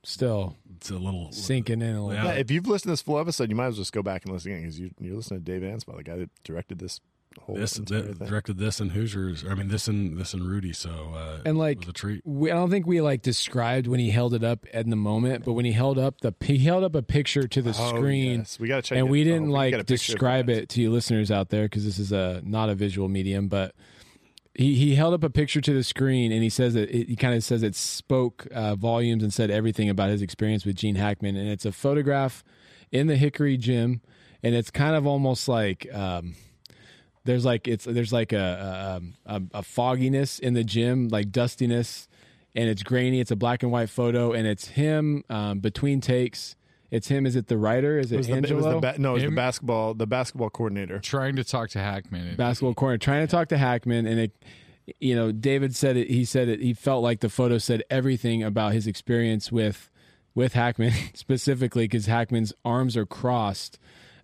still 0.04 0.56
it's 0.76 0.90
a 0.90 0.94
little 0.96 1.32
sinking 1.32 1.80
in 1.82 1.96
a 1.96 2.04
little. 2.06 2.12
Yeah. 2.24 2.32
Yeah, 2.34 2.38
if 2.40 2.50
you've 2.50 2.66
listened 2.66 2.88
to 2.88 2.92
this 2.92 3.02
full 3.02 3.18
episode, 3.18 3.48
you 3.50 3.56
might 3.56 3.66
as 3.66 3.74
well 3.74 3.80
just 3.82 3.92
go 3.92 4.02
back 4.02 4.24
and 4.24 4.32
listen 4.32 4.52
again 4.52 4.62
because 4.62 4.78
you, 4.78 4.90
you're 5.00 5.16
listening 5.16 5.42
to 5.42 5.44
Dave 5.44 5.62
Anspaugh, 5.62 5.96
the 5.96 6.04
guy 6.04 6.16
that 6.16 6.30
directed 6.44 6.78
this 6.78 7.00
whole 7.00 7.02
This 7.48 7.78
entire 7.78 8.02
th- 8.02 8.16
thing. 8.16 8.26
directed 8.28 8.58
this 8.58 8.80
and 8.80 8.92
Hoosiers. 8.92 9.44
I 9.48 9.54
mean, 9.54 9.68
this 9.68 9.88
and 9.88 10.18
this 10.18 10.34
and 10.34 10.42
Rudy. 10.46 10.72
So 10.72 11.12
uh, 11.14 11.38
And, 11.44 11.56
like, 11.58 11.80
the 11.80 11.86
was 11.86 11.94
treat. 11.94 12.22
we, 12.24 12.50
I 12.50 12.54
don't 12.54 12.70
think 12.70 12.86
we 12.86 13.00
like 13.00 13.22
described 13.22 13.86
when 13.86 14.00
he 14.00 14.10
held 14.10 14.34
it 14.34 14.42
up 14.44 14.66
in 14.66 14.90
the 14.90 14.96
moment, 14.96 15.44
but 15.44 15.52
when 15.52 15.64
he 15.64 15.72
held 15.72 15.98
up 15.98 16.20
the 16.20 16.32
he 16.40 16.58
held 16.58 16.84
up 16.84 16.94
a 16.94 17.02
picture 17.02 17.46
to 17.48 17.62
the 17.62 17.70
Oh, 17.78 17.88
screen, 17.96 18.38
yes. 18.40 18.58
We 18.58 18.68
gotta 18.68 18.82
check 18.82 18.98
and 18.98 19.08
it. 19.08 19.10
we 19.10 19.24
didn't 19.24 19.48
we 19.48 19.52
like 19.52 19.70
got 19.72 19.80
a 19.80 19.84
picture 19.84 19.92
of 20.12 20.16
describe 20.16 20.48
it 20.50 20.68
to 20.70 20.80
you 20.80 20.90
listeners 20.90 21.30
out 21.30 21.50
there 21.50 21.64
because 21.64 21.84
this 21.84 21.98
is 21.98 22.12
a 22.12 22.40
not 22.44 22.68
a 22.68 22.74
visual 22.74 23.08
medium, 23.08 23.48
but 23.48 23.74
he 24.54 24.74
he 24.74 24.94
held 24.94 25.12
up 25.12 25.22
a 25.22 25.28
picture 25.30 25.60
to 25.60 25.72
the 25.74 25.82
screen 25.84 26.32
and 26.32 26.42
he 26.42 26.48
says 26.48 26.72
that 26.74 26.88
it, 26.90 27.08
he 27.08 27.16
kind 27.16 27.34
of 27.34 27.44
says 27.44 27.62
it 27.62 27.74
spoke 27.74 28.46
uh, 28.54 28.74
volumes 28.74 29.22
and 29.22 29.32
said 29.34 29.50
everything 29.50 29.90
about 29.90 30.08
his 30.10 30.22
experience 30.22 30.64
with 30.64 30.76
Gene 30.76 30.94
Hackman, 30.94 31.36
and 31.36 31.48
it's 31.48 31.66
a 31.66 31.72
photograph 31.72 32.42
in 32.90 33.06
the 33.08 33.16
Hickory 33.16 33.56
Gym, 33.58 34.00
and 34.42 34.54
it's 34.54 34.70
kind 34.70 34.96
of 34.96 35.06
almost 35.06 35.48
like. 35.48 35.86
Um, 35.92 36.34
there's 37.26 37.44
like 37.44 37.68
it's 37.68 37.84
there's 37.84 38.12
like 38.12 38.32
a, 38.32 39.02
a 39.26 39.42
a 39.52 39.62
fogginess 39.62 40.38
in 40.38 40.54
the 40.54 40.64
gym, 40.64 41.08
like 41.08 41.30
dustiness, 41.30 42.08
and 42.54 42.68
it's 42.68 42.82
grainy. 42.82 43.20
It's 43.20 43.30
a 43.30 43.36
black 43.36 43.62
and 43.62 43.70
white 43.70 43.90
photo, 43.90 44.32
and 44.32 44.46
it's 44.46 44.68
him 44.68 45.22
um, 45.28 45.58
between 45.60 46.00
takes. 46.00 46.56
It's 46.90 47.08
him. 47.08 47.26
Is 47.26 47.34
it 47.36 47.48
the 47.48 47.58
writer? 47.58 47.98
Is 47.98 48.12
It 48.12 48.14
it, 48.14 48.18
was, 48.18 48.26
the, 48.28 48.32
it 48.32 48.40
was 48.40 48.50
Angelo? 48.52 48.74
the 48.74 48.80
ba- 48.80 48.94
no, 48.98 49.10
it 49.10 49.14
was 49.14 49.22
the 49.24 49.30
basketball 49.32 49.94
the 49.94 50.06
basketball 50.06 50.50
coordinator. 50.50 50.98
trying 51.00 51.36
to 51.36 51.44
talk 51.44 51.68
to 51.70 51.78
Hackman. 51.80 52.36
basketball 52.36 52.74
corner 52.74 52.96
trying 52.96 53.26
to 53.26 53.30
talk 53.30 53.48
to 53.48 53.58
Hackman, 53.58 54.06
and 54.06 54.20
it, 54.20 54.32
you 55.00 55.16
know, 55.16 55.32
David 55.32 55.74
said 55.74 55.96
it. 55.96 56.08
He 56.08 56.24
said 56.24 56.48
it. 56.48 56.60
He 56.60 56.72
felt 56.74 57.02
like 57.02 57.20
the 57.20 57.28
photo 57.28 57.58
said 57.58 57.82
everything 57.90 58.42
about 58.44 58.72
his 58.72 58.86
experience 58.86 59.50
with 59.50 59.90
with 60.34 60.52
Hackman 60.52 60.92
specifically 61.14 61.84
because 61.84 62.06
Hackman's 62.06 62.52
arms 62.64 62.96
are 62.96 63.06
crossed. 63.06 63.78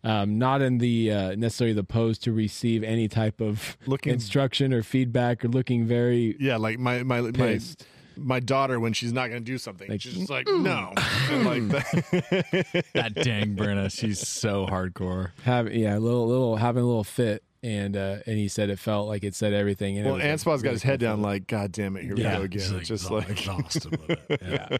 Um, 0.05 0.37
not 0.39 0.63
in 0.63 0.79
the 0.79 1.13
uh, 1.13 1.35
necessarily 1.37 1.75
the 1.75 1.85
pose 1.85 2.19
to 2.21 2.33
receive 2.33 2.83
any 2.83 3.07
type 3.07 3.41
of 3.41 3.77
Looking- 3.87 4.15
instruction 4.15 4.73
or 4.73 4.83
feedback, 4.83 5.45
or 5.45 5.49
looking 5.49 5.87
very 5.87 6.37
Yeah, 6.41 6.57
like 6.57 6.79
my 6.81 7.05
my 7.05 7.21
my, 7.21 7.31
Pissed. 7.31 7.87
my 8.17 8.41
daughter 8.41 8.81
when 8.81 8.95
she's 8.95 9.13
not 9.13 9.29
going 9.29 9.41
to 9.45 9.45
do 9.45 9.59
something, 9.59 9.89
Like, 9.89 10.01
she's 10.01 10.15
just 10.15 10.29
like 10.31 10.49
no, 10.49 10.93
like 10.97 11.69
that. 11.69 12.85
that 12.95 13.15
dang 13.15 13.55
Brenna, 13.57 13.91
she's 13.97 14.27
so 14.27 14.67
hardcore. 14.67 15.31
have 15.45 15.73
yeah, 15.73 15.97
a 15.97 16.01
little 16.01 16.27
little 16.27 16.57
having 16.57 16.83
a 16.83 16.87
little 16.87 17.05
fit. 17.05 17.45
and 17.63 17.97
uh, 17.97 18.17
and 18.27 18.37
he 18.37 18.49
said 18.49 18.71
it 18.71 18.81
felt 18.81 19.07
like 19.07 19.23
it 19.23 19.37
said 19.37 19.53
everything. 19.53 19.99
And 19.99 20.05
it 20.07 20.11
Well, 20.11 20.17
was, 20.19 20.25
like, 20.25 20.33
Anspaugh's 20.33 20.63
got 20.63 20.71
really 20.71 20.73
his 20.75 20.83
head 20.83 20.99
cool. 20.99 21.11
down, 21.11 21.23
like, 21.23 21.47
God 21.47 21.71
damn 21.71 21.97
it, 21.97 22.03
here 22.03 22.17
we 22.17 22.23
go 22.23 22.43
again. 22.43 22.49
he's 22.61 22.71
It's 22.73 22.89
just 22.89 23.09
like, 23.09 23.31
exhausted 23.31 23.93
with 24.01 24.11
it. 24.11 24.41
Yeah. 24.43 24.77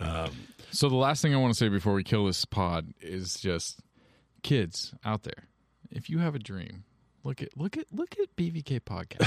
Yeah, 0.00 0.28
So 0.70 0.88
the 0.88 0.96
last 0.96 1.20
thing 1.22 1.34
I 1.34 1.36
want 1.38 1.52
to 1.52 1.58
say 1.58 1.68
before 1.68 1.92
we 1.92 2.04
kill 2.04 2.24
this 2.24 2.44
pod 2.46 2.86
is 3.02 3.34
just 3.34 3.80
kids 4.46 4.94
out 5.04 5.24
there. 5.24 5.48
If 5.90 6.08
you 6.08 6.18
have 6.20 6.36
a 6.36 6.38
dream, 6.38 6.84
look 7.24 7.42
at 7.42 7.56
look 7.56 7.76
at 7.76 7.86
look 7.90 8.14
at 8.16 8.36
BVK 8.36 8.78
podcast. 8.78 9.26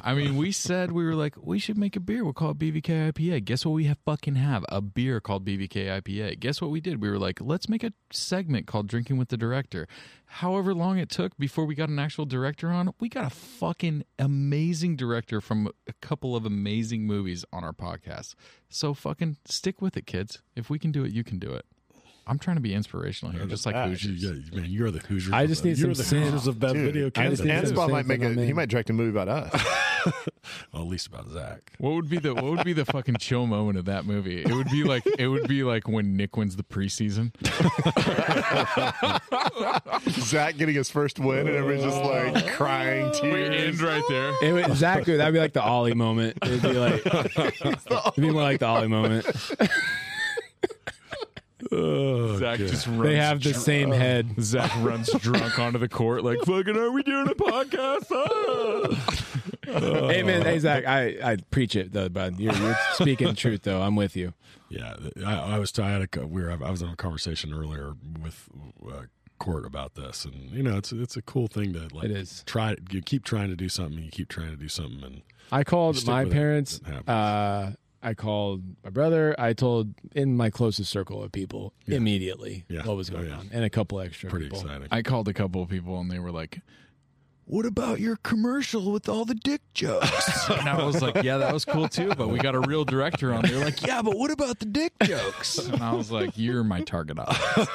I 0.04 0.12
mean, 0.12 0.36
we 0.36 0.52
said 0.52 0.92
we 0.92 1.06
were 1.06 1.14
like 1.14 1.36
we 1.40 1.58
should 1.58 1.78
make 1.78 1.96
a 1.96 2.00
beer. 2.00 2.22
We'll 2.22 2.34
call 2.34 2.50
it 2.50 2.58
BVK 2.58 3.12
IPA. 3.12 3.46
Guess 3.46 3.64
what 3.64 3.72
we 3.72 3.84
have 3.84 3.96
fucking 4.04 4.34
have 4.34 4.66
a 4.68 4.82
beer 4.82 5.22
called 5.22 5.46
BVK 5.46 5.86
IPA. 6.02 6.38
Guess 6.38 6.60
what 6.60 6.70
we 6.70 6.82
did? 6.82 7.00
We 7.00 7.08
were 7.08 7.18
like, 7.18 7.40
let's 7.40 7.66
make 7.66 7.82
a 7.82 7.94
segment 8.12 8.66
called 8.66 8.88
Drinking 8.88 9.16
with 9.16 9.30
the 9.30 9.38
Director. 9.38 9.88
However 10.26 10.74
long 10.74 10.98
it 10.98 11.08
took 11.08 11.34
before 11.38 11.64
we 11.64 11.74
got 11.74 11.88
an 11.88 11.98
actual 11.98 12.26
director 12.26 12.68
on, 12.68 12.92
we 13.00 13.08
got 13.08 13.24
a 13.24 13.30
fucking 13.34 14.04
amazing 14.18 14.96
director 14.96 15.40
from 15.40 15.70
a 15.86 15.94
couple 16.02 16.36
of 16.36 16.44
amazing 16.44 17.06
movies 17.06 17.46
on 17.54 17.64
our 17.64 17.72
podcast. 17.72 18.34
So 18.68 18.92
fucking 18.92 19.38
stick 19.46 19.80
with 19.80 19.96
it, 19.96 20.04
kids. 20.04 20.42
If 20.54 20.68
we 20.68 20.78
can 20.78 20.92
do 20.92 21.04
it, 21.04 21.12
you 21.12 21.24
can 21.24 21.38
do 21.38 21.54
it. 21.54 21.64
I'm 22.28 22.38
trying 22.40 22.56
to 22.56 22.60
be 22.62 22.74
inspirational 22.74 23.32
here, 23.32 23.46
just 23.46 23.66
like 23.66 23.76
Ah, 23.76 23.86
Hoosiers. 23.86 24.22
You- 24.22 24.42
you- 24.50 24.60
man, 24.60 24.70
you're 24.70 24.90
the 24.90 24.98
Hoosiers. 24.98 25.32
I 25.32 25.42
of 25.42 25.48
just 25.48 25.62
the- 25.62 25.68
need 25.68 25.78
you're 25.78 25.94
some 25.94 26.02
the 26.02 26.08
sin. 26.08 26.22
Hoosiers 26.24 26.46
of 26.48 26.58
best 26.58 26.74
dude, 26.74 26.84
video 26.86 27.06
I 27.06 27.28
just 27.28 27.42
Canada. 27.42 27.44
need 27.44 27.68
some 27.68 27.76
Anspa 27.76 27.80
sense 27.82 27.92
might 27.92 28.06
make 28.06 28.20
that 28.20 28.26
a, 28.26 28.30
I'm 28.40 28.46
he 28.46 28.52
might 28.52 28.68
direct 28.68 28.90
a 28.90 28.92
movie 28.92 29.10
about 29.16 29.28
us. 29.28 29.64
Well, 30.72 30.82
at 30.82 30.88
least 30.88 31.08
about 31.08 31.28
Zach. 31.30 31.72
What 31.78 31.94
would 31.94 32.08
be 32.08 32.18
the 32.18 32.32
what 32.32 32.44
would 32.44 32.62
be 32.64 32.72
the 32.72 32.84
fucking 32.84 33.16
chill 33.16 33.48
moment 33.48 33.76
of 33.78 33.86
that 33.86 34.04
movie? 34.06 34.42
It 34.44 34.52
would 34.54 34.68
be 34.70 34.84
like 34.84 35.02
it 35.18 35.26
would 35.26 35.48
be 35.48 35.64
like 35.64 35.88
when 35.88 36.16
Nick 36.16 36.36
wins 36.36 36.54
the 36.54 36.62
preseason. 36.62 37.32
Zach 40.10 40.56
getting 40.56 40.76
his 40.76 40.88
first 40.90 41.18
win, 41.18 41.48
and 41.48 41.56
everybody's 41.56 41.82
just 41.92 42.04
like 42.04 42.46
crying 42.52 43.10
tears. 43.12 43.50
We 43.50 43.56
end 43.56 43.80
right 43.80 44.04
there. 44.08 44.32
It 44.42 44.52
would, 44.52 44.66
exactly. 44.66 45.16
That'd 45.16 45.34
be 45.34 45.40
like 45.40 45.52
the 45.54 45.62
Ollie 45.62 45.94
moment. 45.94 46.38
It'd 46.42 46.62
be 46.62 46.72
like 46.74 47.04
it'd 47.06 48.14
be 48.16 48.30
more 48.30 48.42
like 48.42 48.60
the 48.60 48.66
Ollie 48.66 48.86
moment. 48.88 49.26
Zach 52.38 52.58
just 52.58 52.86
runs. 52.86 53.02
They 53.02 53.16
have 53.16 53.42
the 53.42 53.52
dr- 53.52 53.62
same 53.62 53.90
head. 53.90 54.34
Zach 54.40 54.72
runs 54.82 55.10
drunk 55.20 55.58
onto 55.58 55.78
the 55.78 55.88
court, 55.88 56.24
like 56.24 56.38
fucking. 56.40 56.76
Are 56.76 56.90
we 56.90 57.02
doing 57.02 57.28
a 57.28 57.34
podcast? 57.34 58.06
Ah! 58.10 59.22
hey 60.10 60.22
man, 60.22 60.42
hey 60.42 60.58
Zach, 60.58 60.86
I, 60.86 61.16
I 61.22 61.36
preach 61.50 61.76
it 61.76 61.92
though, 61.92 62.08
bud. 62.08 62.38
You're, 62.38 62.54
you're 62.54 62.76
speaking 62.92 63.34
truth 63.34 63.62
though. 63.62 63.82
I'm 63.82 63.96
with 63.96 64.16
you. 64.16 64.34
Yeah, 64.68 64.96
I, 65.24 65.34
I 65.54 65.58
was. 65.58 65.76
I 65.78 65.88
had 65.88 66.08
a. 66.16 66.26
We 66.26 66.42
were. 66.42 66.50
I 66.50 66.70
was 66.70 66.82
in 66.82 66.88
a 66.88 66.96
conversation 66.96 67.52
earlier 67.52 67.94
with 68.22 68.48
uh, 68.88 69.02
Court 69.38 69.66
about 69.66 69.94
this, 69.94 70.24
and 70.24 70.50
you 70.50 70.62
know, 70.62 70.76
it's 70.76 70.92
it's 70.92 71.16
a 71.16 71.22
cool 71.22 71.46
thing 71.46 71.72
to 71.74 71.88
like. 71.94 72.04
It 72.06 72.10
is. 72.10 72.42
Try. 72.46 72.76
You 72.90 73.02
keep 73.02 73.24
trying 73.24 73.50
to 73.50 73.56
do 73.56 73.68
something. 73.68 74.02
You 74.02 74.10
keep 74.10 74.28
trying 74.28 74.50
to 74.50 74.56
do 74.56 74.68
something, 74.68 75.02
and 75.04 75.22
I 75.52 75.62
called 75.62 76.04
my 76.06 76.24
with 76.24 76.32
it. 76.32 76.34
parents. 76.34 76.80
It. 76.86 77.08
Uh, 77.08 77.70
I 78.02 78.14
called 78.14 78.62
my 78.84 78.90
brother. 78.90 79.34
I 79.38 79.52
told 79.52 79.94
in 80.14 80.36
my 80.36 80.50
closest 80.50 80.90
circle 80.90 81.22
of 81.22 81.32
people 81.32 81.72
immediately 81.86 82.64
Yeah. 82.68 82.84
what 82.86 82.96
was 82.96 83.10
Oh, 83.10 83.14
going 83.14 83.28
yeah. 83.28 83.38
on, 83.38 83.48
and 83.52 83.64
a 83.64 83.70
couple 83.70 84.00
extra 84.00 84.30
pretty 84.30 84.46
people. 84.46 84.60
exciting. 84.60 84.88
I 84.90 85.02
called 85.02 85.28
a 85.28 85.32
couple 85.34 85.62
of 85.62 85.68
people 85.68 85.98
and 86.00 86.10
they 86.10 86.18
were 86.18 86.30
like, 86.32 86.60
"What 87.46 87.64
about 87.64 88.00
your 88.00 88.16
commercial 88.16 88.90
with 88.90 89.08
all 89.08 89.24
the 89.24 89.34
dick 89.34 89.62
jokes?" 89.72 90.50
and 90.50 90.68
I 90.68 90.84
was 90.84 91.00
like, 91.00 91.22
"Yeah, 91.22 91.38
that 91.38 91.52
was 91.54 91.64
cool 91.64 91.88
too, 91.88 92.12
but 92.16 92.28
we 92.28 92.38
got 92.38 92.54
a 92.54 92.60
real 92.60 92.84
director 92.84 93.32
on 93.32 93.42
there." 93.42 93.64
Like, 93.64 93.86
"Yeah, 93.86 94.02
but 94.02 94.16
what 94.16 94.30
about 94.30 94.58
the 94.58 94.66
dick 94.66 94.92
jokes?" 95.02 95.58
And 95.68 95.82
I 95.82 95.92
was 95.94 96.10
like, 96.10 96.30
"You're 96.36 96.64
my 96.64 96.82
target 96.82 97.18
audience." 97.18 97.70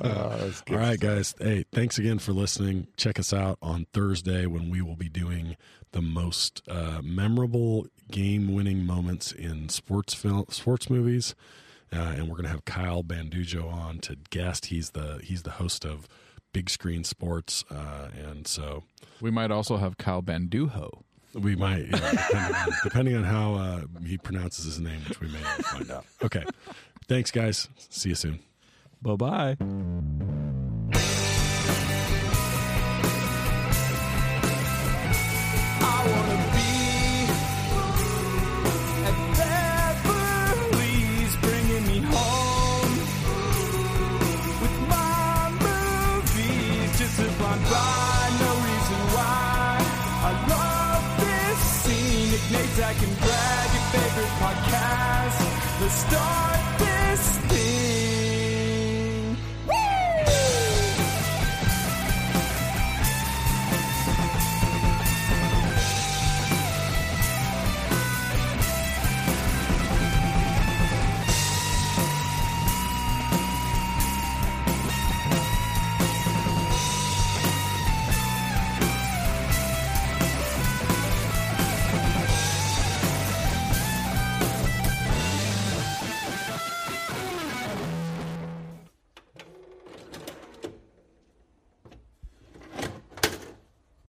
All 0.70 0.76
right, 0.76 0.98
guys. 0.98 1.34
Hey, 1.38 1.64
thanks 1.72 1.98
again 1.98 2.18
for 2.18 2.32
listening. 2.32 2.86
Check 2.96 3.18
us 3.18 3.32
out 3.32 3.58
on 3.60 3.86
Thursday 3.92 4.46
when 4.46 4.70
we 4.70 4.80
will 4.82 4.96
be 4.96 5.08
doing 5.08 5.56
the 5.92 6.02
most 6.02 6.62
uh, 6.68 7.00
memorable 7.02 7.86
game-winning 8.10 8.84
moments 8.84 9.32
in 9.32 9.68
sports 9.68 10.14
film, 10.14 10.44
sports 10.50 10.90
movies, 10.90 11.34
uh, 11.92 12.14
and 12.16 12.22
we're 12.28 12.34
going 12.34 12.44
to 12.44 12.50
have 12.50 12.64
Kyle 12.64 13.02
Bandujo 13.02 13.66
on 13.68 13.98
to 14.00 14.16
guest. 14.30 14.66
He's 14.66 14.90
the 14.90 15.20
he's 15.22 15.42
the 15.42 15.52
host 15.52 15.84
of 15.84 16.06
Big 16.52 16.70
Screen 16.70 17.04
Sports, 17.04 17.64
uh, 17.70 18.08
and 18.16 18.46
so 18.46 18.84
We 19.20 19.30
might 19.30 19.50
also 19.50 19.76
have 19.76 19.96
Kyle 19.98 20.22
Banduho. 20.22 21.02
we 21.34 21.54
might, 21.56 21.84
you 21.86 21.90
know, 21.92 22.10
depending, 22.10 22.54
on, 22.54 22.68
depending 22.84 23.16
on 23.16 23.24
how 23.24 23.54
uh, 23.54 23.82
he 24.04 24.16
pronounces 24.18 24.64
his 24.64 24.80
name, 24.80 25.00
which 25.08 25.20
we 25.20 25.28
may 25.28 25.38
find 25.38 25.90
out. 25.90 26.04
Okay, 26.22 26.44
thanks, 27.06 27.30
guys. 27.30 27.68
See 27.76 28.08
you 28.10 28.14
soon. 28.14 28.40
Bye 29.02 29.14
bye. 29.16 29.56
I 35.80 36.10
wanna 36.10 36.47